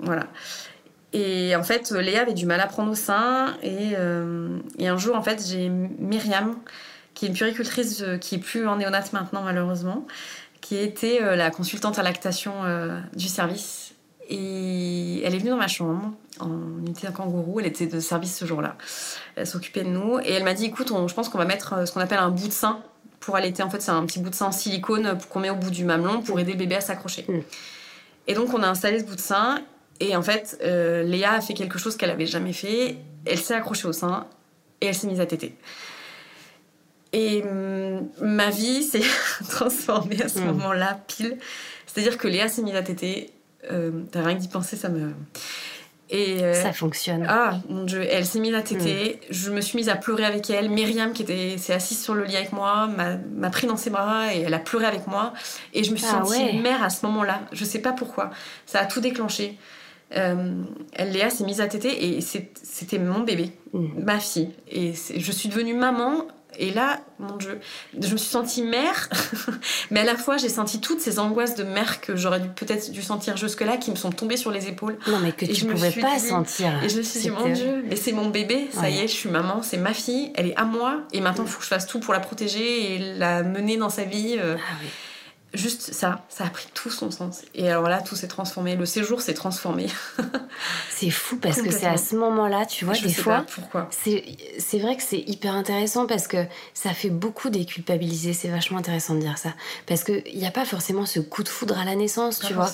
Voilà. 0.00 0.26
Et 1.14 1.54
en 1.56 1.62
fait, 1.62 1.92
Léa 1.92 2.22
avait 2.22 2.34
du 2.34 2.44
mal 2.44 2.60
à 2.60 2.66
prendre 2.66 2.90
au 2.90 2.94
sein. 2.94 3.56
Et, 3.62 3.92
et 4.78 4.88
un 4.88 4.96
jour, 4.98 5.16
en 5.16 5.22
fait, 5.22 5.42
j'ai 5.46 5.68
Myriam, 5.68 6.56
qui 7.14 7.24
est 7.24 7.28
une 7.28 7.34
puricultrice 7.34 8.04
qui 8.20 8.34
est 8.34 8.38
plus 8.38 8.66
en 8.66 8.76
néonate 8.76 9.12
maintenant, 9.12 9.42
malheureusement, 9.42 10.06
qui 10.60 10.76
était 10.76 11.20
la 11.36 11.50
consultante 11.50 11.98
à 11.98 12.02
lactation 12.02 12.52
du 13.14 13.28
service. 13.28 13.94
Et 14.28 15.22
elle 15.22 15.34
est 15.34 15.38
venue 15.38 15.50
dans 15.50 15.56
ma 15.56 15.68
chambre 15.68 16.12
en 16.40 16.78
unité 16.78 17.06
à 17.06 17.10
kangourou. 17.10 17.60
Elle 17.60 17.66
était 17.66 17.86
de 17.86 18.00
service 18.00 18.36
ce 18.36 18.44
jour-là. 18.44 18.76
Elle 19.36 19.46
s'occupait 19.46 19.84
de 19.84 19.88
nous 19.88 20.18
et 20.20 20.32
elle 20.32 20.44
m'a 20.44 20.54
dit 20.54 20.66
écoute, 20.66 20.88
je 20.88 21.14
pense 21.14 21.28
qu'on 21.28 21.38
va 21.38 21.44
mettre 21.44 21.72
euh, 21.74 21.86
ce 21.86 21.92
qu'on 21.92 22.00
appelle 22.00 22.18
un 22.18 22.30
bout 22.30 22.48
de 22.48 22.52
sein 22.52 22.80
pour 23.20 23.36
allaiter. 23.36 23.62
En 23.62 23.70
fait, 23.70 23.80
c'est 23.80 23.90
un 23.90 24.04
petit 24.06 24.20
bout 24.20 24.30
de 24.30 24.34
sein 24.34 24.46
en 24.46 24.52
silicone 24.52 25.18
qu'on 25.30 25.40
met 25.40 25.50
au 25.50 25.56
bout 25.56 25.70
du 25.70 25.84
mamelon 25.84 26.22
pour 26.22 26.38
aider 26.40 26.52
le 26.52 26.58
bébé 26.58 26.76
à 26.76 26.80
s'accrocher. 26.80 27.24
Mm. 27.28 27.40
Et 28.26 28.34
donc, 28.34 28.54
on 28.54 28.62
a 28.62 28.68
installé 28.68 29.00
ce 29.00 29.04
bout 29.04 29.16
de 29.16 29.20
sein 29.20 29.60
et 30.00 30.16
en 30.16 30.22
fait, 30.22 30.58
euh, 30.62 31.02
Léa 31.02 31.32
a 31.32 31.40
fait 31.40 31.54
quelque 31.54 31.78
chose 31.78 31.96
qu'elle 31.96 32.10
avait 32.10 32.26
jamais 32.26 32.52
fait. 32.52 32.96
Elle 33.24 33.38
s'est 33.38 33.54
accrochée 33.54 33.86
au 33.86 33.92
sein 33.92 34.26
et 34.80 34.86
elle 34.86 34.94
s'est 34.94 35.06
mise 35.06 35.20
à 35.20 35.26
téter. 35.26 35.56
Et 37.12 37.42
mm, 37.42 38.08
ma 38.22 38.50
vie 38.50 38.82
s'est 38.90 39.02
transformée 39.48 40.20
à 40.22 40.28
ce 40.28 40.40
mm. 40.40 40.46
moment-là, 40.46 40.98
pile. 41.06 41.38
C'est-à-dire 41.86 42.18
que 42.18 42.28
Léa 42.28 42.48
s'est 42.48 42.62
mise 42.62 42.74
à 42.74 42.82
téter. 42.82 43.30
Euh, 43.70 44.02
T'as 44.10 44.22
rien 44.22 44.34
que 44.36 44.40
d'y 44.40 44.48
penser, 44.48 44.76
ça 44.76 44.88
me. 44.88 45.12
Et 46.14 46.44
euh, 46.44 46.54
ça 46.54 46.72
fonctionne. 46.72 47.26
Ah 47.28 47.58
mon 47.68 47.82
dieu, 47.82 48.06
elle 48.08 48.24
s'est 48.24 48.38
mise 48.38 48.54
à 48.54 48.62
téter. 48.62 49.16
Mm. 49.16 49.32
Je 49.32 49.50
me 49.50 49.60
suis 49.60 49.76
mise 49.76 49.88
à 49.88 49.96
pleurer 49.96 50.24
avec 50.24 50.48
elle. 50.48 50.70
Myriam, 50.70 51.12
qui 51.12 51.22
était, 51.22 51.58
s'est 51.58 51.72
assise 51.72 52.00
sur 52.00 52.14
le 52.14 52.22
lit 52.22 52.36
avec 52.36 52.52
moi, 52.52 52.88
m'a 52.88 53.50
pris 53.50 53.66
dans 53.66 53.76
ses 53.76 53.90
bras 53.90 54.32
et 54.32 54.42
elle 54.42 54.54
a 54.54 54.60
pleuré 54.60 54.86
avec 54.86 55.08
moi. 55.08 55.32
Et 55.72 55.82
je 55.82 55.90
me 55.90 55.96
suis 55.96 56.06
ah 56.08 56.24
sentie 56.24 56.56
mère 56.58 56.84
à 56.84 56.90
ce 56.90 57.04
moment-là. 57.06 57.40
Je 57.50 57.64
sais 57.64 57.80
pas 57.80 57.92
pourquoi. 57.92 58.30
Ça 58.64 58.78
a 58.78 58.86
tout 58.86 59.00
déclenché. 59.00 59.58
Euh, 60.16 60.62
Léa 61.00 61.30
s'est 61.30 61.44
mise 61.44 61.60
à 61.60 61.66
téter 61.66 62.16
et 62.16 62.20
c'était 62.20 62.98
mon 63.00 63.20
bébé, 63.20 63.50
mm. 63.72 64.04
ma 64.04 64.20
fille. 64.20 64.50
Et 64.70 64.92
je 64.92 65.32
suis 65.32 65.48
devenue 65.48 65.74
maman 65.74 66.28
et 66.58 66.70
là, 66.72 67.00
mon 67.18 67.36
Dieu, 67.36 67.60
je 67.98 68.12
me 68.12 68.16
suis 68.16 68.30
sentie 68.30 68.62
mère, 68.62 69.08
mais 69.90 70.00
à 70.00 70.04
la 70.04 70.16
fois 70.16 70.36
j'ai 70.36 70.48
senti 70.48 70.80
toutes 70.80 71.00
ces 71.00 71.18
angoisses 71.18 71.54
de 71.54 71.64
mère 71.64 72.00
que 72.00 72.16
j'aurais 72.16 72.40
peut-être 72.40 72.90
dû 72.90 73.02
sentir 73.02 73.36
jusque-là, 73.36 73.76
qui 73.76 73.90
me 73.90 73.96
sont 73.96 74.10
tombées 74.10 74.36
sur 74.36 74.50
les 74.50 74.68
épaules. 74.68 74.98
Non, 75.06 75.18
mais 75.20 75.32
que 75.32 75.46
tu 75.46 75.66
ne 75.66 75.72
pouvais 75.72 75.90
pas 75.90 76.18
sentir. 76.18 76.82
Et 76.82 76.88
je 76.88 76.98
me 76.98 77.02
suis 77.02 77.20
dit, 77.20 77.30
mon 77.30 77.48
Dieu, 77.48 77.84
mais 77.88 77.96
c'est 77.96 78.12
mon 78.12 78.28
bébé, 78.28 78.68
ça 78.72 78.90
y 78.90 78.98
est, 78.98 79.08
je 79.08 79.14
suis 79.14 79.30
maman, 79.30 79.62
c'est 79.62 79.78
ma 79.78 79.94
fille, 79.94 80.32
elle 80.34 80.48
est 80.48 80.56
à 80.56 80.64
moi, 80.64 81.02
et 81.12 81.20
maintenant 81.20 81.44
il 81.44 81.50
faut 81.50 81.58
que 81.58 81.64
je 81.64 81.68
fasse 81.68 81.86
tout 81.86 82.00
pour 82.00 82.12
la 82.12 82.20
protéger 82.20 82.94
et 82.94 82.98
la 83.16 83.42
mener 83.42 83.76
dans 83.76 83.90
sa 83.90 84.04
vie. 84.04 84.36
Euh. 84.38 84.56
Ah 84.58 84.74
oui 84.82 84.88
juste 85.54 85.92
ça, 85.92 86.24
ça 86.28 86.44
a 86.44 86.50
pris 86.50 86.66
tout 86.74 86.90
son 86.90 87.10
sens. 87.10 87.42
Et 87.54 87.68
alors 87.68 87.88
là, 87.88 88.00
tout 88.02 88.16
s'est 88.16 88.28
transformé. 88.28 88.76
Le 88.76 88.86
séjour 88.86 89.20
s'est 89.20 89.34
transformé. 89.34 89.86
c'est 90.90 91.10
fou 91.10 91.36
parce 91.36 91.62
que 91.62 91.70
c'est 91.70 91.86
à 91.86 91.96
ce 91.96 92.16
moment-là, 92.16 92.66
tu 92.66 92.84
vois, 92.84 92.94
des 92.94 93.12
fois. 93.12 93.44
pourquoi 93.54 93.88
C'est 93.90 94.78
vrai 94.78 94.96
que 94.96 95.02
c'est 95.02 95.20
hyper 95.26 95.54
intéressant 95.54 96.06
parce 96.06 96.26
que 96.26 96.44
ça 96.74 96.90
fait 96.90 97.10
beaucoup 97.10 97.50
déculpabiliser. 97.50 98.32
C'est 98.32 98.48
vachement 98.48 98.78
intéressant 98.78 99.14
de 99.14 99.20
dire 99.20 99.38
ça. 99.38 99.54
Parce 99.86 100.04
qu'il 100.04 100.36
n'y 100.36 100.46
a 100.46 100.50
pas 100.50 100.64
forcément 100.64 101.06
ce 101.06 101.20
coup 101.20 101.42
de 101.42 101.48
foudre 101.48 101.78
à 101.78 101.84
la 101.84 101.94
naissance, 101.94 102.40
tu 102.40 102.52
vois. 102.52 102.70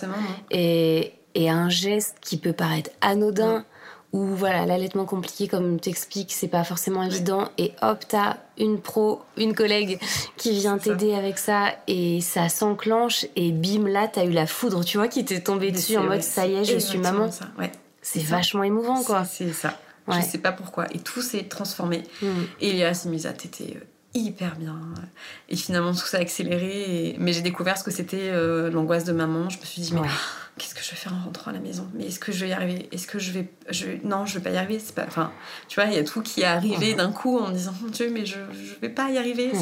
Et, 0.51 1.13
et 1.35 1.51
un 1.51 1.69
geste 1.69 2.17
qui 2.21 2.37
peut 2.37 2.53
paraître 2.53 2.91
anodin 3.01 3.65
où 4.13 4.27
voilà 4.27 4.67
l'allaitement 4.67 5.05
compliqué 5.05 5.47
comme 5.47 5.79
t'expliques 5.79 6.33
c'est 6.33 6.49
pas 6.49 6.65
forcément 6.65 7.03
évident. 7.03 7.49
Et 7.59 7.73
hop 7.83 8.05
t'as 8.09 8.37
une 8.59 8.81
pro 8.81 9.23
une 9.37 9.55
collègue 9.55 9.99
qui 10.37 10.53
vient 10.53 10.79
t'aider 10.79 11.15
avec 11.15 11.39
ça 11.39 11.69
et 11.87 12.21
ça 12.21 12.49
s'enclenche 12.49 13.27
et 13.37 13.53
bim 13.53 13.87
là 13.89 14.09
t'as 14.09 14.25
eu 14.25 14.33
la 14.33 14.47
foudre 14.47 14.85
tu 14.85 14.99
vois 14.99 15.09
qui 15.09 15.25
t'est 15.25 15.41
tombée 15.41 15.71
dessus 15.71 15.97
en 15.97 16.05
mode 16.05 16.23
ça 16.23 16.47
y 16.47 16.55
est 16.55 16.65
je 16.65 16.79
suis 16.79 16.99
maman. 16.99 17.31
c'est 18.03 18.23
vachement 18.23 18.63
émouvant 18.63 19.03
quoi. 19.03 19.25
C'est 19.25 19.53
ça. 19.53 19.79
Je 20.09 20.23
sais 20.23 20.39
pas 20.39 20.53
pourquoi. 20.53 20.87
Et 20.93 20.99
tout 20.99 21.23
s'est 21.23 21.45
transformé. 21.45 22.03
Mm. 22.23 22.27
et 22.61 22.73
Léa 22.73 22.95
s'est 22.95 23.09
mise 23.09 23.27
à 23.27 23.33
téter 23.33 23.77
euh, 23.77 23.85
hyper 24.15 24.57
bien. 24.57 24.79
Et 25.49 25.57
finalement 25.57 25.93
tout 25.93 26.07
ça 26.07 26.19
a 26.19 26.21
accéléré 26.21 27.17
mais 27.19 27.33
j'ai 27.33 27.43
découvert 27.43 27.79
ce 27.79 27.85
que 27.85 27.91
c'était 27.91 28.31
euh, 28.31 28.71
l'angoisse 28.71 29.05
de 29.05 29.13
maman. 29.13 29.49
Je 29.51 29.59
me 29.59 29.65
suis 29.65 29.83
dit 29.83 29.95
mais 29.95 30.01
qu'est-ce 30.59 30.75
que 30.75 30.83
je 30.83 30.91
vais 30.91 30.97
faire 30.97 31.15
en 31.15 31.25
rentrant 31.25 31.51
à 31.51 31.55
la 31.55 31.61
maison? 31.61 31.89
Mais 31.95 32.07
est-ce 32.07 32.19
que 32.19 32.33
je 32.33 32.45
vais 32.45 32.51
y 32.51 32.53
arriver? 32.53 32.89
Est-ce 32.93 33.07
que 33.07 33.19
je 33.19 33.33
vais 33.33 33.51
je... 33.71 33.87
non, 34.05 34.27
je 34.27 34.35
vais 34.35 34.41
pas 34.41 34.51
y 34.51 34.57
arriver, 34.57 34.79
c'est 34.79 34.95
pas 34.95 35.05
enfin, 35.07 35.33
tu 35.69 35.81
vois, 35.81 35.89
il 35.91 35.95
y 35.95 35.99
a 35.99 36.05
tout 36.05 36.23
qui 36.23 36.43
est 36.43 36.45
arrivé 36.45 36.95
d'un 36.95 37.13
coup 37.13 37.39
en 37.39 37.49
me 37.49 37.55
disant 37.55 37.73
mon 37.83 37.89
dieu, 37.89 38.11
mais 38.13 38.27
je 38.27 38.37
je 38.53 38.81
vais 38.81 38.89
pas 38.89 39.11
y 39.11 39.19
arriver, 39.19 39.53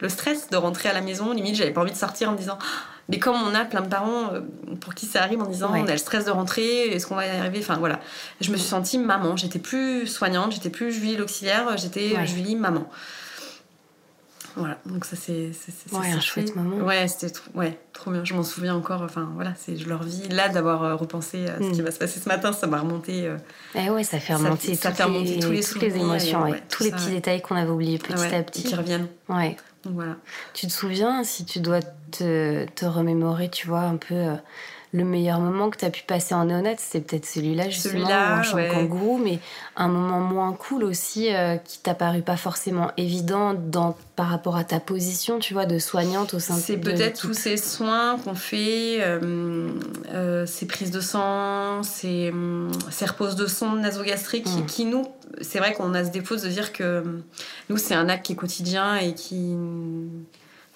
le 0.00 0.08
stress 0.08 0.48
de 0.48 0.56
rentrer 0.56 0.88
à 0.88 0.92
la 0.92 1.00
maison, 1.00 1.32
limite 1.32 1.56
j'avais 1.56 1.72
pas 1.72 1.82
envie 1.82 1.92
de 1.92 1.96
sortir 1.96 2.30
en 2.30 2.32
me 2.32 2.38
disant 2.38 2.58
mais 3.08 3.18
comme 3.18 3.36
on 3.36 3.54
a 3.54 3.64
plein 3.64 3.80
de 3.80 3.88
parents 3.88 4.32
euh, 4.34 4.40
pour 4.80 4.94
qui 4.94 5.06
ça 5.06 5.22
arrive 5.22 5.40
en 5.40 5.46
disant 5.46 5.70
on 5.74 5.86
a 5.86 5.92
le 5.92 5.98
stress 5.98 6.24
de 6.24 6.30
rentrer, 6.30 6.88
est-ce 6.88 7.06
qu'on 7.06 7.16
va 7.16 7.26
y 7.26 7.30
arriver? 7.30 7.58
Enfin 7.60 7.76
voilà, 7.76 8.00
je 8.40 8.50
me 8.50 8.56
suis 8.56 8.68
sentie 8.68 8.98
maman, 8.98 9.36
j'étais 9.36 9.58
plus 9.58 10.06
soignante, 10.06 10.52
j'étais 10.52 10.70
plus 10.70 10.92
Julie 10.92 11.16
l'auxiliaire, 11.16 11.76
j'étais 11.76 12.26
Julie 12.26 12.56
maman. 12.56 12.88
Voilà, 14.58 14.78
donc 14.86 15.04
ça 15.04 15.16
c'est 15.16 15.50
ouais, 15.92 16.12
un 16.12 16.20
chouette 16.20 16.56
moment. 16.56 16.84
Ouais, 16.84 17.06
c'était 17.06 17.30
trop, 17.30 17.50
ouais, 17.54 17.78
trop 17.92 18.10
bien. 18.10 18.24
Je 18.24 18.34
m'en 18.34 18.42
souviens 18.42 18.74
encore. 18.74 19.02
Enfin 19.02 19.30
voilà, 19.34 19.52
c'est 19.56 19.76
je 19.76 19.88
leur 19.88 20.02
vis 20.02 20.28
là 20.28 20.48
d'avoir 20.48 20.82
euh, 20.82 20.94
repensé 20.96 21.46
à 21.46 21.58
ce 21.58 21.70
qui 21.70 21.80
mm. 21.80 21.84
va 21.84 21.90
se 21.92 21.98
passer 21.98 22.18
ce 22.18 22.28
matin, 22.28 22.52
ça 22.52 22.66
m'a 22.66 22.80
remonté. 22.80 23.26
Euh, 23.26 23.36
eh 23.74 23.88
ouais, 23.90 24.02
ça 24.02 24.18
fait 24.18 24.34
remonter, 24.34 24.74
ça, 24.74 24.92
fait 24.92 25.04
remonter 25.04 25.38
tous 25.38 25.50
les, 25.50 25.62
toutes 25.62 25.82
les 25.82 25.96
émotions, 25.96 26.42
ouais, 26.42 26.62
tous 26.68 26.82
les 26.82 26.90
petits 26.90 27.10
détails 27.10 27.40
qu'on 27.40 27.56
avait 27.56 27.70
oubliés 27.70 27.98
petit 27.98 28.34
à 28.34 28.42
petit 28.42 28.64
qui 28.64 28.74
reviennent. 28.74 29.06
Ouais. 29.28 29.56
Donc 29.84 29.94
voilà. 29.94 30.16
Tu 30.54 30.66
te 30.66 30.72
souviens 30.72 31.22
si 31.22 31.44
tu 31.44 31.60
dois 31.60 31.80
te, 32.10 32.66
te 32.66 32.84
remémorer, 32.84 33.48
tu 33.48 33.68
vois 33.68 33.82
un 33.82 33.96
peu. 33.96 34.14
Euh, 34.14 34.34
le 34.92 35.04
meilleur 35.04 35.38
moment 35.38 35.68
que 35.68 35.76
tu 35.76 35.84
as 35.84 35.90
pu 35.90 36.02
passer 36.06 36.34
en 36.34 36.46
néonate, 36.46 36.80
c'est 36.80 37.00
peut-être 37.00 37.26
celui-là, 37.26 37.68
justement, 37.68 37.92
celui-là, 37.92 38.38
en 38.38 38.42
chant 38.42 38.56
kangourou, 38.68 39.18
mais 39.18 39.38
un 39.76 39.88
moment 39.88 40.20
moins 40.20 40.52
cool 40.52 40.84
aussi 40.84 41.34
euh, 41.34 41.56
qui 41.56 41.78
t'a 41.80 41.94
paru 41.94 42.22
pas 42.22 42.36
forcément 42.36 42.90
évident 42.96 43.52
dans, 43.54 43.96
par 44.16 44.28
rapport 44.28 44.56
à 44.56 44.64
ta 44.64 44.80
position, 44.80 45.38
tu 45.38 45.52
vois, 45.52 45.66
de 45.66 45.78
soignante 45.78 46.32
au 46.32 46.38
sein 46.38 46.56
de 46.56 46.60
C'est 46.60 46.78
peut-être 46.78 47.20
tous 47.20 47.34
ces 47.34 47.58
soins 47.58 48.18
qu'on 48.18 48.34
fait, 48.34 48.98
euh, 49.00 49.70
euh, 50.14 50.46
ces 50.46 50.66
prises 50.66 50.90
de 50.90 51.00
sang, 51.00 51.82
ces, 51.82 52.32
ces 52.90 53.04
reposes 53.04 53.36
de 53.36 53.46
sonde 53.46 53.80
nasogastriques 53.80 54.44
qui, 54.44 54.62
mm. 54.62 54.66
qui, 54.66 54.84
nous, 54.86 55.06
c'est 55.42 55.58
vrai 55.58 55.74
qu'on 55.74 55.92
a 55.92 56.04
ce 56.04 56.10
défaut 56.10 56.36
de 56.36 56.48
dire 56.48 56.72
que 56.72 57.04
nous, 57.68 57.76
c'est 57.76 57.94
un 57.94 58.08
acte 58.08 58.24
qui 58.24 58.32
est 58.32 58.36
quotidien 58.36 58.96
et 58.96 59.14
qui 59.14 59.54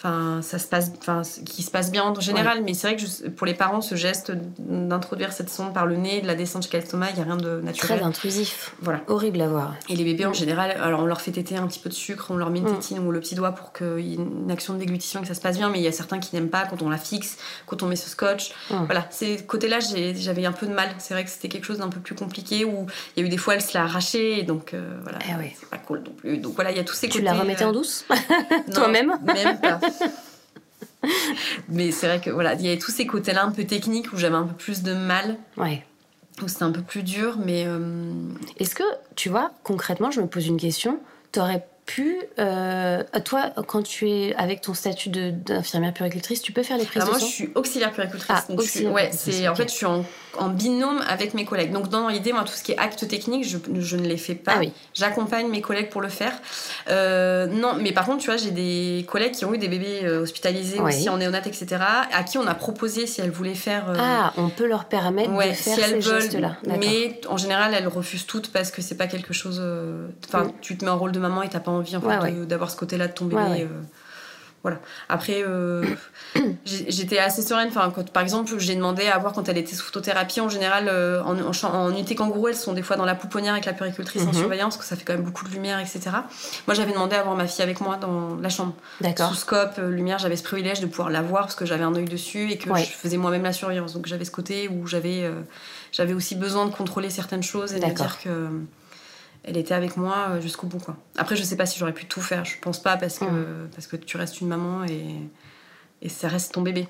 enfin 0.02 0.42
ça 0.42 0.58
se 0.58 0.66
passe 0.66 0.90
enfin 0.98 1.22
qui 1.46 1.62
se 1.62 1.70
passe 1.70 1.92
bien 1.92 2.02
en 2.02 2.18
général 2.18 2.62
mais 2.64 2.74
c'est 2.74 2.88
vrai 2.88 2.96
que 2.96 3.28
pour 3.28 3.46
les 3.46 3.54
parents 3.54 3.80
ce 3.80 3.94
geste 3.94 4.32
d'introduire 4.58 5.32
cette 5.32 5.48
sonde 5.48 5.72
par 5.72 5.86
le 5.86 5.96
nez 5.96 6.20
de 6.20 6.26
la 6.26 6.34
descente 6.34 6.62
jusqu'à 6.62 6.78
l'estomac 6.78 7.10
il 7.12 7.18
y 7.18 7.20
a 7.20 7.24
rien 7.24 7.36
de 7.36 7.60
naturel. 7.60 7.98
Très 7.98 8.06
intrusif. 8.06 8.74
Voilà. 8.80 9.00
Horrible 9.06 9.40
à 9.40 9.48
voir. 9.48 9.74
Et 9.88 9.96
les 9.96 10.04
bébés 10.04 10.26
en 10.26 10.32
général 10.32 10.72
alors 10.72 11.00
on 11.00 11.06
leur 11.06 11.20
fait 11.20 11.30
téter 11.30 11.56
un 11.56 11.66
petit 11.68 11.78
peu 11.78 11.88
de 11.88 11.94
sucre 11.94 12.26
on 12.30 12.36
leur 12.36 12.50
met 12.50 12.58
une 12.58 12.68
mm. 12.68 12.74
tétine 12.74 12.98
ou 12.98 13.12
le 13.12 13.20
petit 13.20 13.34
doigt 13.34 13.52
pour 13.52 13.72
qu'il 13.72 14.00
y 14.00 14.14
ait 14.14 14.16
une 14.16 14.50
action 14.50 14.74
de 14.74 14.78
déglutition 14.78 15.20
et 15.20 15.22
que 15.22 15.28
ça 15.28 15.34
se 15.34 15.40
passe 15.40 15.56
bien 15.56 15.70
mais 15.70 15.78
il 15.78 15.84
y 15.84 15.88
a 15.88 15.92
certains 15.92 16.18
qui 16.18 16.34
n'aiment 16.34 16.50
pas 16.50 16.66
quand 16.66 16.82
on 16.82 16.90
la 16.90 16.98
fixe 16.98 17.38
quand 17.66 17.82
on 17.82 17.86
met 17.86 17.96
ce 17.96 18.10
scotch. 18.10 18.52
Mm. 18.70 18.84
voilà. 18.86 19.06
Ces 19.10 19.44
côtés 19.44 19.68
là 19.68 19.78
j'avais 19.80 20.46
un 20.46 20.52
peu 20.52 20.66
de 20.66 20.72
mal. 20.72 20.88
C'est 20.98 21.14
vrai 21.14 21.24
que 21.24 21.30
c'était 21.30 21.48
quelque 21.48 21.64
chose 21.64 21.78
d'un 21.78 21.90
peu 21.90 22.00
plus 22.00 22.14
compliqué 22.14 22.64
où 22.64 22.86
il 23.16 23.20
y 23.20 23.24
a 23.24 23.26
eu 23.26 23.30
des 23.30 23.36
fois 23.36 23.54
elle 23.54 23.62
se 23.62 23.76
l'a 23.76 23.84
arraché 23.84 24.42
donc 24.42 24.74
euh, 24.74 24.98
voilà. 25.02 25.18
Eh 25.28 25.54
c'est 25.58 25.68
pas 25.68 25.78
cool 25.78 26.02
non 26.04 26.12
plus. 26.12 26.38
Donc 26.38 26.54
voilà 26.54 26.72
il 26.72 26.76
y 26.76 26.80
a 26.80 26.84
tous 26.84 26.94
ces 26.94 27.08
tu 27.08 27.22
la 27.22 27.34
remettais 27.34 27.64
en 27.64 27.70
euh, 27.70 27.72
douce? 27.72 28.04
Toi-même? 28.74 29.18
Même 29.22 29.60
pas 29.60 29.78
Mais 31.68 31.90
c'est 31.90 32.06
vrai 32.06 32.20
que 32.20 32.30
voilà, 32.30 32.54
il 32.54 32.62
y 32.62 32.68
avait 32.68 32.78
tous 32.78 32.90
ces 32.90 33.06
côtés-là 33.06 33.44
un 33.44 33.50
peu 33.50 33.64
techniques 33.64 34.12
où 34.12 34.18
j'avais 34.18 34.36
un 34.36 34.46
peu 34.46 34.54
plus 34.54 34.82
de 34.82 34.94
mal. 34.94 35.36
Ouais. 35.56 35.84
Où 36.42 36.48
c'était 36.48 36.62
un 36.62 36.70
peu 36.70 36.82
plus 36.82 37.02
dur, 37.02 37.36
mais. 37.44 37.64
Euh, 37.66 38.12
Est-ce 38.58 38.74
que, 38.74 38.84
tu 39.16 39.28
vois, 39.28 39.50
concrètement, 39.64 40.10
je 40.10 40.20
me 40.20 40.26
pose 40.26 40.46
une 40.46 40.56
question. 40.56 40.98
T'aurais 41.30 41.66
pu, 41.86 42.16
euh, 42.38 43.02
toi, 43.24 43.50
quand 43.66 43.82
tu 43.82 44.08
es 44.08 44.34
avec 44.36 44.60
ton 44.60 44.74
statut 44.74 45.08
d'infirmière 45.08 45.92
puricultrice, 45.92 46.40
tu 46.40 46.52
peux 46.52 46.62
faire 46.62 46.78
les 46.78 46.84
prises 46.84 47.02
ah, 47.02 47.06
de 47.06 47.10
moi, 47.10 47.18
sang 47.18 47.26
je 47.26 47.32
suis 47.32 47.50
auxiliaire 47.54 47.92
puricultrice. 47.92 48.30
Ah, 48.30 48.90
ouais, 48.90 49.10
c'est 49.12 49.48
en 49.48 49.54
fait, 49.54 49.68
je 49.68 49.74
suis 49.74 49.86
en, 49.86 50.04
binôme 50.48 51.02
avec 51.08 51.34
mes 51.34 51.44
collègues. 51.44 51.72
Donc, 51.72 51.88
dans 51.88 52.08
l'idée, 52.08 52.32
moi, 52.32 52.44
tout 52.44 52.52
ce 52.52 52.62
qui 52.62 52.72
est 52.72 52.78
acte 52.78 53.06
technique, 53.08 53.46
je, 53.46 53.58
je 53.80 53.96
ne 53.96 54.06
les 54.06 54.16
fais 54.16 54.34
pas. 54.34 54.54
Ah 54.56 54.66
J'accompagne 54.94 55.48
mes 55.48 55.60
collègues 55.60 55.90
pour 55.90 56.00
le 56.00 56.08
faire. 56.08 56.32
Euh, 56.88 57.46
non, 57.46 57.74
mais 57.80 57.92
par 57.92 58.06
contre, 58.06 58.18
tu 58.18 58.26
vois, 58.26 58.36
j'ai 58.36 58.50
des 58.50 59.04
collègues 59.08 59.32
qui 59.32 59.44
ont 59.44 59.54
eu 59.54 59.58
des 59.58 59.68
bébés 59.68 60.00
euh, 60.04 60.22
hospitalisés 60.22 60.80
aussi 60.80 61.08
en 61.08 61.18
néonat, 61.18 61.46
etc., 61.46 61.66
à 62.12 62.22
qui 62.22 62.38
on 62.38 62.46
a 62.46 62.54
proposé 62.54 63.06
si 63.06 63.20
elles 63.20 63.30
voulaient 63.30 63.54
faire. 63.54 63.92
ah, 63.98 64.32
on 64.36 64.48
peut 64.48 64.66
leur 64.66 64.84
permettre 64.84 65.30
de 65.30 65.40
faire 65.40 65.54
si 65.54 65.80
elles 65.80 66.02
ces 66.02 66.10
gestes-là. 66.10 66.56
Mais 66.78 67.20
en 67.28 67.36
général, 67.36 67.74
elles 67.74 67.88
refusent 67.88 68.26
toutes 68.26 68.52
parce 68.52 68.70
que 68.70 68.82
c'est 68.82 68.96
pas 68.96 69.06
quelque 69.06 69.32
chose. 69.32 69.62
Enfin, 70.28 70.44
mm. 70.44 70.52
tu 70.60 70.76
te 70.76 70.84
mets 70.84 70.90
en 70.90 70.98
rôle 70.98 71.12
de 71.12 71.20
maman 71.20 71.42
et 71.42 71.48
t'as 71.48 71.60
pas 71.60 71.70
envie 71.70 71.96
en 71.96 72.00
d'avoir 72.46 72.70
ce 72.70 72.76
côté-là 72.76 73.08
de 73.08 73.12
ton 73.12 73.26
bébé. 73.26 73.62
Euh, 73.62 73.66
voilà. 74.62 74.78
Après, 75.08 75.42
euh, 75.44 75.84
j'étais 76.64 77.18
assez 77.18 77.42
sereine. 77.42 77.68
Enfin, 77.68 77.90
quand, 77.94 78.08
par 78.10 78.22
exemple, 78.22 78.56
j'ai 78.58 78.76
demandé 78.76 79.08
à 79.08 79.18
voir 79.18 79.32
quand 79.32 79.48
elle 79.48 79.58
était 79.58 79.74
sous 79.74 79.84
photothérapie. 79.84 80.40
En 80.40 80.48
général, 80.48 80.88
euh, 80.88 81.22
en, 81.24 81.36
en, 81.66 81.90
unité 81.90 82.14
kangourou, 82.14 82.48
elles 82.48 82.56
sont 82.56 82.72
des 82.72 82.82
fois 82.82 82.96
dans 82.96 83.04
la 83.04 83.16
pouponnière 83.16 83.54
avec 83.54 83.64
la 83.64 83.72
puricultrice 83.72 84.22
en 84.22 84.26
mhm. 84.26 84.34
surveillance, 84.34 84.76
parce 84.76 84.88
que 84.88 84.88
ça 84.88 84.96
fait 84.96 85.04
quand 85.04 85.14
même 85.14 85.24
beaucoup 85.24 85.44
de 85.44 85.50
lumière, 85.50 85.80
etc. 85.80 86.10
Moi, 86.66 86.74
j'avais 86.74 86.92
demandé 86.92 87.16
à 87.16 87.22
voir 87.24 87.36
ma 87.36 87.46
fille 87.46 87.62
avec 87.62 87.80
moi 87.80 87.96
dans 87.96 88.36
la 88.36 88.48
chambre. 88.48 88.74
Sous 89.28 89.34
scope, 89.34 89.78
lumière, 89.78 90.18
j'avais 90.18 90.36
ce 90.36 90.44
privilège 90.44 90.80
de 90.80 90.86
pouvoir 90.86 91.10
la 91.10 91.22
voir 91.22 91.42
parce 91.42 91.56
que 91.56 91.66
j'avais 91.66 91.84
un 91.84 91.94
œil 91.94 92.04
dessus 92.04 92.50
et 92.50 92.58
que 92.58 92.72
je 92.76 92.84
faisais 92.84 93.16
moi-même 93.16 93.42
la 93.42 93.52
surveillance. 93.52 93.94
Donc, 93.94 94.06
j'avais 94.06 94.24
ce 94.24 94.30
côté 94.30 94.68
où 94.68 94.86
j'avais 94.86 95.28
j'avais 95.90 96.14
aussi 96.14 96.34
besoin 96.36 96.66
de 96.66 96.70
contrôler 96.70 97.10
certaines 97.10 97.42
choses 97.42 97.74
et 97.74 97.80
de 97.80 97.86
dire 97.86 98.18
que 98.22 98.48
elle 99.44 99.56
était 99.56 99.74
avec 99.74 99.96
moi 99.96 100.28
euh, 100.30 100.40
jusqu'au 100.40 100.66
bout. 100.66 100.78
Quoi. 100.78 100.96
Après, 101.16 101.36
je 101.36 101.42
sais 101.42 101.56
pas 101.56 101.66
si 101.66 101.78
j'aurais 101.78 101.92
pu 101.92 102.06
tout 102.06 102.20
faire. 102.20 102.44
Je 102.44 102.58
pense 102.60 102.80
pas 102.80 102.96
parce 102.96 103.18
que, 103.18 103.66
parce 103.74 103.86
que 103.86 103.96
tu 103.96 104.16
restes 104.16 104.40
une 104.40 104.48
maman 104.48 104.84
et, 104.84 105.16
et 106.00 106.08
ça 106.08 106.28
reste 106.28 106.52
ton 106.52 106.62
bébé. 106.62 106.88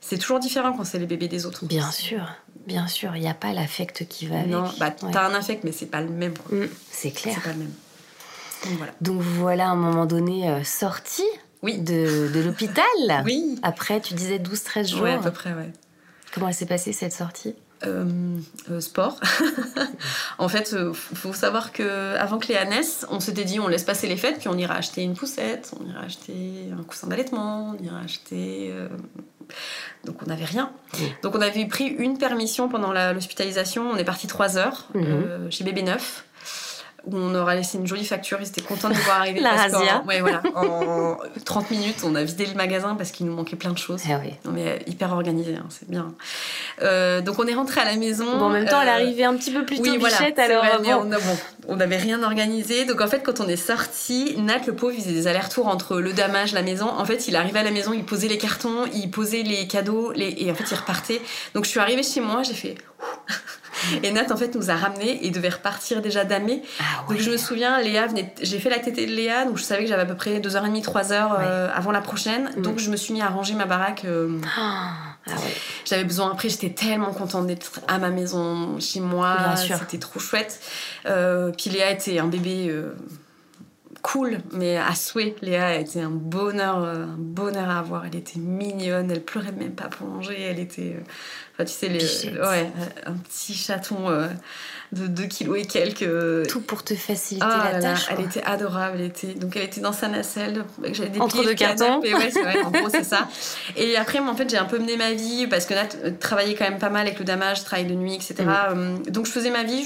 C'est 0.00 0.18
toujours 0.18 0.38
différent 0.38 0.72
quand 0.72 0.84
c'est 0.84 0.98
les 0.98 1.06
bébés 1.06 1.28
des 1.28 1.44
autres. 1.44 1.64
Bien 1.64 1.90
sûr, 1.90 2.28
bien 2.66 2.86
sûr. 2.86 3.16
Il 3.16 3.22
n'y 3.22 3.28
a 3.28 3.34
pas 3.34 3.52
l'affect 3.52 4.06
qui 4.08 4.26
va 4.26 4.40
avec. 4.40 4.50
Non, 4.50 4.70
bah, 4.78 4.90
t'as 4.90 5.28
un 5.28 5.34
affect, 5.34 5.64
mais 5.64 5.72
c'est 5.72 5.86
pas 5.86 6.00
le 6.00 6.08
même. 6.08 6.34
Mm, 6.50 6.64
c'est 6.90 7.10
clair. 7.10 7.34
C'est 7.34 7.42
pas 7.42 7.52
le 7.52 7.60
même. 7.60 7.72
Donc 8.64 8.76
voilà. 8.76 8.92
Donc 9.00 9.20
voilà, 9.20 9.68
à 9.68 9.70
un 9.70 9.76
moment 9.76 10.06
donné, 10.06 10.48
euh, 10.48 10.62
sortie 10.62 11.26
oui. 11.62 11.78
de, 11.78 12.30
de 12.32 12.40
l'hôpital. 12.40 12.84
oui. 13.24 13.58
Après, 13.62 14.00
tu 14.00 14.14
disais 14.14 14.38
12-13 14.38 14.88
jours. 14.88 15.02
Ouais, 15.02 15.14
à 15.14 15.18
peu 15.18 15.32
près, 15.32 15.52
ouais. 15.52 15.72
Comment 16.32 16.52
s'est 16.52 16.66
passée 16.66 16.92
cette 16.92 17.12
sortie? 17.12 17.54
Euh, 17.86 18.38
euh, 18.70 18.80
sport. 18.80 19.20
en 20.38 20.48
fait, 20.48 20.70
il 20.72 20.78
euh, 20.78 20.92
faut 20.92 21.32
savoir 21.32 21.72
que 21.72 22.16
avant 22.16 22.38
que 22.38 22.48
Léa 22.48 22.64
naisse, 22.64 23.06
on 23.10 23.20
s'était 23.20 23.44
dit 23.44 23.60
on 23.60 23.68
laisse 23.68 23.84
passer 23.84 24.08
les 24.08 24.16
fêtes, 24.16 24.38
puis 24.38 24.48
on 24.48 24.58
ira 24.58 24.74
acheter 24.74 25.02
une 25.02 25.14
poussette, 25.14 25.72
on 25.80 25.88
ira 25.88 26.00
acheter 26.00 26.70
un 26.78 26.82
coussin 26.82 27.06
d'allaitement, 27.06 27.76
on 27.78 27.84
ira 27.84 28.00
acheter. 28.00 28.74
Donc 30.04 30.16
on 30.22 30.26
n'avait 30.26 30.44
rien. 30.44 30.72
Donc 31.22 31.34
on 31.34 31.40
avait 31.40 31.66
pris 31.66 31.86
une 31.86 32.18
permission 32.18 32.68
pendant 32.68 32.92
l'hospitalisation. 32.92 33.88
On 33.90 33.96
est 33.96 34.04
parti 34.04 34.26
trois 34.26 34.58
heures 34.58 34.88
mhm. 34.94 35.50
chez 35.50 35.64
Bébé 35.64 35.82
Neuf 35.82 36.24
où 37.06 37.16
on 37.16 37.34
aura 37.34 37.54
laissé 37.54 37.78
une 37.78 37.86
jolie 37.86 38.04
facture. 38.04 38.38
Ils 38.40 38.48
étaient 38.48 38.60
contents 38.60 38.88
de 38.88 38.94
nous 38.94 39.00
voir 39.00 39.20
arriver. 39.20 39.40
La 39.48 39.52
razzia. 39.52 40.02
Ouais, 40.06 40.20
voilà. 40.20 40.42
En 40.54 41.16
30 41.44 41.70
minutes, 41.70 41.98
on 42.04 42.14
a 42.14 42.24
vidé 42.24 42.46
le 42.46 42.54
magasin 42.54 42.94
parce 42.94 43.10
qu'il 43.10 43.26
nous 43.26 43.34
manquait 43.34 43.56
plein 43.56 43.72
de 43.72 43.78
choses. 43.78 44.02
Ah 44.08 44.20
oui. 44.22 44.32
On 44.44 44.56
est 44.56 44.82
hyper 44.86 45.12
organisé, 45.12 45.54
hein, 45.56 45.66
c'est 45.68 45.88
bien. 45.88 46.14
Euh, 46.82 47.20
donc 47.20 47.38
on 47.38 47.46
est 47.46 47.54
rentré 47.54 47.80
à 47.80 47.84
la 47.84 47.96
maison. 47.96 48.38
Bon, 48.38 48.46
en 48.46 48.50
même 48.50 48.66
temps, 48.66 48.80
elle 48.80 48.88
euh, 48.88 48.92
arrivait 48.92 49.24
un 49.24 49.34
petit 49.36 49.50
peu 49.50 49.64
plus 49.64 49.76
tôt, 49.76 49.90
oui, 49.90 49.98
voilà, 49.98 50.16
alors. 50.38 51.06
on 51.68 51.76
n'avait 51.76 51.96
rien 51.96 52.22
organisé. 52.22 52.84
Donc 52.84 53.00
en 53.00 53.08
fait, 53.08 53.20
quand 53.20 53.40
on 53.40 53.48
est 53.48 53.56
sorti, 53.56 54.34
Nat, 54.38 54.60
le 54.66 54.74
pauvre, 54.74 54.94
il 54.96 55.02
faisait 55.02 55.14
des 55.14 55.26
allers-retours 55.26 55.68
entre 55.68 56.00
le 56.00 56.12
damage, 56.12 56.52
la 56.52 56.62
maison. 56.62 56.88
En 56.88 57.04
fait, 57.04 57.28
il 57.28 57.36
arrivait 57.36 57.60
à 57.60 57.64
la 57.64 57.70
maison, 57.70 57.92
il 57.92 58.04
posait 58.04 58.28
les 58.28 58.38
cartons, 58.38 58.86
il 58.92 59.10
posait 59.10 59.42
les 59.42 59.66
cadeaux, 59.66 60.12
les... 60.12 60.34
et 60.38 60.50
en 60.50 60.54
fait, 60.54 60.64
il 60.70 60.74
repartait. 60.76 61.20
Donc 61.54 61.64
je 61.64 61.70
suis 61.70 61.80
arrivée 61.80 62.02
chez 62.02 62.20
moi, 62.20 62.42
j'ai 62.42 62.54
fait. 62.54 62.76
Et 64.02 64.10
Nat, 64.10 64.30
en 64.30 64.36
fait, 64.36 64.54
nous 64.54 64.70
a 64.70 64.76
ramenés 64.76 65.26
et 65.26 65.30
devait 65.30 65.48
repartir 65.48 66.02
déjà 66.02 66.24
d'Amé. 66.24 66.62
Ah 66.80 67.04
donc 67.08 67.18
je 67.18 67.30
me 67.30 67.36
souviens, 67.36 67.80
Léa 67.80 68.06
venait. 68.06 68.32
J'ai 68.42 68.58
fait 68.58 68.70
la 68.70 68.78
tétée 68.78 69.06
de 69.06 69.12
Léa, 69.12 69.44
donc 69.44 69.58
je 69.58 69.62
savais 69.62 69.82
que 69.82 69.88
j'avais 69.88 70.02
à 70.02 70.06
peu 70.06 70.14
près 70.14 70.38
2h30, 70.40 70.82
3h 70.82 71.12
euh, 71.12 71.68
avant 71.74 71.92
la 71.92 72.00
prochaine. 72.00 72.50
Mm. 72.56 72.62
Donc 72.62 72.78
je 72.78 72.90
me 72.90 72.96
suis 72.96 73.12
mis 73.12 73.22
à 73.22 73.28
ranger 73.28 73.54
ma 73.54 73.66
baraque. 73.66 74.04
Euh, 74.04 74.38
ah, 74.58 74.90
ah 75.26 75.30
j'avais 75.84 76.04
besoin. 76.04 76.30
Après, 76.30 76.48
j'étais 76.48 76.70
tellement 76.70 77.12
contente 77.12 77.46
d'être 77.46 77.80
à 77.88 77.98
ma 77.98 78.10
maison, 78.10 78.78
chez 78.80 79.00
moi. 79.00 79.36
C'était 79.56 79.98
trop 79.98 80.20
chouette. 80.20 80.60
Euh, 81.06 81.50
puis 81.56 81.70
Léa 81.70 81.90
était 81.90 82.18
un 82.18 82.26
bébé 82.26 82.74
cool, 84.10 84.38
mais 84.52 84.78
à 84.78 84.94
souhait. 84.94 85.34
Léa 85.42 85.76
était 85.76 86.00
un 86.00 86.10
bonheur, 86.10 86.78
un 86.78 87.16
bonheur 87.18 87.68
à 87.68 87.80
avoir. 87.80 88.06
Elle 88.06 88.16
était 88.16 88.38
mignonne, 88.38 89.10
elle 89.10 89.22
pleurait 89.22 89.52
même 89.52 89.74
pas 89.74 89.88
pour 89.88 90.06
manger. 90.06 90.40
Elle 90.40 90.60
était, 90.60 90.96
tu 91.58 91.66
sais, 91.66 91.88
les, 91.88 92.38
ouais, 92.38 92.70
un 93.04 93.12
petit 93.14 93.52
chaton 93.52 94.08
euh, 94.08 94.28
de 94.92 95.06
2 95.08 95.24
kilos 95.24 95.58
et 95.58 95.66
quelques. 95.66 96.02
Euh, 96.02 96.46
Tout 96.46 96.62
pour 96.62 96.84
te 96.84 96.94
faciliter 96.94 97.46
ah 97.46 97.70
la 97.70 97.80
tâche. 97.80 98.06
elle 98.10 98.24
était 98.24 98.42
adorable. 98.44 98.96
Elle 99.00 99.06
était, 99.06 99.34
donc, 99.34 99.56
elle 99.56 99.64
était 99.64 99.82
dans 99.82 99.92
sa 99.92 100.08
nacelle. 100.08 100.64
J'avais 100.92 101.10
des 101.10 101.20
Entre 101.20 101.44
deux 101.44 101.54
cartons. 101.54 102.02
Et 102.02 102.14
ouais, 102.14 102.28
vrai, 102.30 102.62
en 102.62 102.70
gros, 102.70 102.88
c'est 102.88 103.04
ça. 103.04 103.28
Et 103.76 103.96
après, 103.96 104.20
moi, 104.20 104.32
en 104.32 104.36
fait, 104.36 104.48
j'ai 104.48 104.58
un 104.58 104.64
peu 104.64 104.78
mené 104.78 104.96
ma 104.96 105.12
vie 105.12 105.46
parce 105.48 105.66
que 105.66 105.74
Nat 105.74 105.88
euh, 106.04 106.12
travaillait 106.18 106.54
quand 106.54 106.68
même 106.68 106.78
pas 106.78 106.90
mal 106.90 107.06
avec 107.06 107.18
le 107.18 107.26
damage, 107.26 107.62
travail 107.62 107.84
de 107.84 107.94
nuit, 107.94 108.14
etc. 108.14 108.36
Mm. 108.74 109.10
Donc, 109.10 109.26
je 109.26 109.32
faisais 109.32 109.50
ma 109.50 109.64
vie. 109.64 109.84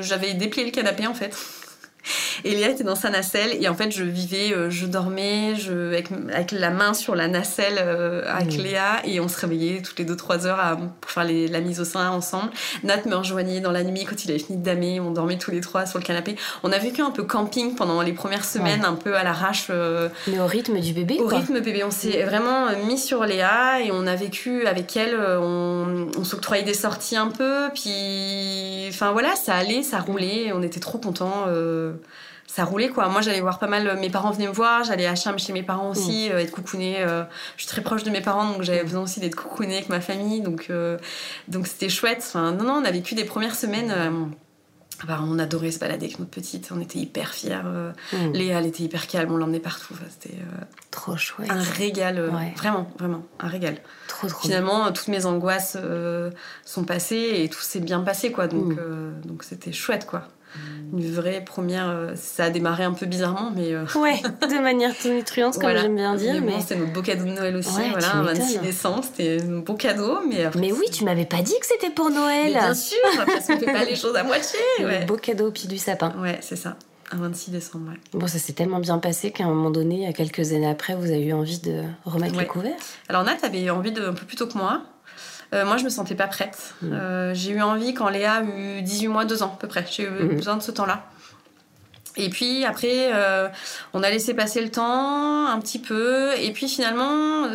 J'avais 0.00 0.32
déplié 0.32 0.64
le 0.64 0.72
canapé, 0.72 1.06
en 1.06 1.14
fait. 1.14 1.36
Et 2.44 2.54
Léa 2.54 2.70
était 2.70 2.84
dans 2.84 2.94
sa 2.94 3.10
nacelle 3.10 3.56
et 3.60 3.68
en 3.68 3.74
fait 3.74 3.90
je 3.90 4.04
vivais, 4.04 4.52
euh, 4.52 4.70
je 4.70 4.86
dormais 4.86 5.56
je, 5.56 5.72
avec, 5.88 6.10
avec, 6.32 6.52
la 6.52 6.70
main 6.70 6.94
sur 6.94 7.14
la 7.14 7.28
nacelle 7.28 7.78
euh, 7.78 8.22
avec 8.26 8.56
mmh. 8.56 8.62
Léa 8.62 9.00
et 9.04 9.20
on 9.20 9.28
se 9.28 9.38
réveillait 9.40 9.82
toutes 9.82 9.98
les 9.98 10.04
2-3 10.04 10.46
heures 10.46 10.60
à, 10.60 10.76
pour 10.76 11.10
faire 11.10 11.24
les, 11.24 11.48
la 11.48 11.60
mise 11.60 11.80
au 11.80 11.84
sein 11.84 12.10
ensemble. 12.10 12.50
Nat 12.84 13.04
me 13.06 13.16
rejoignait 13.16 13.60
dans 13.60 13.72
la 13.72 13.82
nuit 13.82 14.04
quand 14.04 14.24
il 14.24 14.30
avait 14.30 14.40
fini 14.40 14.58
de 14.58 14.64
damer, 14.64 15.00
on 15.00 15.10
dormait 15.10 15.38
tous 15.38 15.50
les 15.50 15.60
trois 15.60 15.86
sur 15.86 15.98
le 15.98 16.04
canapé. 16.04 16.36
On 16.62 16.72
a 16.72 16.78
vécu 16.78 17.02
un 17.02 17.10
peu 17.10 17.24
camping 17.24 17.74
pendant 17.74 18.02
les 18.02 18.12
premières 18.12 18.44
semaines, 18.44 18.84
un 18.84 18.94
peu 18.94 19.16
à 19.16 19.24
l'arrache. 19.24 19.66
Euh, 19.70 20.08
Mais 20.26 20.38
au 20.40 20.46
rythme 20.46 20.78
du 20.80 20.92
bébé 20.92 21.18
Au 21.20 21.26
rythme 21.26 21.60
bébé, 21.60 21.84
on 21.84 21.90
s'est 21.90 22.22
vraiment 22.24 22.66
mis 22.86 22.98
sur 22.98 23.24
Léa 23.24 23.80
et 23.80 23.90
on 23.92 24.06
a 24.06 24.14
vécu 24.14 24.66
avec 24.66 24.96
elle, 24.96 25.16
on, 25.18 26.08
on 26.16 26.24
s'octroyait 26.24 26.62
des 26.62 26.74
sorties 26.74 27.16
un 27.16 27.28
peu, 27.28 27.68
puis 27.74 28.86
enfin 28.88 29.12
voilà, 29.12 29.34
ça 29.36 29.54
allait, 29.54 29.82
ça 29.82 29.98
roulait, 29.98 30.52
on 30.52 30.62
était 30.62 30.80
trop 30.80 30.98
contents 30.98 31.46
ça 32.48 32.64
roulait 32.64 32.88
quoi. 32.88 33.08
Moi 33.08 33.20
j'allais 33.20 33.42
voir 33.42 33.58
pas 33.58 33.68
mal, 33.68 33.98
mes 34.00 34.10
parents 34.10 34.30
venaient 34.30 34.48
me 34.48 34.52
voir, 34.52 34.82
j'allais 34.82 35.06
à 35.06 35.14
Cham 35.14 35.38
chez 35.38 35.52
mes 35.52 35.62
parents 35.62 35.90
aussi, 35.90 36.28
mm. 36.28 36.32
euh, 36.32 36.38
être 36.38 36.50
coucounée. 36.50 36.96
Euh, 37.00 37.22
je 37.56 37.62
suis 37.62 37.70
très 37.70 37.82
proche 37.82 38.02
de 38.02 38.10
mes 38.10 38.22
parents 38.22 38.50
donc 38.50 38.62
j'avais 38.62 38.82
besoin 38.82 39.02
aussi 39.02 39.20
d'être 39.20 39.36
coucounée 39.36 39.76
avec 39.76 39.90
ma 39.90 40.00
famille 40.00 40.40
donc 40.40 40.66
euh, 40.70 40.96
donc 41.46 41.66
c'était 41.66 41.90
chouette. 41.90 42.24
Enfin, 42.26 42.52
non 42.52 42.64
non, 42.64 42.80
on 42.82 42.84
a 42.84 42.90
vécu 42.90 43.14
des 43.14 43.24
premières 43.24 43.54
semaines. 43.54 43.94
on 45.08 45.38
adorait 45.38 45.70
se 45.70 45.78
balader 45.78 46.06
avec 46.06 46.18
notre 46.18 46.30
petite, 46.30 46.70
on 46.74 46.80
était 46.80 46.98
hyper 46.98 47.34
fiers. 47.34 47.60
Mm. 48.14 48.32
Léa, 48.32 48.60
elle 48.60 48.66
était 48.66 48.82
hyper 48.82 49.06
calme, 49.06 49.30
on 49.30 49.36
l'emmenait 49.36 49.60
partout. 49.60 49.94
c'était 50.08 50.38
trop 50.90 51.18
chouette. 51.18 51.50
Un 51.50 51.60
régal, 51.60 52.18
vraiment, 52.56 52.90
vraiment, 52.98 53.24
un 53.40 53.48
régal. 53.48 53.76
Trop, 54.06 54.26
trop 54.26 54.40
Finalement, 54.40 54.90
toutes 54.90 55.08
mes 55.08 55.26
angoisses 55.26 55.76
sont 56.64 56.84
passées 56.84 57.42
et 57.42 57.50
tout 57.50 57.60
s'est 57.60 57.80
bien 57.80 58.00
passé, 58.00 58.32
quoi. 58.32 58.48
Donc, 58.48 58.72
mm. 58.72 59.20
donc 59.26 59.44
c'était 59.44 59.72
chouette, 59.72 60.06
quoi 60.06 60.28
une 60.92 61.10
vraie 61.10 61.42
première. 61.44 61.88
Euh, 61.88 62.12
ça 62.14 62.44
a 62.44 62.50
démarré 62.50 62.84
un 62.84 62.92
peu 62.92 63.06
bizarrement, 63.06 63.52
mais. 63.54 63.72
Euh, 63.72 63.84
ouais, 63.96 64.20
de 64.42 64.62
manière 64.62 64.96
tonitruante, 64.96 65.58
comme 65.58 65.76
j'aime 65.76 65.96
bien 65.96 66.14
dire. 66.14 66.40
Mais, 66.42 66.60
c'était 66.60 66.76
notre 66.76 66.92
beau 66.92 67.02
cadeau 67.02 67.24
de 67.24 67.30
Noël 67.30 67.56
aussi. 67.56 67.80
voilà, 67.90 68.16
un 68.16 68.22
26 68.22 68.58
décembre, 68.58 69.04
c'était 69.04 69.38
un 69.42 69.58
beau 69.58 69.74
cadeau. 69.74 70.20
Mais, 70.28 70.50
mais 70.56 70.72
oui, 70.72 70.86
tu 70.92 71.04
m'avais 71.04 71.26
pas 71.26 71.42
dit 71.42 71.54
que 71.60 71.66
c'était 71.66 71.90
pour 71.90 72.10
Noël. 72.10 72.52
bien 72.52 72.74
sûr, 72.74 72.98
parce 73.26 73.46
qu'on 73.46 73.58
fait 73.58 73.72
pas 73.72 73.84
les 73.84 73.96
choses 73.96 74.16
à 74.16 74.24
moitié. 74.24 74.58
Ouais. 74.78 75.04
beau 75.04 75.16
cadeau 75.16 75.48
au 75.48 75.50
pied 75.50 75.68
du 75.68 75.76
sapin. 75.76 76.14
Ouais, 76.20 76.38
c'est 76.40 76.56
ça. 76.56 76.76
Un 77.10 77.16
26 77.16 77.50
décembre, 77.50 77.90
ouais. 77.90 77.98
Bon, 78.12 78.26
ça 78.26 78.38
s'est 78.38 78.52
tellement 78.52 78.78
bien 78.78 78.98
passé 78.98 79.32
qu'à 79.32 79.44
un 79.44 79.48
moment 79.48 79.70
donné, 79.70 80.12
quelques 80.12 80.52
années 80.52 80.68
après, 80.68 80.94
vous 80.94 81.06
avez 81.06 81.24
eu 81.24 81.32
envie 81.32 81.58
de 81.58 81.82
remettre 82.04 82.38
le 82.38 82.44
couvert 82.44 82.76
Alors 83.08 83.24
Nat 83.24 83.38
avait 83.42 83.68
envie 83.70 83.92
de 83.92 84.02
un 84.02 84.12
peu 84.12 84.24
plus 84.24 84.36
tôt 84.36 84.46
que 84.46 84.56
moi. 84.56 84.82
Euh, 85.54 85.64
moi, 85.64 85.76
je 85.76 85.84
me 85.84 85.88
sentais 85.88 86.14
pas 86.14 86.26
prête. 86.26 86.74
Mm. 86.82 86.92
Euh, 86.92 87.34
j'ai 87.34 87.52
eu 87.52 87.62
envie 87.62 87.94
quand 87.94 88.08
Léa 88.08 88.34
a 88.34 88.42
eu 88.42 88.82
18 88.82 89.08
mois, 89.08 89.24
2 89.24 89.42
ans 89.42 89.52
à 89.54 89.58
peu 89.58 89.68
près. 89.68 89.84
J'ai 89.90 90.04
eu 90.04 90.10
mm. 90.10 90.36
besoin 90.36 90.56
de 90.56 90.62
ce 90.62 90.70
temps-là. 90.70 91.04
Et 92.16 92.30
puis 92.30 92.64
après, 92.64 93.10
euh, 93.14 93.48
on 93.92 94.02
a 94.02 94.10
laissé 94.10 94.34
passer 94.34 94.60
le 94.60 94.70
temps 94.70 95.46
un 95.46 95.60
petit 95.60 95.78
peu. 95.78 96.32
Et 96.38 96.52
puis 96.52 96.68
finalement, 96.68 97.48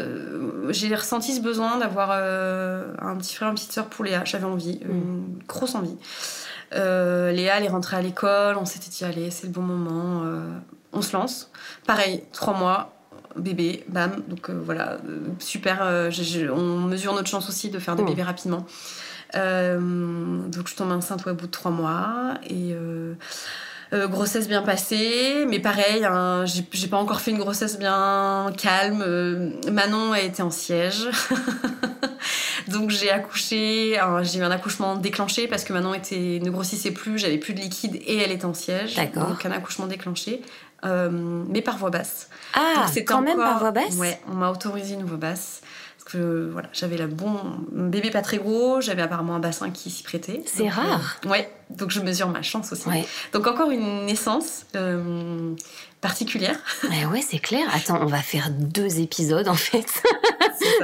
j'ai 0.69 0.95
ressenti 0.95 1.35
ce 1.35 1.41
besoin 1.41 1.77
d'avoir 1.77 2.11
un 2.11 3.17
petit 3.17 3.35
frère, 3.35 3.49
une 3.49 3.55
petite 3.55 3.73
soeur 3.73 3.87
pour 3.87 4.05
Léa. 4.05 4.23
J'avais 4.23 4.45
envie, 4.45 4.79
mm. 4.85 4.89
une 4.89 5.39
grosse 5.47 5.75
envie. 5.75 5.97
Léa, 6.71 7.57
elle 7.57 7.65
est 7.65 7.69
rentrée 7.69 7.97
à 7.97 8.01
l'école. 8.01 8.57
On 8.57 8.65
s'était 8.65 8.89
dit, 8.89 9.03
allez, 9.03 9.31
c'est 9.31 9.47
le 9.47 9.53
bon 9.53 9.61
moment. 9.61 10.23
on 10.93 11.01
se 11.01 11.15
lance. 11.15 11.51
Pareil, 11.85 12.23
trois 12.31 12.53
mois 12.53 12.92
bébé, 13.35 13.83
bam. 13.87 14.23
Donc 14.27 14.49
euh, 14.49 14.61
voilà, 14.63 14.93
euh, 15.07 15.19
super. 15.39 15.79
Euh, 15.81 16.11
on 16.55 16.81
mesure 16.81 17.13
notre 17.13 17.29
chance 17.29 17.49
aussi 17.49 17.69
de 17.69 17.79
faire 17.79 17.95
des 17.95 18.03
mm. 18.03 18.07
bébés 18.07 18.23
rapidement. 18.23 18.65
donc 19.33 20.67
je 20.67 20.75
tombe 20.75 20.91
enceinte 20.91 21.25
au 21.27 21.33
bout 21.33 21.47
de 21.47 21.51
trois 21.51 21.71
mois 21.71 22.35
et 22.49 22.75
grossesse 23.91 24.47
bien 24.47 24.63
passée, 24.63 25.45
mais 25.47 25.59
pareil, 25.59 26.03
hein, 26.03 26.45
j'ai 26.45 26.87
pas 26.87 26.97
encore 26.97 27.21
fait 27.21 27.29
une 27.29 27.37
grossesse 27.37 27.77
bien 27.77 28.51
calme. 28.57 29.53
Manon 29.71 30.13
a 30.13 30.19
été 30.19 30.41
en 30.41 30.51
siège. 30.51 31.09
Donc 32.69 32.89
j'ai 32.89 33.11
accouché, 33.11 33.99
j'ai 34.21 34.39
eu 34.39 34.43
un 34.43 34.51
accouchement 34.51 34.95
déclenché 34.95 35.47
parce 35.47 35.63
que 35.63 35.73
Manon 35.73 35.93
était, 35.93 36.39
ne 36.41 36.49
grossissait 36.49 36.91
plus, 36.91 37.19
j'avais 37.19 37.37
plus 37.37 37.53
de 37.53 37.59
liquide 37.59 37.97
et 38.07 38.17
elle 38.17 38.31
était 38.31 38.45
en 38.45 38.53
siège. 38.53 38.95
D'accord. 38.95 39.27
Donc 39.27 39.45
un 39.45 39.51
accouchement 39.51 39.85
déclenché. 39.85 40.41
Euh, 40.85 41.09
mais 41.47 41.61
par 41.61 41.77
voix 41.77 41.89
basse. 41.89 42.29
Ah, 42.53 42.85
c'est 42.91 43.05
quand 43.05 43.21
même 43.21 43.37
par 43.37 43.59
voix 43.59 43.71
basse 43.71 43.95
Ouais, 43.95 44.19
on 44.29 44.35
m'a 44.35 44.51
autorisé 44.51 44.95
une 44.95 45.05
voix 45.05 45.17
basse. 45.17 45.61
Parce 45.97 46.17
que 46.17 46.49
voilà, 46.51 46.67
j'avais 46.73 46.97
la 46.97 47.07
bon 47.07 47.39
bébé 47.71 48.11
pas 48.11 48.21
très 48.21 48.37
gros, 48.37 48.81
j'avais 48.81 49.01
apparemment 49.01 49.35
un 49.35 49.39
bassin 49.39 49.69
qui 49.69 49.89
s'y 49.89 50.03
prêtait. 50.03 50.43
C'est 50.45 50.67
rare. 50.67 51.17
Euh, 51.25 51.29
ouais, 51.29 51.49
donc 51.69 51.91
je 51.91 52.01
mesure 52.01 52.27
ma 52.27 52.41
chance 52.41 52.73
aussi. 52.73 52.89
Donc 53.31 53.47
encore 53.47 53.71
une 53.71 54.05
naissance 54.05 54.65
euh, 54.75 55.53
particulière. 56.03 56.57
ouais, 57.11 57.21
c'est 57.27 57.39
clair. 57.39 57.65
Attends, 57.73 57.99
on 58.01 58.05
va 58.05 58.21
faire 58.21 58.51
deux 58.51 58.99
épisodes 58.99 59.47
en 59.47 59.55
fait. 59.55 59.87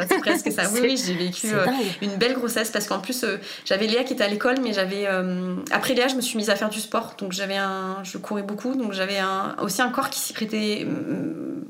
c'est 0.08 0.20
presque 0.20 0.52
ça. 0.52 0.64
Oui, 0.74 0.80
oui 0.82 1.04
j'ai 1.06 1.14
vécu 1.14 1.48
euh, 1.54 1.66
une 2.02 2.16
belle 2.16 2.34
grossesse 2.34 2.72
parce 2.72 2.88
qu'en 2.88 3.00
plus, 3.00 3.24
euh, 3.24 3.38
j'avais 3.66 3.86
Léa 3.86 4.04
qui 4.04 4.14
était 4.14 4.24
à 4.24 4.28
l'école, 4.28 4.56
mais 4.64 4.74
j'avais. 4.74 5.06
Euh, 5.06 5.58
après 5.72 5.94
Léa, 5.94 6.08
je 6.08 6.16
me 6.16 6.22
suis 6.22 6.38
mise 6.38 6.50
à 6.50 6.56
faire 6.56 6.70
du 6.70 6.80
sport, 6.80 7.16
donc 7.20 7.34
j'avais 7.34 7.58
un. 7.58 7.98
Je 8.04 8.18
courais 8.18 8.44
beaucoup, 8.44 8.76
donc 8.76 8.94
j'avais 8.94 9.20
un... 9.20 9.56
aussi 9.62 9.82
un 9.82 9.90
corps 9.90 10.10
qui 10.10 10.20
s'y 10.20 10.34
prêtait. 10.34 10.88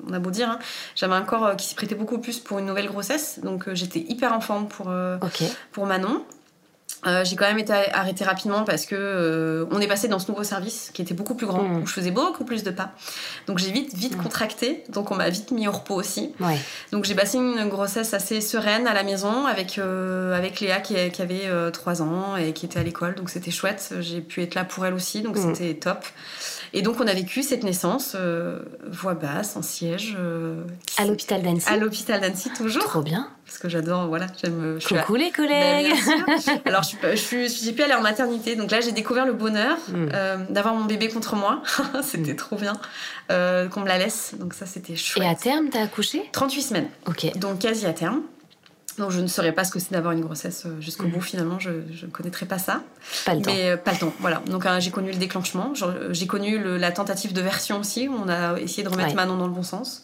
On 0.08 0.14
a 0.14 0.20
beau 0.20 0.32
dire, 0.32 0.50
hein, 0.50 0.60
j'avais 0.95 1.16
un 1.16 1.24
corps 1.24 1.56
qui 1.56 1.66
s'y 1.66 1.76
prêtait 1.76 1.95
beaucoup 1.95 2.20
plus 2.20 2.39
pour 2.39 2.60
une 2.60 2.68
nouvelle 2.68 2.88
grossesse, 2.88 3.39
donc 3.43 3.74
j'étais 3.74 4.00
hyper 4.00 4.32
en 4.34 4.41
forme 4.41 4.68
pour, 4.68 4.91
pour 5.72 5.86
Manon. 5.86 6.24
Euh, 7.08 7.24
j'ai 7.24 7.36
quand 7.38 7.47
même 7.47 7.60
été 7.60 7.74
arrêtée 7.74 8.26
rapidement 8.26 8.64
parce 8.66 8.86
que 8.86 8.95
euh, 8.95 9.66
on 9.72 9.80
est 9.80 9.88
passé 9.88 10.10
dans 10.10 10.20
ce 10.20 10.30
nouveau 10.30 10.43
service 10.43 10.91
qui 10.93 11.02
était 11.02 11.14
beaucoup 11.14 11.34
plus 11.34 11.47
grand 11.47 11.64
mm. 11.64 11.82
où 11.82 11.88
je 11.88 11.93
faisais 11.93 12.12
beaucoup 12.12 12.43
plus 12.43 12.64
de 12.64 12.72
pas. 12.72 12.91
Donc 13.47 13.58
j'ai 13.58 13.72
vite 13.72 13.93
vite 13.95 14.18
mm. 14.18 14.22
contracté, 14.22 14.84
donc 14.89 15.10
on 15.12 15.16
m'a 15.16 15.30
vite 15.30 15.52
mis 15.52 15.68
au 15.68 15.72
repos 15.72 15.95
aussi. 15.95 16.34
Donc 16.91 17.06
j'ai 17.06 17.16
passé 17.16 17.38
une 17.38 17.70
grossesse 17.70 18.14
assez 18.14 18.41
sereine 18.41 18.86
à 18.86 18.93
la 18.93 19.04
maison 19.04 19.45
avec 19.45 19.78
euh, 19.78 20.38
avec 20.38 20.60
Léa 20.60 20.82
qui, 20.82 20.95
qui 21.12 21.22
avait 21.22 21.50
3 21.72 22.02
ans 22.02 22.36
et 22.36 22.52
qui 22.52 22.66
était 22.66 22.80
à 22.80 22.84
l'école, 22.84 23.16
donc 23.16 23.30
c'était 23.30 23.52
chouette. 23.52 23.93
J'ai 24.02 24.20
pu 24.20 24.41
être 24.41 24.56
là 24.56 24.66
pour 24.66 24.86
elle 24.86 24.93
aussi, 24.93 25.22
donc 25.22 25.38
mm. 25.38 25.56
c'était 25.56 25.74
top. 25.76 26.04
Et 26.74 26.82
donc 26.82 27.00
on 27.00 27.08
a 27.08 27.14
vécu 27.14 27.44
cette 27.44 27.64
naissance 27.64 28.16
voix 28.88 29.14
basse 29.14 29.56
en 29.56 29.62
siège 29.62 30.18
à 30.98 31.06
l'hôpital 31.06 31.42
d'Annecy. 31.42 31.68
À 31.70 31.78
l'hôpital 31.78 32.22
d'Annecy 32.22 32.50
toujours. 32.52 32.84
Trop 32.84 33.02
bien 33.02 33.30
parce 33.50 33.58
que 33.58 33.68
j'adore, 33.68 34.08
voilà, 34.08 34.28
j'aime. 34.42 34.78
Coucou 34.88 35.16
les 35.16 35.32
collègues. 35.32 35.92
Ben, 36.06 36.62
Alors, 36.66 36.84
je 36.84 37.16
suis, 37.16 37.50
j'ai 37.50 37.72
pu 37.72 37.82
aller 37.82 37.96
en 37.96 38.02
maternité, 38.02 38.56
donc 38.56 38.70
là, 38.70 38.80
j'ai 38.80 38.92
découvert 38.92 39.26
le 39.26 39.34
bonheur 39.34 39.78
mm. 39.88 40.10
euh, 40.14 40.38
d'avoir 40.52 40.76
mon 40.76 40.86
bébé 40.86 41.10
contre 41.10 41.36
moi. 41.36 41.64
c'était 42.04 42.34
mm. 42.34 42.36
trop 42.36 42.58
bien 42.58 42.74
euh, 43.32 43.68
qu'on 43.68 43.82
me 43.82 43.88
la 43.88 43.98
laisse, 43.98 44.36
donc 44.38 44.54
ça, 44.54 44.68
c'était 44.68 44.96
chouette. 44.96 45.26
Et 45.26 45.28
à 45.28 45.34
terme, 45.34 45.70
t'as 45.70 45.82
accouché? 45.82 46.30
38 46.32 46.62
semaines. 46.62 46.88
Ok. 47.08 47.36
Donc 47.38 47.58
quasi 47.58 47.88
à 47.88 47.94
terme. 47.94 48.22
Donc 49.00 49.12
je 49.12 49.20
ne 49.20 49.28
saurais 49.28 49.54
pas 49.54 49.64
ce 49.64 49.72
que 49.72 49.80
c'est 49.80 49.91
d'avoir 49.91 50.14
une 50.14 50.22
grossesse 50.22 50.66
euh, 50.66 50.80
jusqu'au 50.80 51.08
mm. 51.08 51.12
bout 51.12 51.22
finalement, 51.22 51.58
je 51.58 51.72
ne 51.72 52.12
connaîtrais 52.12 52.45
pas 52.45 52.60
ça. 52.60 52.84
Pas 53.26 53.34
le 53.34 53.41
temps. 53.41 53.52
Mais 53.52 53.78
pas 53.78 53.93
le 53.93 53.97
temps, 53.97 54.14
voilà. 54.20 54.41
Donc 54.45 54.66
j'ai 54.80 54.91
connu 54.91 55.12
le 55.12 55.18
déclenchement, 55.18 55.74
j'ai 56.12 56.28
connu 56.28 56.78
la 56.78 56.91
tentative 56.91 57.34
de 57.34 57.41
version 57.41 57.80
aussi, 57.80 58.08
où 58.08 58.14
on 58.14 58.30
a 58.30 58.60
essayé 58.60 58.84
de 58.84 58.89
remettre 58.89 59.16
Manon 59.16 59.38
dans 59.38 59.47
le 59.47 59.54
bon 59.54 59.64
sens. 59.64 60.04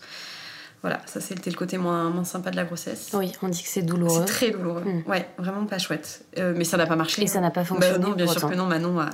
Voilà, 0.82 1.02
ça 1.08 1.20
c'était 1.20 1.50
le 1.50 1.56
côté 1.56 1.80
moins, 1.80 2.12
moins 2.12 2.24
sympa 2.24 2.52
de 2.52 2.56
la 2.56 2.64
grossesse. 2.64 3.10
Oui, 3.14 3.32
on 3.42 3.50
dit 3.50 3.64
que 3.64 3.68
c'est 3.68 3.82
douloureux. 3.82 4.24
C'est 4.28 4.32
très 4.32 4.52
douloureux. 4.52 4.84
Mm. 4.84 5.10
Ouais, 5.10 5.28
vraiment 5.40 5.66
pas 5.66 5.80
chouette. 5.80 6.24
Euh, 6.38 6.54
mais 6.56 6.64
ça 6.64 6.78
n'a 6.78 6.86
pas 6.86 6.96
marché. 6.96 7.24
Et 7.24 7.28
ça 7.28 7.42
n'a 7.42 7.50
pas 7.50 7.64
fonctionné. 7.66 7.98
Bah 7.98 8.08
non, 8.08 8.14
bien 8.14 8.28
sûr 8.28 8.48
que 8.48 8.54
non. 8.54 8.68
Manon 8.68 9.00
a, 9.00 9.10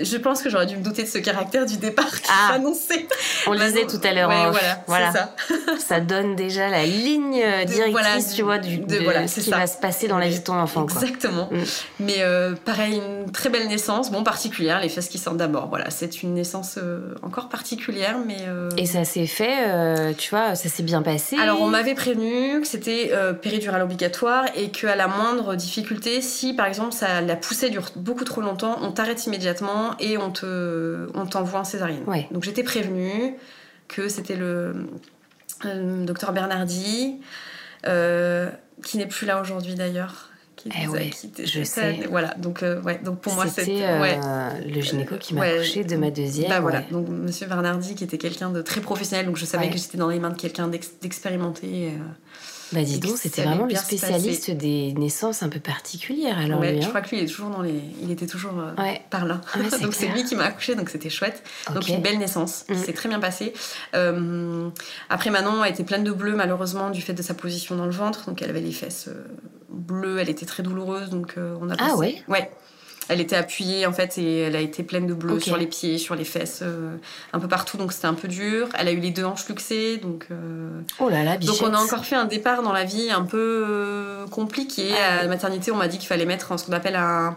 je 0.00 0.16
pense 0.16 0.42
que 0.42 0.50
j'aurais 0.50 0.66
dû 0.66 0.76
me 0.76 0.82
douter 0.82 1.04
de 1.04 1.08
ce 1.08 1.18
caractère 1.18 1.64
du 1.64 1.76
départ 1.76 2.20
qui 2.20 2.28
ah, 2.28 2.54
annoncé. 2.54 3.06
On 3.46 3.52
le 3.52 3.58
disait 3.58 3.86
tout 3.86 4.00
à 4.02 4.12
l'heure. 4.12 4.28
voilà, 4.28 4.82
voilà. 4.86 5.12
Ça. 5.12 5.34
ça. 5.78 6.00
donne 6.00 6.34
déjà 6.34 6.68
la 6.68 6.84
ligne 6.84 7.42
directrice, 7.66 8.34
tu 8.34 8.42
vois, 8.42 8.58
du, 8.58 8.78
de, 8.78 8.98
ce 9.26 9.40
qui 9.40 9.50
va 9.50 9.66
se 9.66 9.78
passer 9.78 10.08
dans 10.08 10.18
la 10.18 10.28
vie 10.28 10.40
de 10.40 10.44
ton 10.44 10.58
enfant. 10.58 10.84
Exactement. 10.84 11.48
Mm. 11.50 11.58
Mais 12.00 12.16
euh, 12.18 12.54
pareil, 12.64 12.96
une 12.96 13.30
très 13.30 13.48
belle 13.48 13.68
naissance, 13.68 14.10
bon 14.10 14.24
particulière, 14.24 14.80
les 14.80 14.88
fesses 14.88 15.08
qui 15.08 15.18
sortent 15.18 15.36
d'abord. 15.36 15.68
Voilà, 15.68 15.90
c'est 15.90 16.22
une 16.22 16.34
naissance 16.34 16.76
euh, 16.78 17.14
encore 17.22 17.48
particulière, 17.48 18.16
mais. 18.26 18.38
Euh, 18.48 18.70
Et 18.76 18.86
ça 18.86 19.04
s'est 19.04 19.26
fait, 19.26 20.14
tu 20.16 20.30
vois, 20.30 20.54
ça 20.56 20.68
s'est 20.68 20.82
bien 20.82 21.02
passé. 21.02 21.36
Alors 21.36 21.60
on 21.60 21.68
m'avait 21.68 21.94
prévenu 21.94 22.60
que 22.60 22.66
c'était 22.66 23.12
péridurale 23.40 23.82
obligatoire 23.82 24.44
et 24.56 24.70
qu'à 24.70 24.96
la 24.96 25.06
moindre 25.06 25.54
difficulté, 25.54 26.20
si 26.20 26.54
par 26.54 26.66
exemple 26.66 26.92
ça 26.92 27.20
la 27.20 27.36
poussée 27.36 27.70
dure 27.70 27.90
beaucoup 27.96 28.24
trop 28.24 28.40
longtemps, 28.40 28.78
on 28.82 28.90
t'arrête 28.90 29.26
immédiatement 29.26 29.59
et 29.98 30.18
on 30.18 30.30
te, 30.30 31.08
on 31.14 31.26
t'envoie 31.26 31.60
en 31.60 31.64
césarienne. 31.64 32.04
Donc 32.30 32.44
j'étais 32.44 32.62
prévenue 32.62 33.34
que 33.88 34.08
c'était 34.08 34.36
le 34.36 34.86
euh, 35.64 36.04
docteur 36.04 36.32
Bernardi, 36.32 37.20
euh, 37.86 38.50
qui 38.84 38.98
n'est 38.98 39.06
plus 39.06 39.26
là 39.26 39.40
aujourd'hui 39.40 39.74
d'ailleurs. 39.74 40.28
Qui 40.56 40.68
eh 40.74 41.46
je 41.46 41.62
sais. 41.62 42.00
Voilà, 42.10 42.34
donc, 42.36 42.62
euh, 42.62 42.82
ouais, 42.82 43.00
donc 43.02 43.20
pour 43.20 43.32
moi 43.32 43.46
c'était 43.46 43.82
le 44.66 44.80
gynéco 44.82 45.16
qui 45.16 45.32
m'a 45.34 45.44
accouché 45.44 45.84
de 45.84 45.96
ma 45.96 46.10
deuxième. 46.10 46.50
Bah, 46.50 46.60
voilà, 46.60 46.82
donc 46.90 47.08
Monsieur 47.08 47.46
Bernardi 47.46 47.94
qui 47.94 48.04
était 48.04 48.18
quelqu'un 48.18 48.50
de 48.50 48.60
très 48.60 48.82
professionnel, 48.82 49.24
donc 49.24 49.36
je 49.36 49.46
savais 49.46 49.70
que 49.70 49.78
j'étais 49.78 49.96
dans 49.96 50.08
les 50.08 50.18
mains 50.18 50.30
de 50.30 50.38
quelqu'un 50.38 50.68
d'expérimenté. 50.68 51.92
Bah 52.72 52.82
dis 52.82 52.98
donc, 53.00 53.16
c'était 53.16 53.42
vraiment 53.42 53.66
le 53.66 53.74
spécialiste 53.74 54.50
des 54.50 54.92
naissances 54.92 55.42
un 55.42 55.48
peu 55.48 55.60
particulières 55.60 56.38
alors 56.38 56.60
ouais, 56.60 56.80
Je 56.80 56.86
hein. 56.86 56.88
crois 56.88 57.00
que 57.00 57.10
lui, 57.10 57.18
il, 57.18 57.24
est 57.24 57.26
toujours 57.26 57.50
dans 57.50 57.62
les... 57.62 57.80
il 58.02 58.10
était 58.10 58.26
toujours 58.26 58.58
euh, 58.58 58.72
par 59.10 59.24
là. 59.26 59.40
donc 59.82 59.94
c'est 59.94 60.08
lui 60.08 60.24
qui 60.24 60.36
m'a 60.36 60.44
accouché, 60.44 60.74
donc 60.74 60.88
c'était 60.88 61.10
chouette. 61.10 61.42
Donc 61.74 61.88
une 61.88 62.00
belle 62.00 62.18
naissance, 62.18 62.64
qui 62.66 62.72
mm. 62.72 62.84
s'est 62.84 62.92
très 62.92 63.08
bien 63.08 63.20
passée. 63.20 63.52
Euh, 63.94 64.68
après 65.08 65.30
Manon 65.30 65.62
a 65.62 65.68
été 65.68 65.84
pleine 65.84 66.04
de 66.04 66.12
bleu 66.12 66.34
malheureusement 66.34 66.90
du 66.90 67.00
fait 67.02 67.14
de 67.14 67.22
sa 67.22 67.34
position 67.34 67.76
dans 67.76 67.86
le 67.86 67.92
ventre, 67.92 68.26
donc 68.26 68.42
elle 68.42 68.50
avait 68.50 68.60
les 68.60 68.72
fesses 68.72 69.08
euh, 69.08 69.24
bleues, 69.68 70.18
elle 70.18 70.30
était 70.30 70.46
très 70.46 70.62
douloureuse, 70.62 71.10
donc 71.10 71.34
on 71.36 71.70
a 71.70 71.74
Ah 71.78 71.96
ouais? 71.96 72.22
Ouais. 72.28 72.50
Elle 73.08 73.20
était 73.20 73.36
appuyée 73.36 73.86
en 73.86 73.92
fait 73.92 74.18
et 74.18 74.42
elle 74.42 74.54
a 74.54 74.60
été 74.60 74.84
pleine 74.84 75.06
de 75.06 75.14
bleu 75.14 75.40
sur 75.40 75.56
les 75.56 75.66
pieds, 75.66 75.98
sur 75.98 76.14
les 76.14 76.24
fesses, 76.24 76.60
euh, 76.62 76.94
un 77.32 77.40
peu 77.40 77.48
partout. 77.48 77.76
Donc 77.76 77.92
c'était 77.92 78.06
un 78.06 78.14
peu 78.14 78.28
dur. 78.28 78.68
Elle 78.78 78.86
a 78.86 78.92
eu 78.92 79.00
les 79.00 79.10
deux 79.10 79.24
hanches 79.24 79.48
luxées, 79.48 79.96
donc. 79.96 80.26
Euh, 80.30 80.80
oh 81.00 81.08
là 81.08 81.24
là, 81.24 81.36
Donc 81.36 81.56
on 81.62 81.74
a 81.74 81.78
encore 81.78 82.04
fait 82.04 82.14
un 82.14 82.26
départ 82.26 82.62
dans 82.62 82.72
la 82.72 82.84
vie 82.84 83.10
un 83.10 83.22
peu 83.22 83.64
euh, 83.68 84.26
compliqué. 84.28 84.92
Ah 84.92 85.20
à 85.20 85.22
la 85.22 85.28
maternité, 85.28 85.72
on 85.72 85.76
m'a 85.76 85.88
dit 85.88 85.98
qu'il 85.98 86.06
fallait 86.06 86.24
mettre 86.24 86.56
ce 86.58 86.66
qu'on 86.66 86.72
appelle 86.72 86.94
un, 86.94 87.36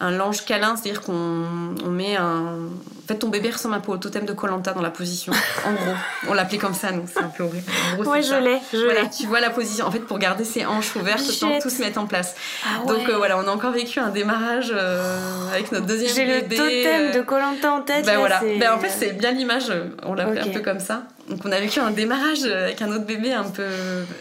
un 0.00 0.10
linge 0.10 0.44
câlin, 0.44 0.76
c'est-à-dire 0.76 1.00
qu'on 1.00 1.74
on 1.82 1.90
met 1.90 2.16
un. 2.16 2.58
En 3.04 3.06
fait, 3.06 3.16
ton 3.16 3.28
bébé 3.28 3.50
ressemble 3.50 3.74
un 3.74 3.80
peu 3.80 3.92
au 3.92 3.96
totem 3.96 4.26
de 4.26 4.32
Colanta 4.32 4.72
dans 4.72 4.82
la 4.82 4.90
position. 4.90 5.32
en 5.64 5.72
gros, 5.72 5.94
on 6.28 6.34
l'appelait 6.34 6.58
comme 6.58 6.74
ça, 6.74 6.92
donc 6.92 7.04
c'est 7.10 7.20
un 7.20 7.28
peu 7.28 7.44
horrible. 7.44 7.64
En 7.92 8.02
gros, 8.02 8.12
ouais, 8.12 8.22
je 8.22 8.34
l'ai, 8.34 8.58
je 8.72 8.78
voilà, 8.78 9.06
Tu 9.06 9.26
vois 9.26 9.40
la 9.40 9.50
position. 9.50 9.86
En 9.86 9.90
fait, 9.90 10.00
pour 10.00 10.18
garder 10.18 10.44
ses 10.44 10.66
hanches 10.66 10.94
ouvertes, 10.96 11.20
sans 11.20 11.58
tout 11.60 11.70
se 11.70 11.80
mettre 11.80 11.98
en 11.98 12.06
place. 12.06 12.34
Ah 12.64 12.86
donc 12.86 13.08
voilà, 13.10 13.38
on 13.38 13.48
a 13.48 13.50
encore 13.50 13.72
vécu 13.72 14.00
un 14.00 14.10
démarrage. 14.10 14.74
Euh, 15.14 15.52
avec 15.52 15.72
notre 15.72 15.86
deuxième 15.86 16.14
J'ai 16.14 16.26
le 16.26 16.42
totem 16.42 17.12
de 17.12 17.20
Colanta 17.20 17.72
en 17.72 17.82
tête. 17.82 18.04
Ben 18.04 18.18
voilà. 18.18 18.40
Ben, 18.58 18.72
en 18.72 18.78
fait, 18.78 18.90
c'est 18.90 19.12
bien 19.12 19.32
l'image. 19.32 19.72
On 20.02 20.14
l'a 20.14 20.26
fait 20.32 20.40
un 20.40 20.48
peu 20.48 20.60
comme 20.60 20.80
ça. 20.80 21.04
Donc 21.28 21.40
on 21.44 21.52
a 21.52 21.60
vécu 21.60 21.80
un 21.80 21.90
démarrage 21.90 22.44
avec 22.44 22.82
un 22.82 22.90
autre 22.90 23.04
bébé 23.06 23.32
un 23.32 23.44
peu 23.44 23.68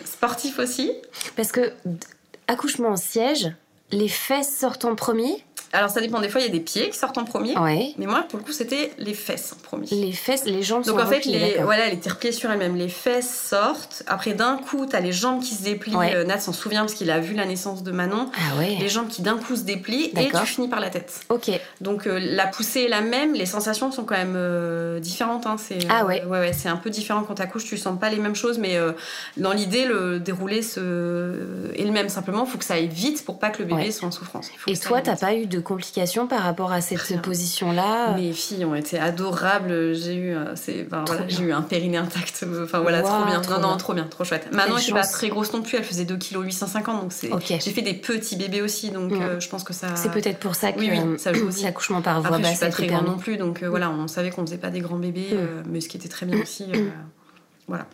sportif 0.06 0.60
aussi. 0.60 0.92
Parce 1.36 1.52
que 1.52 1.74
accouchement 2.48 2.90
en 2.90 2.98
siège, 2.98 3.52
les 3.92 4.08
fesses 4.08 4.56
sortent 4.58 4.86
en 4.86 4.96
premier 4.96 5.44
Alors 5.74 5.90
ça 5.90 6.00
dépend, 6.02 6.22
des 6.22 6.30
fois 6.30 6.40
il 6.40 6.46
y 6.46 6.50
a 6.50 6.52
des 6.52 6.60
pieds 6.60 6.90
qui 6.90 6.98
sortent 6.98 7.18
en 7.18 7.26
premier. 7.26 7.58
Ouais. 7.58 7.94
Mais 7.98 8.06
moi, 8.06 8.24
pour 8.30 8.38
le 8.40 8.46
coup, 8.46 8.52
c'était 8.52 8.92
les 9.00 9.14
fesses 9.14 9.54
en 9.54 9.62
premier. 9.62 9.88
Les 9.92 10.12
fesses, 10.12 10.46
les 10.46 10.62
jambes 10.62 10.84
Donc 10.86 11.00
sont 11.00 11.06
en 11.06 11.10
fait, 11.10 11.16
repliées, 11.16 11.56
les, 11.58 11.64
voilà, 11.64 11.88
elle 11.88 11.94
était 11.96 12.10
repliée 12.12 12.32
sur 12.32 12.50
elle-même. 12.52 12.76
Les 12.76 12.90
fesses 12.90 13.48
sortent. 13.50 14.04
Après, 14.08 14.34
d'un 14.34 14.58
coup, 14.58 14.86
t'as 14.86 15.00
les 15.00 15.12
jambes 15.12 15.42
qui 15.42 15.56
se 15.56 15.64
déplient. 15.64 15.96
Ouais. 15.96 16.16
Euh, 16.16 16.24
Nat 16.24 16.40
s'en 16.40 16.54
souvient 16.54 16.82
parce 16.82 16.94
qu'il 16.94 17.10
a 17.12 17.20
vu 17.20 17.34
la 17.34 17.46
naissance 17.46 17.84
de 17.84 17.92
Manon. 17.92 18.30
Ah 18.36 18.58
ouais. 18.60 18.78
Les 18.80 18.88
jambes 18.88 19.08
qui 19.08 19.22
d'un 19.24 19.38
coup 19.38 19.56
se 19.56 19.64
déplient 19.64 20.12
et 20.16 20.30
tu 20.30 20.46
finis 20.46 20.68
par 20.68 20.80
la 20.80 20.90
tête. 20.90 21.22
Ok. 21.30 21.50
Donc 21.82 22.06
euh, 22.08 22.20
la 22.22 22.46
poussée 22.48 22.82
est 22.84 22.88
la 22.90 23.02
même, 23.02 23.34
les 23.34 23.48
sensations 23.48 23.92
sont 23.92 24.04
quand 24.04 24.16
même 24.18 24.36
euh, 24.38 25.00
différentes. 25.00 25.48
hein. 25.48 25.56
C'est, 25.58 25.80
Ah 25.90 26.06
ouais. 26.06 26.24
ouais, 26.26 26.40
ouais, 26.40 26.54
c'est 26.54 26.70
un 26.70 26.78
peu 26.78 26.92
différent 26.92 27.24
quand 27.24 27.36
t'accouches, 27.36 27.66
tu 27.66 27.78
sens 27.78 28.00
pas 28.00 28.10
les 28.12 28.20
mêmes 28.20 28.36
choses, 28.36 28.60
mais 28.60 28.78
dans 29.38 29.54
l'idée, 29.54 29.86
le 29.86 30.20
déroulé 30.20 30.62
se... 30.62 30.80
est 31.76 31.84
le 31.84 31.92
même. 31.92 32.10
Simplement, 32.10 32.46
il 32.46 32.52
faut 32.52 32.58
que 32.60 32.66
ça 32.66 32.76
aille 32.76 32.88
vite 32.88 33.26
pour 33.26 33.40
pas 33.40 33.50
que 33.50 33.64
le 33.64 33.66
bébé 33.68 33.92
soit 33.92 34.08
en 34.08 34.12
souffrance. 34.12 34.50
Et 34.68 34.78
toi, 34.78 35.02
t'as 35.02 35.16
pas 35.16 35.34
eu 35.34 35.48
de 35.48 35.63
complications 35.64 36.28
par 36.28 36.42
rapport 36.44 36.72
à 36.72 36.82
cette 36.82 37.22
position-là 37.22 38.14
Mes 38.16 38.34
filles 38.34 38.66
ont 38.66 38.76
été 38.76 39.00
adorables. 39.00 39.94
J'ai 39.96 40.16
eu, 40.16 40.36
euh, 40.36 40.54
voilà, 40.90 41.24
bien. 41.24 41.26
j'ai 41.28 41.44
eu 41.44 41.52
un 41.54 41.62
périnée 41.62 41.98
intact. 41.98 42.44
euh, 42.44 42.66
Enfin 42.66 42.80
voilà, 42.82 43.02
trop 43.02 43.26
bien. 43.26 43.40
trop 43.42 43.54
non, 43.54 43.60
bien. 43.60 43.68
non, 43.72 43.78
trop 43.78 43.94
bien, 43.94 44.04
trop 44.06 44.24
chouette. 44.24 44.48
Maintenant, 44.52 44.78
je 44.78 44.84
suis 44.84 44.94
pas 44.94 45.06
très 45.08 45.30
grosse 45.30 45.52
non 45.54 45.62
plus. 45.62 45.78
Elle 45.78 45.84
faisait 45.84 46.06
2 46.06 46.18
kg 46.18 46.42
850, 46.44 47.02
donc 47.02 47.12
c'est. 47.14 47.30
J'ai 47.48 47.72
fait 47.72 47.82
des 47.82 47.94
petits 47.94 48.36
bébés 48.36 48.62
aussi, 48.62 48.92
donc 48.92 49.12
Mm. 49.12 49.22
euh, 49.22 49.40
je 49.40 49.50
pense 49.50 49.64
que 49.64 49.74
ça. 49.74 49.96
C'est 49.96 50.12
peut-être 50.12 50.40
pour 50.40 50.56
ça 50.56 50.72
que 50.72 50.80
Oui, 50.80 50.90
oui, 50.92 51.20
ça 51.20 51.34
joue 51.34 51.48
aussi. 51.48 51.64
l'accouchement 51.64 52.02
par 52.02 52.20
voie 52.22 52.28
Après, 52.30 52.40
je 52.44 52.44
basse 52.44 52.58
suis 52.58 52.66
pas 52.66 52.72
très 52.72 52.88
grande 52.88 53.02
permis. 53.04 53.16
non 53.16 53.22
plus, 53.22 53.38
donc 53.38 53.64
euh, 53.64 53.70
voilà, 53.70 53.90
on 53.90 54.08
savait 54.08 54.30
qu'on 54.32 54.46
faisait 54.46 54.58
pas 54.58 54.70
des 54.70 54.82
grands 54.82 54.98
bébés, 54.98 55.30
Mm. 55.32 55.38
euh, 55.38 55.62
mais 55.70 55.82
ce 55.82 55.90
qui 55.90 55.98
était 55.98 56.10
très 56.10 56.26
bien 56.26 56.40
aussi. 56.42 56.66
euh, 56.74 56.90
voilà. 57.68 57.86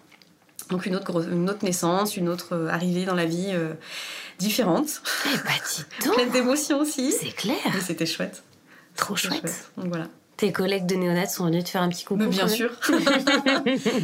Donc 0.69 0.85
une 0.85 0.95
autre, 0.95 1.05
grosse- 1.05 1.25
une 1.31 1.49
autre 1.49 1.63
naissance, 1.65 2.15
une 2.15 2.29
autre 2.29 2.49
euh, 2.53 2.67
arrivée 2.69 3.05
dans 3.05 3.15
la 3.15 3.25
vie 3.25 3.49
euh, 4.41 4.45
différente, 4.45 5.01
Eh 5.25 5.37
bah, 5.37 5.51
dis 5.75 5.85
donc, 6.05 6.15
pleine 6.15 6.29
d'émotions 6.31 6.79
aussi. 6.79 7.11
c'est 7.11 7.31
clair. 7.35 7.57
Mais 7.73 7.81
c'était 7.81 8.05
chouette. 8.05 8.43
Trop 8.95 9.15
chouette. 9.15 9.71
Donc 9.77 9.87
voilà. 9.87 10.07
Tes 10.37 10.53
collègues 10.53 10.85
de 10.85 10.95
néonat 10.95 11.27
sont 11.27 11.45
venus 11.45 11.65
te 11.65 11.69
faire 11.69 11.81
un 11.81 11.89
petit 11.89 12.05
coucou 12.05 12.21
Mais 12.21 12.27
bien 12.27 12.47
sûr. 12.47 12.71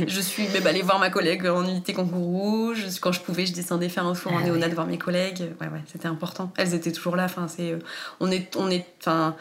je 0.07 0.19
suis 0.21 0.47
même 0.49 0.67
allée 0.67 0.81
voir 0.81 0.99
ma 0.99 1.09
collègue 1.09 1.45
en 1.47 1.63
unité 1.63 1.93
kangourou. 1.93 2.73
Je- 2.75 2.99
quand 2.99 3.11
je 3.13 3.21
pouvais, 3.21 3.45
je 3.45 3.53
descendais 3.53 3.87
faire 3.89 4.05
un 4.05 4.13
tour 4.13 4.33
en 4.33 4.39
Ah 4.39 4.43
néonat 4.43 4.67
ouais. 4.67 4.73
voir 4.73 4.85
mes 4.87 4.97
collègues. 4.97 5.53
Ouais, 5.61 5.67
ouais, 5.67 5.81
c'était 5.91 6.07
important. 6.07 6.51
Elles 6.57 6.73
étaient 6.73 6.91
toujours 6.91 7.15
là. 7.15 7.23
Enfin, 7.25 7.47
c'est, 7.47 7.71
euh, 7.71 7.79
on 8.19 8.29
est, 8.31 8.53
on 8.57 8.69
est, 8.69 8.85
enfin, 9.01 9.35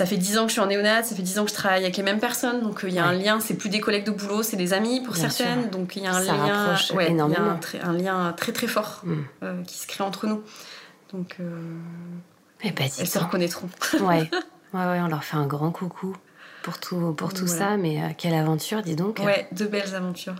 ça 0.00 0.06
fait 0.06 0.16
10 0.16 0.38
ans 0.38 0.42
que 0.44 0.48
je 0.48 0.52
suis 0.52 0.62
en 0.62 0.66
néonat, 0.66 1.02
ça 1.02 1.14
fait 1.14 1.20
10 1.20 1.38
ans 1.40 1.44
que 1.44 1.50
je 1.50 1.54
travaille 1.54 1.82
avec 1.82 1.94
les 1.98 2.02
mêmes 2.02 2.20
personnes. 2.20 2.62
Donc, 2.62 2.84
euh, 2.84 2.88
il 2.88 2.94
y 2.94 2.98
a 2.98 3.04
un 3.04 3.12
lien. 3.12 3.38
C'est 3.38 3.52
plus 3.52 3.68
des 3.68 3.80
collègues 3.80 4.06
de 4.06 4.12
boulot, 4.12 4.42
c'est 4.42 4.56
des 4.56 4.72
amis 4.72 5.02
pour 5.02 5.12
Bien 5.12 5.28
certaines. 5.28 5.62
sûr. 5.64 5.70
Donc, 5.70 5.94
il 5.96 6.04
y 6.04 6.06
a 6.06 6.10
un 6.14 6.22
Ça 6.22 6.32
lien, 6.32 6.74
ouais, 6.96 7.12
y 7.12 7.20
a 7.20 7.24
un, 7.42 7.56
très- 7.56 7.80
un 7.82 7.92
lien 7.92 8.32
très 8.34 8.52
très 8.52 8.66
fort 8.66 9.02
Mm. 9.04 9.14
euh, 9.42 9.62
qui 9.64 9.76
se 9.76 9.86
crée 9.86 10.02
entre 10.02 10.26
nous. 10.26 10.42
Donc, 11.12 11.36
euh, 11.40 11.60
Eh 12.62 12.70
dis 12.70 12.90
elles 12.98 13.06
se 13.06 13.18
reconnaîtront. 13.18 13.68
Ouais. 14.00 14.00
ouais, 14.00 14.30
ouais, 14.72 15.00
on 15.02 15.08
leur 15.08 15.22
fait 15.22 15.36
un 15.36 15.46
grand 15.46 15.70
coucou 15.70 16.16
pour 16.62 16.78
tout, 16.80 17.12
pour 17.12 17.34
tout 17.34 17.44
Voilà. 17.46 17.70
ça. 17.72 17.76
Mais 17.76 18.02
euh, 18.02 18.06
quelle 18.16 18.32
aventure, 18.34 18.80
dis 18.80 18.96
donc. 18.96 19.18
Ouais, 19.22 19.48
de 19.52 19.66
belles 19.66 19.94
aventures. 19.94 20.36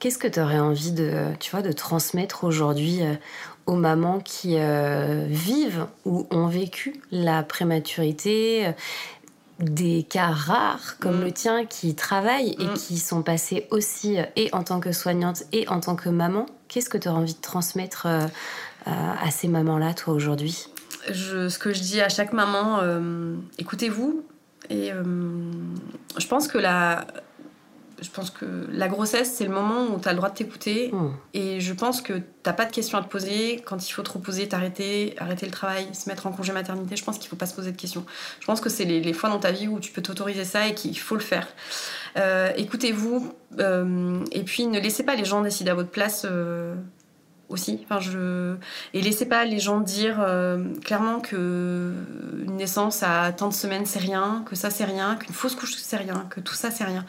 Qu'est-ce 0.00 0.18
que 0.18 0.26
tu 0.26 0.40
aurais 0.40 0.58
envie 0.58 0.90
de, 0.90 1.26
tu 1.38 1.52
vois, 1.52 1.62
de 1.62 1.70
transmettre 1.70 2.42
aujourd'hui 2.42 3.02
euh, 3.02 3.14
aux 3.66 3.74
mamans 3.76 4.20
qui 4.20 4.56
euh, 4.58 5.26
vivent 5.28 5.86
ou 6.04 6.26
ont 6.30 6.46
vécu 6.46 7.00
la 7.10 7.42
prématurité 7.42 8.66
euh, 8.68 8.72
des 9.58 10.02
cas 10.08 10.26
rares 10.28 10.98
comme 11.00 11.20
Mm. 11.20 11.24
le 11.24 11.32
tien 11.32 11.64
qui 11.66 11.94
travaillent 11.94 12.54
et 12.60 12.66
Mm. 12.66 12.74
qui 12.74 12.98
sont 12.98 13.22
passés 13.22 13.66
aussi 13.70 14.18
euh, 14.18 14.24
et 14.36 14.48
en 14.52 14.62
tant 14.62 14.80
que 14.80 14.92
soignante 14.92 15.44
et 15.52 15.68
en 15.68 15.80
tant 15.80 15.96
que 15.96 16.08
maman 16.08 16.46
Qu'est-ce 16.68 16.88
que 16.90 16.98
tu 16.98 17.08
aurais 17.08 17.18
envie 17.18 17.34
de 17.34 17.40
transmettre 17.40 18.06
euh, 18.06 18.26
à 18.86 19.30
ces 19.30 19.46
mamans-là, 19.48 19.94
toi, 19.94 20.14
aujourd'hui? 20.14 20.66
Je, 21.10 21.48
ce 21.48 21.58
que 21.60 21.72
je 21.72 21.80
dis 21.80 22.00
à 22.00 22.08
chaque 22.08 22.32
maman, 22.32 22.80
euh, 22.82 23.36
écoutez-vous. 23.58 24.24
Et 24.68 24.92
euh, 24.92 25.02
je 26.18 26.26
pense 26.26 26.48
que 26.48 26.58
la, 26.58 27.06
je 28.00 28.10
pense 28.10 28.30
que 28.30 28.44
la 28.70 28.88
grossesse, 28.88 29.32
c'est 29.34 29.44
le 29.44 29.50
moment 29.50 29.86
où 29.86 29.98
tu 30.00 30.08
as 30.08 30.12
le 30.12 30.16
droit 30.16 30.28
de 30.30 30.34
t'écouter. 30.34 30.90
Hmm. 30.92 31.12
Et 31.34 31.60
je 31.60 31.72
pense 31.72 32.00
que 32.02 32.12
t'as 32.42 32.52
pas 32.52 32.64
de 32.66 32.72
questions 32.72 32.98
à 32.98 33.02
te 33.02 33.08
poser. 33.08 33.62
Quand 33.64 33.88
il 33.88 33.92
faut 33.92 34.02
te 34.02 34.10
reposer, 34.12 34.48
t'arrêter, 34.48 35.14
arrêter 35.18 35.46
le 35.46 35.52
travail, 35.52 35.88
se 35.94 36.08
mettre 36.08 36.26
en 36.26 36.32
congé 36.32 36.52
maternité, 36.52 36.96
je 36.96 37.04
pense 37.04 37.18
qu'il 37.18 37.28
faut 37.28 37.36
pas 37.36 37.46
se 37.46 37.54
poser 37.54 37.72
de 37.72 37.76
questions. 37.76 38.04
Je 38.40 38.46
pense 38.46 38.60
que 38.60 38.68
c'est 38.68 38.84
les, 38.84 39.00
les 39.00 39.12
fois 39.12 39.30
dans 39.30 39.38
ta 39.40 39.50
vie 39.52 39.68
où 39.68 39.80
tu 39.80 39.92
peux 39.92 40.02
t'autoriser 40.02 40.44
ça 40.44 40.66
et 40.66 40.74
qu'il 40.74 40.98
faut 40.98 41.14
le 41.16 41.20
faire. 41.22 41.48
Euh, 42.16 42.52
Écoutez-vous. 42.56 43.32
euh, 43.58 44.24
et 44.32 44.42
puis 44.42 44.66
ne 44.66 44.78
laissez 44.78 45.02
pas 45.04 45.14
les 45.14 45.24
gens 45.24 45.40
décider 45.42 45.70
à 45.70 45.74
votre 45.74 45.90
place. 45.90 46.26
euh, 46.28 46.74
aussi. 47.48 47.80
Enfin, 47.84 48.00
je... 48.00 48.56
Et 48.94 49.00
laissez 49.00 49.26
pas 49.26 49.44
les 49.44 49.58
gens 49.58 49.80
dire 49.80 50.16
euh, 50.20 50.64
clairement 50.84 51.20
que 51.20 51.92
une 52.44 52.56
naissance 52.56 53.02
à 53.02 53.32
tant 53.32 53.48
de 53.48 53.54
semaines 53.54 53.86
c'est 53.86 53.98
rien, 53.98 54.44
que 54.48 54.56
ça 54.56 54.70
c'est 54.70 54.84
rien, 54.84 55.16
qu'une 55.16 55.34
fausse 55.34 55.54
couche 55.54 55.74
c'est 55.76 55.96
rien, 55.96 56.26
que 56.30 56.40
tout 56.40 56.54
ça 56.54 56.70
c'est 56.70 56.84
rien. 56.84 57.04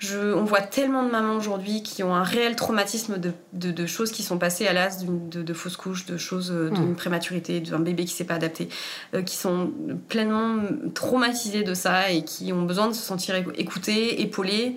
Je... 0.00 0.32
On 0.34 0.44
voit 0.44 0.62
tellement 0.62 1.04
de 1.04 1.10
mamans 1.10 1.36
aujourd'hui 1.36 1.82
qui 1.82 2.02
ont 2.02 2.14
un 2.14 2.22
réel 2.24 2.56
traumatisme 2.56 3.18
de, 3.18 3.32
de, 3.52 3.70
de 3.70 3.86
choses 3.86 4.10
qui 4.12 4.22
sont 4.22 4.38
passées 4.38 4.66
à 4.66 4.72
l'as 4.72 4.96
d'une- 4.98 5.28
de, 5.28 5.42
de 5.42 5.52
fausses 5.54 5.76
couches, 5.76 6.06
de 6.06 6.16
choses, 6.16 6.50
euh, 6.50 6.70
d'une 6.70 6.92
Mm. 6.92 6.96
prématurité, 6.96 7.60
d'un 7.60 7.78
bébé 7.80 8.06
qui 8.06 8.14
s'est 8.14 8.24
pas 8.24 8.34
adapté, 8.34 8.68
euh, 9.14 9.20
qui 9.22 9.36
sont 9.36 9.70
pleinement 10.08 10.56
traumatisés 10.94 11.62
de 11.62 11.74
ça 11.74 12.10
et 12.10 12.24
qui 12.24 12.52
ont 12.52 12.62
besoin 12.62 12.88
de 12.88 12.94
se 12.94 13.02
sentir 13.02 13.34
écou- 13.36 13.52
écoutés, 13.56 14.22
épaulés. 14.22 14.76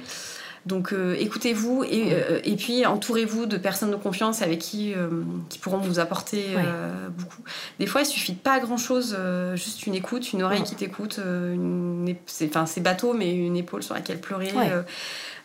Donc 0.66 0.94
euh, 0.94 1.16
écoutez-vous 1.20 1.84
et, 1.84 2.14
euh, 2.14 2.40
et 2.46 2.56
puis 2.56 2.86
entourez-vous 2.86 3.46
de 3.46 3.58
personnes 3.58 3.92
de 3.92 3.98
confiance 3.98 4.42
avec 4.42 4.60
qui, 4.60 4.94
euh, 4.94 5.10
qui 5.50 5.60
pourront 5.60 5.80
vous 5.80 6.00
apporter 6.00 6.56
beaucoup. 7.18 7.44
Des 7.80 7.86
fois, 7.86 8.02
il 8.02 8.06
suffit 8.06 8.34
de 8.34 8.40
pas 8.40 8.60
grand-chose, 8.60 9.18
juste 9.56 9.86
une 9.86 9.96
écoute, 9.96 10.32
une 10.32 10.44
oreille 10.44 10.64
qui 10.64 10.76
t'écoute, 10.76 11.20
une 11.24 12.16
c'est 12.26 12.48
enfin 12.48 12.66
c'est 12.66 12.82
bateau, 12.82 13.14
mais 13.14 13.36
une 13.36 13.58
épaule 13.58 13.84
sur 13.84 13.94
laquelle 13.94 14.20
pleurer. 14.20 14.52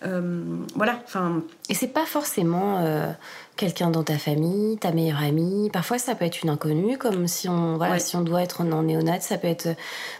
Voilà, 0.02 1.00
enfin 1.04 1.42
Et 1.68 1.74
c'est 1.74 1.88
pas 1.88 2.06
forcément 2.06 3.14
quelqu'un 3.58 3.90
dans 3.90 4.02
ta 4.04 4.16
famille, 4.16 4.78
ta 4.78 4.92
meilleure 4.92 5.22
amie. 5.22 5.68
Parfois, 5.70 5.98
ça 5.98 6.14
peut 6.14 6.24
être 6.24 6.42
une 6.42 6.48
inconnue, 6.48 6.96
comme 6.96 7.26
si 7.28 7.48
on, 7.48 7.76
voilà, 7.76 7.94
Ouais. 7.94 7.98
si 7.98 8.16
on 8.16 8.22
doit 8.22 8.42
être 8.42 8.62
en 8.62 8.82
néonate, 8.82 9.22
ça 9.22 9.36
peut 9.36 9.48
être 9.48 9.68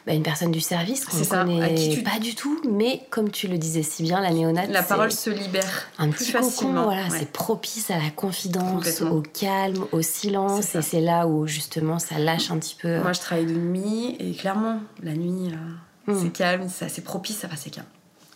bah, 0.07 0.12
une 0.12 0.22
personne 0.22 0.51
du 0.51 0.61
service 0.61 1.07
qu'on 1.07 1.16
connaît 1.24 1.74
tu- 1.95 2.03
pas 2.03 2.18
du 2.18 2.34
tout. 2.34 2.61
Mais 2.70 3.03
comme 3.11 3.30
tu 3.30 3.49
le 3.49 3.57
disais 3.57 3.82
si 3.82 4.03
bien, 4.03 4.20
la 4.20 4.30
néonate, 4.32 4.68
la 4.70 4.82
parole 4.82 5.12
se 5.12 5.30
libère 5.30 5.89
un 5.99 6.11
plus 6.11 6.24
petit 6.24 6.32
cocon, 6.32 6.45
facilement. 6.51 6.84
voilà, 6.84 7.05
ouais. 7.05 7.18
c'est 7.18 7.30
propice 7.32 7.91
à 7.91 7.97
la 7.99 8.11
confidence, 8.14 9.01
au 9.01 9.22
calme, 9.22 9.84
au 9.93 10.03
silence, 10.03 10.74
et 10.74 10.82
c'est 10.82 11.01
là 11.01 11.26
où 11.26 11.47
justement 11.47 11.99
ça 11.99 12.18
lâche 12.18 12.51
un 12.51 12.59
petit 12.59 12.74
peu. 12.74 12.99
Moi, 13.01 13.12
je 13.14 13.20
travaille 13.20 13.47
de 13.47 13.53
nuit 13.55 14.16
et 14.18 14.32
clairement, 14.34 14.80
la 15.03 15.12
nuit, 15.14 15.53
euh, 15.53 16.12
Mm. 16.12 16.18
c'est 16.22 16.30
calme, 16.32 16.66
c'est 16.68 17.05
propice, 17.05 17.39
ça 17.39 17.47
va, 17.49 17.55
c'est 17.57 17.70
calme. 17.70 17.86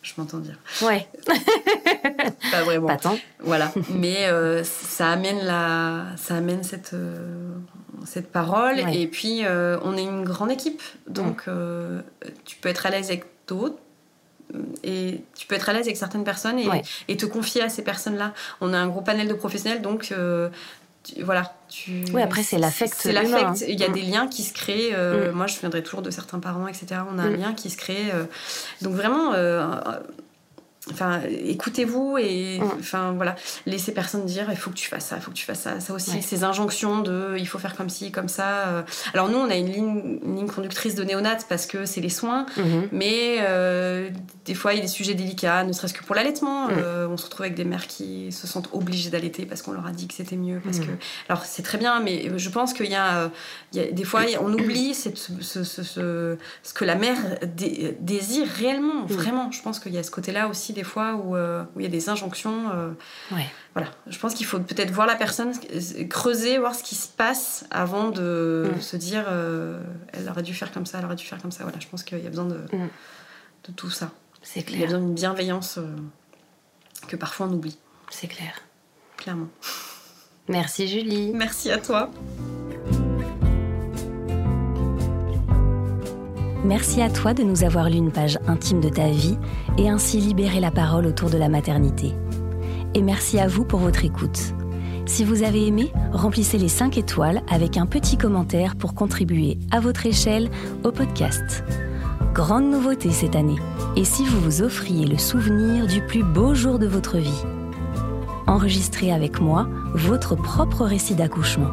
Je 0.03 0.13
m'entends 0.19 0.39
dire. 0.39 0.57
Ouais, 0.83 1.09
Pas 2.51 2.63
vraiment. 2.65 2.89
pas 2.89 2.97
tant. 2.97 3.17
Voilà, 3.41 3.73
mais 3.91 4.27
euh, 4.27 4.65
ça 4.65 5.11
amène 5.11 5.45
la, 5.45 6.07
ça 6.17 6.37
amène 6.37 6.63
cette 6.65 6.93
euh, 6.95 7.55
cette 8.05 8.33
parole 8.33 8.77
Ouais. 8.77 8.97
et 8.99 9.07
puis 9.07 9.45
euh, 9.45 9.79
on 9.85 9.97
est 9.97 10.03
une 10.03 10.25
grande 10.25 10.51
équipe, 10.51 10.83
donc 11.07 11.45
euh, 11.47 12.01
tu 12.45 12.57
peux 12.57 12.69
être 12.69 12.85
à 12.87 12.91
l'aise 12.91 13.07
avec 13.11 13.25
d'autres 13.47 13.77
et 14.83 15.23
tu 15.37 15.47
peux 15.47 15.55
être 15.55 15.69
à 15.69 15.73
l'aise 15.73 15.87
avec 15.87 15.97
certaines 15.97 16.25
personnes 16.25 16.59
et, 16.59 16.69
Ouais. 16.69 16.83
et 17.09 17.17
te 17.17 17.25
confier 17.27 17.63
à 17.63 17.69
ces 17.69 17.83
personnes-là. 17.83 18.35
On 18.61 18.75
a 18.75 18.79
un 18.79 18.89
gros 18.89 19.01
panel 19.03 19.29
de 19.29 19.35
professionnels, 19.35 19.83
donc 19.83 20.13
tu- 21.03 21.23
voilà, 21.23 21.55
tu. 21.69 22.05
Oui, 22.15 22.23
après, 22.23 22.43
c'est 22.43 22.59
l'affect 22.59 22.95
C'est 22.97 23.13
l'affect. 23.13 23.43
hein. 23.43 23.55
Il 23.69 23.79
y 23.79 23.85
a 23.85 23.89
Mm. 23.89 23.93
des 23.93 24.03
liens 24.03 24.27
qui 24.29 24.43
se 24.43 24.53
créent. 24.53 24.95
euh, 24.95 25.31
Mm. 25.33 25.35
Moi, 25.37 25.47
je 25.47 25.59
viendrai 25.59 25.83
toujours 25.83 26.03
de 26.03 26.11
certains 26.11 26.39
parents, 26.41 26.67
etc. 26.69 26.87
On 27.13 27.19
a 27.19 27.23
un 27.23 27.31
Mm. 27.31 27.37
lien 27.37 27.53
qui 27.55 27.71
se 27.71 27.77
crée. 27.77 28.11
euh, 28.13 28.25
donc 28.83 28.95
vraiment. 28.95 29.33
Enfin, 30.91 31.21
écoutez-vous 31.47 32.19
et 32.19 32.61
enfin 32.81 33.13
voilà, 33.13 33.37
laissez 33.67 33.93
personne 33.95 34.25
dire 34.27 34.47
il 34.51 34.57
faut 34.57 34.71
que 34.71 34.75
tu 34.75 34.89
fasses 34.89 35.07
ça, 35.07 35.17
il 35.17 35.23
faut 35.23 35.31
que 35.31 35.37
tu 35.37 35.45
fasses 35.45 35.61
ça. 35.61 35.79
Ça 35.79 35.93
aussi, 35.95 36.11
Ouais. 36.17 36.23
ces 36.23 36.43
injonctions 36.43 36.99
de 37.03 37.37
il 37.39 37.47
faut 37.47 37.59
faire 37.61 37.77
comme 37.77 37.89
ci, 37.89 38.11
comme 38.11 38.29
ça. 38.29 38.67
euh. 38.67 38.83
Alors 39.15 39.29
nous, 39.29 39.39
on 39.39 39.49
a 39.49 39.55
une 39.55 39.71
ligne, 39.71 40.19
une 40.25 40.37
ligne 40.37 40.49
conductrice 40.49 40.97
de 40.97 41.05
néonat 41.05 41.37
parce 41.49 41.67
que 41.67 41.85
c'est 41.85 42.01
les 42.01 42.09
soins, 42.09 42.47
Mhm. 42.57 42.89
mais 42.91 43.37
euh, 43.43 44.11
des 44.45 44.55
fois 44.55 44.73
il 44.73 44.79
y 44.79 44.79
a 44.81 44.83
des 44.83 44.89
sujets 44.89 45.15
délicats, 45.15 45.63
ne 45.63 45.73
serait-ce 45.73 45.95
que 45.95 46.03
pour 46.03 46.17
l'allaitement. 46.17 46.67
Euh, 46.71 47.07
on 47.09 47.17
se 47.17 47.27
retrouve 47.27 47.43
avec 47.43 47.55
des 47.55 47.65
mères 47.65 47.87
qui 47.87 48.33
se 48.33 48.49
sentent 48.49 48.69
obligées 48.73 49.11
d'allaiter 49.11 49.47
parce 49.47 49.63
qu'on 49.63 49.73
leur 49.73 49.87
a 49.87 49.93
dit 49.93 50.09
que 50.09 50.15
c'était 50.15 50.35
mieux. 50.37 50.61
Parce 50.65 50.79
Mm. 50.79 50.87
que 50.87 50.91
alors 51.29 51.45
c'est 51.45 51.63
très 51.63 51.79
bien, 51.79 52.01
mais 52.01 52.29
je 52.37 52.49
pense 52.49 52.73
qu'il 52.73 52.91
y 52.91 52.97
a, 52.97 53.31
il 53.73 53.81
y 53.81 53.85
a 53.85 53.93
des 53.93 54.05
fois 54.05 54.23
on 54.41 54.53
oublie 54.53 54.95
cette- 54.95 55.17
ce, 55.17 55.63
ce- 55.63 55.85
ce- 55.85 56.37
ce 56.65 56.75
que 56.75 56.85
la 56.85 56.97
mère 56.97 57.19
dé- 57.57 57.97
désire 58.01 58.49
réellement, 58.49 59.07
vraiment. 59.07 59.53
Je 59.53 59.63
pense 59.63 59.79
qu'il 59.79 59.93
y 59.93 59.99
a 59.99 60.03
ce 60.03 60.11
côté-là 60.11 60.49
aussi 60.49 60.72
des 60.73 60.83
fois 60.85 61.15
où, 61.15 61.37
euh, 61.37 61.63
où 61.75 61.81
il 61.81 61.83
y 61.85 61.87
a 61.87 61.91
des 61.91 62.09
injonctions. 62.09 62.71
euh, 62.75 62.91
Ouais. 63.31 63.47
voilà, 63.75 63.89
je 64.07 64.19
pense 64.19 64.35
qu'il 64.35 64.47
faut 64.47 64.59
peut-être 64.59 64.91
voir 64.91 65.07
la 65.07 65.15
personne, 65.17 65.53
creuser, 66.09 66.59
voir 66.59 66.75
ce 66.75 66.83
qui 66.83 66.95
se 66.95 67.09
passe 67.09 67.65
avant 67.71 68.11
de 68.11 68.73
Mm. 68.77 68.81
se 68.81 68.97
dire 68.97 69.25
euh, 69.29 69.83
elle 70.13 70.29
aurait 70.29 70.43
dû 70.43 70.55
faire 70.55 70.73
comme 70.73 70.87
ça, 70.87 70.99
elle 70.99 71.05
aurait 71.05 71.17
dû 71.17 71.25
faire 71.25 71.41
comme 71.41 71.53
ça. 71.53 71.63
Voilà, 71.65 71.79
je 71.81 71.87
pense 71.89 72.03
qu'il 72.03 72.19
y 72.23 72.27
a 72.27 72.31
besoin 72.31 72.47
de, 72.47 72.59
Mm. 72.73 72.89
de 73.69 73.73
tout 73.75 73.91
ça. 73.91 74.11
C'est 74.43 74.69
Il 74.71 74.79
y 74.79 74.83
a 74.83 74.87
besoin 74.87 75.01
d'une 75.01 75.15
bienveillance 75.15 75.79
que 77.09 77.17
parfois 77.17 77.47
on 77.47 77.53
oublie, 77.53 77.79
c'est 78.11 78.29
clair. 78.29 78.53
clairement. 79.17 79.49
Merci 80.49 80.89
Julie. 80.89 81.31
Merci 81.33 81.71
à 81.71 81.79
toi. 81.79 82.11
Merci 86.65 87.03
à 87.03 87.11
toi 87.11 87.35
de 87.35 87.43
nous 87.43 87.65
avoir 87.65 87.91
lu 87.91 87.97
une 87.97 88.13
page 88.13 88.39
intime 88.47 88.81
de 88.81 88.89
ta 88.89 89.09
vie 89.09 89.37
et 89.79 89.89
ainsi 89.89 90.19
libérer 90.19 90.61
la 90.61 90.71
parole 90.71 91.07
autour 91.07 91.29
de 91.29 91.37
la 91.37 91.49
maternité. 91.49 92.13
Et 92.95 93.03
merci 93.03 93.41
à 93.41 93.49
vous 93.49 93.65
pour 93.65 93.81
votre 93.81 94.05
écoute. 94.05 94.55
Si 95.05 95.25
vous 95.25 95.43
avez 95.43 95.67
aimé, 95.67 95.91
remplissez 96.13 96.59
les 96.59 96.69
5 96.69 96.99
étoiles 96.99 97.43
avec 97.51 97.77
un 97.77 97.87
petit 97.87 98.17
commentaire 98.17 98.77
pour 98.77 98.95
contribuer 98.95 99.59
à 99.73 99.81
votre 99.81 100.07
échelle 100.07 100.51
au 100.85 100.93
podcast. 100.93 101.65
Grande 102.33 102.71
nouveauté 102.71 103.11
cette 103.11 103.35
année. 103.35 103.59
Et 103.97 104.05
si 104.05 104.25
vous 104.25 104.41
vous 104.41 104.63
offriez 104.63 105.05
le 105.05 105.19
souvenir 105.19 105.89
du 105.89 106.01
plus 106.01 106.23
beau 106.23 106.55
jour 106.55 106.79
de 106.79 106.87
votre 106.87 107.19
vie? 107.19 107.43
Enregistrez 108.47 109.13
avec 109.13 109.41
moi 109.41 109.69
votre 109.95 110.37
propre 110.37 110.85
récit 110.85 111.17
d'accouchement. 111.17 111.71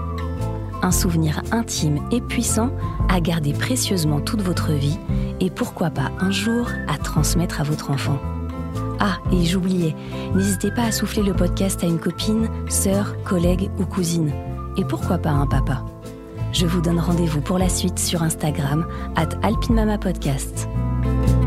Un 0.82 0.92
souvenir 0.92 1.42
intime 1.52 2.00
et 2.12 2.22
puissant 2.22 2.72
à 3.10 3.20
garder 3.20 3.54
précieusement 3.54 4.22
toute 4.22 4.42
votre 4.42 4.72
vie 4.72 4.98
et 5.40 5.50
pourquoi 5.50 5.90
pas 5.90 6.12
un 6.20 6.32
jour 6.32 6.68
à 6.88 6.98
transmettre 6.98 7.62
à 7.62 7.64
votre 7.64 7.92
enfant. 7.92 8.18
Ah, 9.00 9.18
et 9.32 9.46
j'oubliais, 9.46 9.96
n'hésitez 10.36 10.72
pas 10.72 10.84
à 10.84 10.92
souffler 10.92 11.24
le 11.24 11.34
podcast 11.34 11.84
à 11.84 11.88
une 11.88 12.00
copine, 12.00 12.50
sœur, 12.70 13.16
collègue 13.24 13.70
ou 13.80 13.86
cousine. 13.86 14.32
Et 14.78 14.84
pourquoi 14.84 15.18
pas 15.18 15.32
un 15.32 15.48
papa 15.48 15.86
Je 16.52 16.66
vous 16.66 16.82
donne 16.82 17.00
rendez-vous 17.00 17.42
pour 17.42 17.58
la 17.58 17.70
suite 17.70 18.00
sur 18.00 18.24
Instagram, 18.24 18.86
at 19.16 19.30
alpinmamapodcast. 19.42 20.68
Podcast. 20.68 21.39